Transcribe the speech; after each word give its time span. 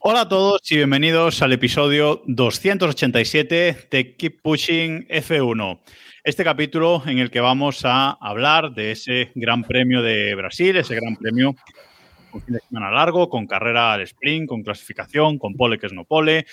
Hola 0.00 0.22
a 0.22 0.28
todos 0.28 0.60
y 0.70 0.76
bienvenidos 0.76 1.42
al 1.42 1.52
episodio 1.52 2.22
287 2.26 3.88
de 3.90 4.16
Keep 4.16 4.40
Pushing 4.40 5.06
F1. 5.08 5.80
Este 6.24 6.44
capítulo 6.44 7.02
en 7.04 7.18
el 7.18 7.30
que 7.30 7.40
vamos 7.40 7.84
a 7.84 8.12
hablar 8.12 8.72
de 8.72 8.92
ese 8.92 9.32
Gran 9.34 9.64
Premio 9.64 10.00
de 10.00 10.34
Brasil, 10.34 10.74
ese 10.76 10.94
Gran 10.94 11.16
Premio 11.16 11.54
con 12.30 12.40
fin 12.40 12.54
de 12.54 12.60
semana 12.60 12.90
largo, 12.90 13.28
con 13.28 13.46
carrera 13.46 13.92
al 13.92 14.00
sprint, 14.00 14.48
con 14.48 14.62
clasificación, 14.62 15.38
con 15.38 15.54
pole 15.56 15.78
que 15.78 15.88
es 15.88 15.92
no 15.92 16.04
pole, 16.04 16.46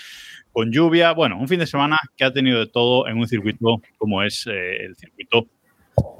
con 0.51 0.69
lluvia. 0.69 1.13
Bueno, 1.13 1.39
un 1.39 1.47
fin 1.47 1.59
de 1.59 1.67
semana 1.67 1.97
que 2.17 2.25
ha 2.25 2.33
tenido 2.33 2.59
de 2.59 2.67
todo 2.67 3.07
en 3.07 3.17
un 3.17 3.27
circuito 3.27 3.81
como 3.97 4.21
es 4.21 4.45
eh, 4.47 4.83
el 4.83 4.97
circuito 4.97 5.47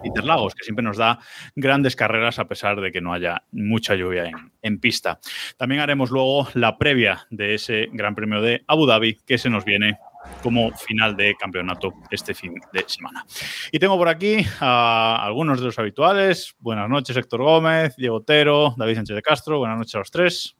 Interlagos, 0.04 0.56
que 0.56 0.64
siempre 0.64 0.84
nos 0.84 0.98
da 0.98 1.20
grandes 1.56 1.96
carreras 1.96 2.40
a 2.40 2.48
pesar 2.48 2.80
de 2.80 2.92
que 2.92 3.02
no 3.02 3.14
haya 3.14 3.44
mucha 3.52 3.96
lluvia 3.96 4.26
en, 4.26 4.52
en, 4.62 4.80
pista. 4.80 5.20
También 5.58 5.82
haremos 5.82 6.10
luego 6.10 6.48
la 6.54 6.78
previa 6.78 7.28
de 7.30 7.56
ese 7.56 7.88
Gran 7.92 8.16
Premio 8.16 8.42
de 8.42 8.64
Abu 8.68 8.86
Dhabi 8.86 9.16
que 9.26 9.38
se 9.38 9.50
nos 9.50 9.66
viene 9.66 9.98
como 10.42 10.72
final 10.72 11.16
de 11.16 11.36
campeonato 11.36 11.94
este 12.12 12.34
fin 12.34 12.54
de 12.74 12.86
semana. 12.88 13.26
Y 13.72 13.80
tengo 13.80 13.98
por 13.98 14.10
aquí 14.10 14.46
a 14.60 15.24
algunos 15.24 15.60
de 15.60 15.66
los 15.66 15.80
habituales. 15.80 16.56
Buenas 16.60 16.90
noches, 16.90 17.16
Héctor 17.16 17.42
Gómez, 17.42 17.96
Diego 17.96 18.18
Otero, 18.18 18.76
David 18.78 18.96
Sánchez 18.96 19.16
de 19.16 19.22
Castro. 19.22 19.60
Buenas 19.60 19.78
noches 19.78 19.96
a 19.96 20.00
los 20.00 20.12
tres. 20.12 20.56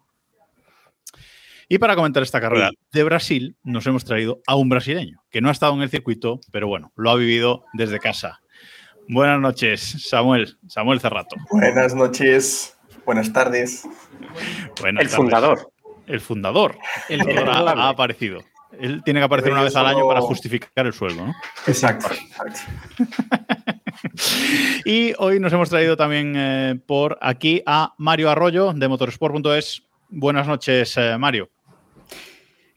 Y 1.72 1.78
para 1.78 1.96
comentar 1.96 2.24
esta 2.24 2.42
carrera 2.42 2.72
de 2.92 3.04
Brasil, 3.04 3.56
nos 3.62 3.86
hemos 3.86 4.04
traído 4.04 4.42
a 4.48 4.56
un 4.56 4.70
brasileño 4.70 5.24
que 5.30 5.40
no 5.40 5.50
ha 5.50 5.52
estado 5.52 5.76
en 5.76 5.82
el 5.82 5.90
circuito, 5.90 6.40
pero 6.52 6.68
bueno, 6.68 6.92
lo 6.96 7.12
ha 7.12 7.16
vivido 7.16 7.64
desde 7.74 8.00
casa. 8.00 8.42
Buenas 9.12 9.42
noches, 9.42 9.96
Samuel. 10.08 10.56
Samuel 10.68 11.00
Cerrato. 11.00 11.36
Buenas 11.50 11.96
noches, 11.96 12.78
buenas 13.08 13.34
tardes. 13.34 13.84
Buenas 14.80 15.02
el 15.02 15.10
tardes. 15.10 15.16
fundador. 15.16 15.72
El 16.06 16.22
fundador. 16.22 16.78
El 17.10 17.24
fundador 17.24 17.50
ha, 17.50 17.86
ha, 17.86 17.90
aparecido. 17.90 18.44
Él 18.80 19.02
tiene 19.04 19.20
que 19.20 19.24
aparecer 19.24 19.52
una 19.52 19.64
vez 19.64 19.76
al 19.76 19.88
año 19.88 20.08
para 20.08 20.22
justificar 20.22 20.86
el 20.86 20.94
sueldo, 20.94 21.26
¿no? 21.26 21.34
Exacto. 21.66 22.06
exacto. 22.14 22.60
y 24.86 25.14
hoy 25.18 25.40
nos 25.40 25.52
hemos 25.54 25.72
traído 25.72 25.98
también 25.98 26.36
eh, 26.38 26.80
por 26.86 27.18
aquí 27.20 27.64
a 27.66 27.96
Mario 27.98 28.30
Arroyo 28.30 28.74
de 28.74 28.88
motorsport.es. 28.88 29.82
Buenas 30.10 30.46
noches, 30.46 30.96
eh, 30.98 31.18
Mario. 31.18 31.50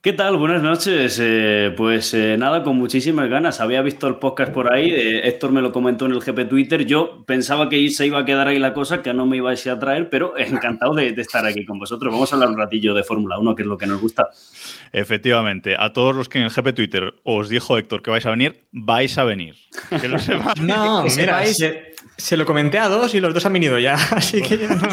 ¿Qué 0.02 0.12
tal? 0.12 0.36
Buenas 0.36 0.64
noches. 0.64 1.16
Eh, 1.22 1.72
pues 1.76 2.12
eh, 2.12 2.36
nada, 2.36 2.64
con 2.64 2.76
muchísimas 2.76 3.28
ganas. 3.28 3.60
Había 3.60 3.82
visto 3.82 4.08
el 4.08 4.16
podcast 4.16 4.52
por 4.52 4.72
ahí. 4.72 4.90
Eh, 4.90 5.28
Héctor 5.28 5.52
me 5.52 5.62
lo 5.62 5.70
comentó 5.70 6.06
en 6.06 6.10
el 6.10 6.18
GP 6.18 6.48
Twitter. 6.48 6.84
Yo 6.84 7.24
pensaba 7.24 7.68
que 7.68 7.88
se 7.88 8.08
iba 8.08 8.18
a 8.18 8.24
quedar 8.24 8.48
ahí 8.48 8.58
la 8.58 8.74
cosa, 8.74 9.00
que 9.00 9.14
no 9.14 9.26
me 9.26 9.36
ibais 9.36 9.64
a 9.68 9.78
traer, 9.78 10.10
pero 10.10 10.36
encantado 10.36 10.94
de, 10.94 11.12
de 11.12 11.22
estar 11.22 11.46
aquí 11.46 11.64
con 11.64 11.78
vosotros. 11.78 12.12
Vamos 12.12 12.32
a 12.32 12.34
hablar 12.34 12.48
un 12.48 12.58
ratillo 12.58 12.94
de 12.94 13.04
Fórmula 13.04 13.38
1, 13.38 13.54
que 13.54 13.62
es 13.62 13.68
lo 13.68 13.78
que 13.78 13.86
nos 13.86 14.00
gusta. 14.00 14.28
Efectivamente, 14.90 15.76
a 15.78 15.92
todos 15.92 16.16
los 16.16 16.28
que 16.28 16.38
en 16.38 16.44
el 16.46 16.50
GP 16.50 16.74
Twitter 16.74 17.14
os 17.22 17.48
dijo 17.48 17.78
Héctor 17.78 18.02
que 18.02 18.10
vais 18.10 18.26
a 18.26 18.30
venir, 18.30 18.64
vais 18.72 19.16
a 19.18 19.22
venir. 19.22 19.54
Que 20.00 20.08
lo 20.08 20.18
sepáis. 20.18 20.60
No, 20.60 21.04
mira, 21.16 21.46
se, 21.46 21.91
se, 22.22 22.36
lo 22.36 22.46
comenté 22.46 22.78
a 22.78 22.88
dos 22.88 23.14
y 23.14 23.20
los 23.20 23.34
dos 23.34 23.44
han 23.46 23.52
venido 23.52 23.78
ya. 23.78 23.94
Así 24.10 24.42
que 24.42 24.58
ya 24.58 24.68
no. 24.68 24.88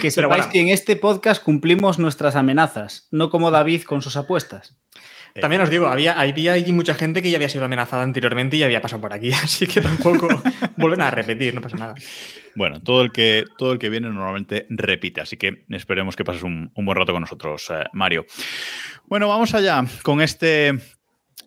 Que 0.00 0.10
sepáis 0.10 0.28
bueno. 0.28 0.52
que 0.52 0.60
en 0.60 0.68
este 0.68 0.96
podcast 0.96 1.42
cumplimos 1.42 1.98
nuestras 1.98 2.36
amenazas, 2.36 3.08
no 3.10 3.30
como 3.30 3.50
David 3.50 3.82
con 3.82 4.02
sus 4.02 4.16
apuestas. 4.16 4.76
También 5.40 5.62
os 5.62 5.70
digo, 5.70 5.86
había, 5.86 6.12
había 6.12 6.52
allí 6.52 6.72
mucha 6.72 6.94
gente 6.94 7.22
que 7.22 7.30
ya 7.30 7.36
había 7.36 7.48
sido 7.48 7.64
amenazada 7.64 8.02
anteriormente 8.02 8.56
y 8.56 8.60
ya 8.60 8.66
había 8.66 8.82
pasado 8.82 9.00
por 9.00 9.12
aquí, 9.12 9.32
así 9.32 9.66
que 9.66 9.80
tampoco 9.80 10.28
vuelven 10.76 11.00
a 11.00 11.10
repetir, 11.10 11.54
no 11.54 11.60
pasa 11.60 11.76
nada. 11.76 11.94
Bueno, 12.54 12.82
todo 12.82 13.00
el 13.02 13.12
que, 13.12 13.44
todo 13.56 13.72
el 13.72 13.78
que 13.78 13.88
viene 13.88 14.10
normalmente 14.10 14.66
repite, 14.68 15.22
así 15.22 15.38
que 15.38 15.64
esperemos 15.70 16.16
que 16.16 16.24
pases 16.24 16.42
un, 16.42 16.70
un 16.74 16.84
buen 16.84 16.98
rato 16.98 17.12
con 17.12 17.22
nosotros, 17.22 17.70
eh, 17.70 17.84
Mario. 17.94 18.26
Bueno, 19.06 19.26
vamos 19.28 19.54
allá 19.54 19.82
con 20.02 20.20
este 20.20 20.78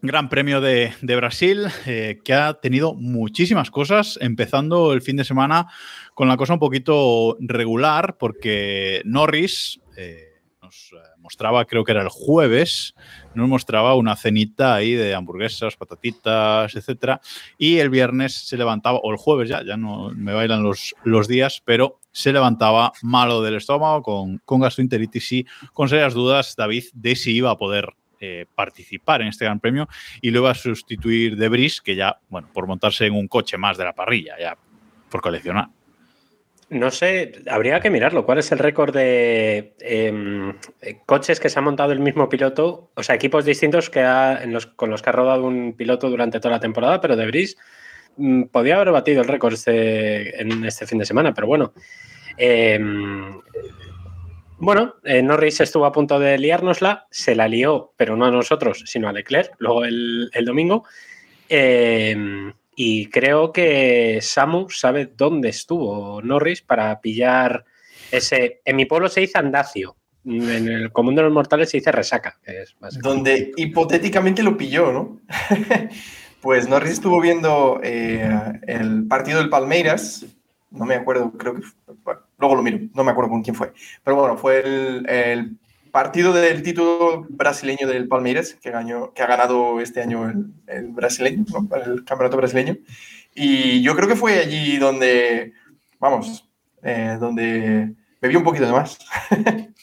Gran 0.05 0.29
Premio 0.29 0.61
de, 0.61 0.93
Brasil, 1.01 1.67
eh, 1.85 2.19
que 2.23 2.33
ha 2.33 2.53
tenido 2.55 2.93
muchísimas 2.93 3.71
cosas, 3.71 4.17
empezando 4.21 4.93
el 4.93 5.01
fin 5.01 5.15
de 5.15 5.23
semana 5.23 5.67
con 6.13 6.27
la 6.27 6.37
cosa 6.37 6.53
un 6.53 6.59
poquito 6.59 7.37
regular, 7.39 8.17
porque 8.17 9.01
Norris 9.05 9.79
eh, 9.97 10.41
nos 10.61 10.93
mostraba, 11.19 11.65
creo 11.65 11.83
que 11.83 11.91
era 11.91 12.01
el 12.01 12.09
jueves, 12.09 12.93
nos 13.33 13.47
mostraba 13.47 13.95
una 13.95 14.15
cenita 14.15 14.75
ahí 14.75 14.93
de 14.93 15.15
hamburguesas, 15.15 15.75
patatitas, 15.75 16.75
etcétera, 16.75 17.21
y 17.57 17.77
el 17.77 17.89
viernes 17.89 18.33
se 18.47 18.57
levantaba, 18.57 18.99
o 19.01 19.11
el 19.11 19.17
jueves 19.17 19.49
ya, 19.49 19.63
ya 19.63 19.77
no 19.77 20.11
me 20.15 20.33
bailan 20.33 20.63
los, 20.63 20.93
los 21.03 21.27
días, 21.27 21.61
pero 21.65 21.99
se 22.11 22.31
levantaba 22.31 22.91
malo 23.01 23.41
del 23.41 23.55
estómago, 23.55 24.01
con, 24.01 24.37
con 24.45 24.61
gastroenteritis 24.61 25.31
y 25.31 25.45
con 25.73 25.89
serias 25.89 26.13
dudas, 26.13 26.55
David, 26.55 26.85
de 26.93 27.15
si 27.15 27.33
iba 27.33 27.51
a 27.51 27.57
poder 27.57 27.95
eh, 28.19 28.45
participar 28.55 29.21
en 29.21 29.27
este 29.27 29.45
Gran 29.45 29.59
Premio 29.59 29.87
y 30.21 30.31
lo 30.31 30.39
iba 30.41 30.51
a 30.51 30.55
sustituir 30.55 31.35
de 31.37 31.49
Brice, 31.49 31.81
que 31.83 31.95
ya, 31.95 32.19
bueno, 32.29 32.49
por 32.53 32.67
montarse 32.67 33.05
en 33.05 33.13
un 33.13 33.27
coche 33.27 33.57
más 33.57 33.77
de 33.77 33.83
la 33.83 33.93
parrilla, 33.93 34.35
ya 34.39 34.57
por 35.09 35.21
coleccionar. 35.21 35.69
No 36.69 36.89
sé, 36.89 37.43
habría 37.47 37.79
que 37.79 37.91
mirarlo. 37.91 38.25
¿Cuál 38.25 38.39
es 38.39 38.51
el 38.51 38.57
récord 38.57 38.93
de 38.93 39.75
eh, 39.79 40.53
coches 41.05 41.39
que 41.39 41.49
se 41.49 41.59
ha 41.59 41.61
montado 41.61 41.91
el 41.91 41.99
mismo 41.99 42.27
piloto? 42.27 42.89
O 42.95 43.03
sea, 43.03 43.15
equipos 43.15 43.45
distintos 43.45 43.91
que 43.91 44.01
ha, 44.01 44.41
con 44.75 44.89
los 44.89 45.01
que 45.03 45.09
ha 45.09 45.13
rodado 45.13 45.43
un 45.45 45.73
piloto 45.73 46.09
durante 46.09 46.39
toda 46.39 46.55
la 46.55 46.59
temporada, 46.59 46.99
pero 47.01 47.15
de 47.15 47.27
Brice 47.27 47.55
mmm, 48.17 48.43
podía 48.45 48.77
haber 48.77 48.91
batido 48.91 49.21
el 49.21 49.27
récord 49.27 49.53
este, 49.53 50.41
en 50.41 50.65
este 50.65 50.87
fin 50.87 50.97
de 50.97 51.05
semana, 51.05 51.33
pero 51.33 51.45
bueno. 51.45 51.73
Eh, 52.37 52.79
bueno, 54.57 54.95
eh, 55.03 55.21
Norris 55.21 55.61
estuvo 55.61 55.85
a 55.85 55.91
punto 55.91 56.19
de 56.19 56.37
liárnosla, 56.37 57.07
se 57.09 57.35
la 57.35 57.47
lió, 57.47 57.93
pero 57.97 58.15
no 58.15 58.25
a 58.25 58.31
nosotros, 58.31 58.83
sino 58.85 59.07
a 59.07 59.13
Leclerc, 59.13 59.53
luego 59.59 59.85
el, 59.85 60.29
domingo. 60.45 60.85
Eh, 61.49 62.51
y 62.75 63.07
creo 63.07 63.53
que 63.53 64.19
Samu 64.21 64.69
sabe 64.69 65.09
dónde 65.15 65.49
estuvo 65.49 66.21
Norris 66.21 66.61
para 66.61 66.99
pillar 66.99 67.65
ese. 68.11 68.61
En 68.65 68.75
mi 68.75 68.85
pueblo 68.85 69.07
se 69.07 69.21
dice 69.21 69.37
andacio. 69.37 69.95
En 70.25 70.67
el 70.67 70.91
común 70.91 71.15
de 71.15 71.21
los 71.21 71.31
mortales 71.31 71.69
se 71.69 71.77
dice 71.77 71.91
resaca. 71.91 72.37
Donde 73.01 73.51
hipotéticamente 73.55 74.43
lo 74.43 74.57
pilló, 74.57 74.91
¿no? 74.91 75.21
pues 76.41 76.67
Norris 76.67 76.93
estuvo 76.93 77.21
viendo 77.21 77.79
eh, 77.83 78.27
el 78.67 79.07
partido 79.07 79.39
del 79.39 79.49
Palmeiras. 79.49 80.25
No 80.75 80.85
me 80.85 80.95
acuerdo, 80.95 81.31
creo 81.31 81.55
que. 81.55 81.61
Bueno, 82.03 82.21
luego 82.37 82.55
lo 82.55 82.63
miro, 82.63 82.79
no 82.93 83.03
me 83.03 83.11
acuerdo 83.11 83.31
con 83.31 83.41
quién 83.43 83.55
fue. 83.55 83.73
Pero 84.03 84.17
bueno, 84.17 84.37
fue 84.37 84.59
el, 84.59 85.09
el 85.09 85.57
partido 85.91 86.33
del 86.33 86.61
título 86.61 87.25
brasileño 87.29 87.87
del 87.87 88.07
Palmeiras, 88.07 88.57
que, 88.61 88.69
ganó, 88.69 89.13
que 89.13 89.23
ha 89.23 89.27
ganado 89.27 89.79
este 89.79 90.01
año 90.01 90.29
el, 90.29 90.47
el 90.67 90.87
brasileño, 90.87 91.45
¿no? 91.51 91.75
el 91.77 92.03
campeonato 92.03 92.37
brasileño. 92.37 92.77
Y 93.33 93.81
yo 93.81 93.95
creo 93.95 94.07
que 94.07 94.15
fue 94.15 94.39
allí 94.39 94.77
donde, 94.77 95.53
vamos, 95.99 96.49
eh, 96.83 97.17
donde 97.19 97.93
bebí 98.21 98.35
un 98.35 98.43
poquito 98.43 98.65
de 98.65 98.71
más. 98.71 98.97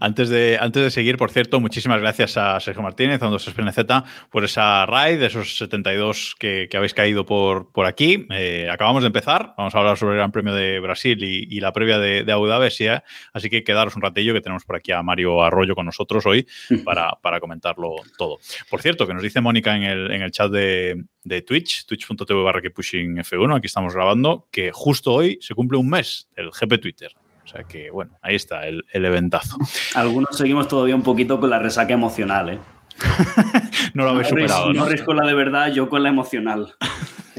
Antes 0.00 0.28
de, 0.28 0.58
antes 0.60 0.82
de 0.82 0.90
seguir, 0.90 1.16
por 1.16 1.30
cierto, 1.30 1.60
muchísimas 1.60 2.00
gracias 2.00 2.36
a 2.36 2.58
Sergio 2.60 2.82
Martínez, 2.82 3.22
a 3.22 3.28
2SPNZ, 3.28 4.04
por 4.30 4.44
esa 4.44 4.86
raid, 4.86 5.18
de 5.18 5.26
esos 5.26 5.56
72 5.58 6.36
que, 6.38 6.68
que 6.70 6.76
habéis 6.76 6.94
caído 6.94 7.24
por, 7.24 7.70
por 7.72 7.86
aquí. 7.86 8.26
Eh, 8.30 8.68
acabamos 8.70 9.02
de 9.02 9.08
empezar, 9.08 9.54
vamos 9.56 9.74
a 9.74 9.78
hablar 9.78 9.96
sobre 9.96 10.14
el 10.14 10.18
Gran 10.18 10.32
Premio 10.32 10.54
de 10.54 10.80
Brasil 10.80 11.22
y, 11.22 11.46
y 11.50 11.60
la 11.60 11.72
previa 11.72 11.98
de, 11.98 12.24
de 12.24 12.32
Abu 12.32 12.46
Dhabi, 12.46 12.70
¿sí? 12.70 12.86
así 13.32 13.50
que 13.50 13.64
quedaros 13.64 13.96
un 13.96 14.02
ratillo 14.02 14.34
que 14.34 14.40
tenemos 14.40 14.64
por 14.64 14.76
aquí 14.76 14.92
a 14.92 15.02
Mario 15.02 15.42
Arroyo 15.42 15.74
con 15.74 15.86
nosotros 15.86 16.26
hoy 16.26 16.46
para, 16.84 17.12
para 17.22 17.40
comentarlo 17.40 17.96
todo. 18.16 18.38
Por 18.70 18.82
cierto, 18.82 19.06
que 19.06 19.14
nos 19.14 19.22
dice 19.22 19.40
Mónica 19.40 19.76
en 19.76 19.82
el, 19.84 20.10
en 20.10 20.22
el 20.22 20.30
chat 20.30 20.50
de, 20.50 21.04
de 21.24 21.42
Twitch, 21.42 21.86
twitch.tv 21.86 22.42
barra 22.42 22.60
que 22.60 22.70
pushing 22.70 23.16
F1, 23.16 23.56
aquí 23.56 23.66
estamos 23.66 23.94
grabando, 23.94 24.48
que 24.50 24.70
justo 24.72 25.12
hoy 25.12 25.38
se 25.40 25.54
cumple 25.54 25.78
un 25.78 25.88
mes 25.88 26.28
del 26.36 26.50
GP 26.50 26.80
Twitter. 26.80 27.12
O 27.44 27.48
sea 27.48 27.64
que, 27.64 27.90
bueno, 27.90 28.16
ahí 28.22 28.36
está 28.36 28.66
el, 28.66 28.84
el 28.92 29.04
eventazo. 29.04 29.56
Algunos 29.94 30.36
seguimos 30.36 30.68
todavía 30.68 30.96
un 30.96 31.02
poquito 31.02 31.38
con 31.38 31.50
la 31.50 31.58
resaca 31.58 31.92
emocional, 31.92 32.50
¿eh? 32.50 32.58
no 33.94 34.04
lo 34.04 34.10
habéis 34.10 34.28
superado, 34.28 34.72
¿no? 34.72 34.86
Con 35.04 35.16
la 35.16 35.26
de 35.26 35.34
verdad, 35.34 35.72
yo 35.72 35.88
con 35.88 36.02
la 36.02 36.08
emocional. 36.08 36.74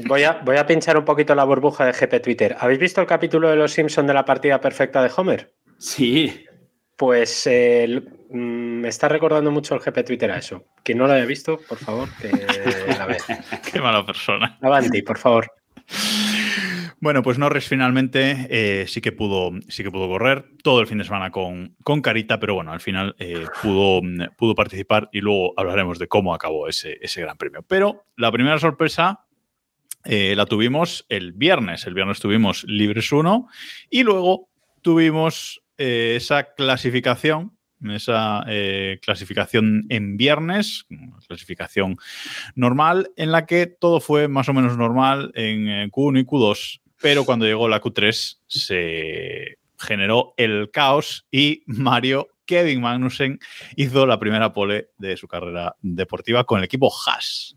voy 0.06 0.22
a, 0.24 0.40
voy 0.44 0.56
a 0.56 0.66
pinchar 0.66 0.98
un 0.98 1.04
poquito 1.04 1.34
la 1.34 1.44
burbuja 1.44 1.86
de 1.86 1.92
GP 1.92 2.22
Twitter. 2.22 2.56
¿Habéis 2.60 2.78
visto 2.78 3.00
el 3.00 3.06
capítulo 3.06 3.48
de 3.48 3.56
Los 3.56 3.72
Simpson 3.72 4.06
de 4.06 4.14
la 4.14 4.24
partida 4.24 4.60
perfecta 4.60 5.02
de 5.02 5.10
Homer? 5.16 5.54
Sí. 5.78 6.44
Pues 6.96 7.46
eh, 7.46 8.02
mm, 8.30 8.36
me 8.80 8.88
está 8.88 9.08
recordando 9.08 9.50
mucho 9.50 9.74
el 9.74 9.80
GP 9.80 10.04
Twitter 10.04 10.30
a 10.30 10.38
eso. 10.38 10.64
Quien 10.82 10.98
no 10.98 11.06
lo 11.06 11.14
haya 11.14 11.26
visto, 11.26 11.58
por 11.68 11.78
favor, 11.78 12.08
que 12.20 12.30
la 12.98 13.06
vea. 13.06 13.18
Qué 13.72 13.80
mala 13.80 14.04
persona. 14.04 14.58
Avanti, 14.62 15.02
por 15.02 15.18
favor. 15.18 15.50
Bueno, 16.98 17.22
pues 17.22 17.38
Norris 17.38 17.68
finalmente 17.68 18.46
eh, 18.48 18.86
sí, 18.86 19.02
que 19.02 19.12
pudo, 19.12 19.50
sí 19.68 19.82
que 19.82 19.90
pudo 19.90 20.08
correr 20.08 20.46
todo 20.62 20.80
el 20.80 20.86
fin 20.86 20.96
de 20.96 21.04
semana 21.04 21.30
con, 21.30 21.76
con 21.82 22.00
Carita, 22.00 22.40
pero 22.40 22.54
bueno, 22.54 22.72
al 22.72 22.80
final 22.80 23.14
eh, 23.18 23.44
pudo, 23.62 24.00
pudo 24.36 24.54
participar 24.54 25.10
y 25.12 25.20
luego 25.20 25.52
hablaremos 25.58 25.98
de 25.98 26.08
cómo 26.08 26.32
acabó 26.32 26.68
ese, 26.68 26.98
ese 27.02 27.20
gran 27.20 27.36
premio. 27.36 27.62
Pero 27.68 28.06
la 28.16 28.32
primera 28.32 28.58
sorpresa 28.58 29.26
eh, 30.04 30.34
la 30.36 30.46
tuvimos 30.46 31.04
el 31.10 31.32
viernes. 31.32 31.86
El 31.86 31.92
viernes 31.92 32.18
tuvimos 32.18 32.64
Libres 32.64 33.12
1 33.12 33.46
y 33.90 34.02
luego 34.02 34.48
tuvimos 34.80 35.62
esa 35.78 36.54
clasificación 36.54 37.52
esa 37.90 38.42
clasificación 39.02 39.84
en 39.90 40.16
viernes, 40.16 40.86
clasificación 41.28 41.98
normal, 42.54 43.10
en 43.16 43.30
la 43.30 43.44
que 43.44 43.66
todo 43.66 44.00
fue 44.00 44.26
más 44.28 44.48
o 44.48 44.54
menos 44.54 44.78
normal 44.78 45.30
en 45.34 45.90
Q1 45.90 46.20
y 46.20 46.24
Q2 46.24 46.80
pero 47.00 47.24
cuando 47.24 47.46
llegó 47.46 47.68
la 47.68 47.80
Q3 47.80 48.38
se 48.46 49.58
generó 49.78 50.34
el 50.36 50.70
caos 50.70 51.26
y 51.30 51.62
Mario 51.66 52.28
Kevin 52.46 52.80
Magnussen 52.80 53.38
hizo 53.76 54.06
la 54.06 54.18
primera 54.18 54.52
pole 54.52 54.88
de 54.98 55.16
su 55.16 55.28
carrera 55.28 55.76
deportiva 55.82 56.44
con 56.44 56.58
el 56.58 56.64
equipo 56.64 56.90
Haas. 56.90 57.56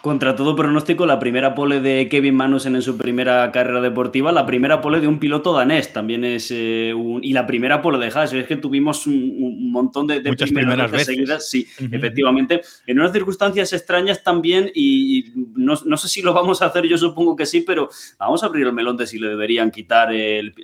Contra 0.00 0.34
todo 0.34 0.56
pronóstico, 0.56 1.04
la 1.04 1.18
primera 1.18 1.54
pole 1.54 1.80
de 1.80 2.08
Kevin 2.08 2.34
Magnussen 2.34 2.74
en 2.74 2.82
su 2.82 2.96
primera 2.96 3.52
carrera 3.52 3.80
deportiva, 3.80 4.32
la 4.32 4.46
primera 4.46 4.80
pole 4.80 5.00
de 5.00 5.06
un 5.06 5.18
piloto 5.18 5.52
danés 5.52 5.92
también 5.92 6.24
es 6.24 6.50
eh, 6.50 6.92
un, 6.96 7.22
y 7.22 7.34
la 7.34 7.46
primera 7.46 7.82
pole 7.82 7.98
de 7.98 8.06
Haas. 8.06 8.32
Es 8.32 8.46
que 8.46 8.56
tuvimos 8.56 9.06
un, 9.06 9.70
montón 9.70 10.06
de, 10.06 10.22
Muchas 10.22 10.50
primeras, 10.50 10.90
veces, 10.90 11.06
seguidas, 11.06 11.48
sí, 11.48 11.66
efectivamente, 11.78 12.62
en 12.86 12.98
unas 12.98 13.12
circunstancias 13.12 13.72
extrañas 13.72 14.22
también 14.22 14.70
y, 14.74 15.32
no, 15.54 15.76
sé 15.76 16.08
si 16.08 16.22
lo 16.22 16.32
vamos 16.32 16.62
a 16.62 16.66
hacer, 16.66 16.86
yo 16.86 16.96
supongo 16.96 17.36
que 17.36 17.46
sí, 17.46 17.60
pero 17.60 17.90
vamos 18.18 18.42
a 18.42 18.46
abrir 18.46 18.66
el 18.66 18.72
melón 18.72 18.96
de 18.96 19.06
si 19.06 19.18
le 19.18 19.28
deberían 19.28 19.70
quitar 19.70 20.12
el, 20.12 20.54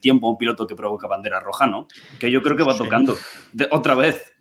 tiempo 0.00 0.28
a 0.28 0.30
un 0.30 0.38
piloto 0.38 0.66
que 0.66 0.76
provoca 0.76 1.08
bandera 1.08 1.40
roja, 1.40 1.66
¿no? 1.66 1.88
Que 2.18 2.30
yo 2.30 2.42
creo 2.42 2.56
que 2.56 2.62
va 2.62 2.75
tocando 2.76 3.16
otra 3.70 3.94
vez. 3.94 4.32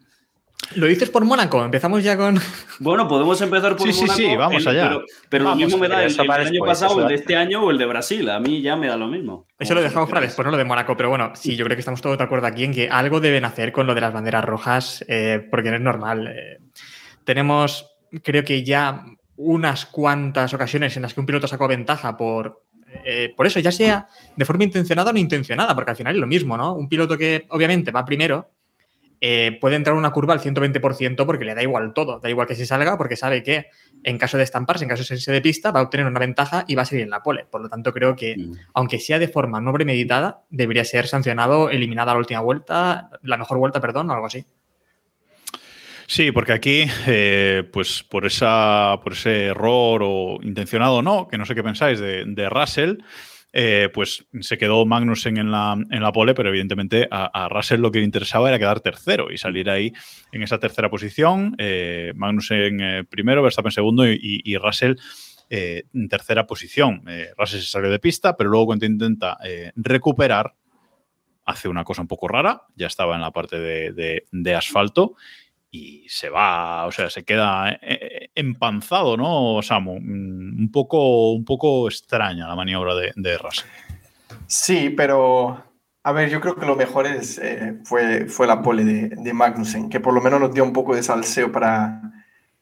Lo 0.74 0.88
dices 0.88 1.10
por 1.10 1.24
Mónaco, 1.24 1.64
empezamos 1.64 2.04
ya 2.04 2.18
con. 2.18 2.40
Bueno, 2.80 3.08
podemos 3.08 3.40
empezar 3.42 3.76
por 3.76 3.92
sí, 3.92 4.02
Mónaco. 4.02 4.18
Sí, 4.18 4.26
sí, 4.26 4.36
vamos 4.36 4.68
allá. 4.68 4.98
Pero, 5.30 5.46
lo 5.46 5.56
mismo 5.56 5.78
me 5.78 5.88
da 5.88 6.04
el, 6.04 6.20
año 6.20 6.66
pasado, 6.66 7.02
el 7.02 7.08
de 7.08 7.16
este 7.16 7.36
año 7.36 7.64
o 7.64 7.72
el 7.72 7.78
de 7.78 7.86
Brasil. 7.86 8.30
A 8.30 8.40
mí 8.40 8.62
ya 8.62 8.76
me 8.76 8.88
da 8.88 8.98
lo 8.98 9.08
mismo. 9.08 9.46
Eso 9.60 9.76
lo 9.76 9.82
dejamos 9.82 10.10
para 10.10 10.22
después, 10.22 10.46
¿no? 10.46 10.52
Lo 10.52 10.58
de 10.58 10.66
Mónaco. 10.66 10.98
Pero 10.98 11.10
bueno, 11.10 11.32
sí, 11.36 11.56
yo 11.56 11.66
creo 11.66 11.76
que 11.76 11.82
estamos 11.82 12.02
todos 12.02 12.18
de 12.18 12.24
acuerdo 12.24 12.48
aquí 12.48 12.64
en 12.64 12.74
que 12.74 12.90
algo 12.90 13.20
deben 13.20 13.46
hacer 13.46 13.72
con 13.72 13.86
lo 13.86 13.94
de 13.94 14.02
las 14.02 14.14
banderas 14.14 14.44
rojas, 14.44 15.06
eh, 15.08 15.48
porque 15.50 15.70
no 15.70 15.78
es 15.78 15.82
normal. 15.82 16.28
Eh. 16.28 16.60
tenemos, 17.24 17.96
creo 18.24 18.44
que 18.44 18.64
ya 18.64 19.06
unas 19.38 19.86
cuantas 19.86 20.54
ocasiones 20.54 20.96
en 20.96 21.04
las 21.04 21.14
que 21.14 21.20
un 21.20 21.26
piloto 21.26 21.48
sacó 21.48 21.68
ventaja 21.68 22.18
por, 22.18 22.65
eh, 23.04 23.34
por 23.36 23.48
eso, 23.48 23.60
ya 23.60 23.72
sea 23.72 24.08
de 24.36 24.46
forma 24.46 24.64
intencionada 24.64 25.10
o 25.10 25.14
no 25.14 25.20
intencionada, 25.20 25.76
porque 25.76 25.92
al 25.92 25.98
final 25.98 26.16
es 26.16 26.22
lo 26.22 26.28
mismo, 26.28 26.58
¿no? 26.58 26.74
Un 26.74 26.88
piloto 26.88 27.18
que 27.18 27.46
obviamente 27.50 27.92
va 27.92 28.06
primero 28.06 28.50
eh, 29.22 29.58
puede 29.60 29.76
entrar 29.76 29.96
una 29.96 30.12
curva 30.12 30.34
al 30.34 30.42
120% 30.42 31.26
porque 31.26 31.46
le 31.46 31.56
da 31.56 31.64
igual 31.64 31.94
todo, 31.94 32.20
da 32.20 32.30
igual 32.30 32.48
que 32.48 32.56
se 32.56 32.66
salga 32.66 32.98
porque 32.98 33.16
sabe 33.16 33.44
que 33.44 33.68
en 34.04 34.18
caso 34.18 34.38
de 34.38 34.44
estamparse, 34.44 34.84
en 34.84 34.90
caso 34.90 35.04
de 35.14 35.20
ser 35.20 35.34
de 35.34 35.42
pista, 35.42 35.72
va 35.72 35.80
a 35.80 35.84
obtener 35.84 36.06
una 36.06 36.20
ventaja 36.20 36.66
y 36.68 36.76
va 36.76 36.84
a 36.84 36.86
seguir 36.86 37.06
en 37.06 37.10
la 37.10 37.24
pole. 37.24 37.46
Por 37.50 37.62
lo 37.62 37.70
tanto, 37.70 37.94
creo 37.94 38.16
que, 38.16 38.36
mm. 38.38 38.54
aunque 38.74 39.00
sea 39.00 39.18
de 39.18 39.28
forma 39.28 39.62
no 39.62 39.74
premeditada, 39.74 40.44
debería 40.50 40.84
ser 40.84 41.08
sancionado, 41.08 41.70
eliminada 41.70 42.14
la 42.14 42.20
última 42.20 42.42
vuelta, 42.42 43.10
la 43.24 43.38
mejor 43.38 43.58
vuelta, 43.58 43.80
perdón, 43.82 44.10
o 44.10 44.14
algo 44.14 44.28
así. 44.28 44.46
Sí, 46.08 46.32
porque 46.32 46.54
aquí, 46.54 46.86
eh, 47.08 47.64
pues 47.72 48.04
por, 48.04 48.26
esa, 48.26 49.00
por 49.04 49.14
ese 49.14 49.46
error 49.48 50.02
o 50.04 50.40
intencionado 50.44 50.98
o 50.98 51.02
no, 51.02 51.28
que 51.28 51.38
no 51.38 51.46
sé 51.46 51.56
qué 51.56 51.64
pensáis 51.64 52.00
de, 52.00 52.26
de 52.26 52.50
Russell, 52.50 52.98
eh, 53.58 53.90
pues 53.94 54.28
se 54.42 54.58
quedó 54.58 54.86
Magnussen 54.86 55.38
en 55.38 55.50
la, 55.50 55.78
en 55.90 56.04
la 56.04 56.12
pole, 56.12 56.34
pero 56.34 56.50
evidentemente 56.50 57.08
a, 57.10 57.48
Russell 57.50 57.80
lo 57.80 57.90
que 57.90 58.00
le 58.00 58.04
interesaba 58.04 58.50
era 58.50 58.60
quedar 58.60 58.82
tercero 58.82 59.32
y 59.32 59.38
salir 59.38 59.70
ahí 59.70 59.94
en 60.34 60.44
esa 60.44 60.60
tercera 60.60 60.90
posición. 60.90 61.56
Eh, 61.58 62.12
Magnussen 62.18 62.82
eh, 62.82 63.04
primero, 63.06 63.42
Verstappen 63.42 63.72
segundo 63.72 64.06
y, 64.06 64.58
Russell 64.58 64.96
en 65.50 66.10
tercera 66.10 66.46
posición. 66.46 67.06
Russell 67.38 67.62
se 67.62 67.68
salió 67.68 67.90
de 67.90 68.00
pista, 68.00 68.36
pero 68.36 68.50
luego 68.50 68.66
cuando 68.66 68.88
intenta 68.88 69.38
recuperar, 69.76 70.54
hace 71.46 71.70
una 71.70 71.86
cosa 71.86 72.02
un 72.02 72.10
poco 72.10 72.28
rara, 72.28 72.64
ya 72.76 72.88
estaba 72.88 73.16
en 73.16 73.22
la 73.22 73.32
parte 73.32 73.58
de 73.62 74.56
asfalto 74.56 75.16
y 75.76 76.06
se 76.08 76.30
va, 76.30 76.86
o 76.86 76.92
sea, 76.92 77.10
se 77.10 77.24
queda 77.24 77.70
eh, 77.72 77.80
eh, 77.82 78.30
empanzado, 78.36 79.18
¿no, 79.18 79.62
Samu? 79.62 80.00
Mm, 80.00 80.62
un 80.62 80.72
poco, 80.72 81.34
un 81.34 81.44
poco 81.44 81.88
extraña 81.88 82.48
la 82.48 82.56
maniobra 82.56 82.96
de, 82.96 83.12
de 83.16 83.38
Russell. 83.38 83.68
Sí, 84.48 84.90
pero 84.90 85.64
a 86.04 86.12
ver, 86.14 86.30
yo 86.30 86.40
creo 86.40 86.56
que 86.56 86.66
lo 86.66 86.76
mejor 86.76 87.08
es, 87.08 87.38
eh, 87.40 87.78
fue, 87.84 88.28
fue 88.28 88.48
la 88.48 88.62
pole 88.62 88.86
de, 88.86 89.10
de, 89.10 89.34
Magnussen, 89.34 89.90
que 89.90 90.00
por 90.00 90.14
lo 90.14 90.22
menos 90.22 90.40
nos 90.40 90.54
dio 90.54 90.64
un 90.64 90.74
poco 90.74 90.96
de 90.96 91.04
salseo 91.04 91.52
para, 91.52 92.02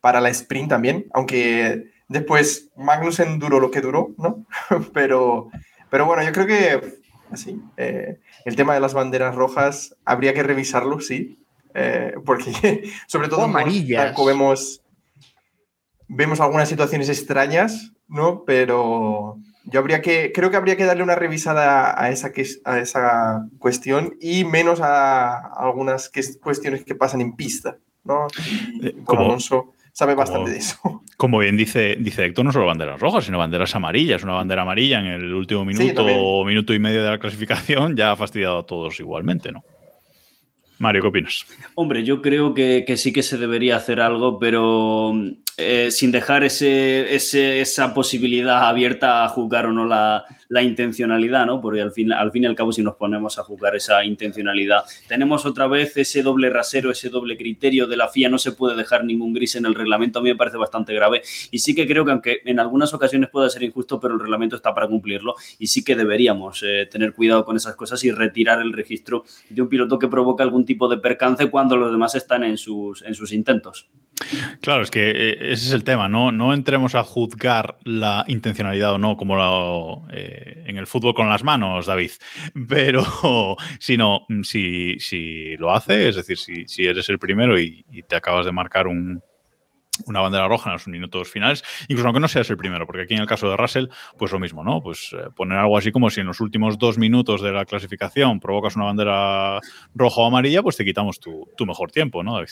para 0.01 0.19
la 0.19 0.29
sprint 0.29 0.69
también, 0.69 1.05
aunque 1.13 1.91
después 2.07 2.71
Magnussen 2.77 3.37
duró 3.37 3.59
lo 3.59 3.69
que 3.69 3.81
duró, 3.81 4.15
¿no? 4.17 4.45
pero, 4.93 5.49
pero 5.89 6.05
bueno, 6.07 6.23
yo 6.23 6.31
creo 6.31 6.47
que 6.47 6.97
sí, 7.35 7.61
el 7.77 8.55
tema 8.55 8.73
de 8.73 8.79
las 8.79 8.93
banderas 8.93 9.35
rojas 9.35 9.95
habría 10.05 10.33
que 10.33 10.43
revisarlo, 10.43 10.99
sí, 10.99 11.42
eh, 11.73 12.13
porque 12.25 12.51
sobre 13.07 13.27
todo 13.27 13.43
amarillas. 13.43 14.15
vemos, 14.25 14.81
vemos 16.07 16.39
algunas 16.39 16.69
situaciones 16.69 17.09
extrañas, 17.09 17.91
¿no? 18.07 18.43
Pero 18.45 19.37
yo 19.65 19.79
habría 19.79 20.01
que, 20.01 20.31
creo 20.33 20.51
que 20.51 20.57
habría 20.57 20.75
que 20.75 20.85
darle 20.85 21.03
una 21.03 21.15
revisada 21.15 21.99
a 22.01 22.09
esa, 22.09 22.31
a 22.65 22.79
esa 22.79 23.47
cuestión 23.59 24.15
y 24.19 24.43
menos 24.43 24.81
a 24.81 25.37
algunas 25.55 26.11
cuestiones 26.41 26.83
que 26.83 26.95
pasan 26.95 27.21
en 27.21 27.35
pista, 27.35 27.77
¿no? 28.03 28.27
Eh, 28.81 28.95
como, 29.05 29.21
Alonso 29.21 29.73
sabe 29.93 30.15
bastante 30.15 30.51
de 30.51 30.57
eso. 30.57 30.77
Como 31.17 31.37
bien 31.37 31.55
dice, 31.55 31.95
dice 31.99 32.25
Héctor, 32.25 32.43
no 32.43 32.51
solo 32.51 32.65
banderas 32.65 32.99
rojas, 32.99 33.23
sino 33.23 33.37
banderas 33.37 33.73
amarillas. 33.75 34.23
Una 34.23 34.33
bandera 34.33 34.63
amarilla 34.63 34.99
en 34.99 35.05
el 35.05 35.33
último 35.33 35.63
minuto 35.63 36.03
o 36.05 36.43
minuto 36.43 36.73
y 36.73 36.79
medio 36.79 37.01
de 37.03 37.11
la 37.11 37.19
clasificación 37.19 37.95
ya 37.95 38.11
ha 38.11 38.15
fastidiado 38.17 38.57
a 38.57 38.65
todos 38.65 38.99
igualmente, 38.99 39.51
¿no? 39.51 39.63
Mario, 40.83 41.01
¿qué 41.01 41.07
opinas? 41.07 41.45
Hombre, 41.75 42.03
yo 42.03 42.21
creo 42.21 42.53
que, 42.53 42.85
sí 42.97 43.13
que 43.13 43.23
se 43.23 43.37
debería 43.37 43.77
hacer 43.77 44.01
algo, 44.01 44.37
pero 44.37 45.13
eh, 45.57 45.89
sin 45.91 46.11
dejar 46.11 46.43
ese, 46.43 47.15
esa 47.15 47.93
posibilidad 47.93 48.67
abierta 48.67 49.23
a 49.23 49.29
juzgar 49.29 49.65
o 49.65 49.71
no 49.71 49.85
la, 49.85 50.25
la 50.53 50.61
intencionalidad, 50.61 51.47
¿no? 51.47 51.59
Porque 51.59 51.81
al 51.81 51.91
fin, 51.91 52.13
al 52.13 52.31
fin 52.31 52.43
y 52.43 52.45
al 52.45 52.53
cabo, 52.53 52.71
si 52.71 52.83
nos 52.83 52.95
ponemos 52.95 53.39
a 53.39 53.43
jugar 53.43 53.75
esa 53.75 54.05
intencionalidad, 54.05 54.83
tenemos 55.07 55.47
otra 55.47 55.65
vez 55.65 55.97
ese 55.97 56.21
doble 56.21 56.51
rasero, 56.51 56.91
ese 56.91 57.09
doble 57.09 57.35
criterio 57.35 57.87
de 57.87 57.97
la 57.97 58.07
FIA, 58.07 58.29
no 58.29 58.37
se 58.37 58.51
puede 58.51 58.75
dejar 58.77 59.03
ningún 59.03 59.33
gris 59.33 59.55
en 59.55 59.65
el 59.65 59.73
reglamento, 59.73 60.19
a 60.19 60.21
mí 60.21 60.29
me 60.29 60.35
parece 60.35 60.57
bastante 60.57 60.93
grave 60.93 61.23
y 61.49 61.57
sí 61.57 61.73
que 61.73 61.87
creo 61.87 62.05
que 62.05 62.11
aunque 62.11 62.41
en 62.45 62.59
algunas 62.59 62.93
ocasiones 62.93 63.31
pueda 63.31 63.49
ser 63.49 63.63
injusto, 63.63 63.99
pero 63.99 64.13
el 64.13 64.19
reglamento 64.19 64.55
está 64.55 64.75
para 64.75 64.87
cumplirlo 64.87 65.33
y 65.57 65.65
sí 65.65 65.83
que 65.83 65.95
deberíamos 65.95 66.61
eh, 66.61 66.87
tener 66.89 67.13
cuidado 67.13 67.45
con 67.45 67.55
esas 67.57 67.75
cosas 67.75 68.03
y 68.03 68.11
retirar 68.11 68.61
el 68.61 68.73
registro 68.73 69.25
de 69.49 69.59
un 69.59 69.69
piloto 69.69 69.97
que 69.97 70.07
provoca 70.07 70.43
algún 70.43 70.65
tipo 70.65 70.87
de 70.87 70.97
percance 70.97 71.49
cuando 71.49 71.77
los 71.77 71.91
demás 71.91 72.13
están 72.13 72.43
en 72.43 72.59
sus, 72.59 73.01
en 73.01 73.15
sus 73.15 73.31
intentos. 73.31 73.87
Claro, 74.61 74.83
es 74.83 74.91
que 74.91 75.09
eh, 75.09 75.51
ese 75.51 75.67
es 75.67 75.71
el 75.71 75.83
tema, 75.83 76.07
¿no? 76.07 76.31
No 76.31 76.53
entremos 76.53 76.95
a 76.95 77.03
juzgar 77.03 77.77
la 77.83 78.23
intencionalidad 78.27 78.93
o 78.93 78.97
no, 78.97 79.17
como 79.17 80.07
eh, 80.11 80.42
en 80.45 80.77
el 80.77 80.87
fútbol 80.87 81.13
con 81.13 81.29
las 81.29 81.43
manos, 81.43 81.85
David, 81.85 82.11
pero 82.67 83.03
sino 83.79 84.25
mm, 84.29 84.41
si, 84.43 84.99
si 84.99 85.57
lo 85.57 85.73
hace, 85.73 86.09
es 86.09 86.15
decir, 86.15 86.37
si, 86.37 86.67
si 86.67 86.85
eres 86.85 87.09
el 87.09 87.19
primero 87.19 87.59
y, 87.59 87.85
te 88.07 88.15
acabas 88.15 88.45
de 88.45 88.51
marcar 88.51 88.87
un, 88.87 89.21
una 90.05 90.21
bandera 90.21 90.47
roja 90.47 90.69
en 90.69 90.73
los 90.73 90.87
minutos 90.87 91.29
finales, 91.29 91.63
incluso 91.87 92.07
aunque 92.07 92.19
no 92.19 92.27
seas 92.27 92.49
el 92.49 92.57
primero, 92.57 92.85
porque 92.85 93.03
aquí 93.03 93.13
en 93.13 93.21
el 93.21 93.27
caso 93.27 93.49
de 93.49 93.57
Russell, 93.57 93.87
pues 94.17 94.31
lo 94.31 94.39
mismo, 94.39 94.63
¿no? 94.63 94.81
Pues 94.81 95.13
eh, 95.13 95.29
poner 95.35 95.57
algo 95.57 95.77
así 95.77 95.91
como 95.91 96.09
si 96.09 96.21
en 96.21 96.27
los 96.27 96.41
últimos 96.41 96.77
dos 96.77 96.97
minutos 96.97 97.41
de 97.41 97.51
la 97.51 97.65
clasificación 97.65 98.39
provocas 98.39 98.75
una 98.75 98.85
bandera 98.85 99.59
roja 99.95 100.21
o 100.21 100.27
amarilla, 100.27 100.61
pues 100.61 100.77
te 100.77 100.85
quitamos 100.85 101.19
tu, 101.19 101.49
tu 101.55 101.65
mejor 101.65 101.91
tiempo, 101.91 102.23
¿no, 102.23 102.33
David? 102.35 102.49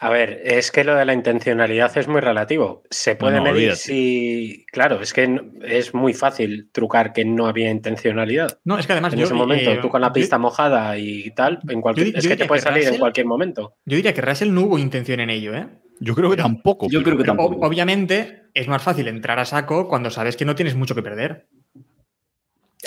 A 0.00 0.10
ver, 0.10 0.40
es 0.44 0.70
que 0.70 0.84
lo 0.84 0.94
de 0.94 1.04
la 1.04 1.12
intencionalidad 1.12 1.96
es 1.98 2.06
muy 2.06 2.20
relativo. 2.20 2.84
Se 2.88 3.16
puede 3.16 3.36
no, 3.38 3.42
medir 3.42 3.56
olvídate. 3.56 3.76
si. 3.78 4.64
Claro, 4.70 5.00
es 5.00 5.12
que 5.12 5.40
es 5.62 5.92
muy 5.92 6.14
fácil 6.14 6.68
trucar 6.70 7.12
que 7.12 7.24
no 7.24 7.46
había 7.48 7.68
intencionalidad. 7.70 8.60
No, 8.64 8.78
es 8.78 8.86
que 8.86 8.92
además 8.92 9.12
En 9.14 9.18
yo, 9.18 9.24
ese 9.24 9.34
momento, 9.34 9.72
eh, 9.72 9.78
tú 9.82 9.88
con 9.88 10.00
la 10.00 10.08
yo- 10.08 10.12
pista 10.12 10.38
mojada 10.38 10.96
y 10.98 11.30
tal, 11.32 11.58
en 11.68 11.80
cualquier, 11.80 12.06
yo- 12.08 12.12
yo 12.12 12.18
es 12.18 12.28
que 12.28 12.36
te 12.36 12.44
puede 12.44 12.60
que 12.60 12.68
salir 12.68 12.86
en 12.88 12.98
cualquier 12.98 13.26
momento. 13.26 13.74
Yo 13.86 13.96
diría 13.96 14.14
que 14.14 14.20
Russell 14.20 14.52
no 14.52 14.62
hubo 14.62 14.78
intención 14.78 15.18
en 15.20 15.30
ello, 15.30 15.54
¿eh? 15.56 15.66
Yo 16.00 16.14
creo 16.14 16.30
que 16.30 16.36
tampoco. 16.36 16.86
Yo 16.88 17.02
creo 17.02 17.16
que 17.18 17.24
tampoco. 17.24 17.56
ob- 17.56 17.66
obviamente 17.66 18.42
es 18.54 18.68
más 18.68 18.82
fácil 18.82 19.08
entrar 19.08 19.40
a 19.40 19.44
saco 19.44 19.88
cuando 19.88 20.10
sabes 20.10 20.36
que 20.36 20.44
no 20.44 20.54
tienes 20.54 20.76
mucho 20.76 20.94
que 20.94 21.02
perder. 21.02 21.46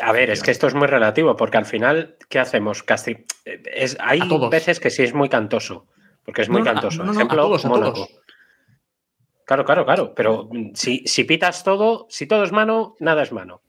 A 0.01 0.13
ver, 0.13 0.29
es 0.29 0.41
que 0.41 0.51
esto 0.51 0.67
es 0.67 0.73
muy 0.73 0.87
relativo, 0.87 1.35
porque 1.35 1.57
al 1.57 1.65
final, 1.65 2.15
¿qué 2.29 2.39
hacemos? 2.39 2.85
Casti- 2.85 3.25
es, 3.43 3.97
hay 3.99 4.21
veces 4.49 4.79
que 4.79 4.89
sí 4.89 5.03
es 5.03 5.13
muy 5.13 5.27
cantoso, 5.27 5.87
porque 6.25 6.41
es 6.43 6.49
muy 6.49 6.59
No, 6.59 6.65
cantoso. 6.65 6.97
no, 6.99 7.05
no, 7.05 7.11
a 7.11 7.15
Ejemplo, 7.15 7.41
todos, 7.43 7.65
a 7.65 7.69
Mónaco. 7.69 7.93
todos. 7.93 8.09
Claro, 9.45 9.65
claro, 9.65 9.85
claro, 9.85 10.13
pero 10.15 10.49
si, 10.75 11.03
si 11.05 11.23
pitas 11.25 11.63
todo, 11.63 12.07
si 12.09 12.25
todo 12.27 12.43
es 12.43 12.51
mano, 12.51 12.95
nada 12.99 13.23
es 13.23 13.31
mano. 13.31 13.61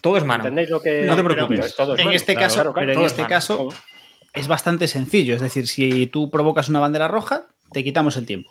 Todo 0.00 0.16
es 0.16 0.24
mano. 0.24 0.42
¿Entendéis 0.42 0.68
lo 0.70 0.80
que 0.80 1.02
No 1.02 1.14
te 1.14 1.22
pero- 1.22 1.34
preocupes. 1.34 1.60
pero 1.60 1.86
todo 1.86 1.94
es 1.94 2.00
En 2.00 2.06
mano, 2.06 2.16
este 2.16 2.32
claro, 2.34 2.46
caso, 2.46 2.54
claro, 2.56 2.72
claro, 2.72 2.86
pero 2.88 3.00
en 3.00 3.06
este 3.06 3.22
es 3.22 3.28
caso 3.28 3.68
es 4.32 4.48
bastante 4.48 4.88
sencillo. 4.88 5.34
Es 5.36 5.40
decir, 5.42 5.68
si 5.68 6.06
tú 6.08 6.28
provocas 6.30 6.68
una 6.68 6.80
bandera 6.80 7.06
roja, 7.06 7.46
te 7.72 7.84
quitamos 7.84 8.16
el 8.16 8.26
tiempo. 8.26 8.50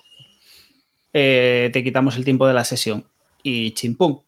Eh, 1.13 1.69
te 1.73 1.83
quitamos 1.83 2.15
el 2.15 2.23
tiempo 2.23 2.47
de 2.47 2.53
la 2.53 2.63
sesión. 2.63 3.05
Y 3.43 3.71
chimpum. 3.73 4.21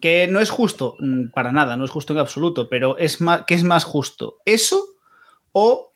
Que 0.00 0.26
no 0.26 0.40
es 0.40 0.50
justo, 0.50 0.96
mm, 0.98 1.28
para 1.28 1.52
nada, 1.52 1.76
no 1.76 1.84
es 1.84 1.90
justo 1.90 2.12
en 2.12 2.18
absoluto, 2.18 2.68
pero 2.68 2.98
es 2.98 3.20
más, 3.20 3.44
¿qué 3.46 3.54
es 3.54 3.64
más 3.64 3.84
justo? 3.84 4.38
¿Eso? 4.44 4.84
O 5.52 5.92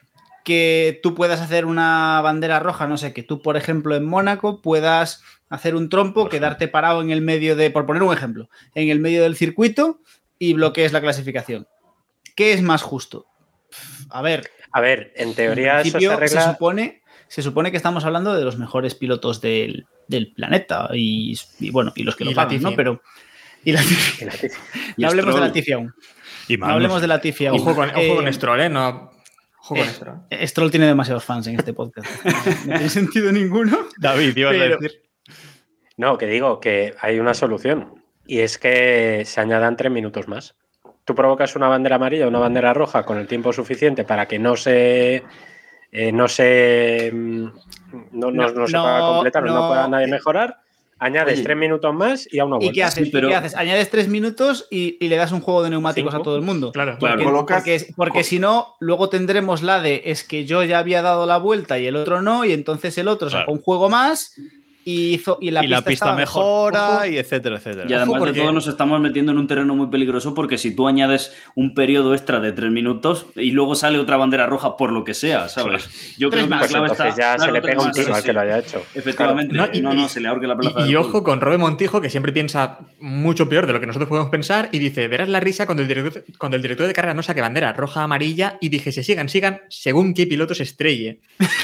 que 0.48 0.98
tú 1.02 1.14
puedas 1.14 1.42
hacer 1.42 1.66
una 1.66 2.22
bandera 2.22 2.58
roja, 2.58 2.86
no 2.86 2.96
sé, 2.96 3.12
que 3.12 3.22
tú, 3.22 3.42
por 3.42 3.58
ejemplo, 3.58 3.94
en 3.94 4.06
Mónaco 4.06 4.62
puedas 4.62 5.22
hacer 5.50 5.74
un 5.74 5.90
trompo, 5.90 6.30
quedarte 6.30 6.68
parado 6.68 7.02
en 7.02 7.10
el 7.10 7.20
medio 7.20 7.54
de, 7.54 7.70
por 7.70 7.84
poner 7.84 8.02
un 8.02 8.14
ejemplo, 8.14 8.48
en 8.74 8.88
el 8.88 8.98
medio 8.98 9.22
del 9.22 9.36
circuito 9.36 10.00
y 10.38 10.54
bloquees 10.54 10.94
la 10.94 11.02
clasificación. 11.02 11.68
¿Qué 12.34 12.54
es 12.54 12.62
más 12.62 12.80
justo? 12.80 13.26
A 14.08 14.22
ver, 14.22 14.48
A 14.72 14.80
ver, 14.80 15.12
en 15.16 15.34
teoría 15.34 15.82
en 15.82 15.86
eso 15.88 16.00
se 16.00 16.06
arregla. 16.06 16.40
se, 16.42 16.50
supone, 16.52 17.02
se 17.28 17.42
supone 17.42 17.70
que 17.70 17.76
estamos 17.76 18.06
hablando 18.06 18.34
de 18.34 18.42
los 18.42 18.56
mejores 18.56 18.94
pilotos 18.94 19.42
del, 19.42 19.86
del 20.06 20.32
planeta 20.32 20.88
y, 20.94 21.38
y 21.60 21.68
bueno, 21.68 21.92
y 21.94 22.04
los 22.04 22.16
que 22.16 22.24
Y 22.24 22.28
lo 22.28 22.34
pagan. 22.34 22.62
¿no? 22.62 22.74
Pero. 22.74 23.02
Y 23.64 23.72
Latifi. 23.72 24.24
Y 24.96 25.02
no 25.02 25.08
hablemos 25.08 25.34
de. 25.34 25.40
Latifi 25.42 25.72
aún. 25.72 25.92
Y 26.48 26.56
No 26.56 26.66
hablemos 26.66 27.02
de 27.02 27.06
Latifi 27.08 27.44
aún. 27.44 27.60
Ojo 27.60 27.74
con, 27.74 27.90
ojo 27.90 28.00
Eh, 28.00 28.14
con 28.16 28.32
Stroll, 28.32 28.60
¿eh? 28.62 28.70
No, 28.70 29.10
ojo 29.68 29.74
con 29.76 29.84
eh, 29.84 29.90
Stroll. 29.90 30.18
Stroll 30.48 30.70
tiene 30.70 30.86
demasiados 30.86 31.24
fans 31.24 31.46
en 31.46 31.56
este 31.58 31.72
podcast. 31.72 32.08
No 32.66 32.74
tiene 32.74 32.88
sentido 32.88 33.30
ninguno. 33.32 33.78
David, 33.98 34.36
ibas 34.36 34.52
Pero- 34.56 34.74
a 34.74 34.78
decir. 34.78 35.02
No, 35.96 36.16
que 36.16 36.26
digo 36.26 36.60
que 36.60 36.94
hay 37.00 37.18
una 37.18 37.34
solución 37.34 38.02
y 38.26 38.40
es 38.40 38.56
que 38.58 39.22
se 39.24 39.40
añadan 39.40 39.76
tres 39.76 39.90
minutos 39.90 40.28
más. 40.28 40.54
Tú 41.04 41.14
provocas 41.14 41.56
una 41.56 41.68
bandera 41.68 41.96
amarilla 41.96 42.26
o 42.26 42.28
una 42.28 42.38
bandera 42.38 42.72
roja 42.74 43.04
con 43.04 43.18
el 43.18 43.26
tiempo 43.26 43.52
suficiente 43.52 44.04
para 44.04 44.26
que 44.26 44.38
no 44.38 44.56
se. 44.56 45.24
eh, 45.90 46.12
no 46.12 46.28
se. 46.28 47.10
mm, 47.12 47.44
No, 48.12 48.30
no- 48.30 48.30
No, 48.30 48.50
no 48.52 48.66
se 48.66 48.72
no, 48.74 48.82
pueda 48.82 49.00
completar 49.00 49.42
o 49.44 49.46
no 49.46 49.54
no. 49.54 49.68
pueda 49.68 49.88
nadie 49.88 50.06
mejorar. 50.06 50.58
Añades 51.00 51.34
Oye. 51.34 51.42
tres 51.44 51.56
minutos 51.56 51.94
más 51.94 52.28
y 52.32 52.38
a 52.40 52.44
una 52.44 52.56
¿Y 52.56 52.58
vuelta. 52.58 52.72
qué 52.74 52.84
haces? 52.84 53.04
Sí, 53.04 53.10
pero- 53.12 53.28
¿Qué 53.28 53.34
haces? 53.34 53.54
Añades 53.54 53.88
tres 53.90 54.08
minutos 54.08 54.66
y, 54.70 54.96
y 55.04 55.08
le 55.08 55.16
das 55.16 55.30
un 55.32 55.40
juego 55.40 55.62
de 55.62 55.70
neumáticos 55.70 56.10
Cinco. 56.12 56.20
a 56.22 56.24
todo 56.24 56.36
el 56.36 56.42
mundo. 56.42 56.72
Claro. 56.72 56.96
Claro. 56.98 57.14
Porque, 57.14 57.24
Colocas- 57.24 57.62
porque- 57.62 57.86
porque 57.96 58.24
si 58.24 58.38
no, 58.38 58.74
luego 58.80 59.08
tendremos 59.08 59.62
la 59.62 59.80
de 59.80 60.02
es 60.06 60.24
que 60.24 60.44
yo 60.44 60.62
ya 60.64 60.78
había 60.80 61.00
dado 61.02 61.24
la 61.26 61.38
vuelta 61.38 61.78
y 61.78 61.86
el 61.86 61.96
otro 61.96 62.20
no, 62.22 62.44
y 62.44 62.52
entonces 62.52 62.98
el 62.98 63.08
otro 63.08 63.30
sacó 63.30 63.44
Claro. 63.44 63.52
un 63.52 63.62
juego 63.62 63.88
más 63.88 64.34
y 64.84 65.14
hizo 65.14 65.36
y 65.40 65.50
la 65.50 65.64
y 65.64 65.68
la 65.68 65.82
pista, 65.82 66.14
mejor. 66.14 66.72
mejora 66.72 66.96
Ojo. 66.98 67.06
y 67.06 67.18
etcétera, 67.18 67.56
etcétera. 67.56 67.84
Y 67.88 67.92
además 67.92 68.18
porque- 68.18 68.32
de 68.32 68.40
todo 68.40 68.52
nos 68.52 68.66
estamos 68.68 69.00
metiendo 69.00 69.32
en 69.32 69.38
un 69.38 69.46
terreno 69.46 69.74
muy 69.74 69.88
peligroso 69.88 70.34
porque 70.34 70.56
si 70.56 70.74
tú 70.74 70.88
añades 70.88 71.32
un 71.54 71.74
periodo 71.74 72.14
extra 72.14 72.40
de 72.40 72.52
tres 72.52 72.70
minutos 72.70 73.26
y 73.36 73.50
luego 73.50 73.74
sale 73.74 73.98
otra 73.98 74.16
bandera 74.16 74.46
roja 74.46 74.76
por 74.76 74.92
lo 74.92 75.04
que 75.04 75.12
sea, 75.14 75.48
¿sabes? 75.48 76.16
Yo 76.16 76.30
creo 76.30 76.44
que 76.44 76.50
la 76.50 76.56
más. 76.56 76.60
Pues 76.60 76.70
clave 76.70 76.86
está... 76.88 77.16
ya 77.16 77.38
se 77.38 77.52
le 77.52 77.60
pega 77.60 77.82
un 77.82 77.92
tiro 77.92 78.14
al 78.14 78.22
que 78.22 78.32
lo 78.32 78.40
haya 78.40 78.58
hecho. 78.58 78.82
Efectivamente. 78.94 79.54
No, 79.54 79.68
y- 79.72 79.80
no, 79.82 79.92
no, 79.94 80.08
se 80.08 80.20
le 80.20 80.28
ahorque 80.28 80.46
la 80.46 80.56
plaza 80.56 80.86
Y, 80.86 80.94
ojo 80.96 81.22
con 81.22 81.40
Robe 81.40 81.58
Montijo, 81.58 82.00
que 82.00 82.08
siempre 82.10 82.32
piensa 82.32 82.78
mucho 82.98 83.48
peor 83.48 83.66
de 83.66 83.72
lo 83.74 83.80
que 83.80 83.86
nosotros 83.86 84.08
podemos 84.08 84.30
pensar, 84.30 84.68
y 84.72 84.78
dice: 84.78 85.06
Verás 85.08 85.28
la 85.28 85.40
risa 85.40 85.66
cuando 85.66 85.82
el 85.82 85.88
director, 85.88 86.24
cuando 86.38 86.56
el 86.56 86.62
director 86.62 86.86
de 86.86 86.94
carrera 86.94 87.14
no 87.14 87.22
saque 87.22 87.40
bandera 87.40 87.72
roja, 87.74 88.02
amarilla, 88.02 88.56
y 88.60 88.68
dije: 88.70 88.90
Se 88.92 89.02
sigan, 89.02 89.28
sigan, 89.28 89.60
según 89.68 90.14
qué 90.14 90.26
piloto 90.26 90.54
se 90.54 90.62
estrelle. 90.62 91.20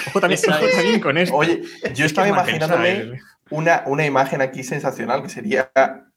Ojo 0.08 0.20
también, 0.20 0.40
ojo 0.48 1.00
con 1.02 1.18
esto. 1.18 1.34
Oye, 1.36 1.62
yo 1.94 2.04
Es 2.04 2.12
estaba 2.12 2.28
imaginándome 2.28 2.92
eh. 2.92 3.13
Una, 3.54 3.82
una 3.86 4.04
imagen 4.04 4.40
aquí 4.42 4.62
sensacional 4.62 5.22
que 5.22 5.28
sería 5.28 5.70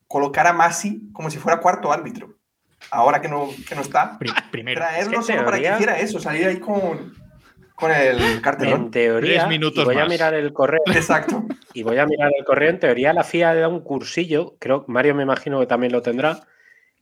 colocar 0.07 0.47
a 0.47 0.53
Masi 0.53 1.09
como 1.13 1.29
si 1.29 1.37
fuera 1.37 1.59
cuarto 1.59 1.91
árbitro. 1.91 2.35
Ahora 2.91 3.19
que 3.21 3.27
no, 3.27 3.49
que 3.67 3.75
no 3.75 3.81
está, 3.81 4.17
Pri- 4.19 4.31
Primero. 4.51 4.79
traerlo 4.81 5.19
Es 5.19 5.25
que 5.25 5.31
en 5.33 5.37
solo 5.39 5.45
para 5.45 5.59
que 5.59 5.69
hiciera 5.73 5.99
eso, 5.99 6.19
salir 6.19 6.47
ahí 6.47 6.57
con, 6.59 7.13
con 7.75 7.91
el 7.91 8.19
En 8.21 8.39
cartelón. 8.41 8.91
teoría, 8.91 9.39
Tres 9.39 9.47
minutos 9.49 9.83
y 9.83 9.85
voy 9.85 9.97
a 9.97 10.05
mirar 10.05 10.33
el 10.33 10.53
correo. 10.53 10.81
Exacto. 10.85 11.43
Y 11.73 11.83
voy 11.83 11.97
a 11.97 12.05
mirar 12.05 12.31
el 12.37 12.45
correo. 12.45 12.69
En 12.69 12.79
teoría, 12.79 13.13
la 13.13 13.23
FIA 13.23 13.53
da 13.55 13.67
un 13.67 13.81
cursillo. 13.81 14.55
Creo 14.59 14.85
que 14.85 14.91
Mario 14.91 15.15
me 15.15 15.23
imagino 15.23 15.59
que 15.59 15.65
también 15.67 15.91
lo 15.91 16.01
tendrá. 16.01 16.41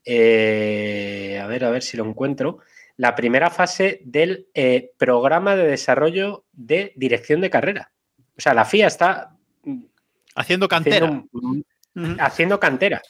Eh, 0.06 1.40
a 1.42 1.48
ver, 1.48 1.66
a 1.66 1.70
ver 1.70 1.84
si 1.84 1.98
lo 1.98 2.06
encuentro. 2.06 2.60
La 2.98 3.14
primera 3.16 3.50
fase 3.50 4.00
del 4.06 4.48
eh, 4.54 4.92
programa 4.98 5.56
de 5.56 5.68
desarrollo 5.68 6.46
de 6.54 6.94
dirección 6.96 7.42
de 7.42 7.50
carrera. 7.50 7.92
O 8.38 8.42
sea, 8.42 8.54
la 8.54 8.66
FIA 8.66 8.88
está 8.88 9.35
Haciendo 10.36 10.68
cantera. 10.68 11.24
haciendo, 12.20 12.60
cantera. 12.60 13.02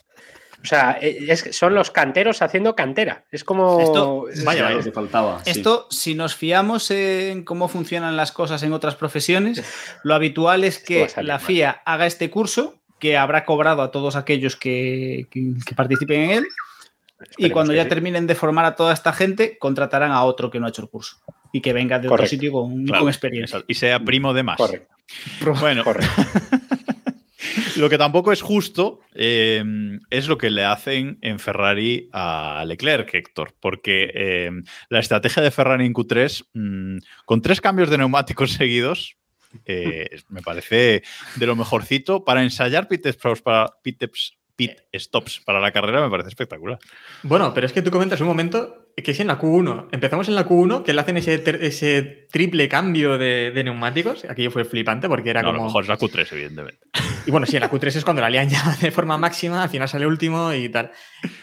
O 0.61 0.67
sea, 0.67 0.97
eh, 0.99 1.25
es, 1.27 1.43
que 1.43 1.53
son 1.53 1.75
los 1.75 1.91
canteros 1.91 2.41
haciendo 2.41 2.75
cantera. 2.75 3.25
Es 3.31 3.43
como. 3.43 3.79
Esto- 3.81 4.29
es- 4.29 4.43
Vaya, 4.43 4.63
vaya. 4.63 4.77
lo 4.77 4.83
que 4.83 4.91
faltaba. 4.91 5.43
sí. 5.43 5.51
Esto, 5.51 5.87
si 5.91 6.15
nos 6.15 6.35
fiamos 6.35 6.89
en 6.91 7.43
cómo 7.43 7.67
funcionan 7.67 8.17
las 8.17 8.31
cosas 8.31 8.63
en 8.63 8.73
otras 8.73 8.95
profesiones, 8.95 9.63
lo 10.03 10.15
habitual 10.15 10.63
es 10.63 10.79
que 10.79 11.07
la 11.17 11.35
mal. 11.35 11.41
FIA 11.45 11.81
haga 11.85 12.07
este 12.07 12.29
curso, 12.31 12.81
que 12.99 13.15
habrá 13.17 13.45
cobrado 13.45 13.81
a 13.83 13.91
todos 13.91 14.15
aquellos 14.15 14.55
que, 14.55 15.27
que- 15.29 15.53
que 15.63 15.75
participen 15.75 16.21
en 16.21 16.31
él, 16.31 16.45
y 17.37 17.49
cuando 17.51 17.73
ya 17.73 17.83
sí. 17.83 17.89
terminen 17.89 18.25
de 18.25 18.33
formar 18.35 18.65
a 18.65 18.75
toda 18.75 18.93
esta 18.93 19.13
gente, 19.13 19.57
contratarán 19.59 20.11
a 20.11 20.23
otro 20.23 20.49
que 20.49 20.59
no 20.59 20.65
ha 20.65 20.69
hecho 20.69 20.81
el 20.81 20.89
curso 20.89 21.17
y 21.53 21.61
que 21.61 21.73
venga 21.73 21.99
de 21.99 22.07
otro 22.09 22.25
sitio 22.25 22.51
con, 22.51 22.85
Claro, 22.85 23.01
con 23.03 23.09
experiencia. 23.09 23.63
Y 23.67 23.75
sea 23.75 23.99
primo 23.99 24.33
de 24.33 24.41
más. 24.43 24.57
Correcto. 24.57 24.95
Bueno, 25.59 25.83
correcto. 25.83 26.11
lo 27.77 27.89
que 27.89 27.97
tampoco 27.97 28.31
es 28.31 28.41
justo 28.41 28.99
eh, 29.13 29.63
es 30.09 30.27
lo 30.27 30.37
que 30.37 30.49
le 30.49 30.63
hacen 30.63 31.17
en 31.21 31.39
Ferrari 31.39 32.09
a 32.13 32.63
Leclerc, 32.65 33.13
Héctor, 33.13 33.55
porque 33.59 34.11
eh, 34.13 34.51
la 34.89 34.99
estrategia 34.99 35.43
de 35.43 35.51
Ferrari 35.51 35.85
en 35.85 35.93
Q3, 35.93 36.45
mm, 36.53 36.97
con 37.25 37.41
tres 37.41 37.61
cambios 37.61 37.89
de 37.89 37.97
neumáticos 37.97 38.51
seguidos, 38.53 39.17
eh, 39.65 40.09
me 40.29 40.41
parece 40.41 41.03
de 41.35 41.45
lo 41.45 41.55
mejorcito. 41.55 42.23
Para 42.25 42.43
ensayar 42.43 42.87
pit 42.87 43.05
para, 43.43 43.73
pit, 43.81 44.03
pit 44.55 44.71
stops 44.93 45.41
para 45.45 45.59
la 45.59 45.71
carrera 45.71 46.01
me 46.01 46.09
parece 46.09 46.29
espectacular. 46.29 46.79
Bueno, 47.23 47.53
pero 47.53 47.67
es 47.67 47.73
que 47.73 47.81
tú 47.81 47.91
comentas 47.91 48.21
un 48.21 48.27
momento 48.27 48.91
que 48.95 49.11
es 49.11 49.19
en 49.19 49.27
la 49.27 49.37
Q1. 49.39 49.89
Empezamos 49.91 50.27
en 50.29 50.35
la 50.35 50.47
Q1, 50.47 50.83
que 50.83 50.93
le 50.93 51.01
hacen 51.01 51.17
ese, 51.17 51.43
ese 51.61 52.27
triple 52.31 52.69
cambio 52.69 53.17
de, 53.17 53.51
de 53.51 53.63
neumáticos. 53.63 54.23
Aquello 54.25 54.51
fue 54.51 54.63
flipante 54.63 55.09
porque 55.09 55.31
era 55.31 55.41
No, 55.41 55.49
a 55.49 55.51
como. 55.51 55.63
lo 55.63 55.67
mejor 55.67 55.83
es 55.83 55.89
la 55.89 55.97
Q3, 55.97 56.27
evidentemente. 56.31 56.79
Y 57.25 57.31
bueno, 57.31 57.45
sí, 57.45 57.57
en 57.57 57.61
la 57.61 57.71
Q3 57.71 57.87
es 57.87 58.03
cuando 58.05 58.21
la 58.21 58.29
lían 58.29 58.47
ya 58.49 58.77
de 58.79 58.91
forma 58.91 59.17
máxima, 59.17 59.63
al 59.63 59.69
final 59.69 59.89
sale 59.89 60.07
último 60.07 60.53
y 60.53 60.69
tal. 60.69 60.91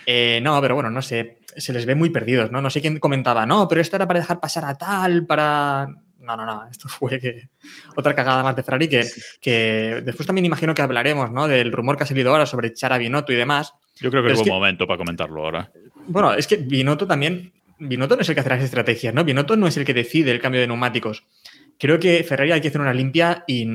Eh, 0.06 0.40
no, 0.42 0.60
pero 0.62 0.74
bueno, 0.74 0.90
no 0.90 1.02
sé, 1.02 1.40
se 1.56 1.72
les 1.72 1.84
ve 1.84 1.94
muy 1.94 2.08
perdidos, 2.10 2.50
¿no? 2.50 2.62
No 2.62 2.70
sé 2.70 2.80
quién 2.80 2.98
comentaba, 2.98 3.44
no, 3.44 3.68
pero 3.68 3.80
esto 3.80 3.96
era 3.96 4.06
para 4.06 4.20
dejar 4.20 4.40
pasar 4.40 4.64
a 4.64 4.74
tal, 4.78 5.26
para... 5.26 5.88
No, 6.22 6.36
no, 6.36 6.46
no, 6.46 6.66
esto 6.70 6.88
fue 6.88 7.18
que 7.20 7.48
otra 7.96 8.14
cagada 8.14 8.42
más 8.42 8.56
de 8.56 8.62
Ferrari 8.62 8.88
que, 8.88 9.04
que 9.40 10.02
después 10.04 10.26
también 10.26 10.44
imagino 10.46 10.72
que 10.74 10.82
hablaremos, 10.82 11.30
¿no? 11.30 11.48
Del 11.48 11.72
rumor 11.72 11.96
que 11.96 12.04
ha 12.04 12.06
salido 12.06 12.30
ahora 12.30 12.46
sobre 12.46 12.68
echar 12.68 12.92
a 12.92 12.98
Binotto 12.98 13.32
y 13.32 13.36
demás. 13.36 13.74
Yo 13.96 14.10
creo 14.10 14.22
que 14.22 14.28
Pero 14.28 14.40
es 14.40 14.44
que- 14.44 14.50
momento 14.50 14.86
para 14.86 14.98
comentarlo 14.98 15.44
ahora. 15.44 15.70
Bueno, 16.06 16.32
es 16.34 16.46
que 16.46 16.56
Binotto 16.56 17.06
también. 17.06 17.52
Binotto 17.78 18.14
no 18.14 18.22
es 18.22 18.28
el 18.28 18.34
que 18.36 18.40
hace 18.40 18.50
las 18.50 18.62
estrategias, 18.62 19.12
¿no? 19.12 19.24
Binotto 19.24 19.56
no 19.56 19.66
es 19.66 19.76
el 19.76 19.84
que 19.84 19.92
decide 19.94 20.30
el 20.30 20.40
cambio 20.40 20.60
de 20.60 20.68
neumáticos. 20.68 21.24
Creo 21.78 21.98
que 21.98 22.22
Ferrari 22.22 22.52
hay 22.52 22.60
que 22.60 22.68
hacer 22.68 22.80
una 22.80 22.94
limpia 22.94 23.44
y. 23.46 23.66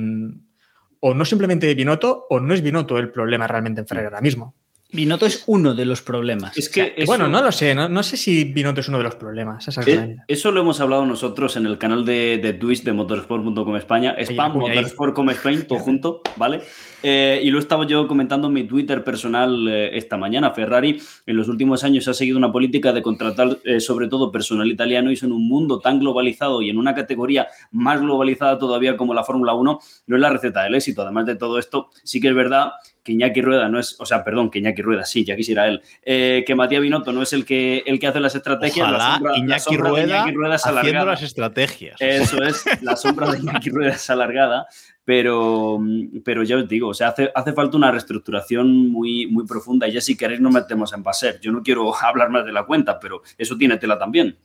O 0.99 1.13
no 1.13 1.25
simplemente 1.25 1.73
Binotto, 1.75 2.25
o 2.29 2.39
no 2.39 2.53
es 2.53 2.61
Binotto 2.61 2.97
el 2.97 3.11
problema 3.11 3.45
realmente 3.47 3.81
en 3.81 3.87
Ferrari 3.87 4.05
ahora 4.05 4.21
mismo. 4.21 4.55
Binotto 4.89 5.25
es 5.25 5.43
uno 5.47 5.73
de 5.75 5.83
los 5.85 6.01
problemas. 6.01 6.57
Es 6.57 6.69
que 6.69 6.93
eso- 6.95 7.07
Bueno, 7.07 7.27
no 7.27 7.41
lo 7.41 7.51
sé, 7.51 7.75
no, 7.75 7.89
no 7.89 8.03
sé 8.03 8.15
si 8.15 8.45
Binotto 8.45 8.79
es 8.79 8.87
uno 8.87 8.99
de 8.99 9.03
los 9.03 9.15
problemas. 9.15 9.67
Eh. 9.85 10.15
Eso 10.29 10.51
lo 10.51 10.61
hemos 10.61 10.79
hablado 10.79 11.05
nosotros 11.05 11.57
en 11.57 11.65
el 11.65 11.77
canal 11.77 12.05
de, 12.05 12.39
de 12.41 12.53
Twitch 12.53 12.83
de 12.83 12.93
motorsport.com 12.93 13.75
España. 13.75 14.15
Spam, 14.17 14.53
motorsport.com 14.57 15.29
Spain, 15.31 15.67
todo 15.67 15.79
junto, 15.79 16.21
¿vale? 16.37 16.61
Eh, 17.03 17.41
y 17.43 17.49
lo 17.51 17.59
estaba 17.59 17.85
yo 17.85 18.07
comentando 18.07 18.47
en 18.47 18.53
mi 18.53 18.63
Twitter 18.63 19.03
personal 19.03 19.67
eh, 19.67 19.97
esta 19.97 20.15
mañana. 20.17 20.51
Ferrari 20.51 20.99
en 21.25 21.35
los 21.37 21.47
últimos 21.49 21.83
años 21.83 22.07
ha 22.07 22.13
seguido 22.13 22.37
una 22.37 22.51
política 22.51 22.93
de 22.93 23.01
contratar 23.01 23.57
eh, 23.65 23.79
sobre 23.81 24.07
todo 24.07 24.31
personal 24.31 24.67
italiano 24.71 25.11
y 25.11 25.15
eso 25.15 25.25
en 25.25 25.33
un 25.33 25.47
mundo 25.47 25.79
tan 25.79 25.99
globalizado 25.99 26.61
y 26.61 26.69
en 26.69 26.77
una 26.77 26.95
categoría 26.95 27.47
más 27.71 27.99
globalizada 28.01 28.57
todavía 28.57 28.95
como 28.95 29.13
la 29.13 29.23
Fórmula 29.23 29.53
1 29.53 29.79
no 30.07 30.15
es 30.15 30.21
la 30.21 30.29
receta 30.29 30.63
del 30.63 30.75
éxito. 30.75 31.01
Además 31.01 31.25
de 31.25 31.35
todo 31.35 31.59
esto, 31.59 31.89
sí 32.03 32.19
que 32.21 32.29
es 32.29 32.35
verdad 32.35 32.71
que 33.07 33.13
Iñaki 33.13 33.41
Rueda 33.41 33.69
no 33.69 33.79
es, 33.79 33.95
o 34.01 34.05
sea, 34.05 34.21
perdón, 34.21 34.51
que 34.51 34.59
Iñaki 34.59 34.81
Rueda, 34.81 35.05
sí, 35.05 35.23
ya 35.23 35.33
quisiera 35.37 35.65
él, 35.65 35.81
eh, 36.03 36.43
que 36.45 36.53
Matías 36.55 36.81
Binotto 36.81 37.13
no 37.13 37.21
es 37.21 37.31
el 37.31 37.45
que, 37.45 37.81
el 37.85 37.97
que 37.99 38.07
hace 38.07 38.19
las 38.19 38.35
estrategias. 38.35 38.91
la 38.91 38.97
Ojalá 38.97 39.15
sombra- 39.17 39.31
la 39.31 39.37
Iñaki 39.37 39.59
sombra 39.61 39.83
de 39.85 39.89
Rueda, 39.89 40.17
Iñaki 40.17 40.31
Rueda 40.33 40.55
es 40.55 40.61
haciendo 40.65 40.79
alargada. 40.81 41.11
las 41.11 41.23
estrategias. 41.23 41.95
Eso 42.01 42.43
es, 42.43 42.65
la 42.83 42.97
sombra 42.97 43.31
de 43.31 43.39
Iñaki 43.39 43.69
Rueda 43.69 43.91
es 43.93 44.09
alargada, 44.09 44.67
pero, 45.05 45.79
pero 46.25 46.43
ya 46.43 46.57
os 46.57 46.67
digo, 46.67 46.89
o 46.89 46.93
sea, 46.93 47.07
hace, 47.07 47.31
hace 47.33 47.53
falta 47.53 47.77
una 47.77 47.91
reestructuración 47.91 48.89
muy, 48.91 49.25
muy 49.27 49.45
profunda 49.47 49.87
y 49.87 49.93
ya 49.93 50.01
si 50.01 50.17
queréis 50.17 50.41
nos 50.41 50.51
metemos 50.53 50.91
en 50.93 51.01
Baser. 51.01 51.39
Yo 51.39 51.53
no 51.53 51.63
quiero 51.63 51.95
hablar 52.03 52.29
más 52.29 52.45
de 52.45 52.51
la 52.51 52.65
cuenta, 52.65 52.99
pero 52.99 53.21
eso 53.37 53.55
tiene 53.57 53.77
tela 53.77 53.97
también. 53.97 54.37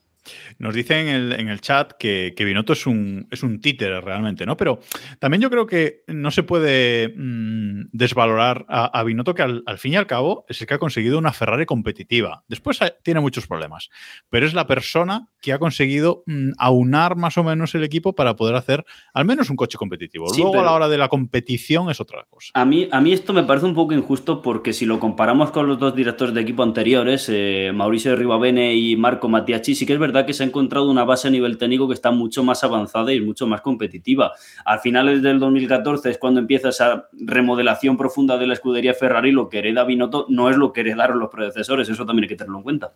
Nos 0.59 0.75
dicen 0.75 1.09
en 1.09 1.14
el, 1.14 1.33
en 1.33 1.49
el 1.49 1.61
chat 1.61 1.93
que, 1.99 2.33
que 2.37 2.45
Binotto 2.45 2.73
es 2.75 2.87
un, 2.87 3.26
es 3.31 3.43
un 3.43 3.61
títere 3.61 4.00
realmente, 4.00 4.47
¿no? 4.47 4.57
Pero 4.57 4.79
también 5.19 5.41
yo 5.41 5.50
creo 5.50 5.67
que 5.67 6.02
no 6.09 6.31
se 6.31 6.43
puede 6.43 7.12
mm, 7.17 7.88
desvalorar 7.93 8.64
a, 8.69 8.85
a 8.99 9.02
Binotto, 9.05 9.35
que 9.35 9.43
al, 9.43 9.62
al 9.67 9.79
fin 9.79 9.93
y 9.95 9.97
al 9.97 10.07
cabo 10.07 10.45
es 10.49 10.61
el 10.61 10.67
que 10.67 10.75
ha 10.75 10.79
conseguido 10.79 11.19
una 11.19 11.33
Ferrari 11.33 11.67
competitiva. 11.67 12.45
Después 12.49 12.81
ha- 12.83 12.91
tiene 13.02 13.21
muchos 13.21 13.47
problemas, 13.47 13.88
pero 14.31 14.47
es 14.47 14.55
la 14.55 14.67
persona 14.67 15.29
que 15.41 15.52
ha 15.52 15.59
conseguido 15.59 16.23
mm, 16.26 16.50
aunar 16.59 17.17
más 17.17 17.37
o 17.38 17.43
menos 17.45 17.75
el 17.75 17.83
equipo 17.85 18.14
para 18.14 18.37
poder 18.37 18.55
hacer 18.55 18.85
al 19.14 19.25
menos 19.25 19.50
un 19.50 19.57
coche 19.57 19.76
competitivo. 19.79 20.29
Sí, 20.33 20.41
Luego 20.43 20.61
a 20.61 20.64
la 20.64 20.73
hora 20.73 20.88
de 20.88 20.99
la 20.99 21.09
competición 21.09 21.91
es 21.91 22.00
otra 22.00 22.25
cosa. 22.31 22.50
A 22.55 22.64
mí, 22.64 22.88
a 22.93 23.00
mí 23.00 23.12
esto 23.12 23.33
me 23.33 23.43
parece 23.43 23.67
un 23.67 23.75
poco 23.75 23.93
injusto 23.95 24.43
porque 24.43 24.73
si 24.73 24.87
lo 24.87 25.00
comparamos 25.00 25.50
con 25.50 25.67
los 25.67 25.79
dos 25.79 25.95
directores 25.97 26.35
de 26.35 26.41
equipo 26.43 26.62
anteriores, 26.62 27.26
eh, 27.29 27.73
Mauricio 27.75 28.14
Ribabene 28.14 28.75
y 28.75 28.97
Marco 28.97 29.29
Mattiacci, 29.29 29.75
sí 29.75 29.87
que 29.87 29.95
es 29.95 29.99
verdad 29.99 30.12
que 30.26 30.33
se 30.33 30.42
ha 30.42 30.47
encontrado 30.47 30.90
una 30.90 31.04
base 31.04 31.28
a 31.28 31.31
nivel 31.31 31.59
técnico 31.59 31.88
que 31.88 31.95
está 31.95 32.11
mucho 32.11 32.45
más 32.45 32.62
avanzada 32.64 33.12
y 33.12 33.16
es 33.16 33.23
mucho 33.25 33.47
más 33.47 33.61
competitiva. 33.61 34.33
Al 34.64 34.81
finales 34.81 35.23
del 35.23 35.38
2014 35.38 36.11
es 36.11 36.19
cuando 36.19 36.40
empieza 36.40 36.69
esa 36.69 37.09
remodelación 37.12 37.97
profunda 37.97 38.37
de 38.38 38.47
la 38.47 38.54
escudería 38.54 38.95
Ferrari, 38.95 39.33
lo 39.33 39.49
que 39.49 39.59
hereda 39.59 39.85
Binotto 39.85 40.26
no 40.28 40.50
es 40.50 40.57
lo 40.57 40.73
que 40.73 40.81
heredaron 40.83 41.19
los 41.19 41.31
predecesores, 41.31 41.88
eso 41.88 42.04
también 42.07 42.25
hay 42.25 42.28
que 42.28 42.37
tenerlo 42.37 42.59
en 42.59 42.64
cuenta. 42.64 42.92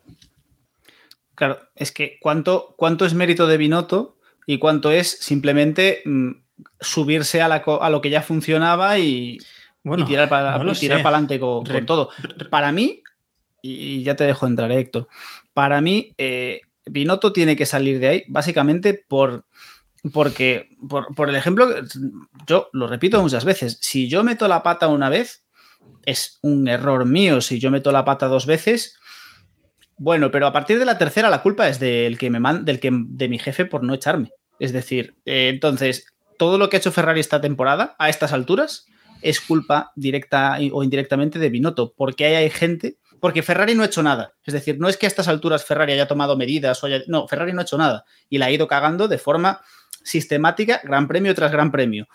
Claro, 1.34 1.58
es 1.74 1.92
que 1.92 2.18
cuánto, 2.20 2.74
cuánto 2.76 3.04
es 3.04 3.14
mérito 3.14 3.46
de 3.46 3.56
Binotto 3.58 4.16
y 4.46 4.58
cuánto 4.58 4.90
es 4.90 5.10
simplemente 5.20 6.02
mm, 6.04 6.30
subirse 6.80 7.42
a, 7.42 7.48
la 7.48 7.62
co- 7.62 7.82
a 7.82 7.90
lo 7.90 8.00
que 8.00 8.10
ya 8.10 8.22
funcionaba 8.22 8.98
y, 8.98 9.38
Bueno, 9.82 10.04
y 10.04 10.06
tirar 10.06 10.28
para 10.28 10.56
no 10.62 10.74
sé. 10.74 10.90
adelante 10.92 11.38
con, 11.38 11.64
con 11.66 11.84
todo. 11.86 12.08
Para 12.50 12.72
mí, 12.72 13.02
y 13.60 14.02
ya 14.02 14.14
te 14.16 14.24
dejo 14.24 14.46
entrar, 14.46 14.70
Héctor, 14.72 15.08
para 15.52 15.80
mí, 15.80 16.14
eh, 16.16 16.60
Binotto 16.86 17.32
tiene 17.32 17.56
que 17.56 17.66
salir 17.66 17.98
de 17.98 18.08
ahí 18.08 18.24
básicamente 18.28 18.94
por, 18.94 19.44
porque, 20.12 20.68
por, 20.88 21.28
el 21.28 21.36
ejemplo, 21.36 21.68
yo 22.46 22.68
lo 22.72 22.86
repito 22.86 23.20
muchas 23.20 23.44
veces, 23.44 23.78
si 23.80 24.08
yo 24.08 24.24
meto 24.24 24.48
la 24.48 24.62
pata 24.62 24.88
una 24.88 25.08
vez, 25.08 25.44
es 26.04 26.38
un 26.42 26.68
error 26.68 27.04
mío, 27.04 27.40
si 27.40 27.58
yo 27.58 27.70
meto 27.70 27.92
la 27.92 28.04
pata 28.04 28.28
dos 28.28 28.46
veces, 28.46 28.98
bueno, 29.98 30.30
pero 30.30 30.46
a 30.46 30.52
partir 30.52 30.78
de 30.78 30.84
la 30.84 30.98
tercera 30.98 31.30
la 31.30 31.42
culpa 31.42 31.68
es 31.68 31.80
del 31.80 32.18
que 32.18 32.30
me 32.30 32.40
man- 32.40 32.64
del 32.64 32.80
que, 32.80 32.90
de 32.92 33.28
mi 33.28 33.38
jefe 33.38 33.64
por 33.64 33.82
no 33.82 33.94
echarme. 33.94 34.30
Es 34.58 34.72
decir, 34.72 35.16
eh, 35.24 35.48
entonces, 35.48 36.06
todo 36.38 36.58
lo 36.58 36.68
que 36.68 36.76
ha 36.76 36.78
hecho 36.78 36.92
Ferrari 36.92 37.20
esta 37.20 37.40
temporada, 37.40 37.96
a 37.98 38.08
estas 38.08 38.32
alturas, 38.32 38.86
es 39.22 39.40
culpa 39.40 39.92
directa 39.96 40.58
o 40.72 40.82
indirectamente 40.84 41.38
de 41.38 41.48
Binotto, 41.48 41.94
porque 41.96 42.26
ahí 42.26 42.34
hay 42.34 42.50
gente, 42.50 42.98
porque 43.20 43.42
Ferrari 43.42 43.74
no 43.74 43.82
ha 43.82 43.86
hecho 43.86 44.02
nada. 44.02 44.34
Es 44.44 44.54
decir, 44.54 44.78
no 44.78 44.88
es 44.88 44.96
que 44.96 45.06
a 45.06 45.08
estas 45.08 45.28
alturas 45.28 45.64
Ferrari 45.64 45.92
haya 45.92 46.08
tomado 46.08 46.36
medidas 46.36 46.82
o 46.82 46.86
haya, 46.86 47.02
no, 47.06 47.26
Ferrari 47.28 47.52
no 47.52 47.60
ha 47.60 47.64
hecho 47.64 47.78
nada 47.78 48.04
y 48.28 48.38
la 48.38 48.46
ha 48.46 48.50
ido 48.50 48.68
cagando 48.68 49.08
de 49.08 49.18
forma 49.18 49.62
sistemática, 50.02 50.80
gran 50.84 51.08
premio 51.08 51.34
tras 51.34 51.52
gran 51.52 51.70
premio. 51.70 52.08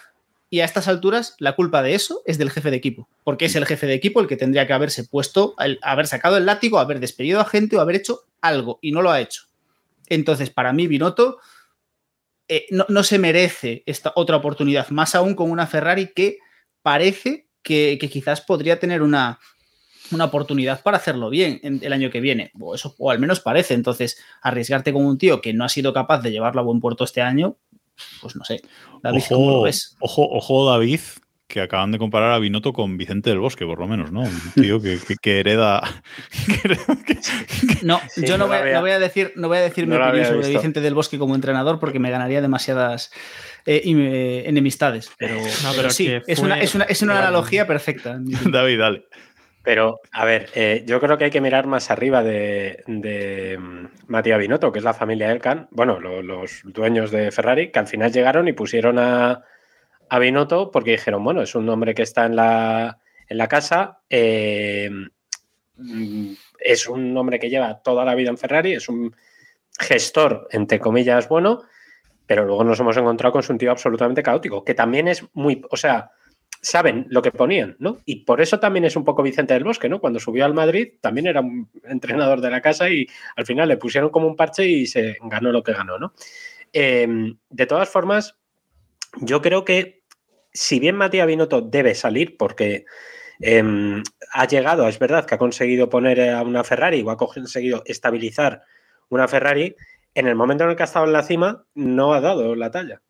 Y 0.50 0.60
a 0.60 0.65
estas 0.65 0.88
alturas 0.88 1.36
la 1.39 1.55
culpa 1.55 1.81
de 1.81 1.96
eso 1.96 2.22
es 2.25 2.38
del 2.38 2.51
jefe 2.51 2.72
de 2.72 2.77
equipo, 2.77 3.08
porque 3.24 3.46
es 3.46 3.55
el 3.55 3.65
jefe 3.65 3.88
de 3.88 3.93
equipo 3.93 4.20
el 4.20 4.27
que 4.27 4.36
tendría 4.36 4.67
que 4.67 4.74
haberse 4.74 5.05
puesto, 5.05 5.55
haber 5.81 6.08
sacado 6.08 6.38
el 6.38 6.46
látigo, 6.46 6.79
haber 6.79 7.00
despedido 7.00 7.39
a 7.39 7.46
gente 7.46 7.77
o 7.77 7.81
haber 7.81 7.96
hecho 7.96 8.24
algo 8.41 8.79
y 8.81 8.91
no 8.91 9.01
lo 9.01 9.12
ha 9.12 9.22
hecho. 9.22 9.43
Entonces, 10.08 10.50
para 10.50 10.74
mí, 10.74 10.88
Binotto 10.88 11.39
eh, 12.50 12.65
no, 12.70 13.03
se 13.03 13.17
merece 13.17 13.84
esta 13.86 14.12
otra 14.15 14.36
oportunidad, 14.36 14.89
más 14.89 15.15
aún 15.15 15.36
con 15.36 15.50
una 15.50 15.67
Ferrari 15.67 16.12
que 16.13 16.39
parece 16.81 17.48
que 17.63 17.98
quizás 18.12 18.41
podría 18.41 18.77
tener 18.77 19.03
una, 19.03 19.39
una 20.12 20.25
oportunidad 20.25 20.82
para 20.84 20.98
hacerlo 20.98 21.30
bien 21.30 21.60
en- 21.63 21.80
el 21.82 21.94
año 21.94 22.10
que 22.10 22.22
viene, 22.22 22.51
o, 22.60 22.75
eso, 22.75 22.96
o 22.98 23.12
al 23.12 23.20
menos 23.20 23.39
parece. 23.39 23.74
Entonces, 23.74 24.22
arriesgarte 24.41 24.91
con 24.94 25.06
un 25.06 25.18
tío 25.18 25.41
que 25.41 25.53
no 25.53 25.63
ha 25.65 25.70
sido 25.70 25.94
capaz 25.94 26.20
de 26.22 26.32
llevarlo 26.32 26.62
a 26.62 26.63
buen 26.63 26.80
puerto 26.80 27.03
este 27.03 27.22
año, 27.22 27.58
pues 28.21 28.36
no 28.36 28.43
sé. 28.45 28.62
David, 29.04 29.24
¿cómo 29.30 29.50
lo 29.50 29.56
Ojo, 29.58 29.63
ves? 29.63 29.95
ojo, 30.00 30.28
ojo, 30.30 30.69
David, 30.69 31.00
que 31.47 31.60
acaban 31.60 31.91
de 31.91 31.97
comparar 31.97 32.32
a 32.32 32.39
Binotto 32.39 32.71
con 32.71 32.97
Vicente 32.97 33.30
del 33.30 33.39
Bosque, 33.39 33.65
por 33.65 33.78
lo 33.80 33.86
menos, 33.88 34.12
¿no? 34.12 34.21
Un 34.21 34.52
tío 34.56 34.82
que, 34.82 34.97
que- 35.06 35.15
que 35.21 35.39
hereda. 35.41 35.82
que 36.47 36.78
No, 37.84 38.00
Sí, 38.10 38.21
yo 38.26 38.38
no, 38.38 38.45
no 38.45 38.47
voy, 38.47 38.58
había- 38.58 38.74
no 38.76 38.82
voy 38.82 38.91
a 38.91 39.00
decir, 39.00 39.34
no 39.36 39.47
voy 39.50 39.58
a 39.58 39.62
decir 39.62 39.86
no 39.88 39.95
mi 39.97 40.02
opinión 40.02 40.26
sobre 40.28 40.38
visto. 40.39 40.54
Vicente 40.54 40.82
del 40.82 40.93
Bosque 40.95 41.17
como 41.19 41.36
entrenador 41.36 41.78
porque 41.80 42.00
me 42.00 42.10
ganaría 42.10 42.41
demasiadas 42.41 43.12
eh, 43.65 44.43
enemistades. 44.45 45.12
Pero, 45.17 45.36
No, 45.36 45.41
pero 45.71 45.76
pero 45.76 45.89
sí, 45.91 46.10
es 46.26 46.39
una, 46.39 46.60
es 46.60 46.74
una, 46.74 46.86
es 46.86 47.02
una 47.02 47.17
analogía 47.19 47.67
perfecta. 47.67 48.17
David, 48.50 48.80
dale. 48.80 49.06
Pero, 49.63 50.00
a 50.12 50.26
ver, 50.26 50.50
eh, 50.56 50.84
yo 50.88 51.00
creo 51.00 51.17
que 51.17 51.26
hay 51.26 51.32
que 51.32 51.41
mirar 51.41 51.67
más 51.67 51.91
arriba 51.91 52.24
de, 52.24 52.84
de 52.88 53.58
mm, 53.60 53.86
Matías 54.08 54.39
Binotto, 54.39 54.71
que 54.71 54.80
es 54.80 54.86
la 54.86 54.93
familia 54.95 55.32
Elkan, 55.32 55.67
bueno, 55.71 56.00
lo- 56.00 56.24
los 56.24 56.62
dueños 56.65 57.12
de 57.12 57.32
Ferrari, 57.32 57.71
que 57.71 57.80
al 57.80 57.88
final 57.88 58.12
llegaron 58.12 58.47
y 58.47 58.54
pusieron 58.54 58.97
a, 59.00 59.43
Binotto 60.19 60.71
porque 60.71 60.91
dijeron, 60.91 61.24
bueno, 61.24 61.41
es 61.41 61.56
un 61.56 61.69
hombre 61.69 61.93
que 61.93 62.02
está 62.04 62.26
en 62.26 62.36
la, 62.36 63.00
en 63.30 63.38
la 63.38 63.47
casa, 63.47 64.02
eh, 64.10 64.89
es 66.60 66.88
un 66.88 67.15
hombre 67.17 67.39
que 67.39 67.50
lleva 67.50 67.82
toda 67.82 68.06
la 68.06 68.15
vida 68.15 68.30
en 68.30 68.38
Ferrari, 68.38 68.74
es 68.74 68.89
un 68.89 69.15
gestor, 69.80 70.47
entre 70.52 70.80
comillas, 70.80 71.28
bueno, 71.30 71.63
pero 72.28 72.45
luego 72.45 72.63
nos 72.63 72.80
hemos 72.80 72.97
encontrado 72.97 73.34
con 73.34 73.43
un 73.50 73.58
tío 73.58 73.71
absolutamente 73.71 74.24
caótico, 74.24 74.63
que 74.65 74.76
también 74.76 75.08
es 75.08 75.26
muy, 75.34 75.63
o 75.69 75.78
sea, 75.78 76.12
saben 76.62 77.08
lo 77.10 77.21
que 77.21 77.32
ponían, 77.32 77.76
¿no? 77.80 78.00
Y 78.06 78.24
por 78.24 78.39
eso 78.39 78.60
también 78.60 78.86
es 78.86 78.95
un 78.95 79.04
poco 79.04 79.24
Vicente 79.24 79.54
del 79.54 79.63
Bosque, 79.63 79.89
¿no? 79.89 80.00
Cuando 80.00 80.19
subió 80.19 80.45
al 80.45 80.54
Madrid 80.54 80.93
también 81.02 81.28
era 81.28 81.41
un 81.41 81.69
entrenador 81.84 82.39
de 82.39 82.52
la 82.52 82.62
casa 82.62 82.89
y 82.89 83.08
al 83.36 83.45
final 83.45 83.67
le 83.67 83.78
pusieron 83.78 84.10
como 84.12 84.28
un 84.28 84.36
parche 84.36 84.67
y 84.67 84.86
se 84.86 85.17
ganó 85.24 85.52
lo 85.52 85.63
que 85.63 85.74
ganó, 85.74 85.97
¿no? 85.97 86.13
Eh, 86.74 87.08
de 87.50 87.65
todas 87.65 87.89
formas, 87.89 88.38
yo 89.21 89.41
creo 89.41 89.65
que 89.65 90.04
si 90.54 90.80
bien 90.80 90.95
Matías 90.95 91.28
Binotto 91.28 91.62
debe 91.62 91.95
salir 91.95 92.38
porque 92.38 92.86
eh, 93.41 93.63
ha 94.32 94.47
llegado, 94.47 94.88
es 94.88 95.00
verdad 95.00 95.26
que 95.26 95.36
ha 95.36 95.39
conseguido 95.39 95.89
poner 95.89 96.30
a 96.30 96.43
una 96.43 96.63
Ferrari 96.63 97.02
o 97.02 97.10
ha 97.10 97.17
conseguido 97.17 97.82
estabilizar 97.86 98.63
una 99.10 99.28
Ferrari, 99.28 99.76
en 100.13 100.28
el 100.28 100.36
momento 100.36 100.63
en 100.63 100.71
el 100.71 100.76
que 100.76 100.84
ha 100.84 100.86
estado 100.86 101.06
en 101.06 101.13
la 101.13 101.24
cima 101.24 101.65
no 101.74 102.13
ha 102.13 102.21
dado 102.21 102.56
la 102.56 102.69
talla. 102.69 103.02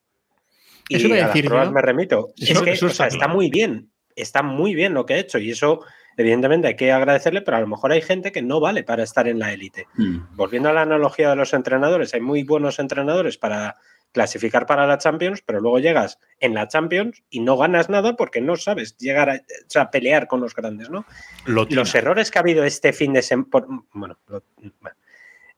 Y 0.90 0.96
Eso 0.98 1.08
a 1.08 1.14
a 1.14 1.18
las 1.18 1.28
decir 1.28 1.46
pruebas 1.46 1.72
me 1.72 1.82
remito. 1.82 2.34
Eso- 2.38 2.54
es 2.54 2.62
que 2.62 2.72
eso 2.72 2.86
o 2.88 2.90
sea, 2.90 3.08
está 3.08 3.28
muy 3.28 3.50
bien, 3.50 3.92
está 4.16 4.44
muy 4.44 4.76
bien 4.76 4.94
lo 4.94 5.06
que 5.06 5.14
ha 5.16 5.18
hecho 5.20 5.38
y 5.40 5.52
eso 5.52 5.84
evidentemente 6.18 6.68
hay 6.68 6.76
que 6.76 6.92
agradecerle, 6.92 7.42
pero 7.42 7.58
a 7.58 7.62
lo 7.62 7.68
mejor 7.68 7.92
hay 7.92 8.02
gente 8.02 8.32
que 8.32 8.42
no 8.42 8.60
vale 8.60 8.84
para 8.84 9.04
estar 9.04 9.28
en 9.28 9.40
la 9.40 9.54
élite. 9.54 9.88
Mm. 9.96 10.36
Volviendo 10.36 10.70
a 10.70 10.74
la 10.74 10.82
analogía 10.82 11.30
de 11.30 11.36
los 11.38 11.54
entrenadores, 11.54 12.14
hay 12.14 12.22
muy 12.22 12.44
buenos 12.44 12.80
entrenadores 12.80 13.38
para 13.38 13.78
clasificar 14.12 14.66
para 14.66 14.86
la 14.86 14.98
Champions, 14.98 15.42
pero 15.46 15.62
luego 15.62 15.80
llegas 15.80 16.20
en 16.42 16.54
la 16.54 16.68
Champions 16.68 17.24
y 17.30 17.40
no 17.40 17.56
ganas 17.56 17.90
nada 17.90 18.18
porque 18.18 18.42
no 18.42 18.58
sabes 18.58 18.98
llegar 18.98 19.30
a 19.30 19.36
o 19.36 19.70
sea, 19.70 19.90
pelear 19.90 20.28
con 20.28 20.42
los 20.42 20.54
grandes, 20.54 20.90
¿no? 20.90 21.06
Lo 21.46 21.66
Los 21.70 21.96
errores 21.96 22.30
que 22.30 22.38
ha 22.38 22.42
habido 22.42 22.66
este 22.66 22.92
fin 22.92 23.14
de 23.14 23.22
semana. 23.22 23.48
Bueno, 23.94 24.20
lo- 24.28 24.44
bueno. 24.82 24.98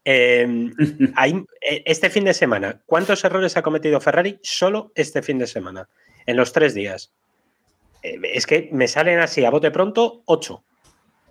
Eh, 0.05 0.45
hay- 1.15 1.45
eh, 1.61 1.83
este 1.85 2.09
fin 2.09 2.25
de 2.25 2.33
semana, 2.33 2.81
¿cuántos 2.85 3.23
errores 3.23 3.55
ha 3.57 3.61
cometido 3.61 3.99
Ferrari 4.01 4.39
solo 4.41 4.91
este 4.95 5.21
fin 5.21 5.37
de 5.39 5.47
semana? 5.47 5.87
En 6.25 6.37
los 6.37 6.53
tres 6.53 6.73
días. 6.73 7.13
Eh, 8.01 8.19
es 8.33 8.45
que 8.45 8.69
me 8.71 8.87
salen 8.87 9.19
así 9.19 9.45
a 9.45 9.49
bote 9.49 9.71
pronto 9.71 10.23
ocho. 10.25 10.63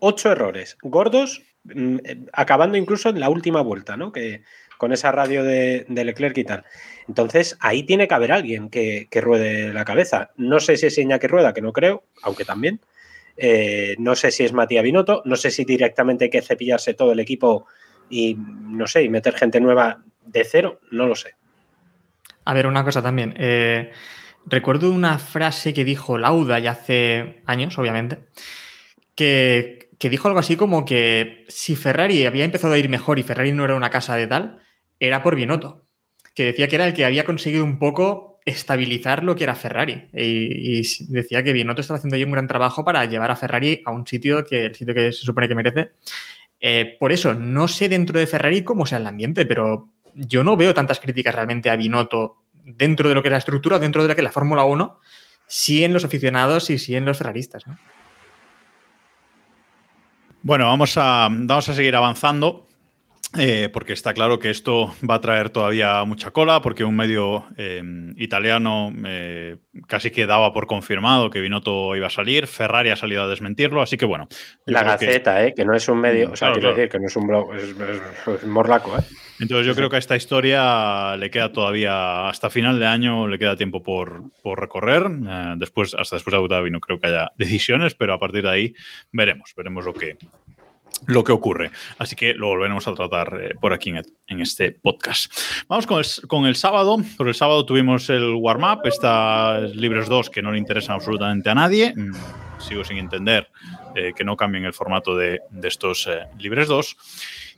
Ocho 0.01 0.33
errores 0.33 0.77
gordos, 0.83 1.43
mm, 1.65 1.97
eh, 2.05 2.19
acabando 2.33 2.77
incluso 2.77 3.09
en 3.11 3.21
la 3.21 3.29
última 3.29 3.61
vuelta, 3.63 3.97
¿no? 3.97 4.11
Que 4.13 4.43
con 4.79 4.93
esa 4.93 5.13
radio 5.13 5.45
de, 5.45 5.87
de 5.89 6.05
Leclerc 6.05 6.37
y 6.39 6.45
tal. 6.45 6.65
Entonces, 7.07 7.57
ahí 7.61 7.85
tiene 7.85 8.09
que 8.09 8.15
haber 8.15 8.33
alguien 8.33 8.69
que, 8.69 9.07
que 9.11 9.21
ruede 9.21 9.73
la 9.73 9.85
cabeza. 9.85 10.33
No 10.37 10.59
sé 10.59 10.77
si 10.77 10.87
es 10.87 10.99
Iñaki 10.99 11.29
Rueda, 11.29 11.55
que 11.55 11.61
no 11.63 11.73
creo, 11.73 12.03
aunque 12.23 12.45
también. 12.45 12.81
Eh, 13.37 13.95
no 13.99 14.17
sé 14.17 14.33
si 14.33 14.45
es 14.45 14.53
Matías 14.53 14.83
Binotto, 14.83 15.23
no 15.25 15.37
sé 15.37 15.53
si 15.53 15.65
directamente 15.65 16.25
hay 16.25 16.31
que 16.31 16.43
cepillarse 16.43 16.95
todo 16.95 17.13
el 17.13 17.21
equipo 17.21 17.67
y, 18.13 18.37
no 18.37 18.87
sé, 18.87 19.03
y 19.03 19.09
meter 19.09 19.35
gente 19.35 19.59
nueva 19.59 20.03
de 20.27 20.45
cero, 20.45 20.81
no 20.91 21.07
lo 21.07 21.17
sé. 21.17 21.35
A 22.45 22.53
ver, 22.53 22.67
una 22.67 22.85
cosa 22.85 23.03
también. 23.03 23.35
Eh, 23.39 23.91
recuerdo 24.45 24.93
una 24.93 25.19
frase 25.19 25.73
que 25.73 25.85
dijo 25.85 26.19
Lauda 26.19 26.59
ya 26.59 26.73
hace 26.73 27.43
años, 27.47 27.79
obviamente, 27.79 28.19
que, 29.15 29.89
que 29.99 30.11
dijo 30.11 30.29
algo 30.29 30.41
así 30.41 30.57
como 30.57 30.85
que 30.85 31.47
si 31.49 31.75
Ferrari 31.75 32.27
había 32.27 32.45
empezado 32.45 32.75
a 32.75 32.79
ir 32.79 32.91
mejor 32.91 33.19
y 33.19 33.23
Ferrari 33.23 33.53
no 33.53 33.65
era 33.65 33.77
una 33.77 33.91
casa 33.91 34.15
de 34.17 34.27
tal, 34.27 34.61
era 35.01 35.23
por 35.23 35.35
Binotto, 35.35 35.87
que 36.35 36.45
decía 36.45 36.69
que 36.69 36.77
era 36.77 36.87
el 36.87 36.93
que 36.93 37.07
había 37.07 37.25
conseguido 37.25 37.65
un 37.65 37.79
poco 37.79 38.41
estabilizar 38.45 39.23
lo 39.25 39.37
que 39.37 39.45
era 39.45 39.55
Ferrari. 39.55 40.09
Y, 40.13 40.83
decía 41.09 41.43
que 41.43 41.53
Binotto 41.53 41.81
estaba 41.81 41.97
haciendo 41.97 42.17
ahí 42.17 42.25
un 42.25 42.33
gran 42.33 42.47
trabajo 42.47 42.85
para 42.85 43.05
llevar 43.07 43.31
a 43.31 43.37
Ferrari 43.37 43.83
a 43.85 43.91
un 43.91 44.07
sitio 44.07 44.45
que 44.45 44.67
el 44.67 44.75
sitio 44.75 44.95
que 44.95 45.13
se 45.13 45.25
supone 45.25 45.49
que 45.49 45.55
merece. 45.55 45.93
Eh, 46.65 46.97
por 47.01 47.11
eso, 47.11 47.35
no 47.35 47.67
sé 47.67 47.89
dentro 47.89 48.21
de 48.21 48.27
Ferrari 48.29 48.63
cómo 48.63 48.87
sea 48.87 48.99
el 48.99 49.07
ambiente, 49.09 49.45
pero 49.45 49.89
yo 50.15 50.45
no 50.45 50.57
veo 50.57 50.73
tantas 50.73 51.01
críticas 51.01 51.35
realmente 51.35 51.69
a 51.69 51.77
Binotto 51.77 52.37
dentro 52.53 53.09
de 53.09 53.17
lo 53.17 53.23
que 53.23 53.29
es 53.29 53.33
la 53.33 53.39
estructura, 53.39 53.81
dentro 53.81 54.03
de 54.03 54.09
lo 54.09 54.15
que 54.15 54.21
es 54.21 54.25
la 54.25 54.31
Fórmula 54.31 54.65
1, 54.65 55.01
sí 55.49 55.83
en 55.83 55.93
los 55.93 56.05
aficionados 56.05 56.71
y 56.71 56.79
sí 56.79 56.95
en 56.95 57.05
los 57.05 57.19
ferraristas. 57.19 57.67
¿no? 57.67 57.77
Bueno, 60.43 60.67
vamos 60.67 60.97
a, 60.97 61.29
vamos 61.31 61.69
a 61.69 61.75
seguir 61.75 61.97
avanzando. 61.97 62.69
Eh, 63.39 63.71
porque 63.73 63.95
está 63.95 64.13
claro 64.13 64.39
que 64.39 64.51
esto 64.51 64.95
va 65.09 65.15
a 65.15 65.21
traer 65.21 65.49
todavía 65.49 66.05
mucha 66.05 66.33
cola, 66.33 66.61
porque 66.61 66.85
un 66.85 66.95
medio 66.95 67.47
eh, 67.57 67.83
italiano 68.17 68.93
eh, 69.07 69.57
casi 69.87 70.11
que 70.11 70.27
daba 70.27 70.53
por 70.53 70.67
confirmado 70.67 71.31
que 71.31 71.41
Binotto 71.41 71.97
iba 71.97 72.09
a 72.09 72.11
salir, 72.11 72.47
Ferrari 72.47 72.91
ha 72.91 72.97
salido 72.97 73.23
a 73.23 73.29
desmentirlo, 73.29 73.81
así 73.81 73.97
que 73.97 74.05
bueno. 74.05 74.29
La 74.67 74.83
Gaceta, 74.83 75.47
que... 75.47 75.55
que 75.55 75.65
no 75.65 75.75
es 75.75 75.89
un 75.89 75.99
medio, 75.99 76.33
o 76.33 76.37
sea, 76.37 76.49
claro, 76.49 76.61
quiero 76.61 76.75
claro. 76.75 76.77
decir 76.77 76.91
que 76.91 76.99
no 76.99 77.07
es 77.07 77.17
un 77.17 77.27
blog, 77.27 77.55
es, 77.55 77.65
es, 77.71 78.43
es 78.43 78.47
morlaco. 78.47 78.95
Entonces 79.41 79.67
yo 79.67 79.75
creo 79.75 79.89
que 79.89 79.97
a 79.97 79.99
esta 79.99 80.15
historia 80.15 81.17
le 81.17 81.31
queda 81.31 81.51
todavía, 81.53 82.29
hasta 82.29 82.51
final 82.51 82.79
de 82.79 82.87
año, 82.87 83.27
le 83.27 83.39
queda 83.39 83.57
tiempo 83.57 83.83
por, 83.83 84.23
por 84.43 84.61
recorrer. 84.61 85.09
después, 85.57 85.95
hasta 85.95 86.17
después 86.17 86.33
de 86.33 86.37
Abu 86.37 86.49
Dhabi 86.49 86.71
no 86.71 86.81
creo 86.81 87.01
que 87.01 87.09
haya 87.09 87.33
decisiones, 87.39 87.95
pero 87.95 88.13
a 88.13 88.19
partir 88.19 88.43
de 88.43 88.51
ahí 88.51 88.75
veremos, 89.11 89.53
veremos 89.57 89.87
lo 89.87 89.95
que, 89.95 90.17
lo 91.07 91.25
que 91.25 91.33
ocurre. 91.33 91.71
Así 91.99 92.17
que 92.17 92.35
lo 92.35 92.49
volveremos 92.49 92.87
a 92.87 92.95
tratar 92.95 93.41
eh, 93.41 93.55
por 93.61 93.73
aquí 93.73 93.91
en, 93.91 94.03
en, 94.27 94.41
este 94.41 94.73
podcast. 94.73 95.33
Vamos 95.69 95.87
con 95.87 95.99
el, 95.99 96.07
con 96.29 96.47
el 96.47 96.57
sábado. 96.57 96.99
Por 97.17 97.29
el 97.29 97.35
sábado 97.35 97.67
tuvimos 97.67 98.09
el 98.11 98.35
warm-up, 98.35 98.81
estas 98.85 99.75
Libres 99.75 100.09
2 100.09 100.31
que 100.31 100.43
no 100.43 100.53
le 100.53 100.59
interesan 100.59 100.97
absolutamente 100.97 101.51
a 101.51 101.55
nadie. 101.55 101.95
Mm, 101.97 102.13
sigo 102.63 102.85
sin 102.85 102.99
entender 102.99 103.49
eh, 103.95 104.13
que 104.17 104.25
no 104.25 104.37
cambien 104.37 104.65
el 104.65 104.73
formato 104.73 105.17
de, 105.17 105.41
de 105.51 105.69
estos 105.69 106.07
eh, 106.07 106.27
Libres 106.39 106.69
2. 106.69 106.97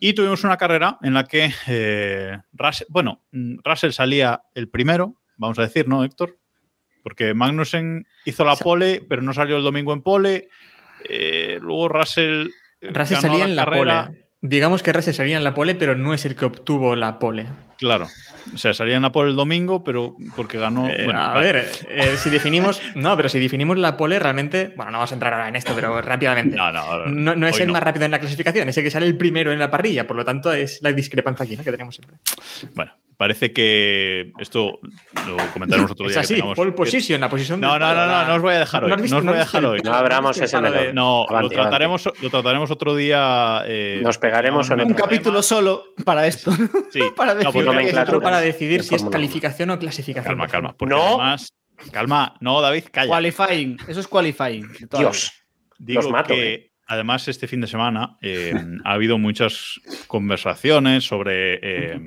Y 0.01 0.15
tuvimos 0.15 0.43
una 0.45 0.57
carrera 0.57 0.99
en 1.03 1.15
la 1.15 1.25
que 1.25 1.53
eh, 1.69 2.39
Russell, 2.53 2.87
bueno, 2.91 3.23
Russell 3.33 3.93
salía 3.93 4.43
el 4.55 4.69
primero, 4.69 5.15
vamos 5.37 5.59
a 5.59 5.63
decir, 5.63 5.87
¿no, 5.87 6.05
Héctor? 6.05 6.39
Porque 7.03 7.35
Magnussen 7.35 8.07
hizo 8.25 8.45
la 8.45 8.57
pole, 8.57 9.05
pero 9.09 9.23
no 9.23 9.33
salió 9.35 9.57
el 9.59 9.63
domingo 9.63 9.93
en 9.93 10.03
pole. 10.03 10.49
luego 11.61 11.89
Russell 11.89 12.49
Russell 12.93 13.19
salía 13.19 13.45
en 13.45 13.57
la 13.57 13.65
carrera. 13.65 14.07
pole. 14.07 14.25
Digamos 14.41 14.83
que 14.83 14.93
Russell 14.93 15.15
salía 15.15 15.39
en 15.39 15.45
la 15.45 15.55
pole, 15.55 15.75
pero 15.75 15.95
no 15.97 16.13
es 16.13 16.27
el 16.27 16.37
que 16.37 16.45
obtuvo 16.45 16.97
la 16.97 17.19
pole. 17.19 17.47
Claro. 17.79 18.09
O 18.53 18.59
sea, 18.59 18.75
salía 18.75 18.97
en 18.97 19.03
la 19.03 19.11
pole 19.11 19.31
el 19.31 19.37
domingo, 19.37 19.83
pero 19.83 20.17
porque 20.37 20.59
ganó. 20.59 20.87
Eh, 20.89 21.05
bueno, 21.05 21.19
a 21.21 21.29
vale. 21.33 21.53
ver, 21.53 21.69
eh, 21.89 22.17
si 22.19 22.29
definimos. 22.31 22.81
No, 22.95 23.17
pero 23.17 23.29
si 23.29 23.41
definimos 23.41 23.79
la 23.79 23.97
pole, 23.97 24.19
realmente. 24.19 24.73
Bueno, 24.77 24.93
no 24.93 24.99
vamos 24.99 25.13
a 25.13 25.15
entrar 25.15 25.33
ahora 25.33 25.49
en 25.49 25.57
esto, 25.57 25.73
pero 25.75 26.01
rápidamente. 26.03 26.57
No, 26.57 26.71
no, 26.71 27.07
no, 27.07 27.35
no 27.35 27.47
es 27.49 27.59
el 27.59 27.71
más 27.73 27.83
rápido 27.83 28.05
en 28.05 28.11
la 28.11 28.19
clasificación, 28.21 28.69
es 28.69 28.77
el 28.77 28.85
que 28.85 28.91
sale 28.91 29.07
el 29.07 29.17
primero 29.17 29.51
en 29.51 29.59
la 29.59 29.71
parrilla. 29.71 30.07
Por 30.07 30.17
lo 30.17 30.25
tanto, 30.25 30.53
es 30.53 30.81
la 30.83 30.93
discrepancia 30.93 31.45
aquí 31.45 31.57
¿no? 31.57 31.65
que 31.65 31.71
tenemos 31.71 31.95
siempre. 31.95 32.19
Bueno, 32.75 32.93
parece 33.17 33.53
que 33.53 34.33
esto 34.39 34.79
lo 35.27 35.37
comentaremos 35.53 35.91
otro 35.91 36.09
día. 36.09 36.21
Es 36.21 36.31
así, 36.31 36.41
pole 36.55 36.73
position, 36.73 37.21
la 37.21 37.29
posición. 37.29 37.61
No, 37.61 37.79
no, 37.79 37.95
no, 37.95 38.07
no, 38.07 38.25
no 38.27 38.35
os 38.35 38.43
voy 38.43 38.55
a 38.55 38.59
dejar 38.61 38.85
hoy. 38.85 38.91
No, 38.91 39.19
os 39.19 39.25
voy 39.25 39.35
a 39.35 39.39
dejar 39.39 39.65
hoy. 39.65 39.81
No 39.85 39.95
abramos 39.95 40.39
ese 40.39 40.61
melón. 40.61 40.95
No, 40.95 41.27
lo 41.31 41.49
trataremos, 41.49 42.09
lo 42.21 42.31
trataremos 42.31 42.71
otro 42.71 42.95
día. 42.95 43.63
Eh, 43.67 44.01
Nos 44.03 44.19
pegaremos 44.19 44.69
un, 44.71 44.81
un 44.81 44.95
capítulo 44.95 45.43
solo 45.43 45.85
para 46.05 46.27
esto. 46.27 46.53
Sí, 46.91 47.01
para 47.17 47.35
decidir, 47.35 47.65
no, 47.65 48.21
para 48.21 48.41
decidir 48.41 48.85
si 48.85 48.95
es 48.95 49.05
calificación 49.05 49.71
o 49.71 49.79
clasificación. 49.79 50.39
Calma, 50.39 50.47
calma. 50.47 50.77
No. 50.87 51.21
Además, 51.21 51.49
calma, 51.91 52.37
no, 52.41 52.61
David, 52.61 52.85
calla. 52.93 53.09
Qualifying, 53.09 53.79
eso 53.89 54.01
es 54.01 54.07
qualifying. 54.07 54.69
Dios. 54.97 55.33
Digo 55.79 56.03
Los 56.03 56.11
mato, 56.13 56.35
que, 56.35 56.55
eh. 56.55 56.73
además, 56.87 57.27
este 57.27 57.49
fin 57.49 57.61
de 57.61 57.67
semana 57.67 58.17
eh, 58.23 58.55
ha 58.85 58.93
habido 58.93 59.19
muchas 59.19 59.81
conversaciones 60.07 61.05
sobre 61.05 61.59
eh, 61.63 62.01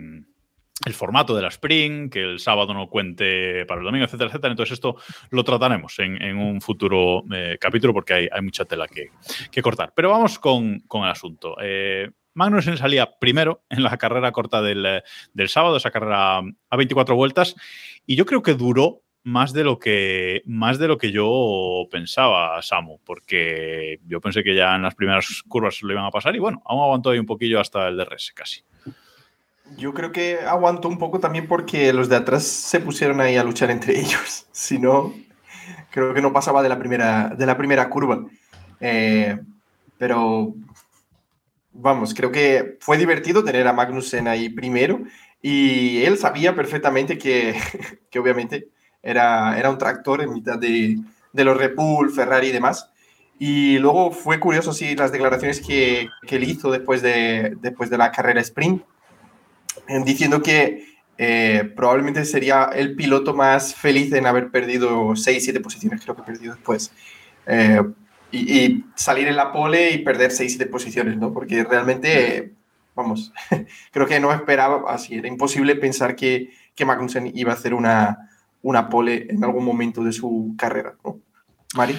el 0.86 0.94
formato 0.94 1.36
de 1.36 1.42
la 1.42 1.48
Spring, 1.48 2.10
que 2.10 2.22
el 2.22 2.40
sábado 2.40 2.74
no 2.74 2.88
cuente 2.88 3.66
para 3.66 3.80
el 3.80 3.86
domingo, 3.86 4.06
etcétera, 4.06 4.30
etcétera. 4.30 4.52
Entonces, 4.52 4.74
esto 4.74 4.96
lo 5.32 5.44
trataremos 5.44 5.98
en, 6.00 6.38
un 6.38 6.62
futuro 6.62 7.24
eh, 7.34 7.58
capítulo 7.60 7.94
porque 7.94 8.30
hay, 8.32 8.42
mucha 8.42 8.66
tela 8.66 8.88
que, 8.88 9.62
cortar. 9.62 9.92
Pero 9.96 10.12
vamos 10.12 10.40
con, 10.40 10.80
con 10.82 11.04
el 11.04 11.10
asunto. 11.10 11.56
Eh, 11.62 12.10
Magnussen 12.36 12.78
salía 12.78 13.18
primero 13.20 13.64
en 13.70 13.82
la 13.82 13.98
carrera 13.98 14.32
corta 14.32 14.62
del, 14.62 15.02
del, 15.34 15.50
sábado, 15.50 15.78
esa 15.78 15.90
carrera 15.90 16.38
a 16.38 16.78
24 16.78 17.16
vueltas, 17.16 17.56
y 18.06 18.16
yo 18.16 18.28
creo 18.28 18.44
que 18.44 18.54
duró 18.54 19.02
más 19.24 19.52
de 19.52 19.66
lo 19.66 19.78
que 19.78 20.42
más 20.46 20.78
de 20.78 20.88
lo 20.88 20.98
que 20.98 21.12
yo 21.12 21.86
pensaba, 21.92 22.62
Samu, 22.62 23.00
porque 23.04 24.00
yo 24.06 24.22
pensé 24.22 24.44
que 24.44 24.56
ya 24.56 24.76
en 24.76 24.84
las 24.84 24.96
primeras 24.96 25.44
curvas 25.48 25.82
lo 25.82 25.92
iban 25.92 26.06
a 26.06 26.12
pasar 26.12 26.36
y 26.36 26.40
bueno, 26.40 26.62
aún 26.64 26.82
aguantó 26.82 27.10
ahí 27.10 27.20
un 27.20 27.26
poquillo 27.26 27.60
hasta 27.60 27.88
el 27.90 27.98
DRS 27.98 28.32
casi. 28.34 28.62
Yo 29.76 29.94
creo 29.94 30.12
que 30.12 30.40
aguantó 30.40 30.88
un 30.88 30.98
poco 30.98 31.20
también 31.20 31.48
porque 31.48 31.92
los 31.94 32.10
de 32.10 32.16
atrás 32.16 32.44
se 32.44 32.80
pusieron 32.80 33.20
ahí 33.22 33.36
a 33.36 33.44
luchar 33.44 33.70
entre 33.72 34.00
ellos. 34.00 34.48
Si 34.52 34.80
no, 34.80 35.14
creo 35.92 36.14
que 36.14 36.22
no 36.22 36.34
pasaba 36.34 36.64
de 36.64 36.70
la 36.70 36.80
primera, 36.80 37.30
de 37.30 37.46
la 37.46 37.58
primera 37.58 37.90
curva. 37.90 38.26
Eh, 38.80 39.38
pero 39.98 40.54
vamos, 41.74 42.14
creo 42.14 42.32
que 42.32 42.78
fue 42.80 42.98
divertido 42.98 43.44
tener 43.44 43.68
a 43.68 43.74
Magnussen 43.74 44.28
ahí 44.28 44.50
primero 44.50 45.02
y 45.42 46.04
él 46.04 46.18
sabía 46.18 46.56
perfectamente 46.56 47.18
que, 47.18 47.56
que 48.10 48.20
obviamente 48.20 48.70
era, 49.02 49.58
era 49.58 49.70
un 49.70 49.78
tractor 49.78 50.22
en 50.22 50.34
mitad 50.34 50.58
de, 50.58 50.98
de 51.34 51.44
los 51.44 51.58
Red 51.58 51.76
Bull, 51.76 52.12
Ferrari 52.12 52.48
y 52.48 52.52
demás. 52.52 52.90
Y 53.40 53.78
luego 53.78 54.12
fue 54.12 54.40
curioso, 54.40 54.74
sí, 54.74 54.96
las 54.96 55.12
declaraciones 55.12 55.62
que, 55.62 56.10
que 56.26 56.38
él 56.38 56.44
hizo 56.44 56.72
después 56.72 57.04
de, 57.04 57.56
después 57.62 57.90
de 57.92 58.00
la 58.00 58.12
carrera 58.12 58.42
sprint, 58.42 58.84
diciendo 60.06 60.42
que 60.42 60.98
eh, 61.18 61.72
probablemente 61.76 62.26
sería 62.26 62.66
el 62.66 62.96
piloto 62.96 63.34
más 63.34 63.74
feliz 63.74 64.14
en 64.14 64.26
haber 64.26 64.52
perdido 64.52 65.16
6, 65.16 65.44
7 65.44 65.60
posiciones, 65.60 66.02
creo 66.04 66.16
que 66.16 66.24
perdido 66.24 66.54
después. 66.54 66.92
Eh, 67.46 67.82
y, 68.32 68.60
y, 68.60 68.86
salir 68.96 69.28
en 69.28 69.36
la 69.36 69.52
pole 69.52 69.92
y 69.92 70.00
perder 70.00 70.32
6, 70.32 70.54
7 70.58 70.70
posiciones, 70.70 71.18
¿no? 71.18 71.34
Porque 71.34 71.64
realmente, 71.64 72.54
vamos, 72.94 73.34
creo 73.92 74.06
que 74.06 74.20
no 74.20 74.34
esperaba, 74.34 74.92
así, 74.94 75.16
era 75.16 75.28
imposible 75.28 75.76
pensar 75.76 76.16
que, 76.16 76.52
que 76.76 76.86
Magnussen 76.86 77.32
iba 77.36 77.52
a 77.52 77.56
hacer 77.56 77.74
una, 77.74 78.30
una 78.62 78.90
pole 78.90 79.28
en 79.30 79.44
algún 79.44 79.66
momento 79.66 80.04
de 80.04 80.12
su 80.12 80.54
carrera, 80.58 80.96
¿no? 81.04 81.20
Mari. 81.76 81.98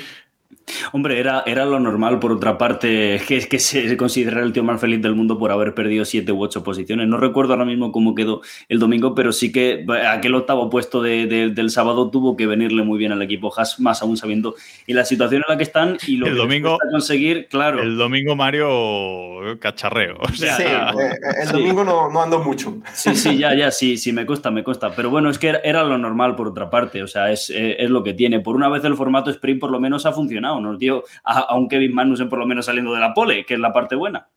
Hombre, 0.92 1.18
era, 1.18 1.42
era 1.46 1.64
lo 1.64 1.80
normal, 1.80 2.18
por 2.18 2.32
otra 2.32 2.58
parte, 2.58 3.20
que, 3.26 3.46
que 3.46 3.58
se 3.58 3.96
considera 3.96 4.42
el 4.42 4.52
tío 4.52 4.64
más 4.64 4.80
feliz 4.80 5.00
del 5.02 5.14
mundo 5.14 5.38
por 5.38 5.50
haber 5.50 5.74
perdido 5.74 6.04
siete 6.04 6.32
u 6.32 6.42
ocho 6.42 6.62
posiciones. 6.62 7.08
No 7.08 7.16
recuerdo 7.16 7.52
ahora 7.52 7.64
mismo 7.64 7.92
cómo 7.92 8.14
quedó 8.14 8.42
el 8.68 8.78
domingo, 8.78 9.14
pero 9.14 9.32
sí 9.32 9.52
que 9.52 9.84
aquel 10.08 10.34
octavo 10.34 10.70
puesto 10.70 11.02
de, 11.02 11.26
de, 11.26 11.50
del 11.50 11.70
sábado 11.70 12.10
tuvo 12.10 12.36
que 12.36 12.46
venirle 12.46 12.82
muy 12.82 12.98
bien 12.98 13.12
al 13.12 13.22
equipo 13.22 13.52
Haas, 13.56 13.80
más 13.80 14.02
aún 14.02 14.16
sabiendo 14.16 14.54
y 14.86 14.94
la 14.94 15.04
situación 15.04 15.42
en 15.46 15.52
la 15.52 15.56
que 15.56 15.62
están 15.62 15.98
y 16.06 16.16
lo 16.16 16.26
el 16.26 16.32
que 16.32 16.38
domingo, 16.38 16.78
conseguir, 16.90 17.48
claro. 17.48 17.82
El 17.82 17.96
domingo 17.96 18.36
Mario 18.36 19.58
cacharreo. 19.60 20.16
O 20.20 20.32
sea, 20.32 20.56
sí, 20.56 20.62
eh, 20.66 21.42
el 21.42 21.52
domingo 21.52 21.82
sí. 21.82 21.86
no, 21.88 22.10
no 22.10 22.22
ando 22.22 22.38
mucho. 22.40 22.78
Sí, 22.92 23.14
sí, 23.14 23.38
ya, 23.38 23.54
ya, 23.54 23.70
sí, 23.70 23.96
sí, 23.96 24.12
me 24.12 24.26
cuesta, 24.26 24.50
me 24.50 24.62
cuesta. 24.62 24.90
Pero 24.94 25.10
bueno, 25.10 25.30
es 25.30 25.38
que 25.38 25.48
era, 25.48 25.60
era 25.64 25.84
lo 25.84 25.98
normal 25.98 26.36
por 26.36 26.48
otra 26.48 26.70
parte, 26.70 27.02
o 27.02 27.06
sea, 27.06 27.30
es, 27.30 27.50
es, 27.50 27.90
lo 27.90 28.02
que 28.02 28.14
tiene. 28.14 28.40
Por 28.40 28.56
una 28.56 28.68
vez 28.68 28.84
el 28.84 28.94
formato 28.94 29.30
sprint 29.30 29.60
por 29.60 29.70
lo 29.70 29.80
menos 29.80 30.06
ha 30.06 30.12
funcionado, 30.12 30.57
nos 30.60 30.78
dio 30.78 31.04
a, 31.24 31.40
a 31.40 31.56
un 31.56 31.68
Kevin 31.68 31.94
Magnussen 31.94 32.28
por 32.28 32.38
lo 32.38 32.46
menos 32.46 32.66
saliendo 32.66 32.92
de 32.94 33.00
la 33.00 33.14
pole, 33.14 33.44
que 33.44 33.54
es 33.54 33.60
la 33.60 33.72
parte 33.72 33.96
buena. 33.96 34.28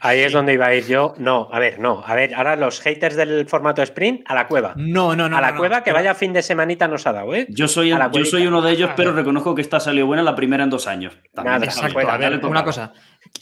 Ahí 0.00 0.20
es 0.20 0.32
donde 0.32 0.52
iba 0.52 0.66
a 0.66 0.74
ir 0.74 0.86
yo. 0.86 1.14
No, 1.18 1.48
a 1.50 1.58
ver, 1.58 1.78
no. 1.78 2.02
A 2.06 2.14
ver, 2.14 2.34
ahora 2.34 2.54
los 2.54 2.80
haters 2.80 3.16
del 3.16 3.48
formato 3.48 3.82
sprint 3.82 4.22
a 4.26 4.34
la 4.34 4.46
cueva. 4.46 4.74
No, 4.76 5.16
no, 5.16 5.28
no. 5.28 5.36
A 5.36 5.40
la 5.40 5.52
no, 5.52 5.58
cueva 5.58 5.78
no, 5.78 5.84
que 5.84 5.92
vaya 5.92 6.14
fin 6.14 6.32
de 6.32 6.42
semanita 6.42 6.86
nos 6.86 7.06
ha 7.06 7.12
dado, 7.12 7.34
¿eh? 7.34 7.46
Yo 7.48 7.66
soy, 7.66 7.90
el, 7.90 7.98
yo 8.12 8.24
soy 8.24 8.46
uno 8.46 8.60
de 8.60 8.72
ellos, 8.72 8.90
pero 8.96 9.12
reconozco 9.12 9.54
que 9.54 9.62
esta 9.62 9.80
salió 9.80 10.06
buena 10.06 10.22
la 10.22 10.34
primera 10.34 10.64
en 10.64 10.70
dos 10.70 10.86
años. 10.86 11.14
También 11.34 11.54
Nada, 11.54 11.64
exacto. 11.66 11.98
A 12.08 12.16
ver, 12.18 12.44
una 12.44 12.62
cosa. 12.62 12.92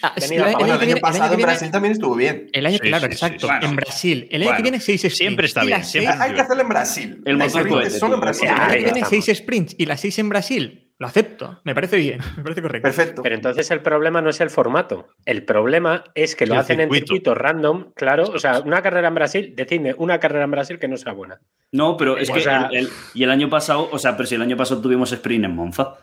Ah, 0.03 0.15
el, 0.17 0.43
año, 0.43 0.59
bueno, 0.59 0.75
el, 0.75 0.81
año, 0.81 0.97
pasado 0.97 1.35
en 1.35 1.43
Brasil 1.43 1.71
también 1.71 1.93
estuvo 1.93 2.15
bien. 2.15 2.49
El 2.53 2.67
año, 2.67 2.79
sí, 2.81 2.89
claro, 2.89 3.07
sí, 3.07 3.13
exacto. 3.13 3.47
Sí, 3.47 3.53
en 3.61 3.77
Brasil. 3.77 4.29
El 4.31 4.43
año 4.43 4.51
bueno, 4.51 4.57
que 4.57 4.63
viene, 4.63 4.81
seis 4.81 5.01
sprints. 5.01 5.19
Siempre 5.19 5.47
está 5.47 5.65
bien. 5.65 5.85
Siempre 5.85 6.15
hay 6.19 6.33
que 6.33 6.41
hacerlo 6.41 6.63
en 6.63 6.69
Brasil. 6.69 7.23
El 7.25 7.37
motor. 7.37 7.91
Solo 7.91 8.15
en 8.15 8.21
Brasil. 8.21 8.49
El 8.49 8.55
año 8.55 8.71
que 8.71 8.93
viene, 8.93 9.05
seis 9.05 9.31
sprints 9.35 9.75
y 9.77 9.87
las 9.87 10.01
seis 10.01 10.19
en 10.19 10.29
Brasil 10.29 10.84
Lo 11.05 11.09
acepto, 11.09 11.61
me 11.65 11.75
parece 11.75 11.97
bien, 11.99 12.19
me 12.37 12.43
parece 12.43 12.63
correcto. 12.63 12.89
Perfecto. 12.89 13.23
Pero 13.23 13.35
entonces 13.35 13.71
el 13.71 13.81
problema 13.81 14.23
no 14.23 14.31
es 14.31 14.41
el 14.41 14.49
formato. 14.51 15.09
El 15.27 15.45
problema 15.45 16.03
es 16.15 16.35
que 16.35 16.47
lo 16.47 16.55
El 16.55 16.61
hacen 16.61 16.81
en 16.81 16.87
circuito. 16.87 17.07
circuitos 17.07 17.37
random, 17.39 17.93
claro. 17.95 18.25
O 18.25 18.39
sea, 18.39 18.61
una 18.61 18.81
carrera 18.83 19.09
en 19.09 19.15
Brasil, 19.15 19.53
decidme 19.55 19.95
una 19.99 20.19
carrera 20.19 20.45
en 20.45 20.51
Brasil 20.51 20.79
que 20.79 20.89
no 20.89 20.97
sea 20.97 21.13
buena. 21.13 21.41
No, 21.73 21.97
pero 21.97 22.17
es 22.17 22.31
O 22.31 22.33
que 22.35 22.41
sea- 22.41 22.69
el- 22.73 22.79
el- 22.87 22.89
y 23.13 23.23
el 23.25 23.31
año 23.31 23.51
pasado, 23.51 23.89
o 23.93 23.99
sea, 23.99 24.17
pero 24.17 24.27
si 24.27 24.35
el 24.37 24.43
año 24.43 24.57
pasado 24.57 24.81
tuvimos 24.81 25.13
sprint 25.13 25.45
en 25.45 25.55
Monza. 25.55 25.95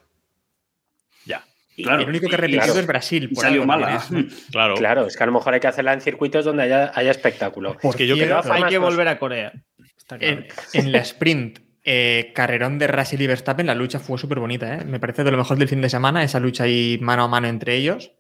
Ya. 1.25 1.43
Y- 1.75 1.83
Claro. 1.83 2.03
El 2.03 2.09
único 2.09 2.29
que 2.29 2.37
repetido 2.37 2.63
claro. 2.63 2.79
es 2.79 2.87
Brasil. 2.87 3.23
Y 3.23 3.27
por 3.33 3.43
salió 3.43 3.61
algo 3.63 3.65
mala. 3.73 3.97
también, 3.97 4.29
¿eh? 4.29 4.35
Claro. 4.51 4.75
Claro, 4.75 5.05
es 5.07 5.17
que 5.17 5.23
a 5.23 5.25
lo 5.25 5.31
mejor 5.31 5.53
hay 5.53 5.59
que 5.59 5.67
hacerla 5.67 5.93
en 5.93 6.01
circuitos 6.01 6.45
donde 6.45 6.63
haya, 6.63 6.91
haya 6.93 7.11
espectáculo. 7.11 7.77
Por 7.81 7.95
que 7.95 8.05
yo 8.07 8.15
creo- 8.15 8.37
Hay 8.43 8.49
Además, 8.51 8.69
que 8.69 8.77
volver 8.77 9.07
a 9.07 9.17
Corea. 9.17 9.53
Está 9.97 10.17
claro. 10.17 10.43
En, 10.73 10.85
en 10.85 10.91
la 10.91 10.99
sprint, 10.99 11.59
eh, 11.83 12.31
carrerón 12.35 12.77
de 12.79 12.87
Russell 12.87 13.21
y 13.21 13.27
Verstappen, 13.27 13.65
la 13.67 13.75
lucha 13.75 13.99
fue 13.99 14.17
súper 14.17 14.39
bonita. 14.39 14.75
¿eh? 14.75 14.85
Me 14.85 14.99
parece 14.99 15.23
de 15.23 15.31
lo 15.31 15.37
mejor 15.37 15.57
del 15.57 15.67
fin 15.67 15.81
de 15.81 15.89
semana, 15.89 16.23
esa 16.23 16.39
lucha 16.39 16.65
ahí 16.65 16.97
mano 17.01 17.23
a 17.23 17.27
mano 17.27 17.47
entre 17.47 17.75
ellos. 17.75 18.11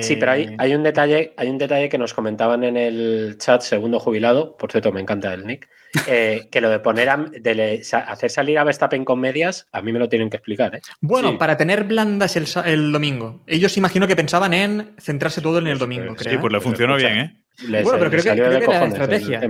Sí, 0.00 0.16
pero 0.16 0.32
hay, 0.32 0.44
Eh, 0.44 0.56
hay 0.58 0.74
un 0.74 0.82
detalle, 0.82 1.34
hay 1.36 1.48
un 1.50 1.58
detalle 1.58 1.90
que 1.90 1.98
nos 1.98 2.14
comentaban 2.14 2.64
en 2.64 2.78
el 2.78 3.36
chat 3.38 3.60
segundo 3.60 4.00
jubilado, 4.00 4.56
por 4.56 4.72
cierto, 4.72 4.90
me 4.92 5.00
encanta 5.02 5.34
el 5.34 5.46
nick, 5.46 5.68
eh, 6.06 6.48
que 6.50 6.62
lo 6.62 6.70
de 6.70 6.78
poner 6.78 7.10
a, 7.10 7.18
de 7.18 7.54
le- 7.54 7.84
sa- 7.84 7.98
hacer 7.98 8.30
salir 8.30 8.58
a 8.58 8.64
Verstappen 8.64 9.04
con 9.04 9.20
medias, 9.20 9.68
a 9.72 9.82
mí 9.82 9.92
me 9.92 9.98
lo 9.98 10.08
tienen 10.08 10.30
que 10.30 10.38
explicar, 10.38 10.74
¿eh? 10.76 10.80
Bueno, 11.02 11.32
Sí. 11.32 11.36
para 11.36 11.58
tener 11.58 11.84
blandas 11.84 12.34
el, 12.64 12.92
domingo. 12.92 13.42
Ellos 13.46 13.76
imagino 13.76 14.06
que 14.06 14.16
pensaban 14.16 14.54
en 14.54 14.94
centrarse 14.98 15.42
todo 15.42 15.58
en 15.58 15.66
el 15.66 15.76
domingo, 15.78 16.14
creo. 16.16 16.32
Sí, 16.32 16.38
pues 16.38 16.50
le 16.50 16.60
funcionó 16.62 16.96
bien, 16.96 17.18
¿eh? 17.18 17.40
Les- 17.68 17.84
Bueno, 17.84 17.98
pero 17.98 18.10
creo 18.10 18.22
que- 18.22 18.30
creo 18.42 18.60
que 18.60 18.66
la 18.66 18.84
estrategia. 18.86 19.40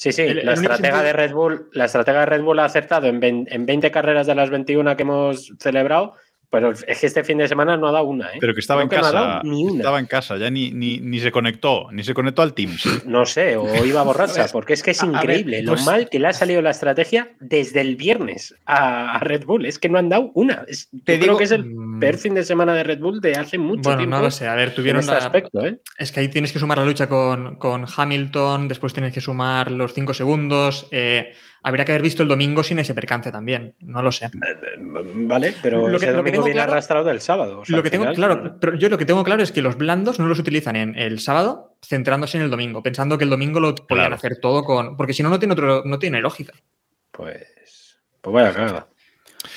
Sí, 0.00 0.12
sí, 0.12 0.22
El- 0.22 0.38
el 0.38 0.46
la 0.46 0.52
único 0.54 0.72
estratega 0.72 1.02
de 1.02 1.12
Red 1.12 1.32
Bull, 1.34 1.68
la 1.74 1.84
estratega 1.84 2.20
de 2.20 2.26
Red 2.26 2.40
Bull 2.42 2.58
ha 2.58 2.64
acertado 2.64 3.06
en, 3.06 3.20
vein- 3.20 3.46
en 3.50 3.66
20 3.66 3.90
carreras 3.90 4.26
de 4.26 4.34
las 4.34 4.48
21 4.48 4.96
que 4.96 5.02
hemos 5.02 5.52
celebrado, 5.58 6.14
pero 6.50 6.72
es 6.72 6.84
que 7.00 7.06
este 7.06 7.22
fin 7.24 7.38
de 7.38 7.46
semana 7.48 7.76
no 7.76 7.86
ha 7.88 7.92
dado 7.92 8.04
una, 8.06 8.26
¿eh? 8.28 8.38
Pero 8.40 8.52
que 8.54 8.60
estaba 8.60 8.80
Creo 8.80 8.84
en 8.84 8.90
que 8.90 8.96
no 8.96 9.02
ha 9.06 9.12
casa. 9.12 9.24
dado 9.26 9.42
ni 9.44 9.64
una. 9.64 9.76
estaba 9.76 9.98
en 10.00 10.06
casa, 10.06 10.36
ya 10.36 10.50
ni, 10.50 10.70
ni, 10.72 10.98
ni 10.98 11.20
se 11.20 11.30
conectó, 11.30 11.88
ni 11.92 12.02
se 12.02 12.12
conectó 12.14 12.42
al 12.42 12.54
Teams. 12.54 13.04
No 13.06 13.24
sé, 13.24 13.56
o 13.56 13.84
iba 13.84 14.02
borracha, 14.02 14.46
porque 14.52 14.72
es 14.72 14.82
que 14.82 14.90
es 14.90 15.02
a- 15.02 15.06
a 15.06 15.08
ver, 15.10 15.16
increíble 15.22 15.62
lo 15.62 15.72
pues- 15.72 15.86
mal 15.86 16.08
que 16.10 16.18
le 16.18 16.26
ha 16.28 16.32
salido 16.32 16.60
la 16.62 16.70
estrategia 16.70 17.30
desde 17.40 17.80
el 17.80 17.96
viernes 17.96 18.54
a, 18.66 19.14
a 19.16 19.18
Red 19.20 19.44
Bull. 19.44 19.64
Es 19.66 19.78
que 19.78 19.88
no 19.88 19.98
han 19.98 20.08
dado 20.08 20.30
una. 20.34 20.64
Es- 20.68 20.88
Te 21.04 21.14
creo 21.18 21.18
digo- 21.20 21.38
que 21.38 21.44
es 21.44 21.52
el 21.52 21.64
Mm. 21.64 22.00
peor 22.00 22.16
fin 22.16 22.34
de 22.34 22.42
semana 22.44 22.74
de 22.74 22.82
Red 22.84 22.98
Bull 22.98 23.20
de 23.20 23.34
hace 23.34 23.56
mucho 23.58 23.82
Bueno, 23.82 23.98
tiempo. 23.98 24.16
no 24.16 24.22
lo 24.22 24.30
sé. 24.30 24.48
A 24.48 24.54
ver, 24.54 24.74
tuvieron 24.74 25.00
este 25.00 25.12
la- 25.12 25.18
aspecto, 25.18 25.64
¿eh? 25.64 25.78
Es 25.98 26.10
que 26.12 26.20
ahí 26.20 26.28
tienes 26.28 26.52
que 26.52 26.58
sumar 26.58 26.78
la 26.78 26.84
lucha 26.84 27.08
con, 27.08 27.56
con 27.56 27.86
Hamilton, 27.96 28.68
después 28.68 28.92
tienes 28.92 29.12
que 29.14 29.20
sumar 29.20 29.70
los 29.70 29.92
5 29.94 30.14
segundos. 30.14 30.88
eh, 30.90 31.32
habría 31.62 31.84
que 31.84 31.92
haber 31.92 32.02
visto 32.02 32.22
el 32.22 32.28
domingo 32.28 32.62
sin 32.62 32.78
ese 32.78 32.94
percance 32.94 33.30
también. 33.30 33.74
No 33.80 34.02
lo 34.02 34.12
sé. 34.12 34.30
Vale, 34.78 35.54
pero 35.62 35.88
Lo 35.88 35.98
que- 35.98 36.06
ese 36.06 36.06
lo 36.06 36.10
que 36.12 36.16
domingo 36.16 36.30
tengo 36.32 36.44
viene 36.44 36.56
claro- 36.58 36.72
arrastrado 36.72 37.04
del 37.04 37.20
sábado. 37.20 37.60
o 37.60 37.64
sea, 37.64 37.76
lo 37.76 37.82
que 37.82 37.90
tengo 37.90 38.04
final- 38.04 38.16
claro, 38.16 38.56
pero 38.60 38.74
yo 38.76 38.88
lo 38.88 38.98
que 38.98 39.04
tengo 39.06 39.24
claro 39.24 39.42
es 39.42 39.52
que 39.52 39.62
los 39.62 39.76
blandos 39.76 40.18
no 40.18 40.26
los 40.26 40.38
utilizan 40.38 40.76
en 40.76 40.96
el 40.98 41.20
sábado 41.20 41.76
centrándose 41.82 42.36
en 42.38 42.44
el 42.44 42.50
domingo, 42.50 42.82
pensando 42.82 43.18
que 43.18 43.24
el 43.24 43.30
domingo 43.30 43.60
lo 43.60 43.74
podían 43.74 43.86
Claro. 44.06 44.14
hacer 44.14 44.38
todo 44.40 44.64
con. 44.64 44.96
Porque 44.96 45.12
si 45.12 45.22
no, 45.22 45.28
no 45.30 45.38
tiene 45.38 45.52
otro, 45.52 45.82
no 45.84 45.98
tiene 45.98 46.20
lógica. 46.20 46.52
Pues, 47.10 47.98
pues 48.20 48.34
vaya 48.34 48.52
cagada. 48.52 48.86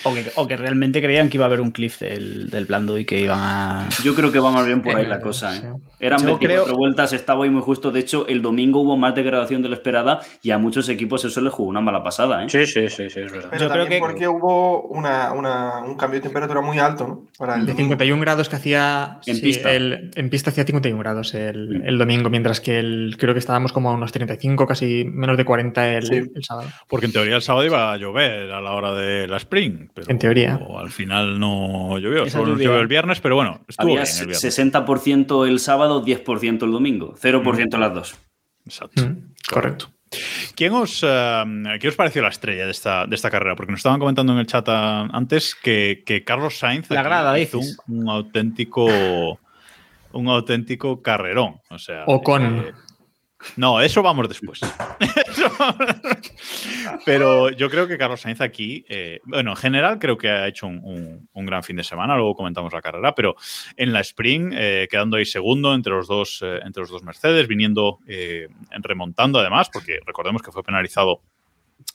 O 0.06 0.13
que, 0.13 0.32
o 0.36 0.48
que 0.48 0.58
realmente 0.58 1.02
creían 1.02 1.30
que 1.30 1.38
iba 1.38 1.46
a 1.46 1.48
haber 1.48 1.62
un 1.62 1.72
cliff 1.72 2.00
del, 2.00 2.50
del 2.50 2.66
blando 2.66 2.98
y 2.98 3.06
que 3.06 3.20
iban 3.22 3.39
a. 3.39 3.89
Yo 4.04 4.13
creo 4.16 4.32
que 4.32 4.39
va 4.39 4.52
más 4.52 4.66
bien 4.66 4.82
por 4.82 4.96
ahí 4.96 5.06
Eh, 5.06 5.08
la 5.08 5.22
cosa. 5.22 5.56
¿eh? 5.56 5.62
Eran 6.00 6.20
Yo 6.20 6.26
24 6.26 6.66
creo- 6.66 6.76
vueltas, 6.78 7.13
estaba 7.13 7.46
ahí 7.46 7.50
muy 7.50 7.62
justo. 7.62 7.92
De 7.92 8.02
hecho, 8.02 8.28
el 8.28 8.42
domingo 8.42 8.82
hubo 8.82 8.98
más 8.98 9.16
degradación 9.16 9.62
de 9.62 9.70
lo 9.70 9.76
esperada 9.76 10.20
y 10.42 10.52
a 10.52 10.58
muchos 10.58 10.89
equipos 10.89 11.24
eso 11.24 11.39
les 11.42 11.54
jugó 11.54 11.70
una 11.70 11.80
mala 11.82 12.04
pasada. 12.04 12.44
¿eh? 12.44 12.50
Sí, 12.50 12.66
sí, 12.66 12.89
sí, 12.89 13.10
sí, 13.10 13.20
es 13.22 13.32
verdad. 13.32 13.48
Pero 13.52 13.66
Yo 13.68 13.72
creo 13.72 13.86
que- 13.88 14.00
porque 14.00 14.28
hubo 14.28 14.82
una, 14.88 15.32
una- 15.32 15.80
un 15.80 15.96
cambio 15.96 16.20
de 16.20 16.24
temperatura 16.24 16.60
muy 16.62 16.80
alto, 16.80 17.08
¿no? 17.08 17.24
Para 17.38 17.56
el 17.56 17.62
De 17.66 17.72
domingo. 17.72 17.89
51 17.92 18.22
grados 18.22 18.50
que 18.50 18.56
hacía. 18.58 19.20
En 19.26 19.36
sí, 19.38 19.42
pista. 19.42 19.72
el- 19.72 20.12
en 20.16 20.30
pista 20.30 20.50
hacía 20.50 20.66
51 20.66 21.00
grados 21.00 21.34
el, 21.34 21.80
Mm. 21.80 21.88
el 21.88 21.98
domingo, 21.98 22.30
mientras 22.30 22.60
que 22.60 22.80
el, 22.80 23.16
creo 23.18 23.34
que 23.34 23.39
estábamos 23.39 23.72
como 23.72 23.89
a 23.89 23.94
unos 23.94 24.12
35, 24.12 24.68
casi 24.68 25.06
menos 25.06 25.38
de 25.38 25.46
40 25.46 25.88
el, 25.94 26.06
Sí. 26.06 26.16
el 26.36 26.44
sábado. 26.44 26.68
Porque 26.89 27.06
en 27.06 27.13
teoría 27.13 27.36
el 27.38 27.42
sábado 27.42 27.66
iba 27.66 27.94
a 27.94 27.98
llover 27.98 28.52
a 28.52 28.60
la 28.60 28.72
hora 28.74 28.94
de 28.94 29.28
la 29.28 29.38
Spring. 29.38 29.88
Pero 29.93 30.10
En 30.10 30.17
teoría. 30.19 30.60
Al 30.77 30.89
final 30.91 31.39
no 31.39 31.97
llovió. 31.99 32.23
Esa 32.23 32.39
Solo 32.39 32.53
llovió 32.53 32.79
el 32.79 32.88
viernes, 32.88 33.19
pero 33.21 33.36
bueno, 33.36 33.62
estuvo 33.67 33.91
Había 33.91 34.03
bien 34.03 34.15
el 34.19 34.27
viernes. 34.27 34.58
60% 34.58 35.47
el 35.47 35.60
sábado, 35.60 36.03
10% 36.03 36.63
el 36.65 36.71
domingo, 36.71 37.13
0% 37.21 37.77
Mm. 37.77 37.79
las 37.79 37.93
dos. 37.93 38.15
Exacto. 38.65 39.03
Mm, 39.08 39.34
correcto. 39.49 39.89
¿Quién 40.56 40.73
os, 40.73 41.03
eh, 41.08 41.43
¿Qué 41.79 41.88
os 41.88 41.95
pareció 41.95 42.21
la 42.21 42.27
estrella 42.29 42.65
de 42.65 42.71
esta, 42.71 43.06
de 43.08 43.15
esta 43.15 43.32
carrera? 43.32 43.56
Porque 43.56 43.71
nos 43.71 43.79
estaban 43.79 43.99
comentando 43.99 44.34
en 44.34 44.39
el 44.39 44.45
chat 44.45 44.63
ah, 44.69 45.08
antes 45.12 45.56
que, 45.56 46.03
que 46.06 46.23
Carlos 46.23 46.58
Sainz 46.60 46.89
La 46.91 47.01
grada, 47.01 47.38
hizo 47.39 47.60
un 47.88 48.10
auténtico 48.10 49.39
un 50.12 50.27
auténtico 50.27 51.01
carrerón. 51.01 51.56
O 51.71 51.79
sea, 51.79 52.03
O 52.06 52.21
con. 52.21 52.43
eh, 52.60 52.71
no, 53.58 53.82
eso 53.82 54.01
vamos 54.01 54.27
después. 54.29 54.60
Pero 57.06 57.49
yo 57.51 57.69
creo 57.69 57.88
que 57.88 57.97
Carlos 57.97 58.21
Sainz 58.21 58.41
aquí, 58.41 58.86
eh, 58.89 59.19
bueno, 59.25 59.51
en 59.51 59.58
general 59.58 59.99
creo 59.99 60.17
que 60.17 60.29
ha 60.29 60.47
hecho 60.47 60.67
un, 60.67 60.79
un- 60.84 61.29
un 61.34 61.45
gran 61.45 61.63
fin 61.63 61.75
de 61.75 61.84
semana, 61.84 62.15
luego 62.15 62.36
comentamos 62.36 62.71
la 62.73 62.82
carrera, 62.82 63.13
pero 63.15 63.36
en 63.75 63.93
la 63.93 63.99
sprint, 64.01 64.53
eh, 64.56 64.88
quedando 64.89 65.17
ahí 65.17 65.25
segundo 65.25 65.73
entre 65.73 65.93
los 65.93 66.08
dos, 66.08 66.39
eh, 66.43 66.60
entre 66.65 66.82
los 66.82 66.89
dos 66.89 67.03
Mercedes, 67.03 67.47
viniendo 67.47 67.99
remontando 68.82 69.39
además, 69.39 69.69
porque 69.71 69.99
recordemos 70.06 70.41
que 70.41 70.51
fue 70.51 70.63
penalizado 70.63 71.21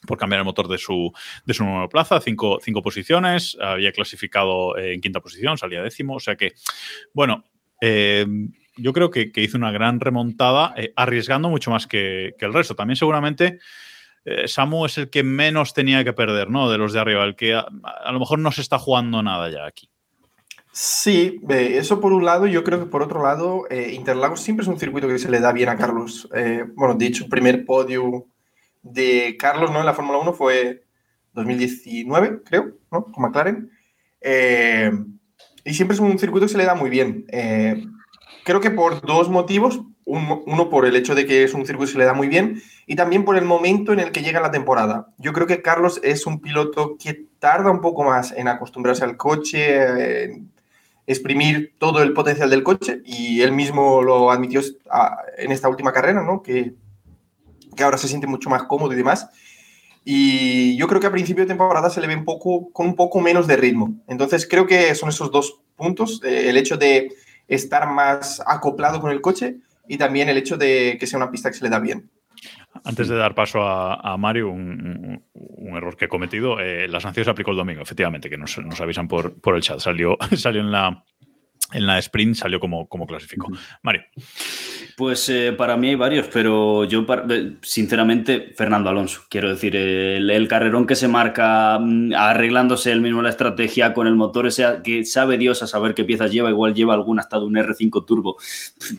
por 0.06 0.18
cambiar 0.18 0.40
el 0.40 0.44
motor 0.44 0.68
de 0.68 0.78
su, 0.78 1.12
de 1.44 1.54
su 1.54 1.64
monoplaza, 1.64 2.20
cinco, 2.20 2.58
cinco 2.62 2.82
posiciones, 2.82 3.56
había 3.60 3.92
clasificado 3.92 4.76
en 4.78 5.00
quinta 5.00 5.20
posición, 5.20 5.56
salía 5.58 5.82
décimo, 5.82 6.14
o 6.16 6.20
sea 6.20 6.36
que, 6.36 6.52
bueno, 7.14 7.44
eh, 7.80 8.26
yo 8.78 8.92
creo 8.92 9.10
que, 9.10 9.32
que 9.32 9.42
hizo 9.42 9.56
una 9.56 9.70
gran 9.70 10.00
remontada, 10.00 10.74
eh, 10.76 10.92
arriesgando 10.96 11.48
mucho 11.48 11.70
más 11.70 11.86
que, 11.86 12.34
que 12.38 12.46
el 12.46 12.54
resto. 12.54 12.74
También 12.74 12.96
seguramente 12.96 13.58
eh, 14.30 14.46
Samu 14.46 14.84
es 14.84 14.98
el 14.98 15.08
que 15.08 15.22
menos 15.22 15.72
tenía 15.72 16.04
que 16.04 16.12
perder, 16.12 16.50
¿no? 16.50 16.70
De 16.70 16.76
los 16.76 16.92
de 16.92 17.00
arriba, 17.00 17.24
el 17.24 17.34
que 17.34 17.54
a, 17.54 18.12
lo 18.12 18.18
mejor 18.18 18.38
no 18.38 18.52
se 18.52 18.60
está 18.60 18.78
jugando 18.78 19.22
nada 19.22 19.50
ya 19.50 19.64
aquí. 19.64 19.88
Sí, 20.70 21.40
eso 21.48 21.98
por 21.98 22.12
un 22.12 22.26
lado, 22.26 22.46
yo 22.46 22.62
creo 22.62 22.78
que 22.78 22.90
por 22.90 23.02
otro 23.02 23.22
lado, 23.22 23.64
eh, 23.70 23.92
Interlagos 23.94 24.40
siempre 24.40 24.64
es 24.64 24.68
un 24.68 24.78
circuito 24.78 25.08
que 25.08 25.18
se 25.18 25.30
le 25.30 25.40
da 25.40 25.52
bien 25.52 25.70
a 25.70 25.76
Carlos. 25.76 26.28
Eh, 26.34 26.64
bueno, 26.74 26.94
de 26.94 27.06
el 27.06 27.28
primer 27.28 27.64
podio 27.64 28.26
de 28.82 29.36
Carlos 29.38 29.70
¿no? 29.70 29.80
en 29.80 29.86
la 29.86 29.94
Fórmula 29.94 30.18
1 30.18 30.34
fue 30.34 30.84
2019, 31.32 32.42
creo, 32.44 32.76
¿no? 32.92 33.04
con 33.06 33.22
McLaren. 33.22 33.70
Y 35.64 35.74
siempre 35.74 35.94
es 35.94 36.00
un 36.00 36.18
circuito 36.18 36.46
que 36.46 36.52
se 36.52 36.58
le 36.58 36.64
da 36.64 36.74
muy 36.74 36.90
bien. 36.90 37.24
Creo 38.48 38.62
que 38.62 38.70
por 38.70 39.02
dos 39.02 39.28
motivos. 39.28 39.82
Un- 40.06 40.42
uno 40.46 40.70
por 40.70 40.86
el 40.86 40.96
hecho 40.96 41.14
de 41.14 41.26
que 41.26 41.44
es 41.44 41.52
un 41.52 41.66
circuito 41.66 41.88
que 41.88 41.92
se 41.92 41.98
le 41.98 42.06
da 42.06 42.14
muy 42.14 42.28
bien 42.28 42.62
y 42.86 42.96
también 42.96 43.26
por 43.26 43.36
el 43.36 43.44
momento 43.44 43.92
en 43.92 44.00
el 44.00 44.10
que 44.10 44.22
llega 44.22 44.40
la 44.40 44.50
temporada. 44.50 45.08
Yo 45.18 45.34
creo 45.34 45.46
que 45.46 45.60
Carlos 45.60 46.00
es 46.02 46.24
un 46.24 46.40
piloto 46.40 46.96
que 46.98 47.26
tarda 47.38 47.70
un 47.70 47.82
poco 47.82 48.04
más 48.04 48.32
en 48.32 48.48
acostumbrarse 48.48 49.04
al 49.04 49.18
coche, 49.18 50.22
en 50.24 50.50
exprimir 51.06 51.74
todo 51.78 52.02
el 52.02 52.14
potencial 52.14 52.48
del 52.48 52.62
coche 52.62 53.02
y 53.04 53.42
él 53.42 53.52
mismo 53.52 54.00
lo 54.02 54.30
admitió 54.30 54.62
en 55.36 55.52
esta 55.52 55.68
última 55.68 55.92
carrera, 55.92 56.22
¿no? 56.22 56.42
Que, 56.42 56.72
que 57.76 57.84
ahora 57.84 57.98
se 57.98 58.08
siente 58.08 58.26
mucho 58.26 58.48
más 58.48 58.62
cómodo 58.62 58.94
y 58.94 58.96
demás. 58.96 59.28
Y 60.06 60.74
yo 60.78 60.88
creo 60.88 61.02
que 61.02 61.06
a 61.08 61.12
principio 61.12 61.44
de 61.44 61.48
temporada 61.48 61.90
se 61.90 62.00
le 62.00 62.06
ve 62.06 62.16
un 62.16 62.24
poco, 62.24 62.70
con 62.72 62.86
un 62.86 62.96
poco 62.96 63.20
menos 63.20 63.46
de 63.46 63.58
ritmo. 63.58 63.94
Entonces 64.06 64.48
creo 64.48 64.66
que 64.66 64.94
son 64.94 65.10
esos 65.10 65.30
dos 65.30 65.60
puntos, 65.76 66.22
eh, 66.24 66.48
el 66.48 66.56
hecho 66.56 66.78
de 66.78 67.12
estar 67.48 67.88
más 67.90 68.42
acoplado 68.46 69.00
con 69.00 69.10
el 69.10 69.20
coche 69.20 69.56
y 69.88 69.96
también 69.96 70.28
el 70.28 70.36
hecho 70.36 70.56
de 70.56 70.96
que 71.00 71.06
sea 71.06 71.18
una 71.18 71.30
pista 71.30 71.50
que 71.50 71.56
se 71.56 71.64
le 71.64 71.70
da 71.70 71.80
bien. 71.80 72.10
Antes 72.84 73.08
de 73.08 73.16
dar 73.16 73.34
paso 73.34 73.62
a, 73.62 73.94
a 73.94 74.16
Mario, 74.16 74.50
un, 74.50 75.22
error 75.76 75.96
que 75.96 76.04
he 76.04 76.08
cometido, 76.08 76.60
eh, 76.60 76.88
la 76.88 77.00
sanción 77.00 77.24
se 77.24 77.30
aplicó 77.30 77.50
el 77.50 77.56
domingo, 77.56 77.82
efectivamente, 77.82 78.30
que 78.30 78.36
nos, 78.36 78.58
nos 78.58 78.80
avisan 78.80 79.08
por, 79.08 79.40
por 79.40 79.56
el 79.56 79.62
chat. 79.62 79.80
Salió, 79.80 80.16
salió 80.36 80.60
en 80.60 80.70
la, 80.70 81.04
en 81.72 81.86
la 81.86 81.98
sprint, 81.98 82.36
salió 82.36 82.60
como, 82.60 82.88
como 82.88 83.06
clasificó. 83.06 83.48
Mario. 83.82 84.02
Pues 84.98 85.28
eh, 85.28 85.52
para 85.52 85.76
mí 85.76 85.90
hay 85.90 85.94
varios, 85.94 86.26
pero 86.26 86.82
yo, 86.82 87.06
eh, 87.30 87.56
sinceramente, 87.62 88.52
Fernando 88.56 88.90
Alonso. 88.90 89.20
Quiero 89.28 89.48
decir, 89.48 89.76
el, 89.76 90.28
el 90.28 90.48
carrerón 90.48 90.88
que 90.88 90.96
se 90.96 91.06
marca 91.06 91.78
mm, 91.78 92.14
arreglándose 92.16 92.90
él 92.90 93.00
mismo 93.00 93.22
la 93.22 93.28
estrategia 93.28 93.94
con 93.94 94.08
el 94.08 94.16
motor, 94.16 94.48
ese 94.48 94.64
que 94.82 95.04
sabe 95.04 95.38
Dios 95.38 95.62
a 95.62 95.68
saber 95.68 95.94
qué 95.94 96.02
piezas 96.02 96.32
lleva, 96.32 96.50
igual 96.50 96.74
lleva 96.74 96.94
alguna 96.94 97.22
hasta 97.22 97.38
de 97.38 97.44
un 97.44 97.54
R5 97.54 98.04
Turbo 98.04 98.38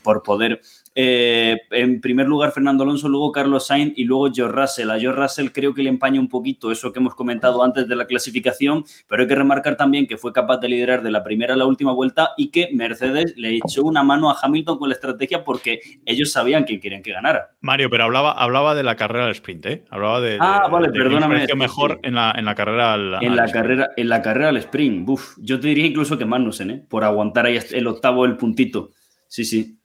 por 0.01 0.23
poder 0.23 0.61
eh, 0.95 1.57
en 1.71 2.01
primer 2.01 2.27
lugar 2.27 2.51
Fernando 2.51 2.83
Alonso, 2.83 3.07
luego 3.09 3.31
Carlos 3.31 3.67
Sainz 3.67 3.93
y 3.95 4.03
luego 4.05 4.29
George 4.33 4.55
Russell. 4.55 4.89
A 4.91 4.99
George 4.99 5.21
Russell 5.21 5.47
creo 5.49 5.73
que 5.73 5.83
le 5.83 5.89
empaña 5.89 6.19
un 6.19 6.27
poquito 6.29 6.71
eso 6.71 6.91
que 6.91 6.99
hemos 6.99 7.15
comentado 7.15 7.63
antes 7.63 7.87
de 7.87 7.95
la 7.95 8.05
clasificación, 8.05 8.83
pero 9.07 9.21
hay 9.21 9.27
que 9.27 9.35
remarcar 9.35 9.77
también 9.77 10.07
que 10.07 10.17
fue 10.17 10.33
capaz 10.33 10.57
de 10.57 10.69
liderar 10.69 11.01
de 11.03 11.11
la 11.11 11.23
primera 11.23 11.53
a 11.53 11.57
la 11.57 11.65
última 11.65 11.93
vuelta 11.93 12.31
y 12.37 12.49
que 12.49 12.69
Mercedes 12.73 13.33
le 13.37 13.55
echó 13.57 13.83
una 13.83 14.03
mano 14.03 14.29
a 14.29 14.37
Hamilton 14.41 14.77
con 14.77 14.89
la 14.89 14.95
estrategia 14.95 15.43
porque 15.43 15.79
ellos 16.05 16.31
sabían 16.31 16.65
que 16.65 16.79
querían 16.79 17.01
que 17.03 17.11
ganara. 17.11 17.51
Mario, 17.61 17.89
pero 17.89 18.03
hablaba, 18.05 18.31
hablaba 18.31 18.75
de 18.75 18.83
la 18.83 18.95
carrera 18.95 19.25
al 19.25 19.31
sprint, 19.31 19.65
¿eh? 19.67 19.83
Hablaba 19.89 20.21
de, 20.21 20.37
Ah, 20.41 20.63
de- 20.65 20.71
vale, 20.71 20.87
de 20.87 20.93
perdóname, 20.99 21.45
mejor. 21.55 21.99
En, 22.03 22.15
la, 22.15 22.33
en 22.37 22.45
la 22.45 22.55
carrera 22.55 22.93
al, 22.93 23.15
En 23.21 23.31
al 23.31 23.35
la, 23.35 23.45
sprint. 23.45 23.51
carrera, 23.53 23.89
en 23.95 24.09
la 24.09 24.21
carrera 24.21 24.49
al 24.49 24.57
sprint, 24.57 25.05
buf, 25.05 25.35
yo 25.39 25.59
te 25.59 25.67
diría 25.69 25.85
incluso 25.85 26.17
que 26.17 26.25
Magnussen, 26.25 26.71
¿eh? 26.71 26.85
por 26.89 27.03
aguantar 27.03 27.45
ahí 27.45 27.59
el 27.71 27.87
octavo, 27.87 28.25
el 28.25 28.37
puntito. 28.37 28.91
Sí, 29.27 29.45
sí. 29.45 29.79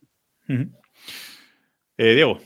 Ujú. 0.49 0.71
Eh, 1.97 2.15
Diego. 2.15 2.39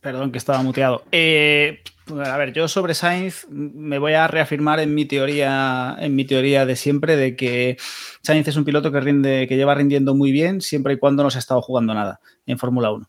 Perdón, 0.00 0.32
que 0.32 0.38
estaba 0.38 0.62
muteado. 0.62 1.04
Eh, 1.12 1.82
a 2.24 2.36
ver, 2.38 2.52
yo 2.52 2.66
sobre 2.68 2.94
Sainz 2.94 3.46
me 3.50 3.98
voy 3.98 4.14
a 4.14 4.26
reafirmar 4.26 4.80
en 4.80 4.94
mi 4.94 5.04
teoría, 5.04 5.96
en 6.00 6.16
mi 6.16 6.24
teoría 6.24 6.64
de 6.66 6.74
siempre, 6.74 7.16
de 7.16 7.36
que 7.36 7.76
Sainz 8.22 8.48
es 8.48 8.56
un 8.56 8.64
piloto 8.64 8.90
que 8.90 9.00
rinde, 9.00 9.46
que 9.46 9.56
lleva 9.56 9.74
rindiendo 9.74 10.14
muy 10.14 10.32
bien 10.32 10.60
siempre 10.60 10.94
y 10.94 10.98
cuando 10.98 11.22
no 11.22 11.30
se 11.30 11.38
ha 11.38 11.40
estado 11.40 11.60
jugando 11.62 11.94
nada 11.94 12.20
en 12.46 12.58
Fórmula 12.58 12.90
1. 12.90 13.08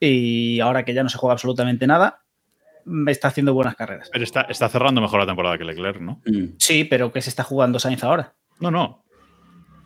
Y 0.00 0.60
ahora 0.60 0.84
que 0.84 0.94
ya 0.94 1.02
no 1.02 1.08
se 1.08 1.18
juega 1.18 1.32
absolutamente 1.32 1.86
nada, 1.86 2.22
me 2.84 3.10
está 3.10 3.28
haciendo 3.28 3.54
buenas 3.54 3.74
carreras. 3.74 4.08
Pero 4.12 4.24
está, 4.24 4.42
está 4.42 4.68
cerrando 4.68 5.00
mejor 5.00 5.20
la 5.20 5.26
temporada 5.26 5.58
que 5.58 5.64
Leclerc, 5.64 6.00
¿no? 6.00 6.20
Mm. 6.26 6.56
Sí, 6.58 6.84
pero 6.84 7.10
que 7.10 7.22
se 7.22 7.30
está 7.30 7.42
jugando 7.42 7.78
Sainz 7.78 8.04
ahora. 8.04 8.34
No, 8.60 8.70
no. 8.70 9.04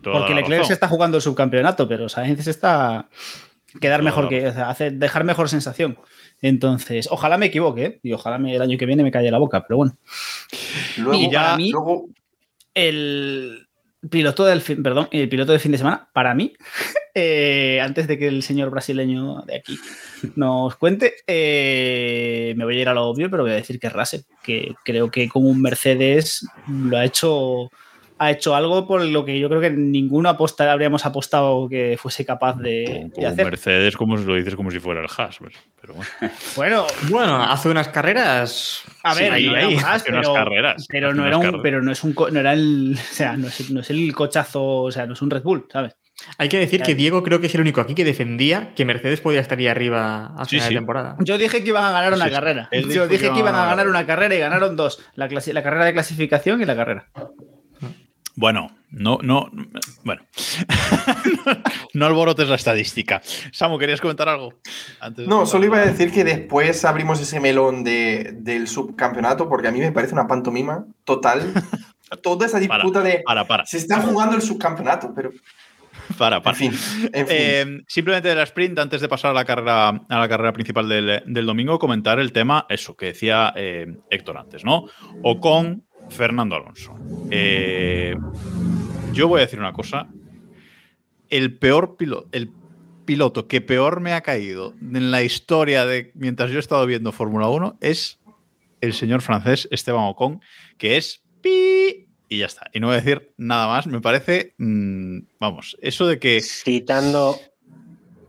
Toda 0.01 0.19
Porque 0.19 0.33
la 0.33 0.41
Leclerc 0.41 0.59
razón. 0.59 0.67
se 0.67 0.73
está 0.73 0.87
jugando 0.89 1.17
el 1.17 1.23
subcampeonato, 1.23 1.87
pero 1.87 2.09
Sainz 2.09 2.43
se 2.43 2.51
está 2.51 3.07
quedar 3.81 4.03
mejor 4.03 4.29
que 4.29 4.47
o 4.47 4.53
sea, 4.53 4.69
hace, 4.69 4.91
dejar 4.91 5.23
mejor 5.23 5.49
sensación. 5.49 5.97
Entonces, 6.41 7.07
ojalá 7.11 7.37
me 7.37 7.47
equivoque 7.47 7.85
¿eh? 7.85 7.99
y 8.03 8.13
ojalá 8.13 8.37
me- 8.37 8.55
el 8.55 8.61
año 8.61 8.77
que 8.77 8.85
viene 8.85 9.03
me 9.03 9.11
calle 9.11 9.31
la 9.31 9.37
boca, 9.39 9.63
pero 9.67 9.77
bueno. 9.77 9.97
Luego, 10.97 11.21
Y 11.23 11.27
para 11.33 11.57
mí- 11.57 11.71
luego 11.71 12.05
El 12.73 13.67
piloto 14.09 14.43
del 14.45 14.61
fin, 14.61 14.83
perdón, 14.83 15.07
el 15.11 15.29
piloto 15.29 15.51
del 15.53 15.61
fin 15.61 15.71
de 15.71 15.77
semana, 15.77 16.09
para 16.13 16.33
mí, 16.33 16.53
eh, 17.15 17.79
antes 17.81 18.07
de 18.07 18.17
que 18.17 18.27
el 18.27 18.43
señor 18.43 18.69
brasileño 18.69 19.41
de 19.43 19.55
aquí 19.57 19.79
nos 20.35 20.75
cuente, 20.75 21.13
eh, 21.27 22.53
me 22.57 22.65
voy 22.65 22.77
a 22.77 22.81
ir 22.81 22.89
a 22.89 22.93
lo 22.93 23.05
obvio, 23.05 23.29
pero 23.29 23.43
voy 23.43 23.51
a 23.53 23.55
decir 23.55 23.79
que 23.79 23.87
es 23.87 23.93
Russell, 23.93 24.21
que 24.43 24.73
creo 24.83 25.09
que 25.09 25.29
con 25.29 25.45
un 25.45 25.61
Mercedes 25.61 26.45
lo 26.67 26.97
ha 26.97 27.05
hecho, 27.05 27.69
ha 28.19 28.31
hecho 28.31 28.55
algo 28.55 28.85
por 28.87 29.03
lo 29.03 29.25
que 29.25 29.39
yo 29.39 29.49
creo 29.49 29.61
que 29.61 29.69
ninguno 29.71 30.29
aposta, 30.29 30.71
habríamos 30.71 31.05
apostado 31.05 31.67
que 31.69 31.97
fuese 31.97 32.25
capaz 32.25 32.57
de, 32.57 33.09
de 33.15 33.25
hacer. 33.27 33.45
Mercedes, 33.45 33.95
como 33.97 34.15
lo 34.17 34.35
dices 34.35 34.55
como 34.55 34.71
si 34.71 34.79
fuera 34.79 35.01
el 35.01 35.07
Haas. 35.17 35.37
Pero 35.81 35.93
bueno. 35.95 36.09
Bueno, 36.55 36.85
Bueno, 37.09 37.43
hace 37.43 37.69
unas 37.69 37.89
carreras. 37.89 38.83
a 39.03 39.13
ver, 39.15 39.31
ahí, 39.33 39.45
no 39.47 39.55
era 39.57 39.67
ahí, 39.67 39.75
Haas, 39.75 40.03
unas 40.07 40.21
pero, 40.27 40.33
carreras, 40.33 40.85
pero 40.89 41.13
no 41.13 41.21
unas 41.23 41.27
era 41.27 41.37
un, 41.37 41.43
carreras. 41.43 41.61
pero 41.63 41.81
no 41.81 41.91
es 41.91 42.03
un, 42.03 42.15
no 42.31 42.39
era 42.39 42.53
el, 42.53 42.93
o 42.99 43.13
sea, 43.13 43.35
no 43.37 43.47
es, 43.47 43.71
no 43.71 43.79
es 43.81 43.89
el 43.89 44.13
cochazo, 44.13 44.63
o 44.63 44.91
sea, 44.91 45.05
no 45.05 45.13
es 45.13 45.21
un 45.21 45.29
Red 45.29 45.43
Bull, 45.43 45.65
¿sabes? 45.71 45.95
Hay 46.37 46.47
que 46.47 46.59
decir 46.59 46.83
que. 46.83 46.93
Diego 46.93 47.23
creo 47.23 47.41
que 47.41 47.47
es 47.47 47.55
el 47.55 47.61
único 47.61 47.81
aquí 47.81 47.95
que 47.95 48.05
defendía 48.05 48.73
que 48.75 48.85
Mercedes 48.85 49.19
podía 49.19 49.41
estar 49.41 49.57
ahí 49.57 49.67
arriba 49.67 50.27
a 50.37 50.45
Sí, 50.45 50.51
final 50.57 50.67
sí. 50.67 50.73
de 50.75 50.79
temporada. 50.79 51.15
Yo 51.19 51.37
dije 51.39 51.63
que 51.63 51.69
iban 51.69 51.83
a 51.83 51.91
ganar 51.91 52.13
una 52.13 52.25
Sí, 52.25 52.29
sí. 52.29 52.35
carrera. 52.35 52.69
Yo 52.87 53.07
dije 53.07 53.31
que 53.31 53.39
iban 53.39 53.55
a 53.55 53.65
ganar 53.65 53.87
una 53.87 54.05
carrera 54.05 54.33
y 54.35 54.39
ganaron 54.39 54.75
dos. 54.77 55.03
La, 55.15 55.27
la 55.27 55.63
carrera 55.63 55.85
de 55.85 55.93
clasificación 55.93 56.61
y 56.61 56.65
la 56.65 56.75
carrera. 56.75 57.07
Bueno, 58.35 58.71
no, 58.89 59.19
no, 59.21 59.49
bueno. 60.03 60.21
no 61.93 62.05
alborotes 62.05 62.47
la 62.47 62.55
estadística. 62.55 63.21
Samu, 63.51 63.77
¿querías 63.77 64.01
comentar 64.01 64.27
algo? 64.29 64.53
Antes 64.99 65.27
No, 65.27 65.45
solo 65.45 65.65
iba 65.65 65.77
a 65.77 65.85
decir 65.85 66.11
que 66.11 66.23
después 66.23 66.83
abrimos 66.85 67.19
ese 67.19 67.39
melón 67.39 67.83
de, 67.83 68.31
del 68.39 68.67
subcampeonato, 68.67 69.47
porque 69.49 69.67
a 69.67 69.71
mí 69.71 69.79
me 69.79 69.91
parece 69.91 70.13
una 70.13 70.27
pantomima 70.27 70.85
total. 71.03 71.51
Toda 72.21 72.45
esa 72.45 72.59
Para, 72.59 72.83
disputa 72.83 73.01
de. 73.01 73.23
para, 73.25 73.45
para, 73.47 73.65
Se 73.65 73.77
está 73.77 74.01
jugando 74.01 74.35
el 74.35 74.41
subcampeonato, 74.43 75.11
pero. 75.15 75.31
para, 76.17 76.37
En 76.37 76.43
para. 76.43 76.55
fin. 76.55 76.71
En 77.11 77.27
fin. 77.27 77.37
Eh, 77.39 77.81
simplemente 77.87 78.29
de 78.29 78.35
la 78.35 78.43
sprint, 78.43 78.77
antes 78.77 79.01
de 79.01 79.09
pasar 79.09 79.31
a 79.31 79.33
la 79.33 79.45
carrera, 79.45 79.89
a 79.89 80.19
la 80.19 80.29
carrera 80.29 80.53
principal 80.53 80.87
del, 80.87 81.23
del 81.25 81.45
domingo, 81.45 81.79
comentar 81.79 82.19
el 82.19 82.31
tema, 82.31 82.67
eso 82.69 82.95
que 82.95 83.07
decía 83.07 83.51
eh, 83.55 83.87
Héctor 84.11 84.37
antes, 84.37 84.63
¿no? 84.63 84.85
O 85.23 85.39
con 85.39 85.83
Fernando 86.13 86.55
Alonso. 86.55 86.95
Eh, 87.29 88.15
yo 89.11 89.27
voy 89.27 89.39
a 89.39 89.45
decir 89.45 89.59
una 89.59 89.73
cosa. 89.73 90.07
El 91.29 91.57
peor 91.57 91.97
piloto, 91.97 92.29
el 92.31 92.51
piloto 93.05 93.47
que 93.47 93.61
peor 93.61 93.99
me 93.99 94.13
ha 94.13 94.21
caído 94.21 94.73
en 94.81 95.11
la 95.11 95.23
historia 95.23 95.85
de 95.85 96.11
mientras 96.15 96.51
yo 96.51 96.57
he 96.57 96.59
estado 96.59 96.85
viendo 96.85 97.11
Fórmula 97.11 97.47
1 97.49 97.77
es 97.81 98.19
el 98.81 98.93
señor 98.93 99.21
francés 99.21 99.67
Esteban 99.71 100.05
Ocon, 100.05 100.41
que 100.77 100.97
es 100.97 101.23
pi 101.41 102.07
y 102.29 102.39
ya 102.39 102.45
está. 102.47 102.69
Y 102.73 102.79
no 102.79 102.87
voy 102.87 102.95
a 102.95 103.01
decir 103.01 103.33
nada 103.37 103.67
más. 103.67 103.87
Me 103.87 104.01
parece, 104.01 104.55
mm, 104.57 105.19
vamos, 105.39 105.77
eso 105.81 106.07
de 106.07 106.19
que 106.19 106.41
Citando, 106.41 107.39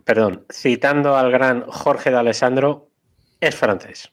perdón, 0.05 0.45
citando 0.53 1.17
al 1.17 1.31
gran 1.31 1.63
Jorge 1.63 2.11
de 2.11 2.19
Alessandro, 2.19 2.91
es 3.41 3.55
francés. 3.55 4.11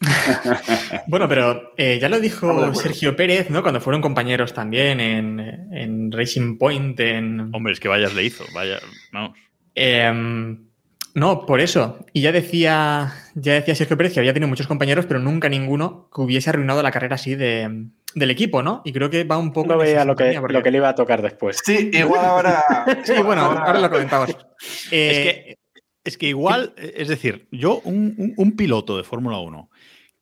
Bueno, 1.06 1.28
pero 1.28 1.72
eh, 1.76 1.98
ya 2.00 2.08
lo 2.08 2.20
dijo. 2.20 2.74
Sergio 2.74 3.16
Pérez, 3.16 3.50
¿no? 3.50 3.62
Cuando 3.62 3.80
fueron 3.80 4.00
compañeros 4.02 4.52
también 4.54 5.00
en, 5.00 5.40
en 5.72 6.12
Racing 6.12 6.58
Point, 6.58 6.98
en. 7.00 7.50
Hombre, 7.54 7.72
es 7.72 7.80
que 7.80 7.88
vayas 7.88 8.14
le 8.14 8.24
hizo, 8.24 8.44
vaya, 8.54 8.78
vamos. 9.12 9.36
Em, 9.74 10.66
no, 11.14 11.46
por 11.46 11.60
eso. 11.60 12.04
Y 12.12 12.20
ya 12.20 12.32
decía, 12.32 13.12
ya 13.34 13.54
decía 13.54 13.74
Sergio 13.74 13.96
Pérez 13.96 14.12
que 14.12 14.20
había 14.20 14.34
tenido 14.34 14.48
muchos 14.48 14.66
compañeros, 14.66 15.06
pero 15.06 15.20
nunca 15.20 15.48
ninguno 15.48 16.08
que 16.14 16.20
hubiese 16.20 16.50
arruinado 16.50 16.82
la 16.82 16.90
carrera 16.90 17.14
así 17.16 17.34
de, 17.34 17.86
del 18.14 18.30
equipo, 18.30 18.62
¿no? 18.62 18.82
Y 18.84 18.92
creo 18.92 19.10
que 19.10 19.24
va 19.24 19.38
un 19.38 19.52
poco. 19.52 19.68
No 19.72 19.78
veía 19.78 20.04
lo 20.04 20.14
que, 20.14 20.36
porque- 20.40 20.52
lo 20.54 20.62
que 20.62 20.70
le 20.70 20.78
iba 20.78 20.88
a 20.90 20.94
tocar 20.94 21.22
después. 21.22 21.60
Sí, 21.64 21.90
igual 21.92 22.24
ahora. 22.24 22.62
Sí, 23.04 23.14
bueno, 23.24 23.42
ahora 23.42 23.80
lo 23.80 23.90
comentamos. 23.90 24.30
Es 24.30 24.88
Eh, 24.92 25.22
que, 25.22 25.58
es 26.04 26.16
que 26.18 26.26
igual, 26.28 26.72
es 26.76 27.08
decir, 27.08 27.48
yo, 27.50 27.80
un, 27.84 28.14
un- 28.16 28.34
un 28.36 28.56
piloto 28.56 28.96
de 28.96 29.04
Fórmula 29.04 29.38
1 29.38 29.70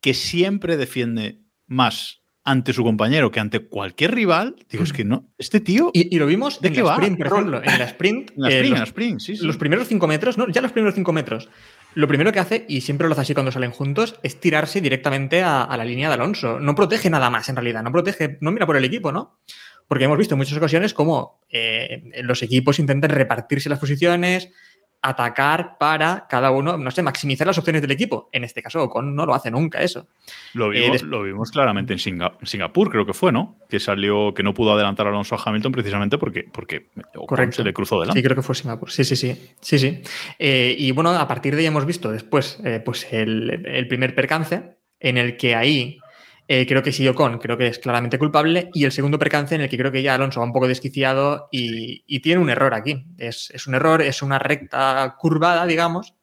que 0.07 0.13
siempre 0.13 0.77
defiende 0.77 1.41
más 1.65 2.21
ante 2.45 2.71
su 2.71 2.81
compañero 2.81 3.29
que 3.29 3.41
ante 3.41 3.59
cualquier 3.67 4.15
rival, 4.15 4.55
digo, 4.69 4.85
es 4.85 4.93
que 4.93 5.03
no, 5.03 5.33
este 5.37 5.59
tío, 5.59 5.91
y, 5.93 6.15
y 6.15 6.17
lo 6.17 6.25
vimos 6.25 6.61
¿De 6.61 6.69
en 6.69 6.73
qué 6.75 6.79
la 6.79 6.85
va? 6.85 6.93
sprint, 6.93 7.17
por 7.17 7.27
ejemplo. 7.27 7.61
En 7.61 7.77
la 7.79 7.83
sprint. 7.85 8.31
en 8.37 8.41
la 8.41 8.49
eh, 8.49 8.53
sprint, 8.53 8.63
en 8.63 8.69
los- 8.71 8.79
la 8.79 8.85
sprint, 8.85 9.19
sí, 9.19 9.35
sí. 9.35 9.45
Los 9.45 9.57
primeros 9.57 9.87
cinco 9.89 10.07
metros, 10.07 10.37
no, 10.37 10.47
ya 10.47 10.61
los 10.61 10.71
primeros 10.71 10.95
cinco 10.95 11.11
metros, 11.11 11.49
lo 11.93 12.07
primero 12.07 12.31
que 12.31 12.39
hace, 12.39 12.65
y 12.69 12.79
siempre 12.79 13.07
lo 13.09 13.11
hace 13.11 13.21
así 13.23 13.33
cuando 13.33 13.51
salen 13.51 13.71
juntos, 13.71 14.15
es 14.23 14.39
tirarse 14.39 14.79
directamente 14.79 15.43
a, 15.43 15.63
a 15.63 15.75
la 15.75 15.83
línea 15.83 16.07
de 16.07 16.13
Alonso. 16.13 16.57
No 16.61 16.73
protege 16.73 17.09
nada 17.09 17.29
más, 17.29 17.49
en 17.49 17.57
realidad. 17.57 17.83
No 17.83 17.91
protege, 17.91 18.37
no 18.39 18.53
mira 18.53 18.65
por 18.65 18.77
el 18.77 18.85
equipo, 18.85 19.11
¿no? 19.11 19.41
Porque 19.89 20.05
hemos 20.05 20.17
visto 20.17 20.35
en 20.35 20.39
muchas 20.39 20.57
ocasiones 20.57 20.93
cómo 20.93 21.41
eh, 21.49 22.03
los 22.23 22.43
equipos 22.43 22.79
intentan 22.79 23.09
repartirse 23.09 23.67
las 23.67 23.79
posiciones, 23.79 24.51
atacar 25.01 25.77
para 25.77 26.25
cada 26.29 26.51
uno, 26.51 26.77
no 26.77 26.91
sé, 26.91 27.01
maximizar 27.03 27.45
las 27.47 27.57
opciones 27.57 27.81
del 27.81 27.91
equipo. 27.91 28.29
En 28.31 28.43
este 28.43 28.61
caso, 28.61 28.81
Ocon 28.83 29.15
no 29.15 29.25
lo 29.25 29.33
hace 29.35 29.51
nunca 29.51 29.81
eso. 29.81 30.07
Lo 30.53 30.73
Eh, 30.73 30.81
vimos, 30.81 31.03
lo 31.03 31.23
vimos 31.23 31.51
claramente 31.51 31.93
en 31.93 31.99
Singa- 31.99 32.35
Singapur, 32.43 32.89
creo 32.89 33.05
que 33.05 33.13
fue, 33.13 33.31
¿no? 33.31 33.57
Que 33.69 33.79
salió, 33.79 34.33
que 34.33 34.43
no 34.43 34.53
pudo 34.53 34.73
adelantar 34.73 35.05
a 35.07 35.09
Alonso 35.09 35.35
a 35.35 35.41
Hamilton 35.45 35.71
precisamente 35.71 36.17
porque, 36.17 36.43
porque 36.51 36.89
Ocon 37.15 37.27
Correcto. 37.27 37.57
se 37.57 37.63
le 37.63 37.73
cruzó 37.73 37.99
delante. 37.99 38.19
Sí, 38.19 38.23
creo 38.23 38.35
que 38.35 38.41
fue 38.41 38.55
Singapur. 38.55 38.89
Sí, 38.91 39.03
sí, 39.03 39.15
sí. 39.15 39.51
sí, 39.61 39.79
sí. 39.79 40.01
Eh, 40.39 40.75
y 40.77 40.91
bueno, 40.91 41.11
a 41.11 41.27
partir 41.27 41.55
de 41.55 41.61
ahí 41.61 41.67
hemos 41.67 41.85
visto 41.85 42.11
después 42.11 42.59
eh, 42.65 42.81
pues 42.83 43.07
el, 43.13 43.65
el 43.67 43.87
primer 43.87 44.15
percance, 44.15 44.77
en 44.99 45.17
el 45.17 45.37
que 45.37 45.55
ahí 45.55 45.99
eh, 46.47 46.65
creo 46.65 46.81
que 46.83 46.91
sí, 46.91 47.07
Ocon 47.07 47.39
creo 47.39 47.57
que 47.57 47.67
es 47.67 47.79
claramente 47.79 48.17
culpable, 48.17 48.69
y 48.73 48.85
el 48.85 48.91
segundo 48.91 49.19
percance 49.19 49.55
en 49.55 49.61
el 49.61 49.69
que 49.69 49.77
creo 49.77 49.91
que 49.91 50.01
ya 50.01 50.15
Alonso 50.15 50.39
va 50.39 50.45
un 50.45 50.53
poco 50.53 50.67
desquiciado 50.67 51.49
y, 51.51 52.03
y 52.07 52.19
tiene 52.21 52.41
un 52.41 52.49
error 52.49 52.73
aquí. 52.73 53.05
Es, 53.17 53.51
es 53.51 53.67
un 53.67 53.75
error, 53.75 54.01
es 54.01 54.21
una 54.21 54.39
recta 54.39 55.15
curvada, 55.19 55.65
digamos, 55.65 56.15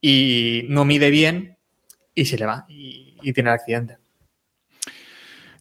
y 0.00 0.66
no 0.68 0.84
mide 0.84 1.10
bien 1.10 1.56
y 2.14 2.24
se 2.26 2.38
le 2.38 2.46
va 2.46 2.66
y, 2.68 3.16
y 3.22 3.32
tiene 3.32 3.50
el 3.50 3.54
accidente. 3.54 4.03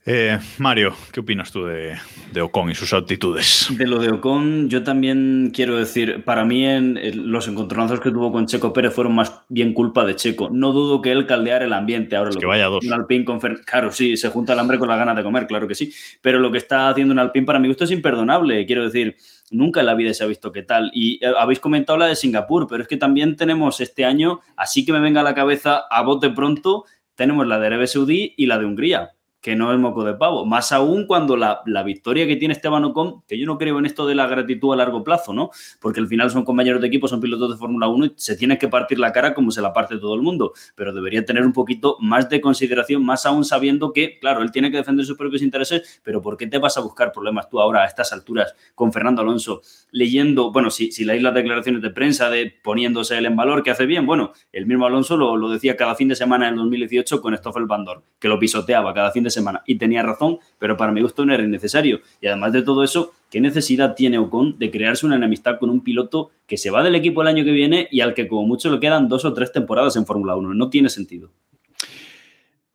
Eh, 0.06 0.38
Mario, 0.58 0.94
¿qué 1.13 1.22
opinas 1.22 1.50
tú 1.50 1.63
de, 1.63 1.96
de 2.34 2.42
Ocon 2.42 2.70
y 2.70 2.76
sus 2.76 2.92
actitudes? 2.92 3.68
De 3.70 3.88
lo 3.88 4.00
de 4.00 4.12
Ocon, 4.12 4.70
yo 4.70 4.84
también 4.84 5.52
quiero 5.56 5.78
decir, 5.78 6.26
para 6.26 6.44
mí 6.44 6.66
en, 6.66 6.98
en 6.98 7.32
los 7.32 7.48
encontronazos 7.48 8.02
que 8.02 8.12
tuvo 8.12 8.30
con 8.30 8.46
Checo 8.46 8.74
Pérez 8.74 8.94
fueron 8.94 9.16
más 9.16 9.34
bien 9.48 9.74
culpa 9.74 10.04
de 10.04 10.18
Checo. 10.18 10.50
No 10.52 10.74
dudo 10.74 11.02
que 11.02 11.13
él 11.13 11.26
caldeara 11.26 11.63
el 11.63 11.72
ambiente 11.72 12.18
ahora. 12.18 12.32
Es 12.32 12.36
lo 12.36 12.42
que 12.42 12.48
vaya 12.48 12.66
dos. 12.66 12.84
Un 12.86 12.92
Alpine 12.92 13.24
con 13.24 13.39
Fer- 13.39 13.63
Claro, 13.63 13.94
sí, 13.94 14.18
se 14.18 14.28
junta 14.28 14.52
el 14.52 14.60
hambre 14.60 14.78
con 14.78 14.89
la 14.89 14.98
gana 14.98 15.16
de 15.16 15.24
comer, 15.24 15.48
claro 15.48 15.70
que 15.70 15.76
sí. 15.76 15.94
Pero 16.22 16.38
lo 16.39 16.52
que 16.52 16.58
está 16.58 16.89
haciendo 16.89 17.13
un 17.13 17.20
Alpine 17.20 17.46
para 17.46 17.60
mi 17.60 17.70
gusto 17.70 17.86
es 17.86 17.92
imperdonable. 17.92 18.66
Quiero 18.66 18.84
decir, 18.84 19.16
nunca 19.52 19.80
en 19.80 19.86
la 19.86 19.96
vida 19.96 20.13
se 20.13 20.26
ha 20.26 20.28
visto 20.28 20.52
qué 20.52 20.63
tal. 20.63 20.92
Y 20.94 21.24
eh, 21.26 21.32
habéis 21.39 21.62
comentado 21.62 21.98
la 21.98 22.08
de 22.08 22.18
Singapur, 22.18 22.68
pero 22.68 22.82
es 22.82 22.89
que 22.89 22.98
también 22.98 23.38
tenemos 23.38 23.80
este 23.80 24.04
año, 24.04 24.42
así 24.58 24.84
que 24.84 24.92
me 24.92 25.00
venga 25.00 25.22
a 25.22 25.24
la 25.24 25.34
cabeza 25.34 25.84
a 25.89 26.02
bote 26.02 26.30
pronto, 26.30 26.84
tenemos 27.16 27.48
la 27.48 27.58
de 27.58 27.68
Arabia 27.68 27.88
Saudí 27.88 28.34
y 28.36 28.48
la 28.48 28.58
de 28.60 28.66
Hungría 28.66 29.12
que 29.43 29.58
no 29.58 29.73
el 29.73 29.77
moco 29.77 30.06
de 30.06 30.13
pavo. 30.13 30.45
Más 30.45 30.71
aún 30.71 31.06
cuando 31.06 31.36
la, 31.36 31.62
la, 31.65 31.84
victoria 31.84 32.25
que 32.25 32.38
tiene 32.38 32.53
Esteban 32.53 32.86
Ocon, 32.86 33.23
que 33.27 33.38
yo 33.38 33.45
no 33.45 33.58
creo 33.58 33.77
en 33.77 33.86
esto 33.86 34.08
de 34.08 34.15
la 34.15 34.25
gratitud 34.25 34.71
a 34.71 34.77
largo 34.77 35.03
plazo, 35.03 35.34
¿no? 35.34 35.51
Porque 35.82 35.99
al 35.99 36.08
final 36.08 36.32
son 36.32 36.45
compañeros 36.45 36.79
de 36.79 36.88
equipo, 36.88 37.10
son 37.10 37.19
pilotos 37.19 37.51
de 37.51 37.58
Fórmula 37.58 37.89
1 37.89 38.06
y 38.06 38.13
se 38.15 38.38
tienen 38.38 38.58
que 38.58 38.69
partir 38.69 38.99
la 38.99 39.12
cara 39.12 39.34
como 39.34 39.51
se 39.51 39.62
la 39.62 39.73
parte 39.73 39.97
todo 39.97 40.15
el 40.15 40.21
mundo, 40.21 40.53
pero 40.75 40.93
debería 40.93 41.25
tener 41.25 41.45
un 41.45 41.51
poquito 41.51 41.97
más 41.99 42.29
de 42.29 42.39
consideración, 42.39 43.03
más 43.06 43.25
aún 43.25 43.43
sabiendo 43.43 43.91
que, 43.91 44.17
claro, 44.17 44.41
él 44.43 44.51
tiene 44.51 44.71
que 44.71 44.77
defender 44.77 45.06
sus 45.06 45.17
propios 45.17 45.41
intereses, 45.41 46.01
pero 46.03 46.21
¿por 46.21 46.38
qué 46.38 46.47
te 46.47 46.58
vas 46.58 46.77
a 46.77 46.82
buscar 46.82 47.12
problemas 47.12 47.49
tú 47.49 47.60
ahora 47.60 47.84
a 47.84 47.86
estas 47.86 48.13
alturas 48.13 48.56
con 48.75 48.93
Fernando 48.93 49.23
Alonso 49.23 49.62
leyendo, 49.91 50.53
bueno, 50.53 50.71
si, 50.71 50.93
si 50.93 51.03
leéis 51.03 51.21
las 51.21 51.34
declaraciones 51.34 51.82
de 51.82 51.89
prensa 51.89 52.29
de 52.29 52.53
poniéndose 52.63 53.17
él 53.17 53.25
en 53.25 53.36
valor, 53.36 53.62
que 53.62 53.71
hace 53.71 53.86
bien, 53.86 54.06
bueno, 54.06 54.32
el 54.53 54.65
mismo 54.67 54.86
Alonso 54.86 55.17
lo, 55.17 55.36
lo 55.36 55.49
decía 55.49 55.75
cada 55.75 55.95
fin 55.95 56.08
de 56.08 56.15
semana 56.15 56.47
en 56.47 56.53
el 56.53 56.60
2018 56.62 57.21
con 57.21 57.36
Stoffel 57.36 57.65
Bandor, 57.65 58.03
que 58.19 58.29
lo 58.29 58.39
pisoteaba 58.39 58.93
cada 58.93 59.12
fin 59.12 59.23
de 59.25 59.33
semana. 59.34 59.63
Y 59.67 59.76
tenía 59.76 60.02
razón, 60.02 60.39
pero 60.60 60.78
para 60.78 60.91
mi 60.91 61.02
gusto 61.02 61.26
no 61.26 61.34
era 61.34 61.43
innecesario. 61.43 62.00
Y 62.21 62.27
además 62.27 62.54
de 62.54 62.62
todo 62.62 62.84
eso, 62.84 63.12
¿qué 63.29 63.42
necesidad 63.42 63.96
tiene 63.96 64.17
Ocon 64.17 64.58
de 64.58 64.71
crearse 64.71 65.06
una 65.06 65.17
enemistad 65.17 65.60
con 65.60 65.69
un 65.69 65.84
piloto 65.84 66.31
que 66.48 66.58
se 66.58 66.69
va 66.69 66.84
del 66.84 66.96
equipo 66.96 67.21
el 67.21 67.27
año 67.27 67.44
que 67.44 67.52
viene 67.52 67.88
y 67.92 68.02
al 68.02 68.13
que 68.13 68.27
como 68.27 68.48
mucho 68.48 68.71
le 68.71 68.79
quedan 68.79 69.10
dos 69.10 69.25
o 69.25 69.34
tres 69.34 69.52
temporadas 69.52 69.96
en 69.96 70.06
Fórmula 70.06 70.36
1? 70.36 70.54
No 70.54 70.69
tiene 70.69 70.90
sentido. 70.90 71.31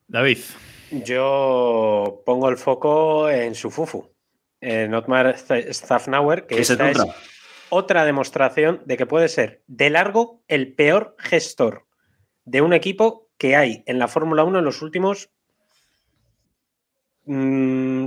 David. 0.06 0.38
Yo 0.90 2.22
pongo 2.24 2.48
el 2.48 2.56
foco 2.56 3.28
en 3.28 3.54
su 3.54 3.70
Fufu, 3.70 4.10
en 4.60 4.94
Otmar 4.94 5.36
Staffnauer, 5.36 6.46
que 6.46 6.60
esta 6.60 6.90
es 6.90 6.98
otra 7.68 8.04
demostración 8.04 8.80
de 8.86 8.96
que 8.96 9.06
puede 9.06 9.28
ser 9.28 9.62
de 9.66 9.90
largo 9.90 10.42
el 10.48 10.74
peor 10.74 11.14
gestor 11.18 11.86
de 12.44 12.62
un 12.62 12.72
equipo 12.72 13.28
que 13.36 13.56
hay 13.56 13.82
en 13.86 13.98
la 13.98 14.08
Fórmula 14.08 14.44
1 14.44 14.58
en 14.58 14.64
los 14.64 14.82
últimos 14.82 15.30
mm, 17.28 18.06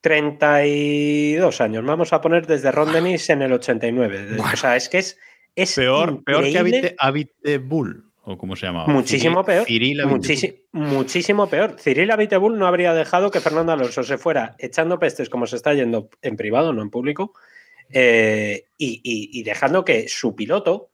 32 0.00 1.60
años. 1.60 1.84
Vamos 1.84 2.12
a 2.12 2.20
poner 2.20 2.46
desde 2.46 2.70
Ron 2.70 2.92
Dennis 2.92 3.28
en 3.30 3.42
el 3.42 3.52
89. 3.52 4.36
O 4.52 4.56
sea, 4.56 4.76
es 4.76 4.88
que 4.88 4.98
es, 4.98 5.18
es 5.54 5.74
Peor, 5.74 6.22
peor 6.24 6.44
que 6.44 6.94
Habitebull, 6.98 8.04
o 8.22 8.38
cómo 8.38 8.56
se 8.56 8.66
llamaba. 8.66 8.86
Muchísimo 8.92 9.44
peor. 9.44 9.66
Abiteboul. 10.04 10.18
Muchísimo, 10.18 10.54
muchísimo 10.72 11.48
peor. 11.48 11.76
Abiteboul 12.12 12.58
no 12.58 12.66
habría 12.66 12.94
dejado 12.94 13.30
que 13.30 13.40
Fernando 13.40 13.72
Alonso 13.72 14.02
se 14.02 14.18
fuera 14.18 14.54
echando 14.58 14.98
pestes 14.98 15.28
como 15.28 15.46
se 15.46 15.56
está 15.56 15.74
yendo 15.74 16.08
en 16.22 16.36
privado, 16.36 16.72
no 16.72 16.82
en 16.82 16.90
público, 16.90 17.34
eh, 17.90 18.64
y, 18.78 19.00
y- 19.04 19.38
y 19.38 19.42
dejando 19.42 19.84
que 19.84 20.08
su 20.08 20.34
piloto, 20.36 20.90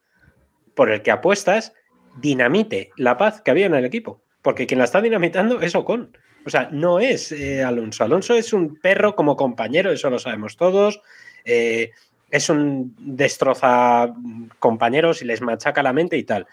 por 0.75 0.91
el 0.91 1.03
que 1.03 1.11
apuestas, 1.11 1.73
dinamite 2.19 2.91
la 2.97 3.17
paz 3.17 3.41
que 3.43 3.51
había 3.51 3.67
en 3.67 3.75
el 3.75 3.85
equipo. 3.85 4.23
Porque 4.43 4.67
quien 4.67 4.79
la 4.79 4.85
está 4.85 5.01
dinamitando 5.01 5.61
es 5.61 5.75
Ocon. 5.75 6.17
O 6.47 6.51
sea, 6.51 6.69
no 6.71 7.01
es 7.01 7.33
eh, 7.33 7.65
Alonso. 7.65 8.05
Alonso 8.05 8.35
es 8.35 8.53
un 8.53 8.77
perro 8.77 9.17
como 9.17 9.37
compañero, 9.37 9.91
eso 9.91 10.09
lo 10.11 10.21
sabemos 10.21 10.57
todos. 10.57 11.01
Eh, 11.45 11.91
es 12.31 12.49
un 12.49 12.95
destroza 12.99 14.15
compañeros 14.61 15.23
y 15.23 15.25
les 15.25 15.43
machaca 15.43 15.83
la 15.83 15.93
mente 15.93 16.17
y 16.17 16.23
tal. 16.23 16.47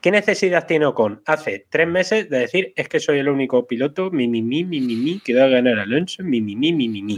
¿Qué 0.00 0.10
necesidad 0.10 0.66
tiene 0.66 0.86
Ocon? 0.86 1.22
Hace 1.26 1.66
tres 1.70 1.86
meses 1.86 2.28
de 2.28 2.40
decir 2.40 2.72
es 2.74 2.88
que 2.88 2.98
soy 2.98 3.18
el 3.20 3.28
único 3.28 3.66
piloto, 3.66 4.10
mi, 4.10 4.26
mi, 4.26 4.42
mi, 4.42 4.64
mi, 4.64 4.80
mi, 4.80 4.96
mi, 4.96 5.20
que 5.20 5.34
va 5.34 5.44
a 5.44 5.48
ganar 5.48 5.78
Alonso, 5.78 6.24
mi, 6.24 6.40
mi, 6.40 6.56
mi, 6.56 6.72
mi, 6.72 6.88
mi, 6.88 7.02
mi. 7.02 7.16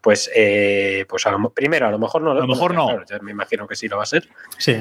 Pues, 0.00 0.30
eh, 0.34 1.04
pues 1.08 1.26
a 1.26 1.32
lo, 1.32 1.50
primero, 1.50 1.88
a 1.88 1.90
lo 1.90 1.98
mejor 1.98 2.22
no. 2.22 2.30
A 2.30 2.34
lo 2.34 2.46
mejor 2.46 2.72
no. 2.72 2.86
claro, 2.86 3.04
yo 3.08 3.20
me 3.20 3.32
imagino 3.32 3.66
que 3.66 3.74
sí 3.74 3.88
lo 3.88 3.96
va 3.96 4.04
a 4.04 4.06
ser. 4.06 4.28
Sí. 4.58 4.76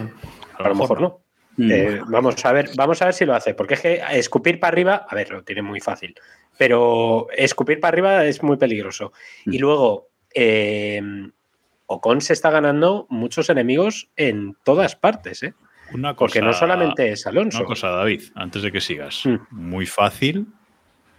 A 0.59 0.67
lo 0.69 0.75
mejor 0.75 1.01
no. 1.01 1.21
Mm. 1.57 1.71
Eh, 1.71 2.01
vamos 2.07 2.43
a 2.45 2.51
ver, 2.51 2.69
vamos 2.75 3.01
a 3.01 3.05
ver 3.05 3.13
si 3.13 3.25
lo 3.25 3.35
hace, 3.35 3.53
porque 3.53 3.75
es 3.75 3.81
que 3.81 4.01
escupir 4.11 4.59
para 4.59 4.73
arriba, 4.73 5.05
a 5.07 5.15
ver, 5.15 5.29
lo 5.29 5.43
tiene 5.43 5.61
muy 5.61 5.79
fácil, 5.79 6.15
pero 6.57 7.27
escupir 7.35 7.79
para 7.79 7.89
arriba 7.93 8.25
es 8.25 8.41
muy 8.43 8.57
peligroso. 8.57 9.11
Y 9.45 9.57
Mm. 9.57 9.61
luego, 9.61 10.09
eh, 10.33 11.01
Ocon 11.85 12.21
se 12.21 12.33
está 12.33 12.49
ganando 12.49 13.05
muchos 13.09 13.49
enemigos 13.49 14.09
en 14.15 14.55
todas 14.63 14.95
partes, 14.95 15.43
¿eh? 15.43 15.53
Una 15.93 16.15
cosa, 16.15 16.17
porque 16.33 16.41
no 16.41 16.53
solamente 16.53 17.11
es 17.11 17.27
Alonso. 17.27 17.59
Una 17.59 17.67
cosa, 17.67 17.89
David, 17.89 18.23
antes 18.35 18.61
de 18.63 18.71
que 18.71 18.81
sigas. 18.81 19.25
Mm. 19.25 19.37
Muy 19.51 19.85
fácil. 19.85 20.47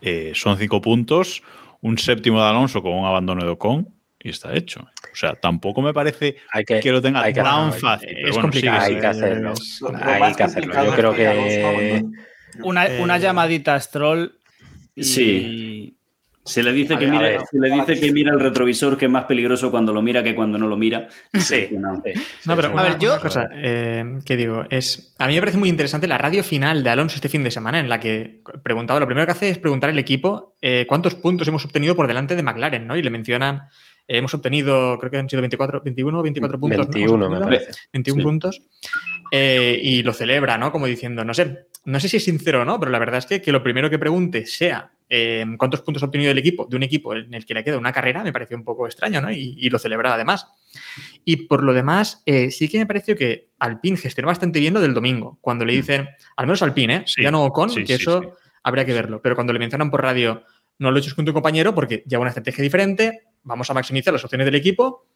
eh, 0.06 0.32
son 0.34 0.58
cinco 0.58 0.82
puntos. 0.82 1.42
Un 1.80 1.96
séptimo 1.96 2.38
de 2.42 2.48
Alonso 2.48 2.82
con 2.82 2.92
un 2.92 3.06
abandono 3.06 3.42
de 3.42 3.50
Ocon 3.52 3.88
y 4.18 4.28
está 4.28 4.54
hecho. 4.54 4.80
O 4.80 5.16
sea, 5.16 5.34
tampoco 5.34 5.80
me 5.80 5.94
parece 5.94 6.36
Hay 6.52 6.64
que, 6.64 6.80
que 6.80 6.92
lo 6.92 7.00
tenga 7.00 7.22
hay 7.22 7.32
que- 7.32 7.40
tan 7.42 7.68
no, 7.68 7.72
fácil. 7.72 8.08
es 8.10 8.14
pero 8.16 8.28
bueno, 8.32 8.42
complicado, 8.42 8.80
sigue, 8.84 8.96
hay 8.96 9.00
que 9.02 9.14
sigue. 9.14 9.24
hacerlo. 9.26 9.54
Hay 10.04 10.34
que 10.34 10.42
hacerlo. 10.42 10.84
Yo 10.84 10.92
creo 10.94 11.14
que-. 11.14 12.04
Una, 12.62 12.86
una 13.00 13.16
Eh, 13.16 13.20
llamadita 13.20 13.74
a 13.76 13.80
Stroll. 13.80 14.38
Y... 14.94 15.04
Sí. 15.04 15.90
Se 16.46 16.62
le 16.62 16.74
dice, 16.74 16.92
A 16.92 16.98
que, 16.98 17.06
ver, 17.06 17.14
mira, 17.14 17.28
ver. 17.30 17.40
se 17.50 17.58
le 17.58 17.70
dice 17.74 17.98
que 17.98 18.12
mira 18.12 18.30
el 18.34 18.38
retrovisor, 18.38 18.98
que 18.98 19.06
es 19.06 19.10
más 19.10 19.24
peligroso 19.24 19.70
cuando 19.70 19.94
lo 19.94 20.02
mira 20.02 20.22
que 20.22 20.34
cuando 20.34 20.58
no 20.58 20.66
lo 20.66 20.76
mira. 20.76 21.08
Sí, 21.32 21.68
No. 21.72 22.02
sí, 22.04 22.12
No, 22.44 22.54
pero 22.54 22.68
sí. 22.68 22.74
una, 22.74 22.82
A 22.82 22.88
ver, 22.90 22.98
yo- 22.98 23.12
una 23.14 23.22
cosa 23.22 23.48
eh, 23.54 24.18
que 24.26 24.36
digo 24.36 24.64
es, 24.68 25.14
a 25.18 25.26
mí 25.26 25.32
me 25.36 25.40
parece 25.40 25.56
muy 25.56 25.70
interesante 25.70 26.06
la 26.06 26.18
radio 26.18 26.44
final 26.44 26.84
de 26.84 26.90
Alonso 26.90 27.14
este 27.14 27.30
fin 27.30 27.42
de 27.44 27.50
semana 27.50 27.80
en 27.80 27.88
la 27.88 27.98
que 27.98 28.42
preguntaba, 28.62 29.00
lo 29.00 29.06
primero 29.06 29.24
que 29.24 29.32
hace 29.32 29.48
es 29.48 29.56
preguntar 29.58 29.88
al 29.88 29.98
equipo 29.98 30.54
eh, 30.60 30.84
cuántos 30.86 31.14
puntos 31.14 31.48
hemos 31.48 31.64
obtenido 31.64 31.96
por 31.96 32.06
delante 32.08 32.36
de 32.36 32.42
McLaren, 32.42 32.86
¿no? 32.86 32.94
Y 32.94 33.02
le 33.02 33.08
mencionan, 33.08 33.62
eh, 34.06 34.18
hemos 34.18 34.34
obtenido, 34.34 34.98
creo 34.98 35.10
que 35.10 35.16
han 35.16 35.30
sido 35.30 35.40
24, 35.40 35.80
21 35.82 36.18
o 36.18 36.22
24 36.22 36.60
puntos. 36.60 36.78
¿no? 36.78 36.92
21 36.92 37.30
me 37.30 37.40
parece. 37.40 37.70
21 37.90 38.20
Sí. 38.20 38.22
puntos. 38.22 38.62
Eh, 39.30 39.80
y 39.82 40.02
lo 40.02 40.12
celebra, 40.12 40.58
¿no? 40.58 40.70
Como 40.70 40.84
diciendo, 40.86 41.24
no 41.24 41.32
sé, 41.32 41.68
no 41.84 42.00
sé 42.00 42.08
si 42.08 42.16
es 42.16 42.24
sincero 42.24 42.62
o 42.62 42.64
no, 42.64 42.78
pero 42.78 42.90
la 42.90 42.98
verdad 42.98 43.18
es 43.18 43.26
que, 43.26 43.42
que 43.42 43.52
lo 43.52 43.62
primero 43.62 43.90
que 43.90 43.98
pregunte 43.98 44.46
sea 44.46 44.90
eh, 45.08 45.44
cuántos 45.58 45.82
puntos 45.82 46.02
ha 46.02 46.06
obtenido 46.06 46.30
el 46.30 46.38
equipo 46.38 46.66
de 46.66 46.76
un 46.76 46.82
equipo 46.82 47.14
en 47.14 47.32
el 47.34 47.44
que 47.44 47.54
le 47.54 47.62
queda 47.62 47.78
una 47.78 47.92
carrera, 47.92 48.24
me 48.24 48.32
pareció 48.32 48.56
un 48.56 48.64
poco 48.64 48.86
extraño, 48.86 49.20
¿no? 49.20 49.30
Y, 49.30 49.54
y 49.58 49.68
lo 49.68 49.78
celebra 49.78 50.14
además. 50.14 50.46
Y 51.24 51.36
por 51.46 51.62
lo 51.62 51.72
demás, 51.72 52.22
eh, 52.26 52.50
sí 52.50 52.68
que 52.68 52.78
me 52.78 52.86
pareció 52.86 53.14
que 53.16 53.48
Alpine 53.58 53.96
gestionó 53.96 54.28
bastante 54.28 54.60
bien 54.60 54.74
lo 54.74 54.80
del 54.80 54.94
domingo, 54.94 55.38
cuando 55.40 55.64
le 55.64 55.74
dicen, 55.74 56.08
al 56.36 56.46
menos 56.46 56.62
Alpine, 56.62 56.96
¿eh? 56.96 57.02
Sí, 57.06 57.22
ya 57.22 57.30
no 57.30 57.50
con, 57.50 57.70
sí, 57.70 57.84
que 57.84 57.96
sí, 57.96 58.02
eso 58.02 58.36
habría 58.62 58.84
que 58.84 58.94
verlo, 58.94 59.20
pero 59.20 59.34
cuando 59.34 59.52
le 59.52 59.58
mencionan 59.58 59.90
por 59.90 60.02
radio, 60.02 60.42
no 60.78 60.90
lo 60.90 60.98
eches 60.98 61.14
con 61.14 61.24
tu 61.24 61.32
compañero 61.32 61.74
porque 61.74 62.02
lleva 62.06 62.22
una 62.22 62.30
estrategia 62.30 62.62
diferente, 62.62 63.22
vamos 63.42 63.70
a 63.70 63.74
maximizar 63.74 64.12
las 64.12 64.24
opciones 64.24 64.46
del 64.46 64.54
equipo, 64.54 65.06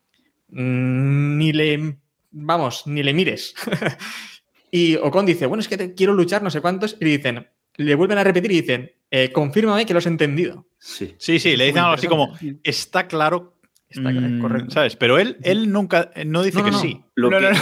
mm, 0.50 1.38
ni 1.38 1.52
le, 1.52 1.96
vamos, 2.30 2.86
ni 2.86 3.02
le 3.02 3.14
mires. 3.14 3.54
y 4.70 4.96
Ocon 4.96 5.26
dice, 5.26 5.46
bueno, 5.46 5.60
es 5.60 5.68
que 5.68 5.76
te 5.76 5.94
quiero 5.94 6.12
luchar, 6.14 6.42
no 6.42 6.50
sé 6.50 6.60
cuántos, 6.60 6.96
y 7.00 7.04
le 7.04 7.10
dicen, 7.16 7.46
le 7.76 7.94
vuelven 7.94 8.18
a 8.18 8.24
repetir 8.24 8.50
y 8.52 8.60
dicen, 8.60 8.92
eh, 9.10 9.30
confírmame 9.32 9.86
que 9.86 9.92
lo 9.94 9.98
has 9.98 10.06
entendido. 10.06 10.66
Sí. 10.78 11.14
Sí, 11.18 11.38
sí, 11.38 11.56
le 11.56 11.64
dicen 11.66 11.82
algo 11.82 11.94
así 11.94 12.06
como, 12.06 12.36
está 12.62 13.06
claro. 13.08 13.54
Está 13.88 14.10
claro, 14.12 14.28
mm, 14.28 14.40
correcto. 14.40 14.70
¿Sabes? 14.70 14.96
Pero 14.96 15.18
él, 15.18 15.38
él 15.42 15.72
nunca, 15.72 16.10
no 16.26 16.42
dice 16.42 16.58
No, 16.58 16.64
no, 16.64 16.66
que 16.66 16.72
no. 16.72 16.78
sí. 16.80 17.02
Lo 17.14 17.30
No, 17.30 17.38
que- 17.38 17.42
no, 17.44 17.50
no. 17.52 17.58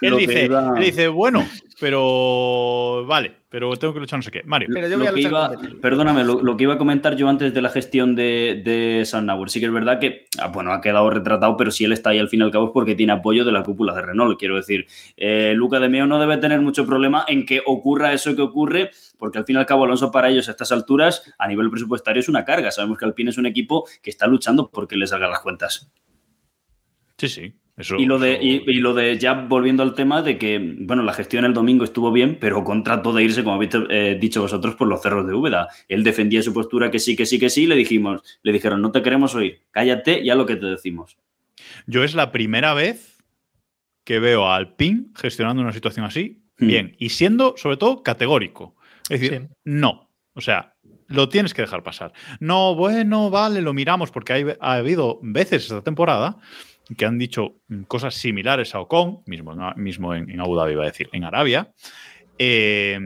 Él 0.00 0.16
dice, 0.16 0.44
iba- 0.46 0.74
él 0.76 0.84
dice, 0.84 1.08
bueno, 1.08 1.46
pero 1.80 3.04
vale, 3.06 3.32
pero 3.48 3.74
tengo 3.76 3.94
que 3.94 4.00
luchar 4.00 4.18
no 4.18 4.22
sé 4.22 4.30
qué. 4.30 4.42
Mario. 4.44 4.68
Pero 4.72 4.86
yo 4.88 4.96
Lo 4.96 4.98
voy 4.98 5.06
a 5.06 5.10
que 5.10 5.16
luchar 5.16 5.30
iba- 5.30 5.48
contra 5.48 5.70
ti. 5.70 5.76
perdóname, 5.76 6.24
lo, 6.24 6.42
lo 6.42 6.56
que 6.56 6.64
iba 6.64 6.74
a 6.74 6.78
comentar 6.78 7.16
yo 7.16 7.28
antes 7.28 7.54
de 7.54 7.62
la 7.62 7.70
gestión 7.70 8.14
de, 8.14 8.60
de 8.64 9.04
Sandauer. 9.04 9.48
Sí 9.50 9.60
que 9.60 9.66
es 9.66 9.72
verdad 9.72 9.98
que, 10.00 10.26
ah, 10.40 10.48
bueno, 10.48 10.72
ha 10.72 10.80
quedado 10.80 11.08
retratado, 11.10 11.56
pero 11.56 11.70
si 11.70 11.84
él 11.84 11.92
está 11.92 12.10
ahí 12.10 12.18
al 12.18 12.28
fin 12.28 12.40
y 12.40 12.42
al 12.44 12.50
cabo 12.50 12.66
es 12.66 12.70
porque 12.72 12.94
tiene 12.94 13.12
apoyo 13.12 13.44
de 13.44 13.52
la 13.52 13.62
cúpula 13.62 13.94
de 13.94 14.02
Renault. 14.02 14.38
Quiero 14.38 14.56
decir, 14.56 14.86
eh, 15.16 15.52
Luca 15.56 15.78
de 15.80 15.88
Meo 15.88 16.06
no 16.06 16.18
debe 16.18 16.36
tener 16.38 16.60
mucho 16.60 16.84
problema 16.86 17.24
en 17.28 17.46
que 17.46 17.62
ocurra 17.64 18.12
eso 18.12 18.34
que 18.36 18.42
ocurre, 18.42 18.90
porque 19.18 19.38
al 19.38 19.44
fin 19.44 19.56
y 19.56 19.58
al 19.58 19.66
cabo 19.66 19.84
Alonso 19.84 20.10
para 20.10 20.28
ellos 20.28 20.48
a 20.48 20.50
estas 20.52 20.72
alturas, 20.72 21.32
a 21.38 21.48
nivel 21.48 21.70
presupuestario, 21.70 22.20
es 22.20 22.28
una 22.28 22.44
carga. 22.44 22.70
Sabemos 22.70 22.98
que 22.98 23.04
Alpine 23.04 23.30
es 23.30 23.38
un 23.38 23.46
equipo 23.46 23.86
que 24.02 24.10
está 24.10 24.26
luchando 24.26 24.68
porque 24.70 24.96
le 24.96 25.06
salgan 25.06 25.30
las 25.30 25.40
cuentas. 25.40 25.90
Sí, 27.16 27.28
sí. 27.28 27.54
Eso, 27.76 27.96
Y 27.96 28.06
lo, 28.06 28.18
de, 28.20 28.34
eso- 28.34 28.42
y, 28.42 28.62
y 28.66 28.74
lo 28.74 28.94
de 28.94 29.18
ya 29.18 29.32
volviendo 29.34 29.82
al 29.82 29.94
tema 29.94 30.22
de 30.22 30.38
que, 30.38 30.76
bueno, 30.80 31.02
la 31.02 31.12
gestión 31.12 31.44
el 31.44 31.54
domingo 31.54 31.82
estuvo 31.84 32.12
bien, 32.12 32.38
pero 32.40 32.62
contrató 32.62 33.12
de 33.12 33.24
irse, 33.24 33.42
como 33.42 33.56
habéis 33.56 33.72
eh, 33.90 34.16
dicho 34.20 34.40
vosotros, 34.42 34.76
por 34.76 34.86
los 34.86 35.02
cerros 35.02 35.26
de 35.26 35.34
Úbeda. 35.34 35.68
Él 35.88 36.04
defendía 36.04 36.40
su 36.42 36.54
postura 36.54 36.90
que 36.92 37.00
sí, 37.00 37.16
que 37.16 37.26
sí, 37.26 37.38
que 37.40 37.50
sí, 37.50 37.64
y 37.64 37.66
le 37.66 37.74
dijimos, 37.74 38.22
le 38.42 38.52
dijeron, 38.52 38.80
no 38.80 38.92
te 38.92 39.02
queremos 39.02 39.34
oír, 39.34 39.60
cállate 39.72 40.24
ya 40.24 40.36
lo 40.36 40.46
que 40.46 40.54
te 40.56 40.66
decimos. 40.66 41.16
Yo 41.86 42.04
es 42.04 42.14
la 42.14 42.30
primera 42.30 42.74
vez 42.74 43.18
que 44.04 44.20
veo 44.20 44.46
a 44.46 44.54
Alpine 44.56 45.06
gestionando 45.16 45.62
una 45.62 45.72
situación 45.72 46.04
así 46.06 46.40
Hmm. 46.58 46.66
bien 46.68 46.96
y 47.00 47.08
siendo 47.08 47.54
sobre 47.56 47.76
todo 47.76 48.04
categórico. 48.04 48.76
Es 49.10 49.20
decir, 49.20 49.40
Sí. 49.42 49.48
no. 49.64 50.08
O 50.34 50.40
sea, 50.40 50.74
lo 51.08 51.28
tienes 51.28 51.52
que 51.52 51.62
dejar 51.62 51.82
pasar. 51.82 52.12
No, 52.38 52.76
bueno, 52.76 53.28
vale, 53.30 53.60
lo 53.60 53.72
miramos 53.72 54.12
porque 54.12 54.32
hay- 54.32 54.46
ha 54.60 54.74
habido 54.74 55.18
veces 55.22 55.64
esta 55.64 55.82
temporada 55.82 56.36
que 56.96 57.06
han 57.06 57.18
dicho 57.18 57.54
cosas 57.88 58.14
similares 58.14 58.74
a 58.74 58.80
Ocon, 58.80 59.22
mismo, 59.26 59.54
mismo 59.76 60.14
en, 60.14 60.30
en 60.30 60.40
Abu 60.40 60.54
Dhabi, 60.56 60.72
iba 60.72 60.82
a 60.82 60.86
decir, 60.86 61.08
en 61.12 61.24
Arabia. 61.24 61.72
Eh, 62.38 62.98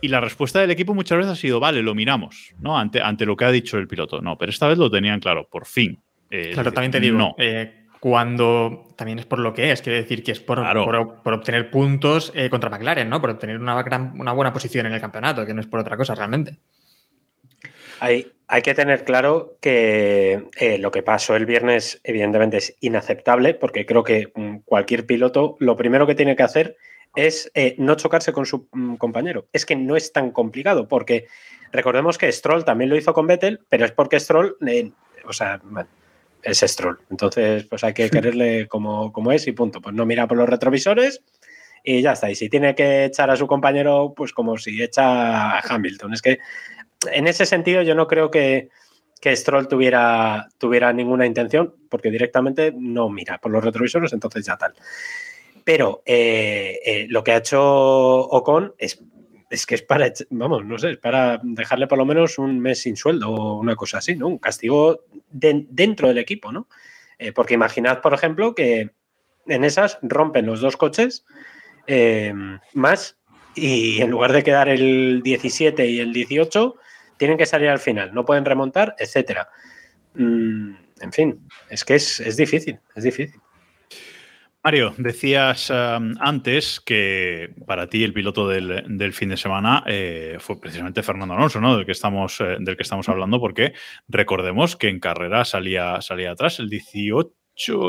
y 0.00 0.08
la 0.08 0.20
respuesta 0.20 0.60
del 0.60 0.70
equipo 0.70 0.94
muchas 0.94 1.18
veces 1.18 1.32
ha 1.32 1.36
sido, 1.36 1.58
vale, 1.58 1.82
lo 1.82 1.94
miramos, 1.94 2.54
¿no? 2.60 2.78
Ante, 2.78 3.00
ante 3.00 3.26
lo 3.26 3.34
que 3.36 3.44
ha 3.46 3.50
dicho 3.50 3.78
el 3.78 3.88
piloto. 3.88 4.20
No, 4.20 4.36
pero 4.38 4.50
esta 4.50 4.68
vez 4.68 4.78
lo 4.78 4.90
tenían 4.90 5.20
claro, 5.20 5.48
por 5.50 5.66
fin. 5.66 5.98
Eh, 6.30 6.50
Claro, 6.52 6.70
decir, 6.70 6.72
también 6.74 6.90
te 6.92 7.00
digo, 7.00 7.18
No. 7.18 7.34
eh, 7.38 7.86
cuando 7.98 8.84
también 8.96 9.18
es 9.18 9.26
por 9.26 9.38
lo 9.40 9.52
que 9.54 9.72
es, 9.72 9.80
quiere 9.82 10.02
decir 10.02 10.22
que 10.22 10.32
es 10.32 10.40
por, 10.40 10.58
Claro. 10.58 10.84
por, 10.84 11.22
por 11.22 11.32
obtener 11.34 11.70
puntos 11.70 12.30
eh, 12.34 12.50
contra 12.50 12.68
McLaren, 12.70 13.08
¿no? 13.08 13.20
Por 13.20 13.30
obtener 13.30 13.58
una, 13.58 13.82
gran- 13.82 14.12
una 14.20 14.32
buena 14.32 14.52
posición 14.52 14.86
en 14.86 14.92
el 14.92 15.00
campeonato, 15.00 15.44
que 15.46 15.54
no 15.54 15.60
es 15.60 15.66
por 15.66 15.80
otra 15.80 15.96
cosa 15.96 16.14
realmente. 16.14 16.58
Hay, 18.00 18.32
hay 18.48 18.62
que 18.62 18.74
tener 18.74 19.04
claro 19.04 19.56
que 19.60 20.44
eh, 20.58 20.78
lo 20.78 20.90
que 20.90 21.02
pasó 21.02 21.34
el 21.36 21.46
viernes, 21.46 22.00
evidentemente, 22.04 22.58
es 22.58 22.76
inaceptable, 22.80 23.54
porque 23.54 23.86
creo 23.86 24.04
que 24.04 24.32
mm, 24.34 24.58
cualquier 24.64 25.06
piloto 25.06 25.56
lo 25.58 25.76
primero 25.76 26.06
que 26.06 26.14
tiene 26.14 26.36
que 26.36 26.42
hacer 26.42 26.76
es 27.16 27.50
eh, 27.54 27.74
no 27.78 27.96
chocarse 27.96 28.32
con 28.32 28.46
su 28.46 28.68
mm, 28.72 28.96
compañero. 28.96 29.46
Es 29.52 29.66
que 29.66 29.74
no 29.74 29.96
es 29.96 30.12
tan 30.12 30.30
complicado, 30.30 30.86
porque 30.86 31.26
recordemos 31.72 32.18
que 32.18 32.30
Stroll 32.30 32.64
también 32.64 32.90
lo 32.90 32.96
hizo 32.96 33.12
con 33.12 33.26
Vettel, 33.26 33.60
pero 33.68 33.84
es 33.84 33.92
porque 33.92 34.20
Stroll, 34.20 34.56
eh, 34.66 34.90
o 35.24 35.32
sea, 35.32 35.60
es 36.42 36.60
Stroll. 36.60 37.00
Entonces, 37.10 37.64
pues 37.64 37.82
hay 37.82 37.94
que 37.94 38.10
quererle 38.10 38.68
como, 38.68 39.12
como 39.12 39.32
es 39.32 39.46
y 39.48 39.52
punto. 39.52 39.80
Pues 39.80 39.94
no 39.94 40.06
mira 40.06 40.28
por 40.28 40.36
los 40.36 40.48
retrovisores 40.48 41.22
y 41.82 42.02
ya 42.02 42.12
está. 42.12 42.30
Y 42.30 42.34
si 42.34 42.48
tiene 42.48 42.74
que 42.74 43.06
echar 43.06 43.30
a 43.30 43.36
su 43.36 43.46
compañero, 43.46 44.12
pues 44.16 44.32
como 44.32 44.56
si 44.58 44.82
echa 44.82 45.58
a 45.58 45.60
Hamilton. 45.60 46.14
Es 46.14 46.22
que 46.22 46.38
en 47.12 47.26
ese 47.26 47.46
sentido 47.46 47.82
yo 47.82 47.94
no 47.94 48.06
creo 48.06 48.30
que, 48.30 48.70
que 49.20 49.34
Stroll 49.34 49.68
tuviera, 49.68 50.48
tuviera 50.58 50.92
ninguna 50.92 51.26
intención, 51.26 51.74
porque 51.88 52.10
directamente 52.10 52.72
no 52.76 53.08
mira 53.08 53.38
por 53.38 53.50
los 53.50 53.64
retrovisores, 53.64 54.12
entonces 54.12 54.44
ya 54.44 54.56
tal. 54.56 54.74
Pero 55.64 56.02
eh, 56.04 56.78
eh, 56.84 57.06
lo 57.08 57.24
que 57.24 57.32
ha 57.32 57.38
hecho 57.38 57.60
Ocon 57.60 58.74
es, 58.78 59.02
es 59.50 59.66
que 59.66 59.74
es 59.76 59.82
para, 59.82 60.12
vamos, 60.30 60.64
no 60.64 60.78
sé, 60.78 60.92
es 60.92 60.98
para 60.98 61.40
dejarle 61.42 61.86
por 61.86 61.98
lo 61.98 62.04
menos 62.04 62.38
un 62.38 62.60
mes 62.60 62.82
sin 62.82 62.96
sueldo 62.96 63.30
o 63.30 63.58
una 63.58 63.74
cosa 63.74 63.98
así, 63.98 64.14
¿no? 64.14 64.28
Un 64.28 64.38
castigo 64.38 65.00
dentro 65.30 66.08
del 66.08 66.18
equipo, 66.18 66.52
¿no? 66.52 66.68
Eh, 67.18 67.32
porque 67.32 67.54
imaginad, 67.54 68.00
por 68.00 68.14
ejemplo, 68.14 68.54
que 68.54 68.90
en 69.46 69.64
esas 69.64 69.98
rompen 70.02 70.46
los 70.46 70.60
dos 70.60 70.76
coches 70.76 71.24
más 72.74 73.16
y 73.54 74.02
en 74.02 74.10
lugar 74.10 74.32
de 74.32 74.42
quedar 74.42 74.68
el 74.68 75.22
17 75.22 75.86
y 75.86 76.00
el 76.00 76.12
18, 76.12 76.76
tienen 77.16 77.38
que 77.38 77.46
salir 77.46 77.68
al 77.68 77.78
final, 77.78 78.12
no 78.14 78.24
pueden 78.24 78.44
remontar, 78.44 78.94
etcétera. 78.98 79.48
Mm, 80.14 80.74
en 81.00 81.12
fin, 81.12 81.48
es 81.68 81.84
que 81.84 81.94
es, 81.94 82.36
difícil, 82.36 82.78
es 82.94 83.04
difícil. 83.04 83.40
Mario, 84.64 84.94
decías 84.98 85.70
um, 85.70 86.14
antes 86.18 86.80
que 86.80 87.54
para 87.66 87.88
ti 87.88 88.02
el 88.02 88.12
piloto 88.12 88.48
del, 88.48 89.12
fin 89.12 89.28
de 89.28 89.36
semana 89.36 89.84
eh, 89.86 90.38
fue 90.40 90.60
precisamente 90.60 91.04
Fernando 91.04 91.34
Alonso, 91.34 91.60
¿no? 91.60 91.76
Del 91.76 91.86
que 91.86 91.92
estamos, 91.92 92.40
eh, 92.40 92.56
del 92.58 92.76
que 92.76 92.82
estamos 92.82 93.08
hablando, 93.08 93.38
porque 93.38 93.74
recordemos 94.08 94.74
que 94.74 94.88
en 94.88 94.98
carrera 94.98 95.44
salía, 95.44 96.00
salía 96.00 96.32
atrás 96.32 96.58
el 96.58 96.68
18 96.68 97.32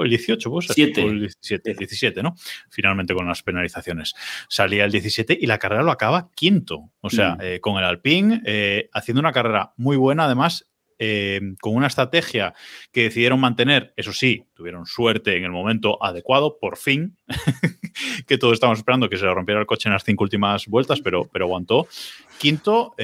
el 0.03 0.09
18, 0.09 0.49
pues, 0.49 0.69
el 0.77 1.19
17, 1.19 1.73
17, 1.73 2.23
¿no? 2.23 2.35
Finalmente 2.69 3.13
con 3.13 3.27
las 3.27 3.43
penalizaciones. 3.43 4.13
Salía 4.49 4.85
el 4.85 4.91
17 4.91 5.37
y 5.39 5.45
la 5.45 5.57
carrera 5.57 5.83
lo 5.83 5.91
acaba 5.91 6.29
quinto. 6.33 6.91
O 7.01 7.09
sea, 7.09 7.35
mm. 7.35 7.41
eh, 7.41 7.59
con 7.59 7.77
el 7.77 7.83
Alpine, 7.83 8.41
eh, 8.45 8.89
haciendo 8.93 9.19
una 9.19 9.31
carrera 9.31 9.73
muy 9.77 9.97
buena, 9.97 10.25
además, 10.25 10.65
eh, 10.99 11.39
con 11.61 11.75
una 11.75 11.87
estrategia 11.87 12.55
que 12.91 13.03
decidieron 13.03 13.39
mantener, 13.39 13.93
eso 13.97 14.13
sí, 14.13 14.45
tuvieron 14.55 14.87
suerte 14.87 15.37
en 15.37 15.43
el 15.43 15.51
momento 15.51 16.03
adecuado, 16.03 16.57
por 16.59 16.77
fin, 16.77 17.17
que 18.27 18.39
todos 18.39 18.53
estábamos 18.53 18.79
esperando 18.79 19.07
que 19.07 19.17
se 19.17 19.25
le 19.25 19.33
rompiera 19.33 19.61
el 19.61 19.67
coche 19.67 19.89
en 19.89 19.93
las 19.93 20.03
cinco 20.03 20.23
últimas 20.23 20.65
vueltas, 20.65 21.01
pero, 21.01 21.29
pero 21.31 21.45
aguantó. 21.45 21.87
Quinto, 22.39 22.95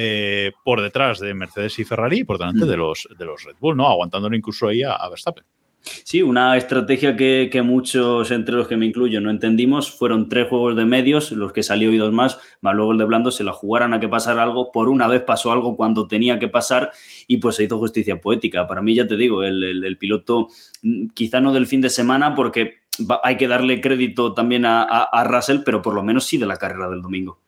por 0.63 0.81
detrás 0.81 1.19
de 1.19 1.33
Mercedes 1.33 1.77
y 1.79 1.83
Ferrari 1.83 2.19
y 2.19 2.23
por 2.23 2.37
delante 2.37 2.65
mm. 2.65 2.67
de, 2.67 2.77
los, 2.77 3.07
de 3.17 3.25
los 3.25 3.43
Red 3.43 3.55
Bull, 3.59 3.75
¿no? 3.75 3.87
Aguantándolo 3.87 4.35
incluso 4.35 4.67
ahí 4.67 4.83
a 4.83 5.07
Verstappen. 5.09 5.43
Sí, 5.83 6.21
una 6.21 6.55
estrategia 6.55 7.15
que, 7.17 7.61
muchos, 7.63 8.31
entre 8.31 8.55
los 8.55 8.67
que 8.67 8.77
me 8.77 8.85
incluyo, 8.85 9.19
no 9.19 9.29
entendimos. 9.29 9.91
Fueron 9.91 10.29
tres 10.29 10.47
juegos 10.47 10.77
de 10.77 10.85
medios, 10.85 11.31
los 11.31 11.51
que 11.51 11.61
salió 11.61 11.91
y 11.91 11.97
dos 11.97 12.13
más, 12.13 12.39
más 12.61 12.73
luego 12.73 12.93
el 12.93 12.97
de 12.97 13.05
Blando 13.05 13.31
se 13.31 13.43
la 13.43 13.51
jugaran 13.51 13.93
a 13.93 13.99
que 13.99 14.07
pasara 14.07 14.43
algo. 14.43 14.71
Por 14.71 14.87
una 14.87 15.07
vez 15.07 15.23
pasó 15.23 15.51
algo 15.51 15.75
cuando 15.75 16.07
tenía 16.07 16.39
que 16.39 16.47
pasar 16.47 16.91
y 17.27 17.37
pues 17.37 17.57
se 17.57 17.65
hizo 17.65 17.79
justicia 17.79 18.21
poética. 18.21 18.65
Para 18.65 18.81
mí, 18.81 18.95
ya 18.95 19.07
te 19.07 19.17
digo, 19.17 19.43
el, 19.43 19.97
piloto, 19.99 20.47
mm, 20.83 21.07
quizá 21.13 21.41
no 21.41 21.51
del 21.51 21.67
fin 21.67 21.81
de 21.81 21.89
semana, 21.89 22.33
porque 22.33 22.83
hay 23.23 23.37
que 23.37 23.47
darle 23.47 23.81
crédito 23.81 24.33
también 24.33 24.65
a, 24.65 25.23
Russell, 25.25 25.59
pero 25.65 25.81
por 25.81 25.93
lo 25.95 26.03
menos 26.03 26.25
sí 26.25 26.37
de 26.37 26.45
la 26.45 26.57
carrera 26.57 26.89
del 26.89 27.01
domingo. 27.01 27.39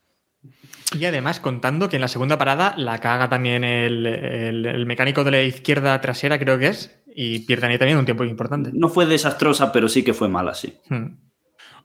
Y 0.97 1.05
además, 1.05 1.39
contando 1.39 1.89
que 1.89 1.97
en 1.97 2.01
la 2.01 2.07
segunda 2.07 2.37
parada 2.37 2.73
la 2.77 2.99
caga 2.99 3.29
también 3.29 3.63
el, 3.63 4.85
mecánico 4.85 5.23
de 5.23 5.31
la 5.31 5.43
izquierda 5.43 5.99
trasera, 6.01 6.37
creo 6.39 6.57
que 6.59 6.67
es, 6.67 7.04
y 7.17 7.39
pierden 7.39 7.71
ahí 7.71 7.77
también 7.77 7.97
un 7.97 8.05
tiempo 8.05 8.25
importante. 8.25 8.71
No 8.73 8.89
fue 8.89 9.05
desastrosa, 9.05 9.71
pero 9.71 9.87
sí 9.87 10.03
que 10.03 10.13
fue 10.13 10.27
mala, 10.27 10.53
sí. 10.53 10.77
Hmm. 10.89 11.17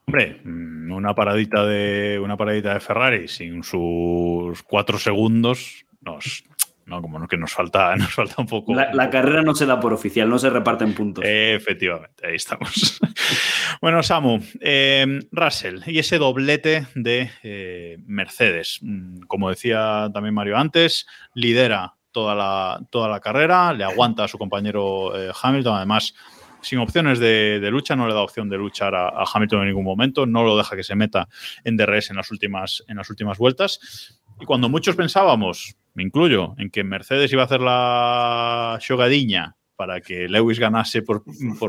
Hombre, 0.06 0.40
una 0.44 1.14
paradita 1.14 1.64
de 1.64 2.18
una 2.22 2.36
paradita 2.36 2.74
de 2.74 2.80
Ferrari 2.80 3.28
sin 3.28 3.62
sus 3.62 4.60
cuatro 4.64 4.98
segundos 4.98 5.86
nos, 6.00 6.42
no, 6.86 7.00
como 7.00 7.28
que 7.28 7.36
nos 7.36 7.52
falta, 7.52 7.94
nos 7.96 8.12
falta 8.12 8.34
un 8.38 8.46
poco. 8.46 8.74
La, 8.74 9.08
carrera 9.08 9.42
no 9.42 9.54
se 9.54 9.66
da 9.66 9.78
por 9.78 9.92
oficial, 9.92 10.28
no 10.28 10.38
se 10.38 10.50
reparten 10.50 10.94
puntos. 10.94 11.24
efectivamente, 11.24 12.26
ahí 12.26 12.34
estamos. 12.34 13.00
bueno, 13.80 14.02
Samu, 14.02 14.40
eh, 14.60 15.20
Russell 15.30 15.80
y 15.86 16.00
ese 16.00 16.18
doblete 16.18 16.88
de 16.96 17.30
eh, 17.44 17.98
Mercedes. 18.04 18.80
Mm, 18.82 19.20
como 19.28 19.50
decía 19.50 20.10
también 20.12 20.34
Mario 20.34 20.56
antes, 20.56 21.06
lidera 21.34 21.94
toda 22.12 22.34
la, 22.34 22.80
toda 22.90 23.08
la 23.08 23.20
carrera, 23.20 23.72
le 23.72 23.84
aguanta 23.84 24.24
a 24.24 24.28
su 24.28 24.38
compañero 24.38 25.16
eh, 25.16 25.32
Hamilton, 25.42 25.76
además 25.76 26.14
sin 26.62 26.78
opciones 26.78 27.18
de, 27.18 27.68
lucha, 27.70 27.96
no 27.96 28.06
le 28.06 28.14
da 28.14 28.20
opción 28.20 28.48
de 28.48 28.58
luchar 28.58 28.94
a, 28.94 29.24
Hamilton 29.32 29.62
en 29.62 29.68
ningún 29.68 29.84
momento, 29.84 30.26
no 30.26 30.42
lo 30.42 30.56
deja 30.56 30.76
que 30.76 30.84
se 30.84 30.94
meta 30.94 31.28
en 31.64 31.76
DRS 31.76 32.10
en 32.10 32.16
las 32.16 32.30
últimas, 32.30 32.84
en 32.88 32.96
las 32.96 33.08
últimas 33.10 33.38
vueltas. 33.38 34.20
Y 34.40 34.44
cuando 34.44 34.68
muchos 34.68 34.96
pensábamos, 34.96 35.76
me 35.94 36.02
incluyo, 36.02 36.54
en 36.58 36.70
que 36.70 36.84
Mercedes 36.84 37.32
iba 37.32 37.42
a 37.42 37.44
hacer 37.46 37.60
la 37.60 38.78
shogadiña 38.80 39.56
para 39.76 40.00
que 40.00 40.28
Lewis 40.28 40.58
ganase 40.58 41.02
por, 41.02 41.22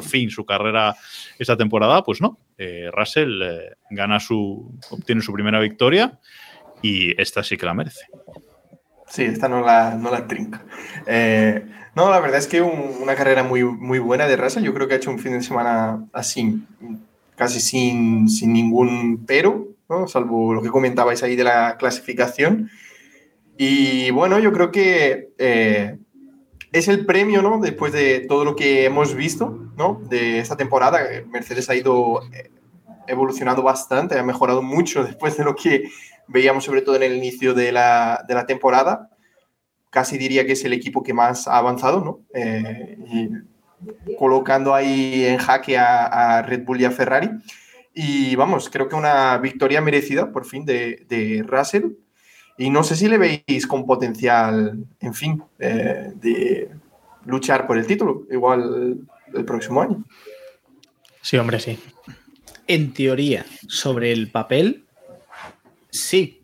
fin 0.04 0.30
su 0.30 0.46
carrera 0.46 0.96
esta 1.40 1.56
temporada, 1.56 2.04
pues 2.04 2.20
no. 2.20 2.40
Eh, 2.58 2.90
Russell 2.92 3.42
eh, 3.42 3.72
gana 3.90 4.20
su, 4.20 4.78
obtiene 4.90 5.22
su 5.22 5.32
primera 5.32 5.60
victoria 5.62 6.20
y 6.82 7.20
esta 7.22 7.42
sí 7.42 7.56
que 7.56 7.66
la 7.66 7.74
merece. 7.74 8.08
Sí, 9.12 9.24
esta 9.24 9.50
no 9.50 9.60
la, 9.60 9.96
no 9.96 10.10
la 10.10 10.26
trinca. 10.26 10.64
Eh, 11.06 11.66
no, 11.96 12.10
la 12.10 12.22
verdad 12.22 12.40
es 12.40 12.48
que 12.48 12.62
una 12.62 13.16
carrera 13.16 13.44
muy, 13.44 13.64
muy 13.66 14.00
buena 14.00 14.26
de 14.26 14.38
Russell. 14.38 14.64
Yo 14.64 14.74
creo 14.74 14.88
que 14.88 14.94
ha 14.94 14.98
hecho 14.98 15.12
un 15.12 15.20
fin 15.20 15.34
de 15.34 15.44
semana 15.44 16.08
así, 16.14 16.64
casi 17.36 17.60
sin, 17.60 18.30
sin 18.30 18.54
ningún 18.54 19.26
pero, 19.28 19.68
¿no? 19.90 20.08
salvo 20.08 20.54
lo 20.54 20.62
que 20.62 20.70
comentabais 20.70 21.22
ahí 21.24 21.36
de 21.36 21.44
la 21.44 21.76
clasificación. 21.78 22.70
Y 23.58 24.12
bueno, 24.12 24.40
yo 24.40 24.54
creo 24.54 24.72
que 24.72 25.34
eh, 25.38 25.98
es 26.72 26.88
el 26.88 27.06
premio, 27.06 27.42
¿no? 27.42 27.60
Después 27.60 27.92
de 27.92 28.22
todo 28.22 28.46
lo 28.46 28.56
que 28.56 28.86
hemos 28.86 29.14
visto, 29.14 29.72
¿no? 29.76 30.02
De 30.10 30.40
esta 30.40 30.56
temporada, 30.56 31.02
Mercedes 31.28 31.70
ha 31.70 31.76
ido 31.76 32.22
eh, 32.32 32.50
evolucionando 33.08 33.62
bastante, 33.62 34.18
ha 34.18 34.24
mejorado 34.24 34.62
mucho 34.62 35.04
después 35.04 35.36
de 35.36 35.44
lo 35.44 35.54
que 35.54 35.90
veíamos 36.28 36.64
sobre 36.64 36.82
todo 36.82 36.96
en 36.96 37.04
el 37.04 37.16
inicio 37.16 37.54
de 37.54 37.72
la, 37.72 38.24
de 38.28 38.34
la 38.34 38.46
temporada. 38.46 39.10
Casi 39.90 40.18
diría 40.18 40.46
que 40.46 40.54
es 40.54 40.64
el 40.64 40.74
equipo 40.74 41.04
que 41.04 41.14
más 41.14 41.48
ha 41.48 41.58
avanzado, 41.58 42.02
¿no? 42.02 42.22
Eh, 42.34 42.98
colocando 44.18 44.74
ahí 44.74 45.26
en 45.26 45.38
jaque 45.38 45.78
a, 45.78 46.42
Red 46.44 46.64
Bull 46.64 46.82
y 46.82 46.86
a 46.86 46.92
Ferrari. 46.92 47.30
Y 47.94 48.36
vamos, 48.36 48.70
creo 48.70 48.88
que 48.88 48.96
una 48.96 49.38
victoria 49.38 49.82
merecida 49.82 50.32
por 50.32 50.46
fin 50.46 50.66
de, 50.66 51.06
de 51.10 51.44
Russell. 51.46 51.92
Y 52.58 52.70
no 52.70 52.84
sé 52.84 52.96
si 52.96 53.08
le 53.08 53.18
veis 53.18 53.68
con 53.68 53.86
potencial, 53.86 54.86
en 55.00 55.14
fin, 55.14 55.44
eh, 55.60 56.12
de 56.16 56.70
luchar 57.26 57.68
por 57.68 57.78
el 57.78 57.88
título, 57.88 58.26
igual 58.30 59.00
el 59.34 59.46
próximo 59.46 59.82
año. 59.82 60.04
Sí, 61.22 61.38
hombre, 61.38 61.60
sí. 61.60 61.80
En 62.68 62.94
teoría, 62.94 63.46
sobre 63.68 64.12
el 64.12 64.32
papel, 64.32 64.86
Sí. 65.92 66.42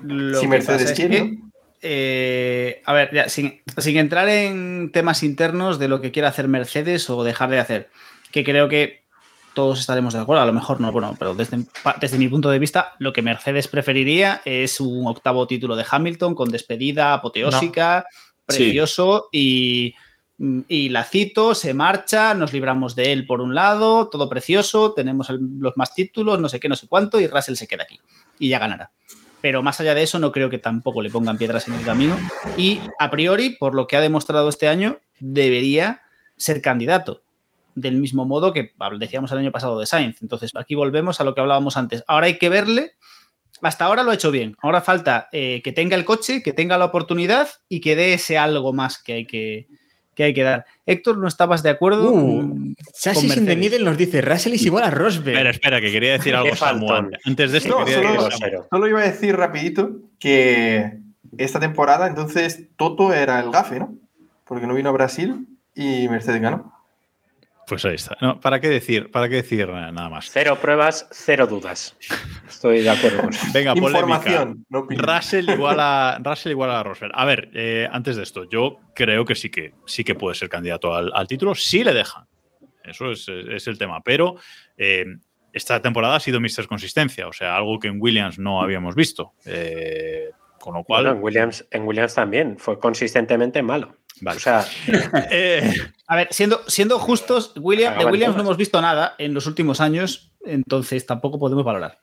si 0.00 0.46
Mercedes 0.46 0.92
quiere. 0.92 1.38
Eh, 1.82 2.82
a 2.84 2.92
ver, 2.92 3.14
ya, 3.14 3.28
sin, 3.28 3.60
entrar 3.76 4.28
en 4.28 4.90
temas 4.92 5.22
internos 5.22 5.78
de 5.78 5.88
lo 5.88 6.00
que 6.00 6.10
quiera 6.10 6.28
hacer 6.28 6.48
Mercedes 6.48 7.08
o 7.10 7.22
dejar 7.22 7.50
de 7.50 7.60
hacer, 7.60 7.90
que 8.32 8.42
creo 8.42 8.68
que 8.68 9.04
todos 9.54 9.78
estaremos 9.78 10.12
de 10.14 10.20
acuerdo, 10.20 10.42
a 10.42 10.46
lo 10.46 10.52
mejor 10.52 10.80
no, 10.80 10.90
bueno, 10.90 11.14
pero 11.18 11.34
desde, 11.34 11.64
desde 12.00 12.18
mi 12.18 12.28
punto 12.28 12.50
de 12.50 12.58
vista, 12.58 12.94
lo 12.98 13.12
que 13.12 13.22
Mercedes 13.22 13.68
preferiría 13.68 14.42
es 14.44 14.80
un 14.80 15.06
octavo 15.06 15.46
título 15.46 15.76
de 15.76 15.86
Hamilton 15.88 16.34
con 16.34 16.50
despedida 16.50 17.14
apoteósica, 17.14 18.06
precioso 18.44 19.28
y, 19.30 19.94
y 20.68 20.88
la 20.88 21.04
cito, 21.04 21.54
se 21.54 21.72
marcha, 21.72 22.34
nos 22.34 22.52
libramos 22.52 22.96
de 22.96 23.12
él 23.12 23.26
por 23.26 23.40
un 23.40 23.54
lado, 23.54 24.08
todo 24.08 24.28
precioso, 24.28 24.92
tenemos 24.92 25.30
los 25.30 25.76
más 25.76 25.94
títulos, 25.94 26.40
no 26.40 26.48
sé 26.48 26.58
qué, 26.58 26.68
no 26.68 26.76
sé 26.76 26.88
cuánto, 26.88 27.20
y 27.20 27.26
Russell 27.26 27.54
se 27.54 27.68
queda 27.68 27.84
aquí 27.84 28.00
y 28.38 28.48
ya 28.48 28.58
ganará. 28.58 28.90
Pero 29.40 29.62
más 29.62 29.80
allá 29.80 29.94
de 29.94 30.02
eso, 30.02 30.18
no 30.18 30.32
creo 30.32 30.50
que 30.50 30.58
tampoco 30.58 31.02
le 31.02 31.10
pongan 31.10 31.38
piedras 31.38 31.68
en 31.68 31.74
el 31.74 31.84
camino. 31.84 32.16
Y 32.56 32.80
a 32.98 33.10
priori, 33.10 33.50
por 33.50 33.74
lo 33.74 33.86
que 33.86 33.96
ha 33.96 34.00
demostrado 34.00 34.48
este 34.48 34.68
año, 34.68 34.98
debería 35.20 36.02
ser 36.36 36.60
candidato. 36.60 37.22
Del 37.74 37.96
mismo 37.96 38.24
modo 38.24 38.52
que 38.52 38.72
decíamos 38.98 39.30
el 39.32 39.38
año 39.38 39.52
pasado 39.52 39.78
de 39.78 39.86
Sainz. 39.86 40.22
Entonces, 40.22 40.50
aquí 40.56 40.74
volvemos 40.74 41.20
a 41.20 41.24
lo 41.24 41.34
que 41.34 41.42
hablábamos 41.42 41.76
antes. 41.76 42.02
Ahora 42.06 42.26
hay 42.26 42.38
que 42.38 42.48
verle 42.48 42.94
hasta 43.62 43.86
ahora 43.86 44.02
lo 44.02 44.10
ha 44.10 44.14
hecho 44.14 44.30
bien. 44.30 44.56
Ahora 44.60 44.80
falta 44.80 45.28
eh, 45.32 45.62
que 45.62 45.72
tenga 45.72 45.96
el 45.96 46.04
coche, 46.04 46.42
que 46.42 46.52
tenga 46.52 46.78
la 46.78 46.86
oportunidad 46.86 47.48
y 47.68 47.80
que 47.80 47.96
dé 47.96 48.14
ese 48.14 48.38
algo 48.38 48.72
más 48.72 49.02
que 49.02 49.12
hay 49.14 49.26
que, 49.26 49.68
que, 50.16 50.24
hay 50.24 50.34
que 50.34 50.42
dar. 50.42 50.64
Héctor, 50.86 51.18
¿no 51.18 51.28
estabas 51.28 51.62
de 51.62 51.70
acuerdo? 51.70 52.10
Uh, 52.10 52.74
Chassis 52.98 53.36
in 53.36 53.46
the 53.46 53.54
Middle 53.54 53.84
nos 53.84 53.96
dice 53.96 54.22
Russell 54.22 54.54
es 54.54 54.62
igual 54.62 54.84
a 54.84 54.90
Rosberg. 54.90 55.36
Espera, 55.36 55.50
espera, 55.50 55.80
que 55.80 55.92
quería 55.92 56.12
decir 56.12 56.34
algo 56.34 56.50
antes. 56.92 57.52
De 57.52 57.58
esto, 57.58 57.78
No, 57.78 57.84
quería 57.84 58.18
solo, 58.18 58.66
solo 58.68 58.88
iba 58.88 59.00
a 59.00 59.04
decir 59.04 59.36
rapidito 59.36 59.90
que 60.18 60.98
esta 61.38 61.60
temporada 61.60 62.06
entonces 62.06 62.64
Toto 62.76 63.12
era 63.12 63.38
el 63.40 63.50
gafe, 63.50 63.78
¿no? 63.78 63.94
Porque 64.44 64.66
no 64.66 64.74
vino 64.74 64.88
a 64.88 64.92
Brasil 64.92 65.46
y 65.74 66.08
Mercedes 66.08 66.40
ganó. 66.40 66.75
Pues 67.66 67.84
ahí 67.84 67.96
está. 67.96 68.16
No, 68.20 68.38
¿Para 68.38 68.60
qué 68.60 68.68
decir? 68.68 69.10
¿Para 69.10 69.28
qué 69.28 69.36
decir 69.36 69.68
nada 69.68 70.08
más? 70.08 70.30
Cero 70.30 70.56
pruebas, 70.60 71.08
cero 71.10 71.48
dudas. 71.48 71.96
Estoy 72.48 72.82
de 72.82 72.90
acuerdo 72.90 73.22
con 73.22 73.30
eso. 73.30 73.44
Venga, 73.52 73.74
polémica. 73.74 73.98
Información, 73.98 74.66
no. 74.68 74.86
Russell 74.88 75.50
igual 75.50 75.80
a 75.80 76.20
Russell 76.22 76.52
igual 76.52 76.70
a 76.70 76.82
Rosberg. 76.84 77.12
A 77.14 77.24
ver, 77.24 77.50
eh, 77.54 77.88
antes 77.90 78.14
de 78.16 78.22
esto, 78.22 78.48
yo 78.48 78.78
creo 78.94 79.24
que 79.24 79.34
sí 79.34 79.50
que 79.50 79.74
sí 79.84 80.04
que 80.04 80.14
puede 80.14 80.36
ser 80.36 80.48
candidato 80.48 80.94
al, 80.94 81.10
al 81.12 81.26
título, 81.26 81.56
si 81.56 81.82
le 81.82 81.92
dejan. 81.92 82.26
Eso 82.84 83.10
es, 83.10 83.28
es 83.28 83.66
el 83.66 83.78
tema. 83.78 84.00
Pero 84.02 84.36
eh, 84.76 85.04
esta 85.52 85.80
temporada 85.80 86.16
ha 86.16 86.20
sido 86.20 86.40
Mr. 86.40 86.68
Consistencia, 86.68 87.26
o 87.26 87.32
sea, 87.32 87.56
algo 87.56 87.78
que 87.78 87.88
en 87.88 88.00
Williams 88.00 88.38
no 88.38 88.62
habíamos 88.62 88.94
visto. 88.94 89.32
Eh, 89.44 90.30
con 90.60 90.74
lo 90.74 90.84
cual. 90.84 91.04
Bueno, 91.04 91.16
en, 91.16 91.22
Williams, 91.24 91.66
en 91.70 91.86
Williams 91.86 92.14
también 92.14 92.58
fue 92.58 92.78
consistentemente 92.78 93.62
malo. 93.62 93.96
Vale. 94.20 94.36
O 94.36 94.40
sea, 94.40 94.64
eh, 95.30 95.74
A 96.06 96.16
ver, 96.16 96.28
siendo, 96.30 96.60
siendo 96.66 96.98
justos, 96.98 97.52
William, 97.56 97.98
de 97.98 98.04
Williams 98.06 98.36
no 98.36 98.42
hemos 98.42 98.56
visto 98.56 98.80
nada 98.80 99.14
en 99.18 99.34
los 99.34 99.46
últimos 99.46 99.80
años, 99.80 100.30
entonces 100.44 101.04
tampoco 101.06 101.38
podemos 101.38 101.64
valorar. 101.64 101.98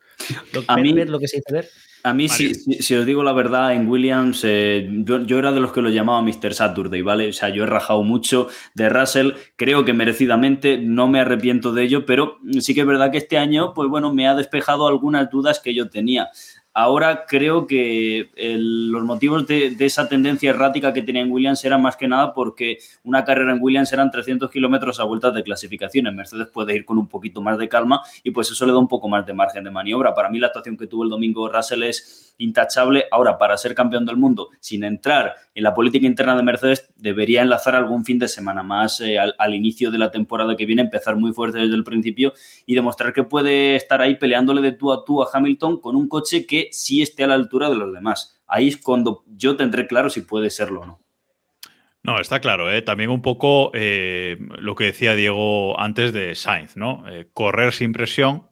Lo, 0.51 0.63
A 0.67 0.77
mí- 0.77 0.93
ver 0.93 1.09
lo 1.09 1.19
que 1.19 1.27
se 1.27 1.37
dice 1.37 1.53
ver. 1.53 1.69
A 2.05 2.13
mí, 2.13 2.27
si- 2.27 2.53
si 2.53 2.95
os 2.95 3.05
digo 3.05 3.23
la 3.23 3.31
verdad, 3.31 3.71
en 3.73 3.87
Williams, 3.87 4.41
eh, 4.43 4.87
yo, 5.05 5.21
yo 5.25 5.39
era 5.39 5.53
de 5.53 5.61
los 5.61 5.71
que 5.71 5.81
lo 5.81 5.89
llamaba 5.89 6.21
Mr. 6.21 6.53
Saturday, 6.53 7.01
¿vale? 7.01 7.29
O 7.29 7.33
sea, 7.33 7.47
yo 7.47 7.63
he 7.63 7.65
rajado 7.65 8.03
mucho 8.03 8.49
de 8.73 8.89
Russell, 8.89 9.31
creo 9.55 9.85
que 9.85 9.93
merecidamente, 9.93 10.77
no 10.77 11.07
me 11.07 11.21
arrepiento 11.21 11.71
de 11.71 11.83
ello, 11.83 12.05
pero 12.05 12.39
sí 12.59 12.75
que 12.75 12.81
es 12.81 12.87
verdad 12.87 13.09
que 13.09 13.19
este 13.19 13.37
año, 13.37 13.73
pues 13.73 13.87
bueno, 13.89 14.13
me 14.13 14.27
ha 14.27 14.35
despejado 14.35 14.85
algunas 14.87 15.29
dudas 15.31 15.61
que 15.61 15.73
yo 15.73 15.89
tenía. 15.89 16.29
Ahora 16.75 17.25
creo 17.27 17.67
que 17.67 18.31
los 18.35 19.03
motivos 19.03 19.45
de, 19.45 19.71
de 19.71 19.85
esa 19.85 20.09
tendencia 20.09 20.49
errática 20.49 20.91
que 20.91 21.03
tenía 21.03 21.21
en 21.21 21.31
Williams 21.31 21.63
eran 21.65 21.81
más 21.83 21.95
que 21.95 22.07
nada 22.07 22.33
porque 22.33 22.79
una 23.03 23.23
carrera 23.23 23.53
en 23.53 23.61
Williams 23.61 23.93
eran 23.93 24.09
300 24.09 24.49
kilómetros 24.49 24.99
a 24.99 25.03
vueltas 25.03 25.35
de 25.35 25.43
clasificación. 25.43 26.07
En 26.07 26.15
Mercedes 26.15 26.47
puede 26.47 26.75
ir 26.75 26.83
con 26.83 26.97
un 26.97 27.07
poquito 27.07 27.41
más 27.41 27.59
de 27.59 27.69
calma 27.69 28.01
y 28.23 28.31
pues 28.31 28.49
eso 28.49 28.65
le 28.65 28.71
da 28.71 28.79
un 28.79 28.87
poco 28.87 29.07
más 29.07 29.23
de 29.25 29.33
margen 29.33 29.63
de 29.63 29.69
maniobra. 29.69 30.15
Para 30.15 30.29
mí 30.29 30.39
la 30.39 30.47
actuación 30.47 30.75
que 30.75 30.87
tuvo 30.87 31.03
el 31.03 31.09
domingo 31.09 31.47
Russell 31.47 31.83
es 31.83 32.32
intachable. 32.37 33.05
Ahora, 33.11 33.37
para 33.37 33.57
ser 33.57 33.75
campeón 33.75 34.05
del 34.05 34.17
mundo, 34.17 34.49
sin 34.59 34.83
entrar 34.83 35.35
en 35.53 35.63
la 35.63 35.73
política 35.73 36.05
interna 36.05 36.35
de 36.35 36.43
Mercedes, 36.43 36.91
debería 36.95 37.41
enlazar 37.41 37.75
algún 37.75 38.05
fin 38.05 38.19
de 38.19 38.27
semana 38.27 38.63
más 38.63 38.99
eh, 39.01 39.17
al, 39.19 39.53
inicio 39.53 39.91
de 39.91 39.97
la 39.97 40.11
temporada 40.11 40.55
que 40.55 40.65
viene, 40.65 40.81
empezar 40.81 41.15
muy 41.15 41.33
fuerte 41.33 41.59
desde 41.59 41.75
el 41.75 41.83
principio 41.83 42.33
y 42.65 42.75
demostrar 42.75 43.13
que 43.13 43.23
puede 43.23 43.75
estar 43.75 44.01
ahí 44.01 44.15
peleándole 44.15 44.61
de 44.61 44.71
tú 44.71 44.91
a 44.91 45.05
tú 45.05 45.21
a 45.21 45.29
Hamilton 45.31 45.79
con 45.79 45.95
un 45.95 46.07
coche 46.07 46.45
que 46.45 46.69
sí 46.71 47.01
esté 47.01 47.23
a 47.23 47.27
la 47.27 47.35
altura 47.35 47.69
de 47.69 47.75
los 47.75 47.93
demás. 47.93 48.41
Ahí 48.47 48.67
es 48.67 48.77
cuando 48.77 49.23
yo 49.27 49.55
tendré 49.55 49.87
claro 49.87 50.09
si 50.09 50.21
puede 50.21 50.49
serlo 50.49 50.81
o 50.81 50.85
no. 50.85 50.99
No, 52.05 52.19
está 52.19 52.41
claro, 52.41 52.69
¿eh? 52.69 52.81
también 52.81 53.09
un 53.09 53.21
poco 53.21 53.71
eh, 53.73 54.37
lo 54.59 54.75
que 54.75 54.85
decía 54.85 55.15
Diego 55.15 55.79
antes 55.79 56.11
de 56.11 56.35
Sainz, 56.35 56.75
¿no? 56.75 57.05
Correr 57.31 57.71
sin 57.71 57.93
presión 57.93 58.49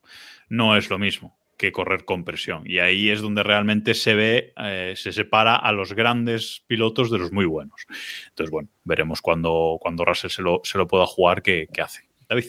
no 0.48 0.78
es 0.78 0.90
lo 0.90 0.98
mismo 0.98 1.41
que 1.62 1.72
correr 1.72 2.06
con 2.06 2.24
presión. 2.24 2.64
Y 2.66 2.80
ahí 2.80 3.12
es 3.12 3.22
donde 3.22 3.44
realmente 3.44 3.94
se 3.94 4.16
ve, 4.16 4.52
eh, 4.58 4.96
se 4.98 5.12
separa 5.12 5.56
a 5.56 5.72
los 5.72 5.94
grandes 5.94 6.64
pilotos 6.66 7.12
de 7.12 7.20
los 7.20 7.32
muy 7.32 7.46
buenos. 7.46 7.86
Entonces, 8.30 8.50
bueno, 8.50 8.70
veremos 8.84 9.22
cuando, 9.22 9.78
cuando 9.80 10.04
Russell 10.04 10.32
se 10.32 10.42
lo, 10.42 10.62
se 10.64 10.80
lo 10.80 10.88
pueda 10.88 11.06
jugar 11.06 11.44
qué, 11.44 11.68
qué 11.72 11.84
hace. 11.84 12.10
David. 12.28 12.46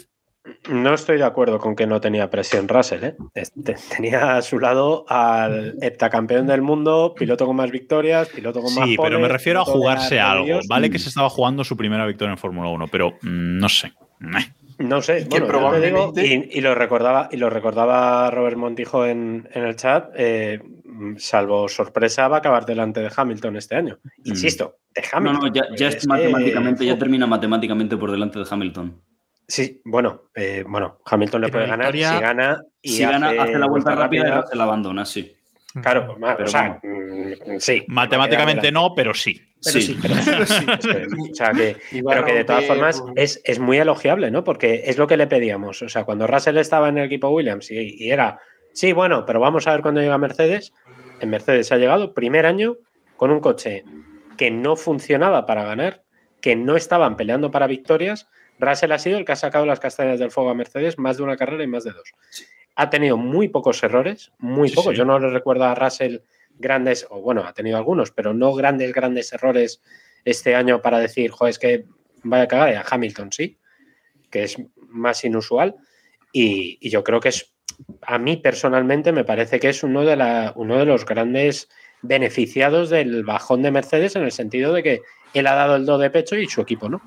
no 0.70 0.94
estoy 0.94 1.18
de 1.18 1.24
acuerdo 1.24 1.58
con 1.58 1.76
que 1.76 1.86
no 1.86 2.00
tenía 2.00 2.30
presión 2.30 2.68
Russell. 2.68 3.04
¿eh? 3.04 3.16
Este- 3.34 3.76
tenía 3.94 4.38
a 4.38 4.42
su 4.42 4.58
lado 4.58 5.04
al 5.08 5.76
heptacampeón 5.82 6.46
del 6.46 6.62
mundo, 6.62 7.14
piloto 7.14 7.44
con 7.44 7.56
más 7.56 7.70
victorias, 7.70 8.28
piloto 8.30 8.62
con 8.62 8.74
más 8.74 8.88
Sí, 8.88 8.96
pero 8.96 9.20
me 9.20 9.28
refiero 9.28 9.60
a 9.60 9.66
jugarse 9.66 10.20
algo. 10.20 10.60
Vale 10.68 10.88
que 10.88 10.98
se 10.98 11.10
estaba 11.10 11.28
jugando 11.28 11.64
su 11.64 11.76
primera 11.76 12.06
victoria 12.06 12.32
en 12.32 12.38
Fórmula 12.38 12.70
1, 12.70 12.88
pero 12.88 13.10
mm, 13.20 13.58
no 13.58 13.68
sé. 13.68 13.92
Meh. 14.20 14.54
No 14.78 15.00
sé, 15.02 15.20
Y 15.20 15.24
bueno, 15.24 15.46
digo, 15.46 15.48
probablemente- 15.48 16.26
y, 16.26 16.58
y 16.58 16.60
lo 16.60 16.74
recordaba, 16.74 17.28
y 17.30 17.36
lo 17.36 17.50
recordaba 17.50 18.30
Robert 18.30 18.56
Montijo 18.56 19.06
en, 19.06 19.48
en 19.52 19.64
el 19.64 19.76
chat, 19.76 20.10
eh, 20.16 20.60
salvo 21.18 21.68
sorpresa, 21.68 22.28
va 22.28 22.36
a 22.36 22.38
acabar 22.40 22.64
delante 22.66 23.00
de 23.00 23.10
Hamilton 23.14 23.56
este 23.56 23.76
año. 23.76 23.98
Insisto, 24.24 24.76
de 24.94 25.02
No, 25.02 25.08
Hamilton. 25.18 25.40
no, 25.48 25.52
ya, 25.52 25.62
ya 25.76 25.88
es 25.88 25.96
Es 25.96 26.02
que- 26.02 26.08
matemáticamente, 26.08 26.86
ya 26.86 26.98
termina 26.98 27.26
matemáticamente 27.26 27.96
por 27.96 28.10
delante 28.10 28.38
de 28.38 28.44
Hamilton. 28.50 29.00
Sí, 29.48 29.82
bueno, 29.84 30.22
eh, 30.34 30.64
bueno, 30.66 30.98
Hamilton 31.04 31.40
le 31.42 31.46
Pero 31.48 31.58
puede 31.58 31.66
ganar 31.68 31.92
si 31.92 32.00
gana 32.00 32.62
y 32.80 32.88
Si 32.92 33.02
gana, 33.02 33.30
hace 33.30 33.58
la 33.58 33.66
vuelta 33.66 33.94
rápida 33.94 34.28
y 34.28 34.30
Russell 34.30 34.60
abandona, 34.60 35.04
sí. 35.04 35.34
Claro, 35.80 36.16
ma- 36.18 36.36
Pero 36.36 36.48
o 36.48 36.50
sea, 36.50 36.80
mm, 36.82 37.58
sí. 37.58 37.84
Matemáticamente 37.88 38.70
no, 38.72 38.94
pero 38.94 39.14
sí. 39.14 39.40
Pero 39.64 39.72
sí, 39.80 39.82
Sí. 39.82 39.98
pero, 40.02 40.14
o 41.30 41.34
sea 41.34 41.52
que, 41.52 41.76
pero 42.06 42.24
que 42.24 42.32
de 42.34 42.44
todas 42.44 42.64
formas 42.66 43.02
es, 43.16 43.40
es 43.44 43.58
muy 43.58 43.78
elogiable, 43.78 44.30
¿no? 44.30 44.42
Porque 44.44 44.82
es 44.86 44.98
lo 44.98 45.06
que 45.06 45.16
le 45.16 45.26
pedíamos. 45.28 45.80
O 45.82 45.88
sea, 45.88 46.04
cuando 46.04 46.26
Russell 46.26 46.58
estaba 46.58 46.88
en 46.88 46.98
el 46.98 47.04
equipo 47.06 47.28
Williams 47.30 47.70
y, 47.70 47.96
y 48.04 48.10
era, 48.10 48.40
sí, 48.72 48.92
bueno, 48.92 49.24
pero 49.24 49.40
vamos 49.40 49.66
a 49.66 49.72
ver 49.72 49.82
cuándo 49.82 50.00
llega 50.00 50.18
Mercedes. 50.18 50.72
En 51.20 51.30
Mercedes 51.30 51.70
ha 51.72 51.76
llegado 51.76 52.12
primer 52.14 52.44
año 52.46 52.76
con 53.16 53.30
un 53.30 53.38
coche 53.40 53.84
que 54.36 54.50
no 54.50 54.74
funcionaba 54.76 55.46
para 55.46 55.62
ganar, 55.64 56.02
que 56.40 56.56
no 56.56 56.74
estaban 56.76 57.16
peleando 57.16 57.50
para 57.52 57.68
victorias. 57.68 58.28
Russell 58.58 58.90
ha 58.92 58.98
sido 58.98 59.18
el 59.18 59.24
que 59.24 59.32
ha 59.32 59.36
sacado 59.36 59.64
las 59.64 59.78
castañas 59.80 60.18
del 60.18 60.30
fuego 60.32 60.50
a 60.50 60.54
Mercedes 60.54 60.98
más 60.98 61.16
de 61.18 61.22
una 61.22 61.36
carrera 61.36 61.62
y 61.62 61.68
más 61.68 61.84
de 61.84 61.92
dos. 61.92 62.12
Ha 62.76 62.90
tenido 62.90 63.16
muy 63.16 63.48
pocos 63.48 63.82
errores, 63.82 64.32
muy 64.38 64.68
Sí, 64.68 64.74
pocos. 64.74 64.92
sí. 64.92 64.98
Yo 64.98 65.04
no 65.04 65.18
le 65.18 65.28
recuerdo 65.30 65.64
a 65.64 65.74
Russell 65.74 66.18
grandes, 66.58 67.06
o 67.10 67.20
bueno, 67.20 67.44
ha 67.44 67.52
tenido 67.52 67.76
algunos, 67.76 68.10
pero 68.10 68.34
no 68.34 68.54
grandes, 68.54 68.92
grandes 68.92 69.32
errores 69.32 69.82
este 70.24 70.54
año 70.54 70.80
para 70.80 70.98
decir, 70.98 71.30
joder, 71.30 71.50
es 71.50 71.58
que 71.58 71.84
vaya 72.22 72.46
cagada. 72.48 72.80
A 72.80 72.84
Hamilton 72.94 73.32
sí, 73.32 73.58
que 74.30 74.44
es 74.44 74.56
más 74.88 75.24
inusual. 75.24 75.74
Y, 76.32 76.78
y 76.80 76.88
yo 76.90 77.04
creo 77.04 77.20
que 77.20 77.28
es, 77.30 77.52
a 78.02 78.18
mí 78.18 78.36
personalmente 78.36 79.12
me 79.12 79.24
parece 79.24 79.60
que 79.60 79.68
es 79.68 79.82
uno 79.82 80.04
de, 80.04 80.16
la, 80.16 80.52
uno 80.56 80.78
de 80.78 80.86
los 80.86 81.04
grandes 81.04 81.68
beneficiados 82.02 82.90
del 82.90 83.22
bajón 83.24 83.62
de 83.62 83.70
Mercedes 83.70 84.16
en 84.16 84.22
el 84.22 84.32
sentido 84.32 84.72
de 84.72 84.82
que 84.82 85.02
él 85.34 85.46
ha 85.46 85.54
dado 85.54 85.76
el 85.76 85.86
do 85.86 85.98
de 85.98 86.10
pecho 86.10 86.36
y 86.36 86.48
su 86.48 86.60
equipo 86.60 86.88
no. 86.88 87.00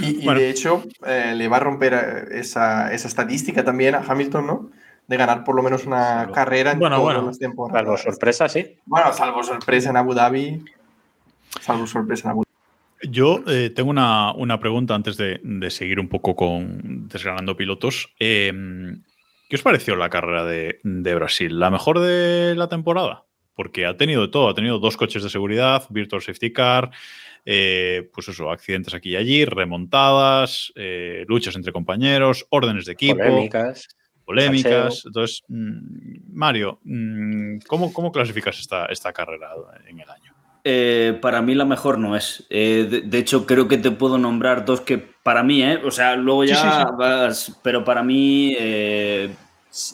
Y, 0.00 0.22
y 0.22 0.24
Bueno. 0.24 0.40
de 0.40 0.50
hecho, 0.50 0.84
eh, 1.06 1.34
le 1.36 1.48
va 1.48 1.56
a 1.56 1.60
romper 1.60 1.94
eh, 1.94 2.38
esa, 2.40 2.92
esa 2.92 3.08
estadística 3.08 3.64
también 3.64 3.94
a 3.94 4.04
Hamilton, 4.06 4.46
¿no? 4.46 4.70
De 5.06 5.16
ganar 5.16 5.42
por 5.44 5.54
lo 5.56 5.62
menos 5.62 5.86
una 5.86 6.24
Salvo- 6.24 6.32
carrera 6.34 6.72
en 6.72 6.78
Bueno, 6.78 6.96
todas 6.96 7.14
bueno. 7.14 7.28
las 7.28 7.38
temporadas. 7.38 7.82
Salvo 7.82 7.96
sorpresa, 7.96 8.48
sí. 8.48 8.76
Bueno, 8.86 9.12
salvo 9.12 9.42
sorpresa 9.42 9.90
en 9.90 9.96
Abu 9.96 10.14
Dhabi. 10.14 10.64
Salvo 11.60 11.86
sorpresa 11.86 12.28
en 12.28 12.30
Abu 12.32 12.42
Dhabi. 12.44 13.10
Yo 13.10 13.40
eh, 13.46 13.70
tengo 13.74 13.90
una, 13.90 14.32
una 14.32 14.58
pregunta 14.60 14.94
antes 14.94 15.16
de, 15.16 15.40
de 15.42 15.70
seguir 15.70 15.98
un 16.00 16.08
poco 16.08 16.36
con 16.36 17.08
desgranando 17.08 17.56
pilotos. 17.56 18.12
Eh, 18.18 18.52
¿Qué 19.48 19.56
os 19.56 19.62
pareció 19.62 19.96
la 19.96 20.10
carrera 20.10 20.44
de, 20.44 20.78
de 20.82 21.14
Brasil? 21.14 21.58
¿La 21.58 21.70
mejor 21.70 22.00
de 22.00 22.54
la 22.54 22.68
temporada? 22.68 23.24
Porque 23.54 23.86
ha 23.86 23.96
tenido 23.96 24.22
de 24.22 24.28
todo. 24.28 24.48
Ha 24.50 24.54
tenido 24.54 24.78
dos 24.78 24.96
coches 24.98 25.22
de 25.22 25.30
seguridad, 25.30 25.84
Virtual 25.88 26.20
Safety 26.20 26.52
Car, 26.52 26.90
eh, 27.44 28.08
pues 28.12 28.28
eso, 28.28 28.50
accidentes 28.50 28.94
aquí 28.94 29.10
y 29.10 29.16
allí, 29.16 29.44
remontadas, 29.44 30.72
eh, 30.74 31.24
luchas 31.28 31.56
entre 31.56 31.72
compañeros, 31.72 32.46
órdenes 32.50 32.84
de 32.86 32.92
equipo, 32.92 33.48
Polémicas. 34.24 35.04
Entonces, 35.06 35.42
mm, 35.48 35.78
Mario, 36.34 36.80
mm, 36.84 37.60
¿cómo, 37.66 37.92
¿cómo 37.92 38.12
clasificas 38.12 38.58
esta, 38.58 38.84
esta 38.86 39.10
carrera 39.12 39.52
en 39.86 40.00
el 40.00 40.10
año? 40.10 40.34
Eh, 40.64 41.18
para 41.22 41.40
mí 41.40 41.54
la 41.54 41.64
mejor 41.64 41.98
no 41.98 42.14
es. 42.14 42.44
Eh, 42.50 42.86
de, 42.90 43.00
de 43.00 43.18
hecho, 43.18 43.46
creo 43.46 43.68
que 43.68 43.78
te 43.78 43.90
puedo 43.90 44.18
nombrar 44.18 44.66
dos 44.66 44.82
que 44.82 44.98
para 44.98 45.42
mí, 45.42 45.62
¿eh? 45.62 45.78
O 45.82 45.90
sea, 45.90 46.14
luego 46.14 46.44
ya 46.44 46.56
Sí, 46.56 46.68
sí, 46.68 46.76
sí. 46.76 46.84
vas- 46.98 47.58
pero 47.62 47.84
para 47.84 48.02
mí 48.02 48.54
eh, 48.58 49.30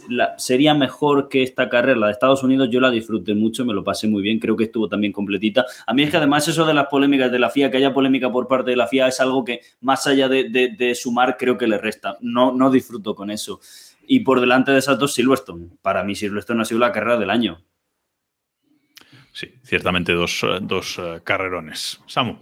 la- 0.09 0.39
sería 0.39 0.75
mejor 0.75 1.29
que 1.29 1.43
esta 1.43 1.69
carrera, 1.69 1.99
la 1.99 2.07
de 2.07 2.13
Estados 2.13 2.43
Unidos, 2.43 2.69
yo 2.71 2.81
la 2.81 2.91
disfruté 2.91 3.35
mucho, 3.35 3.65
me 3.65 3.75
lo 3.75 3.83
pasé 3.85 4.07
muy 4.09 4.23
bien, 4.23 4.39
creo 4.39 4.57
que 4.57 4.65
estuvo 4.65 4.89
también 4.89 5.13
completita. 5.13 5.65
A 5.87 5.93
mí 5.95 6.03
es 6.03 6.11
que 6.11 6.17
además 6.17 6.47
eso 6.49 6.65
de 6.65 6.75
las 6.75 6.87
polémicas 6.87 7.31
de 7.33 7.39
la 7.39 7.51
FIA, 7.51 7.71
que 7.71 7.79
haya 7.79 7.93
polémica 7.93 8.31
por 8.31 8.47
parte 8.49 8.71
de 8.71 8.77
la 8.77 8.87
FIA, 8.87 9.09
es 9.09 9.21
algo 9.21 9.45
que 9.45 9.61
más 9.81 10.07
allá 10.07 10.29
de, 10.29 10.49
de- 10.49 10.69
de 10.69 10.95
sumar, 10.95 11.37
creo 11.37 11.59
que 11.59 11.67
le 11.67 11.79
resta. 11.79 12.17
No, 12.21 12.53
no 12.53 12.71
disfruto 12.71 13.15
con 13.15 13.31
eso. 13.31 13.61
Y 14.07 14.21
por 14.21 14.41
delante 14.41 14.71
de 14.71 14.79
esas 14.79 14.99
dos, 14.99 15.15
Silverstone. 15.15 15.69
Para 15.83 16.05
mí, 16.05 16.15
Silverstone 16.15 16.63
ha 16.63 16.65
sido 16.67 16.79
la 16.81 16.93
carrera 16.93 17.17
del 17.17 17.31
año. 17.31 17.61
Sí, 19.33 19.49
ciertamente 19.65 20.13
dos, 20.13 20.43
eh, 20.45 20.59
dos 20.63 20.99
eh, 20.99 21.21
carrerones. 21.25 22.01
Samu. 22.07 22.37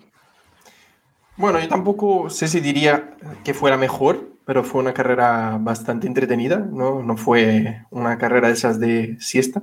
Bueno, 1.37 1.59
yo 1.61 1.69
tampoco 1.69 2.29
sé 2.29 2.47
si 2.49 2.61
diría 2.61 3.17
que 3.45 3.55
fuera 3.55 3.79
mejor, 3.79 4.32
pero 4.45 4.65
fue 4.65 4.81
una 4.81 4.95
carrera 4.95 5.59
bastante 5.61 6.07
entretenida, 6.07 6.59
¿no? 6.59 7.03
No 7.03 7.17
fue 7.17 7.85
una 7.91 8.19
carrera 8.19 8.49
de 8.49 8.55
esas 8.55 8.81
de 8.81 9.17
siesta. 9.21 9.63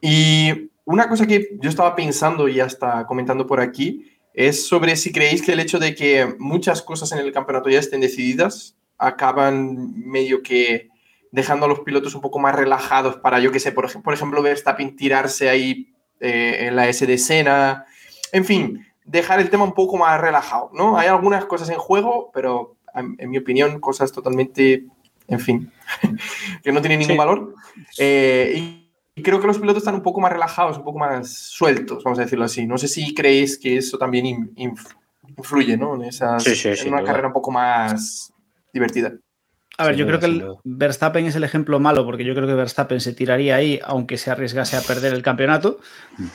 Y 0.00 0.70
una 0.84 1.08
cosa 1.08 1.26
que 1.26 1.56
yo 1.60 1.68
estaba 1.68 1.94
pensando 1.94 2.48
y 2.48 2.60
hasta 2.60 3.06
comentando 3.06 3.46
por 3.46 3.60
aquí 3.60 4.10
es 4.32 4.66
sobre 4.66 4.96
si 4.96 5.12
creéis 5.12 5.42
que 5.42 5.52
el 5.52 5.60
hecho 5.60 5.78
de 5.78 5.94
que 5.94 6.34
muchas 6.38 6.82
cosas 6.82 7.12
en 7.12 7.18
el 7.18 7.32
campeonato 7.32 7.70
ya 7.70 7.78
estén 7.78 8.00
decididas 8.00 8.76
acaban 8.98 9.94
medio 9.94 10.42
que 10.42 10.88
dejando 11.30 11.66
a 11.66 11.68
los 11.68 11.80
pilotos 11.80 12.14
un 12.14 12.20
poco 12.20 12.38
más 12.38 12.54
relajados 12.54 13.16
para, 13.16 13.40
yo 13.40 13.50
que 13.50 13.60
sé, 13.60 13.72
por, 13.72 13.90
por 14.02 14.14
ejemplo, 14.14 14.42
Verstappen 14.42 14.96
tirarse 14.96 15.48
ahí 15.48 15.92
eh, 16.20 16.66
en 16.68 16.76
la 16.76 16.88
S 16.88 17.04
de 17.06 17.18
Sena, 17.18 17.86
en 18.32 18.44
fin, 18.44 18.86
dejar 19.04 19.40
el 19.40 19.50
tema 19.50 19.64
un 19.64 19.74
poco 19.74 19.96
más 19.96 20.20
relajado, 20.20 20.70
¿no? 20.72 20.96
Hay 20.96 21.08
algunas 21.08 21.44
cosas 21.44 21.70
en 21.70 21.76
juego, 21.78 22.30
pero 22.32 22.76
en, 22.94 23.30
mi 23.30 23.38
opinión, 23.38 23.80
cosas 23.80 24.12
totalmente, 24.12 24.84
en 25.28 25.40
fin, 25.40 25.72
que 26.62 26.72
no 26.72 26.80
tienen 26.80 26.98
ningún 27.00 27.14
Sí. 27.14 27.18
valor. 27.18 27.54
Eh, 27.98 28.52
y, 28.56 28.90
y 29.16 29.22
creo 29.22 29.40
que 29.40 29.46
los 29.46 29.58
pilotos 29.58 29.82
están 29.82 29.94
un 29.94 30.02
poco 30.02 30.20
más 30.20 30.32
relajados, 30.32 30.76
un 30.78 30.84
poco 30.84 30.98
más 30.98 31.32
sueltos, 31.32 32.02
vamos 32.04 32.18
a 32.18 32.22
decirlo 32.22 32.44
así. 32.44 32.66
No 32.66 32.78
sé 32.78 32.88
si 32.88 33.14
creéis 33.14 33.58
que 33.58 33.76
eso 33.76 33.96
también 33.98 34.26
in- 34.26 34.54
inf- 34.56 34.94
influye, 35.36 35.76
¿no? 35.76 35.94
En, 35.96 36.02
esas, 36.04 36.42
Sí, 36.42 36.54
sí, 36.54 36.68
en 36.68 36.88
una 36.88 37.00
duda. 37.00 37.10
carrera 37.10 37.28
un 37.28 37.34
poco 37.34 37.50
más 37.50 38.32
divertida. 38.72 39.12
A 39.76 39.86
ver, 39.86 39.94
Sin 39.96 40.00
yo 40.00 40.06
duda, 40.06 40.18
creo 40.18 40.30
que 40.30 40.36
el. 40.36 40.54
Verstappen 40.62 41.26
es 41.26 41.34
el 41.34 41.42
ejemplo 41.42 41.80
malo, 41.80 42.04
porque 42.04 42.24
yo 42.24 42.32
creo 42.34 42.46
que 42.46 42.54
Verstappen 42.54 43.00
se 43.00 43.12
tiraría 43.12 43.56
ahí, 43.56 43.80
aunque 43.84 44.18
se 44.18 44.30
arriesgase 44.30 44.76
a 44.76 44.80
perder 44.82 45.12
el 45.14 45.22
campeonato. 45.22 45.80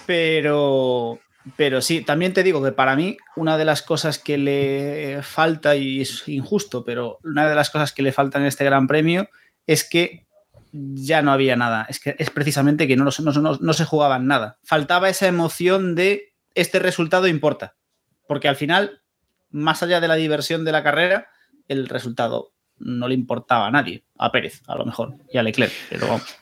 Pero, 0.05 1.19
pero 1.55 1.81
sí, 1.81 2.01
también 2.01 2.33
te 2.33 2.43
digo 2.43 2.61
que 2.63 2.71
para 2.71 2.95
mí, 2.95 3.17
una 3.35 3.57
de 3.57 3.65
las 3.65 3.81
cosas 3.81 4.19
que 4.19 4.37
le 4.37 5.19
falta, 5.23 5.75
y 5.75 6.01
es 6.01 6.27
injusto, 6.27 6.83
pero 6.83 7.19
una 7.23 7.47
de 7.47 7.55
las 7.55 7.69
cosas 7.69 7.91
que 7.93 8.01
le 8.03 8.11
falta 8.11 8.37
en 8.39 8.45
este 8.45 8.65
Gran 8.65 8.87
Premio 8.87 9.29
es 9.65 9.83
que 9.87 10.25
ya 10.71 11.21
no 11.21 11.31
había 11.31 11.55
nada. 11.55 11.85
Es 11.89 11.99
que 11.99 12.15
es 12.19 12.29
precisamente 12.29 12.87
que 12.87 12.95
no, 12.95 13.05
no, 13.05 13.11
no- 13.31 13.41
no- 13.41 13.57
no 13.59 13.73
se 13.73 13.85
jugaban 13.85 14.27
nada. 14.27 14.57
Faltaba 14.63 15.09
esa 15.09 15.27
emoción 15.27 15.95
de 15.95 16.33
este 16.55 16.79
resultado 16.79 17.27
importa. 17.27 17.75
Porque 18.27 18.47
al 18.47 18.55
final, 18.55 19.01
más 19.49 19.81
allá 19.81 19.99
de 19.99 20.07
la 20.07 20.15
diversión 20.15 20.65
de 20.65 20.71
la 20.71 20.83
carrera, 20.83 21.29
el 21.67 21.87
resultado 21.89 22.51
no 22.77 23.07
le 23.07 23.15
importaba 23.15 23.67
a 23.67 23.71
nadie. 23.71 24.03
A 24.17 24.31
Pérez, 24.31 24.61
a 24.67 24.75
lo 24.75 24.85
mejor, 24.85 25.15
y 25.33 25.37
a 25.39 25.43
Leclerc. 25.43 25.73
Pero 25.89 26.07
vamos. 26.07 26.37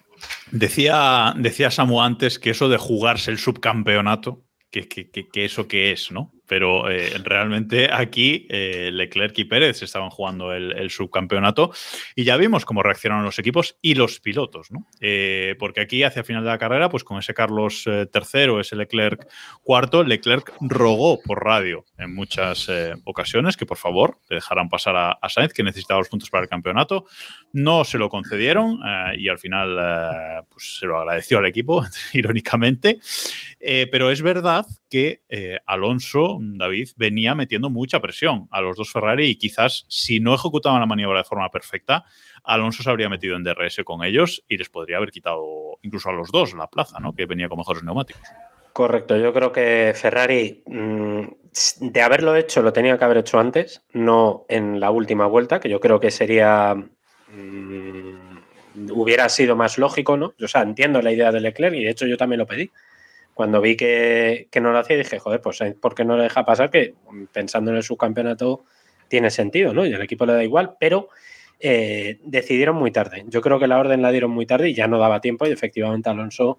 Decía, 0.52 1.34
decía 1.38 1.72
Samu 1.72 2.02
antes 2.02 2.40
que 2.40 2.50
eso 2.50 2.68
de 2.70 2.78
jugarse 2.78 3.32
el 3.32 3.38
subcampeonato, 3.38 4.44
que, 4.72 4.88
que, 4.88 5.10
que- 5.12 5.28
que 5.30 5.46
eso 5.46 5.68
que 5.68 5.92
es, 5.92 6.12
¿no? 6.12 6.32
Pero 6.48 6.90
eh, 6.90 7.14
realmente 7.24 7.90
aquí 7.92 8.48
eh, 8.50 8.90
Leclerc 8.92 9.38
y 9.38 9.46
Pérez 9.46 9.84
estaban 9.84 10.10
jugando 10.10 10.54
el, 10.54 10.88
subcampeonato 10.90 11.72
y 12.16 12.24
ya 12.24 12.38
vimos 12.38 12.64
cómo 12.64 12.82
reaccionaron 12.82 13.26
los 13.26 13.38
equipos 13.40 13.78
y 13.82 13.96
los 13.96 14.22
pilotos, 14.22 14.72
¿no? 14.72 14.88
Eh, 15.02 15.56
porque 15.60 15.82
aquí, 15.82 16.04
hacia 16.04 16.22
el 16.22 16.26
final 16.26 16.44
de 16.44 16.50
la 16.50 16.58
carrera, 16.58 16.90
pues 16.90 17.04
con 17.04 17.20
ese 17.20 17.34
Carlos 17.34 17.84
tercero, 18.12 18.62
ese 18.62 18.78
Leclerc 18.78 19.28
cuarto, 19.64 20.04
Leclerc 20.04 20.54
rogó 20.62 21.22
por 21.22 21.44
radio 21.44 21.86
en 21.98 22.16
muchas 22.16 22.70
ocasiones 23.04 23.58
que 23.58 23.66
por 23.66 23.78
favor 23.78 24.20
le 24.30 24.36
dejaran 24.36 24.70
pasar 24.70 24.96
a, 24.96 25.12
a 25.12 25.30
Sainz, 25.30 25.52
que 25.52 25.64
necesitaba 25.64 26.00
los 26.00 26.10
puntos 26.10 26.30
para 26.30 26.44
el 26.44 26.50
campeonato. 26.50 27.06
No 27.52 27.84
se 27.84 27.98
lo 27.98 28.10
concedieron 28.10 28.80
y 29.18 29.28
al 29.28 29.40
final 29.40 30.46
pues 30.50 30.78
se 30.80 30.86
lo 30.86 30.98
agradeció 31.00 31.40
al 31.40 31.46
equipo, 31.46 31.84
irónicamente. 32.14 33.00
Pero 33.60 34.12
es 34.12 34.22
verdad 34.22 34.66
que 34.90 35.24
eh, 35.30 35.60
Alonso, 35.66 36.38
David, 36.42 36.90
venía 36.96 37.36
metiendo 37.36 37.70
mucha 37.70 38.00
presión 38.00 38.48
a 38.52 38.62
los 38.62 38.78
dos 38.78 38.92
Ferrari 38.92 39.28
y 39.28 39.36
quizás 39.36 39.86
si 39.90 40.20
no 40.20 40.34
ejecutaban 40.34 40.80
la 40.80 40.86
maniobra 40.86 41.20
de 41.20 41.24
forma 41.24 41.50
perfecta, 41.50 42.06
Alonso 42.44 42.84
se 42.84 42.90
habría 42.90 43.10
metido 43.10 43.36
en 43.36 43.44
DRS 43.44 43.82
con 43.84 44.04
ellos 44.04 44.44
y 44.48 44.58
les 44.58 44.70
podría 44.70 44.98
haber 44.98 45.12
quitado 45.12 45.80
incluso 45.82 46.10
a 46.10 46.14
los 46.14 46.32
dos 46.32 46.54
la 46.54 46.68
plaza, 46.68 47.00
¿no? 47.00 47.14
que 47.14 47.26
venía 47.26 47.50
con 47.50 47.58
mejores 47.58 47.84
neumáticos. 47.84 48.24
Correcto, 48.74 49.18
yo 49.18 49.34
creo 49.34 49.52
que 49.52 49.94
Ferrari, 49.96 50.62
mm, 50.68 51.22
de 51.82 52.02
haberlo 52.02 52.36
hecho, 52.36 52.62
lo 52.62 52.72
tenía 52.72 52.98
que 52.98 53.06
haber 53.06 53.18
hecho 53.18 53.40
antes, 53.40 53.82
no 53.94 54.46
en 54.50 54.80
la 54.80 54.92
última 54.92 55.26
vuelta, 55.26 55.60
que 55.60 55.70
yo 55.70 55.80
creo 55.80 56.00
que 56.00 56.12
sería. 56.12 56.76
mm, 56.76 58.38
hubiera 58.92 59.28
sido 59.30 59.56
más 59.56 59.78
lógico, 59.78 60.18
¿no? 60.18 60.34
O 60.40 60.48
sea, 60.48 60.62
entiendo 60.62 61.02
la 61.02 61.12
idea 61.12 61.32
de 61.32 61.42
Leclerc 61.42 61.76
y 61.76 61.84
de 61.84 61.90
hecho 61.90 62.06
yo 62.06 62.18
también 62.18 62.40
lo 62.40 62.46
pedí. 62.46 62.70
Cuando 63.38 63.62
vi 63.62 63.78
que, 63.78 64.48
que 64.50 64.60
no 64.60 64.72
lo 64.72 64.80
hacía, 64.80 64.98
dije, 64.98 65.20
joder, 65.20 65.42
pues 65.42 65.62
¿por 65.80 65.94
qué 65.94 66.04
no 66.04 66.18
le 66.18 66.24
deja 66.24 66.44
pasar? 66.44 66.72
Que 66.72 66.96
mm, 67.12 67.26
pensando 67.32 67.70
en 67.70 67.78
el 67.78 67.84
subcampeonato 67.84 68.66
tiene 69.08 69.30
sentido, 69.30 69.76
¿no? 69.76 69.86
Y 69.86 69.94
al 69.94 70.02
equipo 70.02 70.26
le 70.26 70.34
da 70.34 70.44
igual, 70.44 70.76
pero 70.80 71.10
eh, 71.60 72.20
decidieron 72.24 72.76
muy 72.78 72.90
tarde. 72.90 73.26
Yo 73.28 73.42
creo 73.42 73.60
que 73.60 73.68
la 73.68 73.78
orden 73.78 74.02
la 74.02 74.12
dieron 74.12 74.32
muy 74.32 74.48
tarde 74.48 74.70
y 74.70 74.74
ya 74.74 74.88
no 74.88 74.98
daba 74.98 75.22
tiempo 75.22 75.46
y 75.46 75.52
efectivamente 75.52 76.10
Alonso. 76.10 76.58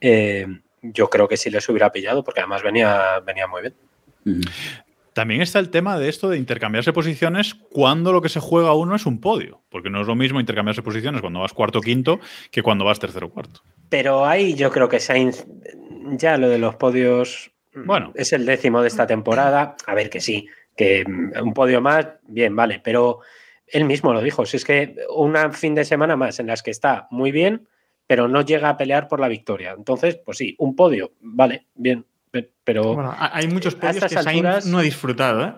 eh, 0.00 0.46
yo 0.82 1.10
creo 1.10 1.26
que 1.26 1.36
sí 1.36 1.50
les 1.50 1.68
hubiera 1.68 1.90
pillado, 1.90 2.22
porque 2.22 2.40
además 2.40 2.62
venía, 2.62 3.20
venía 3.26 3.48
muy 3.48 3.62
bien. 3.62 3.74
También 5.12 5.42
está 5.42 5.58
el 5.58 5.70
tema 5.70 5.98
de 5.98 6.08
esto 6.08 6.28
de 6.28 6.38
intercambiarse 6.38 6.92
posiciones 6.92 7.54
cuando 7.54 8.12
lo 8.12 8.22
que 8.22 8.28
se 8.28 8.40
juega 8.40 8.74
uno 8.74 8.96
es 8.96 9.04
un 9.04 9.20
podio, 9.20 9.60
porque 9.68 9.90
no 9.90 10.00
es 10.00 10.06
lo 10.06 10.14
mismo 10.14 10.40
intercambiarse 10.40 10.82
posiciones 10.82 11.20
cuando 11.20 11.40
vas 11.40 11.52
cuarto 11.52 11.80
o 11.80 11.82
quinto 11.82 12.18
que 12.50 12.62
cuando 12.62 12.84
vas 12.84 12.98
tercero 12.98 13.26
o 13.26 13.30
cuarto. 13.30 13.60
Pero 13.90 14.24
ahí 14.24 14.54
yo 14.54 14.70
creo 14.70 14.88
que 14.88 15.00
Sainz, 15.00 15.44
ya 16.12 16.36
lo 16.36 16.48
de 16.48 16.58
los 16.58 16.76
podios, 16.76 17.52
Bueno. 17.74 18.12
es 18.14 18.32
el 18.32 18.44
décimo 18.46 18.82
de 18.82 18.88
esta 18.88 19.06
temporada. 19.06 19.76
A 19.86 19.94
ver 19.94 20.10
que 20.10 20.20
sí, 20.20 20.46
que 20.76 21.04
mm, 21.06 21.42
un 21.42 21.54
podio 21.54 21.80
más, 21.80 22.06
bien, 22.26 22.54
vale, 22.56 22.80
pero 22.82 23.20
él 23.66 23.84
mismo 23.84 24.12
lo 24.12 24.20
dijo, 24.22 24.44
si 24.46 24.56
es 24.58 24.64
que 24.64 24.96
un 25.14 25.34
fin 25.52 25.74
de 25.74 25.84
semana 25.84 26.16
más 26.16 26.38
en 26.40 26.46
las 26.46 26.62
que 26.62 26.70
está 26.70 27.06
muy 27.10 27.32
bien, 27.32 27.66
pero 28.06 28.28
no 28.28 28.42
llega 28.42 28.68
a 28.68 28.76
pelear 28.76 29.08
por 29.08 29.20
la 29.20 29.28
victoria. 29.28 29.74
Entonces, 29.76 30.16
pues 30.24 30.36
sí, 30.38 30.54
un 30.58 30.76
podio, 30.76 31.12
vale, 31.20 31.66
bien, 31.74 32.04
pe- 32.30 32.52
pero... 32.64 32.94
Bueno, 32.94 33.10
ha- 33.16 33.34
hay 33.36 33.48
muchos 33.48 33.74
podios 33.74 34.04
que 34.04 34.16
alturas- 34.18 34.66
no 34.66 34.78
ha 34.78 34.82
disfrutado, 34.82 35.44
¿eh? 35.46 35.52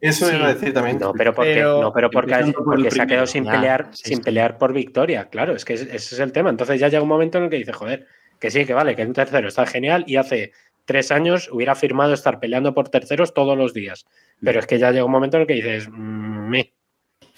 Eso 0.00 0.26
Sí. 0.28 0.36
iba 0.36 0.46
a 0.46 0.54
decir 0.54 0.72
también. 0.72 0.96
No, 1.00 1.12
pero 1.12 1.34
porque, 1.34 1.54
Pero- 1.54 1.82
no, 1.82 1.92
pero 1.92 2.08
porque, 2.08 2.32
por 2.54 2.92
se 2.92 3.02
ha 3.02 3.06
quedado 3.08 3.26
sin 3.26 3.42
Ya, 3.44 3.50
pelear, 3.50 3.88
sí, 3.90 4.04
sin 4.10 4.18
sí. 4.18 4.22
pelear 4.22 4.56
por 4.56 4.72
victoria. 4.72 5.28
Claro, 5.28 5.56
es 5.56 5.64
que 5.64 5.72
ese 5.74 5.84
ese 5.86 6.14
es 6.14 6.20
el 6.20 6.30
tema. 6.30 6.50
Entonces 6.50 6.78
ya 6.78 6.86
llega 6.86 7.02
un 7.02 7.08
momento 7.08 7.38
en 7.38 7.44
el 7.44 7.50
que 7.50 7.56
dice, 7.56 7.72
joder, 7.72 8.06
que 8.40 8.50
sí, 8.50 8.64
que 8.64 8.74
vale, 8.74 8.96
que 8.96 9.04
un 9.04 9.12
tercero 9.12 9.48
está 9.48 9.66
genial 9.66 10.04
y 10.06 10.16
hace 10.16 10.52
tres 10.84 11.10
años 11.10 11.48
hubiera 11.52 11.74
firmado 11.74 12.14
estar 12.14 12.40
peleando 12.40 12.74
por 12.74 12.88
terceros 12.88 13.34
todos 13.34 13.56
los 13.56 13.74
días. 13.74 14.06
Pero 14.42 14.60
es 14.60 14.66
que 14.66 14.78
ya 14.78 14.90
llega 14.90 15.04
un 15.04 15.12
momento 15.12 15.36
en 15.36 15.42
el 15.42 15.46
que 15.46 15.54
dices, 15.54 15.88
mm, 15.90 16.48
me. 16.48 16.72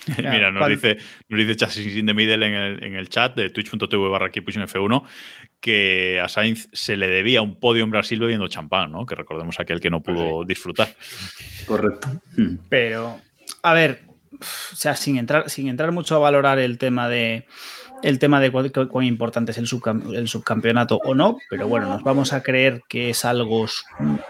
Mira, 0.19 0.51
nos 0.51 0.69
dice, 0.69 0.97
nos 1.29 1.41
dice 1.41 1.57
Chassis 1.57 1.97
in 1.97 2.07
the 2.07 2.15
Middle 2.15 2.47
en 2.47 2.55
el, 2.55 2.85
en 2.85 2.95
el 2.95 3.09
chat 3.09 3.35
de 3.37 3.51
twitch.tv 3.51 4.09
barra 4.09 4.31
Keeppushing 4.31 4.63
F1 4.63 5.05
que 5.61 6.21
a 6.21 6.29
Sainz 6.29 6.69
se 6.73 6.97
le 6.97 7.07
debía 7.09 7.43
un 7.43 7.61
podio 7.61 7.85
en 7.85 7.91
Brasil 7.91 8.19
bebiendo 8.19 8.49
champán, 8.49 8.93
¿no? 8.93 9.05
Que 9.05 9.15
recordemos 9.15 9.61
aquel 9.61 9.81
que 9.81 9.91
no 9.91 10.03
pudo 10.03 10.45
disfrutar. 10.45 10.95
Correcto. 11.67 12.09
Hmm. 12.37 12.57
Pero, 12.69 13.21
a 13.63 13.75
ver, 13.75 14.01
o 14.33 14.77
sea, 14.77 14.97
sin 14.97 15.19
entrar, 15.19 15.51
sin 15.51 15.69
entrar 15.69 15.93
mucho 15.93 16.17
a 16.17 16.19
valorar 16.19 16.59
el 16.59 16.79
tema 16.79 17.09
de 17.09 17.47
el 18.03 18.19
tema 18.19 18.41
de 18.41 18.51
cuán, 18.51 19.05
importante 19.05 19.53
es 19.53 19.59
el, 19.59 19.67
subcam- 19.67 20.15
el 20.15 20.29
subcampeonato 20.29 21.01
o 21.05 21.15
no, 21.15 21.39
pero 21.49 21.69
bueno, 21.69 21.89
nos 21.89 22.03
vamos 22.03 22.33
a 22.33 22.43
creer 22.43 22.83
que 22.89 23.11
es 23.11 23.25
algo 23.25 23.67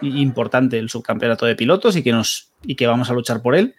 importante 0.01 0.77
el 0.77 0.89
subcampeonato 0.89 1.45
de 1.45 1.55
pilotos 1.55 1.95
y 1.95 2.03
que 2.03 2.11
nos 2.11 2.51
y 2.63 2.75
que 2.75 2.87
vamos 2.87 3.09
a 3.09 3.13
luchar 3.13 3.41
por 3.41 3.55
él. 3.55 3.75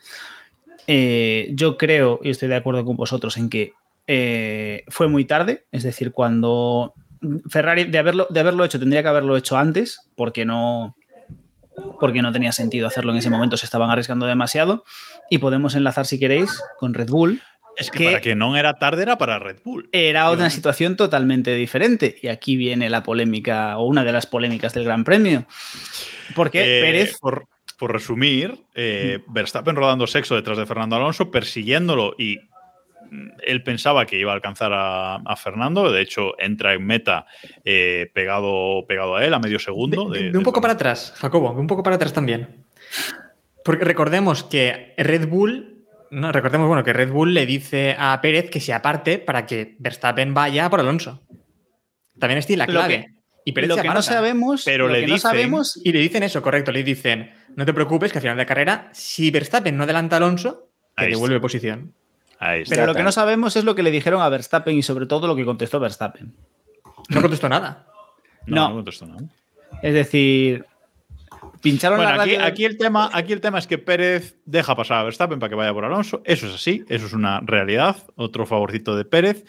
Eh, 0.86 1.50
yo 1.54 1.76
creo 1.76 2.20
y 2.22 2.30
estoy 2.30 2.48
de 2.48 2.56
acuerdo 2.56 2.84
con 2.84 2.96
vosotros 2.96 3.36
en 3.36 3.48
que 3.48 3.72
eh, 4.06 4.84
fue 4.88 5.08
muy 5.08 5.24
tarde, 5.24 5.64
es 5.70 5.82
decir, 5.82 6.12
cuando 6.12 6.94
Ferrari 7.48 7.84
de 7.84 7.98
haberlo, 7.98 8.26
de 8.30 8.40
haberlo 8.40 8.64
hecho 8.64 8.80
tendría 8.80 9.02
que 9.02 9.08
haberlo 9.08 9.36
hecho 9.36 9.56
antes, 9.56 10.10
porque 10.16 10.44
no, 10.44 10.96
porque 12.00 12.20
no 12.20 12.32
tenía 12.32 12.50
sentido 12.50 12.88
hacerlo 12.88 13.12
en 13.12 13.18
ese 13.18 13.30
momento, 13.30 13.56
se 13.56 13.66
estaban 13.66 13.90
arriesgando 13.90 14.26
demasiado. 14.26 14.84
Y 15.30 15.38
podemos 15.38 15.76
enlazar, 15.76 16.04
si 16.04 16.18
queréis, 16.18 16.60
con 16.78 16.94
Red 16.94 17.10
Bull. 17.10 17.40
Es 17.76 17.90
que, 17.90 17.98
Que- 17.98 18.04
para 18.06 18.20
que 18.20 18.34
no 18.34 18.56
era 18.56 18.74
tarde 18.74 19.02
era 19.02 19.16
para 19.18 19.38
Red 19.38 19.58
Bull. 19.64 19.88
Era 19.92 20.30
una 20.30 20.50
situación 20.50 20.96
totalmente 20.96 21.54
diferente. 21.54 22.16
Y 22.22 22.28
aquí 22.28 22.56
viene 22.56 22.90
la 22.90 23.02
polémica, 23.02 23.78
o 23.78 23.86
una 23.86 24.04
de 24.04 24.12
las 24.12 24.26
polémicas 24.26 24.74
del 24.74 24.84
Gran 24.84 25.04
Premio. 25.04 25.46
Porque 26.34 26.60
Eh, 26.80 26.82
Pérez. 26.82 27.18
Por, 27.18 27.46
por 27.78 27.92
resumir, 27.92 28.58
eh, 28.74 29.20
Verstappen 29.28 29.74
rodando 29.74 30.06
sexo 30.06 30.34
detrás 30.36 30.58
de 30.58 30.66
Fernando 30.66 30.96
Alonso, 30.96 31.30
persiguiéndolo 31.30 32.14
y 32.18 32.38
él 33.44 33.62
pensaba 33.62 34.06
que 34.06 34.18
iba 34.18 34.32
a 34.32 34.34
alcanzar 34.34 34.72
a, 34.72 35.16
a 35.16 35.36
Fernando. 35.36 35.90
De 35.90 36.00
hecho, 36.00 36.38
entra 36.38 36.72
en 36.74 36.86
meta 36.86 37.26
eh, 37.64 38.10
pegado, 38.14 38.86
pegado 38.86 39.16
a 39.16 39.24
él 39.24 39.34
a 39.34 39.38
medio 39.38 39.58
segundo. 39.58 40.08
Ve- 40.08 40.30
de- 40.30 40.38
un 40.38 40.44
poco 40.44 40.60
para 40.60 40.74
atrás, 40.74 41.12
Jacobo, 41.16 41.54
ve 41.54 41.60
un 41.60 41.66
poco 41.66 41.82
para 41.82 41.96
atrás 41.96 42.12
también. 42.12 42.64
Porque 43.64 43.84
recordemos 43.84 44.42
que 44.44 44.94
Red 44.96 45.28
Bull, 45.28 45.71
no, 46.12 46.30
recordemos 46.32 46.68
bueno, 46.68 46.84
que 46.84 46.92
Red 46.92 47.10
Bull 47.10 47.34
le 47.34 47.46
dice 47.46 47.96
a 47.98 48.20
Pérez 48.20 48.48
que 48.50 48.60
se 48.60 48.72
aparte 48.72 49.18
para 49.18 49.46
que 49.46 49.76
Verstappen 49.78 50.32
vaya 50.34 50.70
por 50.70 50.80
Alonso. 50.80 51.22
También 52.18 52.38
ahí 52.38 52.56
la 52.56 52.66
clave. 52.66 53.06
que- 53.06 53.22
y 53.44 53.52
Pérez 53.52 53.68
Lo 53.70 53.74
se 53.76 53.82
que 53.82 53.88
no 53.88 54.02
sabemos. 54.02 54.62
Pero 54.64 54.86
lo 54.86 54.92
le 54.92 55.00
que 55.00 55.06
no 55.08 55.14
dicen- 55.14 55.30
sabemos. 55.30 55.80
Y 55.82 55.90
le 55.92 55.98
dicen 55.98 56.22
eso, 56.22 56.40
correcto, 56.42 56.70
le 56.70 56.84
dicen, 56.84 57.32
no 57.56 57.66
te 57.66 57.74
preocupes 57.74 58.12
que 58.12 58.18
al 58.18 58.22
final 58.22 58.36
de 58.36 58.46
carrera, 58.46 58.88
si 58.92 59.32
Verstappen 59.32 59.76
no 59.76 59.82
adelanta 59.82 60.14
a 60.14 60.18
Alonso, 60.18 60.68
te 60.96 61.04
está. 61.06 61.10
devuelve 61.16 61.40
posición. 61.40 61.92
Ahí 62.38 62.62
está. 62.62 62.74
Pero 62.76 62.86
lo 62.86 62.94
que 62.94 63.02
no 63.02 63.10
sabemos 63.10 63.56
es 63.56 63.64
lo 63.64 63.74
que 63.74 63.82
le 63.82 63.90
dijeron 63.90 64.20
a 64.22 64.28
Verstappen 64.28 64.76
y 64.76 64.82
sobre 64.82 65.06
todo 65.06 65.26
lo 65.26 65.34
que 65.34 65.44
contestó 65.44 65.80
Verstappen. 65.80 66.32
No 67.08 67.20
contestó 67.20 67.48
nada. 67.48 67.86
No, 68.46 68.54
no. 68.56 68.68
no 68.68 68.74
contestó 68.76 69.06
nada. 69.06 69.22
Es 69.82 69.94
decir, 69.94 70.64
pincharon 71.62 71.98
Bueno, 71.98 72.16
la 72.16 72.22
aquí, 72.24 72.34
aquí 72.34 72.64
el 72.64 72.76
tema, 72.76 73.10
aquí 73.12 73.32
el 73.32 73.40
tema 73.40 73.58
es 73.58 73.66
que 73.66 73.78
Pérez 73.78 74.36
deja 74.44 74.76
pasar 74.76 74.98
a 74.98 75.04
Verstappen 75.04 75.38
para 75.38 75.48
que 75.48 75.54
vaya 75.54 75.72
por 75.72 75.84
Alonso. 75.84 76.22
Eso 76.24 76.46
es 76.46 76.54
así, 76.54 76.84
eso 76.88 77.06
es 77.06 77.12
una 77.12 77.40
realidad. 77.40 77.96
Otro 78.16 78.44
favorcito 78.44 78.96
de 78.96 79.04
Pérez. 79.04 79.44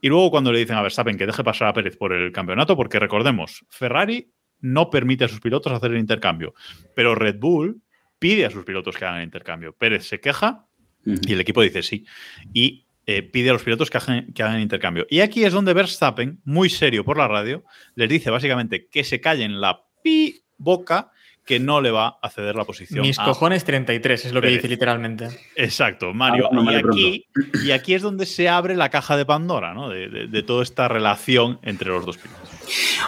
Y 0.00 0.08
luego 0.08 0.30
cuando 0.30 0.52
le 0.52 0.58
dicen 0.58 0.76
a 0.76 0.82
Verstappen 0.82 1.16
que 1.16 1.26
deje 1.26 1.42
pasar 1.42 1.68
a 1.68 1.72
Pérez 1.72 1.96
por 1.96 2.12
el 2.12 2.30
campeonato, 2.30 2.76
porque 2.76 2.98
recordemos, 2.98 3.64
Ferrari 3.70 4.30
no 4.60 4.90
permite 4.90 5.24
a 5.24 5.28
sus 5.28 5.40
pilotos 5.40 5.72
hacer 5.72 5.92
el 5.92 5.98
intercambio, 5.98 6.54
pero 6.94 7.14
Red 7.14 7.38
Bull 7.38 7.82
pide 8.18 8.46
a 8.46 8.50
sus 8.50 8.64
pilotos 8.64 8.96
que 8.96 9.04
hagan 9.04 9.18
el 9.18 9.24
intercambio. 9.24 9.74
Pérez 9.74 10.06
se 10.06 10.20
queja 10.20 10.66
y 11.04 11.32
el 11.32 11.40
equipo 11.40 11.62
dice 11.62 11.82
sí. 11.82 12.04
Y 12.52 12.86
eh, 13.06 13.22
pide 13.22 13.50
a 13.50 13.52
los 13.52 13.62
pilotos 13.62 13.90
que 13.90 13.98
hagan, 13.98 14.32
que 14.32 14.42
hagan 14.42 14.56
el 14.56 14.62
intercambio. 14.62 15.06
Y 15.08 15.20
aquí 15.20 15.44
es 15.44 15.52
donde 15.52 15.72
Verstappen, 15.74 16.40
muy 16.44 16.68
serio 16.68 17.04
por 17.04 17.16
la 17.16 17.28
radio, 17.28 17.64
les 17.94 18.08
dice 18.08 18.30
básicamente 18.30 18.88
que 18.88 19.04
se 19.04 19.20
callen 19.20 19.60
la 19.60 19.84
pi 20.02 20.42
boca 20.58 21.12
que 21.46 21.60
no 21.60 21.80
le 21.80 21.90
va 21.92 22.18
a 22.20 22.28
ceder 22.28 22.56
la 22.56 22.64
posición. 22.64 23.00
Mis 23.02 23.18
a 23.18 23.24
cojones 23.24 23.64
33, 23.64 24.26
es 24.26 24.32
lo 24.32 24.40
que 24.40 24.48
Pérez. 24.48 24.58
dice 24.62 24.68
literalmente. 24.68 25.28
Exacto, 25.54 26.12
Mario. 26.12 26.50
Ah, 26.52 26.72
y, 26.72 26.74
aquí, 26.74 27.26
y 27.64 27.70
aquí 27.70 27.94
es 27.94 28.02
donde 28.02 28.26
se 28.26 28.48
abre 28.48 28.76
la 28.76 28.90
caja 28.90 29.16
de 29.16 29.24
Pandora, 29.24 29.72
¿no? 29.72 29.88
De, 29.88 30.08
de- 30.08 30.26
de 30.26 30.42
toda 30.42 30.62
esta 30.64 30.88
relación 30.88 31.58
entre 31.62 31.88
los 31.90 32.04
dos 32.04 32.18
pilotos. 32.18 32.50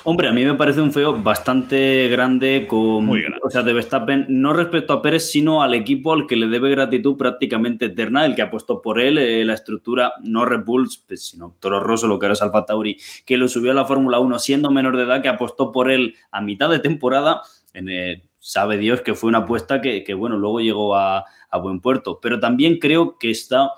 Hombre, 0.05 0.29
a 0.29 0.33
mí 0.33 0.45
me 0.45 0.55
parece 0.55 0.81
un 0.81 0.93
feo 0.93 1.21
bastante 1.21 2.07
grande 2.09 2.67
con. 2.69 3.05
Muy 3.05 3.23
grande. 3.23 3.41
O 3.43 3.51
sea, 3.51 3.63
de 3.65 3.73
Verstappen, 3.73 4.27
no 4.29 4.53
respecto 4.53 4.93
a 4.93 5.03
Pérez, 5.03 5.29
sino 5.31 5.63
al 5.63 5.75
equipo 5.75 6.13
al 6.13 6.29
que 6.29 6.37
le 6.37 6.47
debe 6.47 6.71
gratitud 6.71 7.17
prácticamente 7.17 7.87
eterna, 7.87 8.25
el 8.25 8.37
que 8.37 8.43
apostó 8.43 8.81
por 8.81 9.01
él, 9.01 9.19
eh, 9.19 9.45
la 9.45 9.55
estructura, 9.55 10.13
no 10.23 10.45
Red 10.45 10.65
Bulls, 10.65 11.03
pues, 11.09 11.27
sino 11.27 11.57
Toro 11.59 11.81
Rosso, 11.81 12.07
lo 12.07 12.21
que 12.21 12.27
ahora 12.27 12.35
es 12.35 12.43
Alfa 12.43 12.65
Tauri, 12.65 12.97
que 13.27 13.37
lo 13.37 13.49
subió 13.49 13.73
a 13.73 13.75
la 13.75 13.85
Fórmula 13.85 14.21
1 14.21 14.39
siendo 14.39 14.71
menor 14.71 14.97
de 14.97 15.03
edad, 15.03 15.23
que 15.23 15.29
apostó 15.29 15.73
por 15.73 15.91
él 15.91 16.15
a 16.31 16.41
mitad 16.41 16.71
de 16.71 16.79
temporada. 16.79 17.43
En, 17.75 17.89
eh, 17.89 18.23
sabe 18.49 18.79
Dios 18.79 19.03
que 19.03 19.15
fue 19.15 19.29
una 19.29 19.41
apuesta 19.41 19.83
que, 19.83 20.03
que, 20.05 20.15
bueno, 20.15 20.39
luego 20.39 20.61
llegó 20.61 20.97
a, 20.97 21.27
buen 21.63 21.81
puerto. 21.81 22.19
Pero 22.21 22.41
también 22.41 22.79
creo 22.79 23.19
que 23.19 23.31
está 23.31 23.73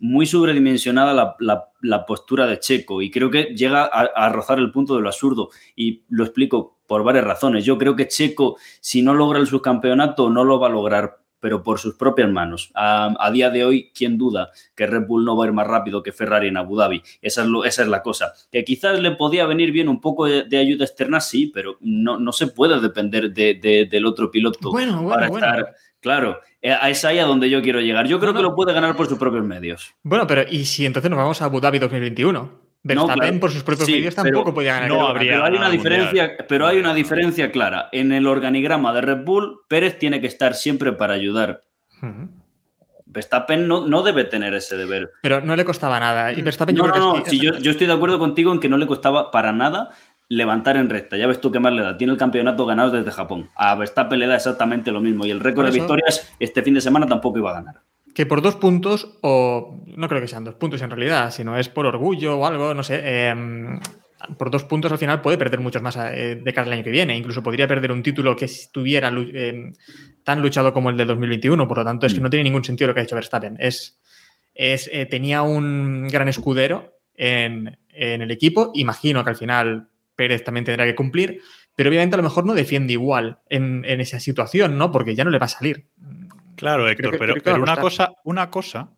muy 0.00 0.26
sobredimensionada 0.26 1.14
la, 1.14 1.36
la- 1.38 1.68
la 1.80 2.04
postura 2.06 2.46
de 2.48 2.58
Checo 2.58 3.02
y 3.02 3.10
creo 3.12 3.30
que 3.30 3.44
llega 3.54 3.84
a, 3.84 4.00
a 4.14 4.28
rozar 4.30 4.58
el 4.58 4.72
punto 4.72 4.96
de 4.96 5.02
lo 5.02 5.08
absurdo 5.08 5.50
y 5.76 6.02
lo 6.08 6.24
explico 6.24 6.76
por 6.88 7.04
varias 7.04 7.24
razones. 7.24 7.64
Yo 7.64 7.78
creo 7.78 7.94
que 7.94 8.08
Checo, 8.08 8.56
si 8.80 9.02
no 9.02 9.14
logra 9.14 9.38
el 9.38 9.46
subcampeonato, 9.46 10.28
no 10.28 10.44
lo 10.44 10.58
va 10.58 10.66
a 10.66 10.70
lograr, 10.70 11.18
pero 11.40 11.62
por 11.62 11.78
sus 11.78 11.94
propias 11.94 12.30
manos. 12.30 12.70
A, 12.74 13.14
a 13.18 13.30
día 13.30 13.50
de 13.50 13.64
hoy, 13.64 13.92
¿quién 13.94 14.18
duda 14.18 14.50
que 14.74 14.86
Red 14.86 15.06
Bull 15.06 15.24
no 15.24 15.36
va 15.36 15.44
a 15.44 15.48
ir 15.48 15.52
más 15.52 15.66
rápido 15.66 16.02
que 16.02 16.12
Ferrari 16.12 16.48
en 16.48 16.56
Abu 16.56 16.76
Dhabi? 16.76 17.02
Esa 17.22 17.42
es, 17.42 17.48
lo- 17.48 17.64
esa 17.64 17.82
es 17.82 17.88
la 17.88 18.02
cosa. 18.02 18.32
Que 18.50 18.64
quizás 18.64 18.98
le 19.00 19.12
podía 19.12 19.46
venir 19.46 19.70
bien 19.72 19.88
un 19.88 20.00
poco 20.00 20.26
de, 20.26 20.44
de 20.44 20.58
ayuda 20.58 20.84
externa, 20.84 21.20
sí, 21.20 21.50
pero 21.54 21.76
no, 21.80 22.18
no 22.18 22.32
se 22.32 22.46
puede 22.48 22.80
depender 22.80 23.32
de- 23.32 23.54
de- 23.54 23.86
del 23.86 24.06
otro 24.06 24.30
piloto 24.30 24.70
Bueno, 24.70 24.94
bueno, 25.02 25.08
para 25.10 25.28
bueno. 25.28 25.46
estar... 25.46 25.74
Claro, 25.98 26.38
eh, 26.62 26.76
es 26.88 27.04
ahí 27.04 27.18
a 27.18 27.24
donde 27.24 27.50
yo 27.50 27.60
quiero 27.62 27.80
llegar. 27.80 28.06
Yo 28.06 28.20
creo 28.20 28.32
que 28.32 28.42
lo 28.42 28.54
puede 28.54 28.72
ganar 28.72 28.94
por 28.96 29.08
sus 29.08 29.18
propios 29.18 29.44
medios. 29.44 29.92
Bueno, 30.04 30.26
pero 30.26 30.44
¿y 30.48 30.64
si 30.66 30.86
entonces 30.86 31.10
nos 31.10 31.16
vamos 31.16 31.42
a 31.42 31.46
Abu 31.46 31.58
Dhabi 31.60 31.78
2021? 31.80 32.65
Verstappen 32.86 33.20
claro. 33.20 33.40
por 33.40 33.50
sus 33.50 33.62
propios 33.64 33.86
Sí, 33.86 33.92
medios 33.92 34.14
pero 34.14 34.24
tampoco 34.28 34.54
podía 34.54 34.74
ganar. 34.74 34.88
no 34.90 35.08
habría- 35.08 35.32
Pero 35.32 35.44
hay 35.44 35.54
una 35.56 35.70
diferencia, 35.70 36.36
pero 36.48 36.66
hay 36.66 36.78
una 36.78 36.94
diferencia 36.94 37.50
clara. 37.50 37.88
En 37.92 38.12
el 38.12 38.26
organigrama 38.26 38.92
de 38.92 39.00
Red 39.00 39.24
Bull, 39.24 39.60
Pérez 39.68 39.98
tiene 39.98 40.20
que 40.20 40.26
estar 40.26 40.54
siempre 40.54 40.92
para 40.92 41.14
ayudar. 41.14 41.64
Verstappen 43.06 43.66
no, 43.68 43.86
no 43.86 44.02
debe 44.02 44.24
tener 44.24 44.52
ese 44.54 44.76
deber. 44.76 45.10
Pero 45.22 45.40
no 45.40 45.56
le 45.56 45.64
costaba 45.64 45.98
nada. 46.00 46.32
Y 46.32 46.42
Verstappen 46.42 46.76
yo 46.76 46.84
No, 46.86 46.92
creo 46.92 47.04
no, 47.04 47.12
que 47.14 47.18
no. 47.20 47.26
Si 47.26 47.38
yo, 47.40 47.56
yo 47.58 47.70
estoy 47.70 47.86
de 47.86 47.92
acuerdo 47.92 48.18
contigo 48.18 48.52
en 48.52 48.60
que 48.60 48.68
no 48.68 48.76
le 48.76 48.86
costaba 48.86 49.30
para 49.30 49.52
nada 49.52 49.90
levantar 50.28 50.76
en 50.76 50.90
recta. 50.90 51.16
Ya 51.16 51.26
ves 51.28 51.40
tú 51.40 51.52
qué 51.52 51.60
más 51.60 51.72
le 51.72 51.82
da. 51.82 51.96
Tiene 51.96 52.12
el 52.12 52.18
campeonato 52.18 52.66
ganado 52.66 52.90
desde 52.90 53.10
Japón. 53.12 53.48
A 53.54 53.74
Verstappen 53.76 54.18
le 54.18 54.26
da 54.26 54.34
exactamente 54.36 54.90
lo 54.90 55.00
mismo. 55.00 55.24
Y 55.24 55.30
el 55.30 55.40
récord 55.40 55.66
de 55.66 55.72
victorias 55.72 56.32
este 56.40 56.62
fin 56.62 56.74
de 56.74 56.80
semana 56.80 57.06
tampoco 57.06 57.38
iba 57.38 57.50
a 57.50 57.54
ganar. 57.54 57.74
Que 58.16 58.24
por 58.24 58.40
dos 58.40 58.56
puntos, 58.56 59.18
o 59.20 59.78
no 59.94 60.08
creo 60.08 60.22
que 60.22 60.26
sean 60.26 60.42
dos 60.42 60.54
puntos 60.54 60.80
en 60.80 60.88
realidad, 60.88 61.30
sino 61.30 61.58
es 61.58 61.68
por 61.68 61.84
orgullo 61.84 62.38
o 62.38 62.46
algo, 62.46 62.72
no 62.72 62.82
sé, 62.82 62.98
eh, 63.04 63.34
por 64.38 64.50
dos 64.50 64.64
puntos 64.64 64.90
al 64.90 64.96
final 64.96 65.20
puede 65.20 65.36
perder 65.36 65.60
muchos 65.60 65.82
más 65.82 65.98
eh, 65.98 66.40
de 66.42 66.52
cara 66.54 66.66
al 66.66 66.72
año 66.72 66.82
que 66.82 66.90
viene. 66.90 67.14
Incluso 67.14 67.42
podría 67.42 67.68
perder 67.68 67.92
un 67.92 68.02
título 68.02 68.34
que 68.34 68.46
estuviera 68.46 69.12
eh, 69.14 69.70
tan 70.24 70.40
luchado 70.40 70.72
como 70.72 70.88
el 70.88 70.96
de 70.96 71.04
2021. 71.04 71.68
Por 71.68 71.76
lo 71.76 71.84
tanto, 71.84 72.06
es 72.06 72.14
que 72.14 72.20
no 72.20 72.30
tiene 72.30 72.44
ningún 72.44 72.64
sentido 72.64 72.88
lo 72.88 72.94
que 72.94 73.00
ha 73.00 73.02
hecho 73.02 73.16
Verstappen. 73.16 73.58
Es, 73.58 74.00
es, 74.54 74.88
eh, 74.90 75.04
tenía 75.04 75.42
un 75.42 76.08
gran 76.08 76.28
escudero 76.28 76.98
en, 77.14 77.78
en 77.90 78.22
el 78.22 78.30
equipo. 78.30 78.70
Imagino 78.76 79.24
que 79.24 79.30
al 79.30 79.36
final 79.36 79.90
Pérez 80.14 80.42
también 80.42 80.64
tendrá 80.64 80.86
que 80.86 80.94
cumplir, 80.94 81.42
pero 81.74 81.90
obviamente 81.90 82.14
a 82.14 82.16
lo 82.16 82.22
mejor 82.22 82.46
no 82.46 82.54
defiende 82.54 82.94
igual 82.94 83.40
en, 83.50 83.84
en 83.84 84.00
esa 84.00 84.20
situación, 84.20 84.78
¿no? 84.78 84.90
Porque 84.90 85.14
ya 85.14 85.24
no 85.24 85.30
le 85.30 85.38
va 85.38 85.44
a 85.44 85.50
salir. 85.50 85.84
Claro, 86.56 86.88
Héctor, 86.88 87.12
que- 87.12 87.18
pero, 87.18 87.34
pero 87.42 87.56
una, 87.62 87.76
cosa, 87.76 88.12
una 88.24 88.50
cosa 88.50 88.92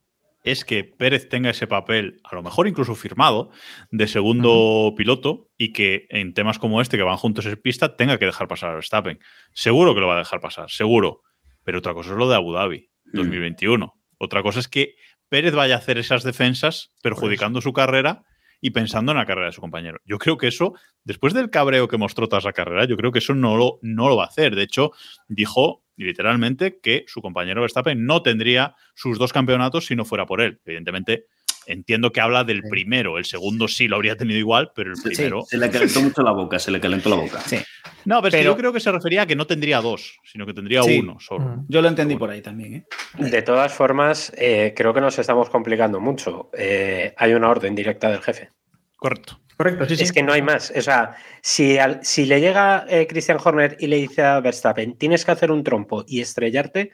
es 0.44 0.64
que 0.64 0.84
Pérez 0.84 1.28
tenga 1.28 1.50
ese 1.50 1.66
papel, 1.66 2.20
a 2.24 2.34
lo 2.34 2.42
mejor 2.42 2.68
incluso 2.68 2.94
firmado, 2.94 3.50
de 3.90 4.06
segundo 4.06 4.94
piloto 4.96 5.48
y 5.59 5.72
que 5.72 6.06
en 6.11 6.32
temas 6.32 6.59
como 6.59 6.80
este, 6.80 6.96
que 6.96 7.02
van 7.02 7.16
juntos 7.16 7.44
en 7.46 7.56
pista, 7.61 7.96
tenga 7.96 8.18
que 8.18 8.24
dejar 8.26 8.48
pasar 8.48 8.70
a 8.70 8.74
Verstappen. 8.74 9.18
Seguro 9.52 9.94
que 9.94 10.00
lo 10.00 10.06
va 10.06 10.14
a 10.14 10.18
dejar 10.18 10.40
pasar, 10.40 10.70
seguro. 10.70 11.22
Pero 11.64 11.78
otra 11.80 11.92
cosa 11.92 12.12
es 12.12 12.16
lo 12.16 12.28
de 12.28 12.36
Abu 12.36 12.52
Dhabi, 12.52 12.88
2021. 13.12 13.92
Otra 14.18 14.42
cosa 14.42 14.61
es 14.61 14.68
que 14.68 14.94
Pérez 15.28 15.54
vaya 15.54 15.74
a 15.74 15.78
hacer 15.78 15.98
esas 15.98 16.22
defensas 16.22 16.92
perjudicando 17.02 17.61
su 17.61 17.72
carrera 17.74 18.22
y 18.61 18.70
pensando 18.70 19.12
en 19.12 19.18
la 19.18 19.26
carrera 19.26 19.46
de 19.46 19.52
su 19.52 19.61
compañero. 19.61 20.00
Yo 20.04 20.18
creo 20.18 20.36
que 20.36 20.48
eso, 20.48 20.74
después 21.04 21.34
del 21.34 21.50
cabreo 21.50 21.88
que 21.88 21.96
mostró 21.96 22.28
tras 22.28 22.44
la 22.44 22.52
carrera, 22.52 22.86
yo 22.86 22.96
creo 22.96 23.12
que 23.12 23.20
eso 23.20 23.34
no 23.34 23.56
lo, 23.56 23.78
no 23.82 24.09
lo 24.09 24.16
va 24.16 24.24
a 24.24 24.28
hacer. 24.28 24.56
De 24.56 24.62
hecho, 24.62 24.92
dijo 25.28 25.84
literalmente 25.96 26.80
que 26.80 27.04
su 27.06 27.20
compañero 27.20 27.61
Verstappen 27.61 28.04
no 28.04 28.22
tendría 28.22 28.74
sus 28.94 29.18
dos 29.18 29.32
campeonatos 29.32 29.86
si 29.86 29.96
no 29.96 30.04
fuera 30.04 30.26
por 30.26 30.40
él. 30.40 30.61
Evidentemente, 30.64 31.26
entiendo 31.68 32.10
que 32.12 32.20
habla 32.20 32.42
del 32.44 32.62
primero. 32.62 33.18
El 33.18 33.24
segundo 33.24 33.68
sí 33.68 33.86
lo 33.88 33.96
habría 33.96 34.16
tenido 34.16 34.38
igual, 34.38 34.72
pero 34.74 34.92
el 34.92 35.00
primero. 35.02 35.42
Se 35.46 35.56
le 35.58 35.70
calentó 35.70 36.00
mucho 36.02 36.22
la 36.22 36.32
boca, 36.32 36.58
se 36.58 36.70
le 36.70 36.80
calentó 36.80 37.08
la 37.10 37.16
boca. 37.16 37.40
Sí. 37.40 37.58
No, 38.04 38.16
pero, 38.22 38.28
es 38.28 38.34
que 38.34 38.38
Pero- 38.40 38.52
yo 38.52 38.56
creo 38.56 38.72
que 38.72 38.80
se 38.80 38.90
refería 38.90 39.22
a 39.22 39.26
que 39.26 39.36
no 39.36 39.46
tendría 39.46 39.80
dos, 39.80 40.18
sino 40.24 40.46
que 40.46 40.54
tendría 40.54 40.82
Sí. 40.82 40.98
uno 40.98 41.18
solo. 41.20 41.64
Yo 41.68 41.80
lo 41.82 41.88
entendí 41.88 42.16
por 42.16 42.30
ahí 42.30 42.40
también. 42.42 42.74
¿eh? 42.74 42.84
De 43.30 43.42
todas 43.42 43.72
formas, 43.72 44.32
eh, 44.36 44.72
creo 44.76 44.92
que 44.94 45.00
nos 45.00 45.18
estamos 45.18 45.50
complicando 45.50 46.00
mucho. 46.00 46.50
Eh, 46.56 47.14
hay 47.16 47.34
una 47.34 47.48
orden 47.50 47.74
directa 47.74 48.10
del 48.10 48.20
jefe. 48.22 48.50
Correcto. 48.96 49.40
Correcto, 49.56 49.86
sí, 49.86 49.96
sí. 49.96 50.04
Es 50.04 50.12
que 50.12 50.22
no 50.22 50.32
hay 50.32 50.40
más. 50.40 50.72
O 50.76 50.80
sea, 50.80 51.16
si, 51.42 51.78
al- 51.78 51.98
si 52.04 52.26
le 52.26 52.40
llega 52.40 52.86
eh, 52.88 53.06
Christian 53.08 53.38
Horner 53.44 53.76
y 53.80 53.88
le 53.88 53.96
dice 53.96 54.22
a 54.22 54.38
Verstappen, 54.40 54.96
tienes 54.96 55.24
que 55.24 55.32
hacer 55.32 55.50
un 55.50 55.64
trompo 55.64 56.04
y 56.06 56.20
estrellarte, 56.20 56.92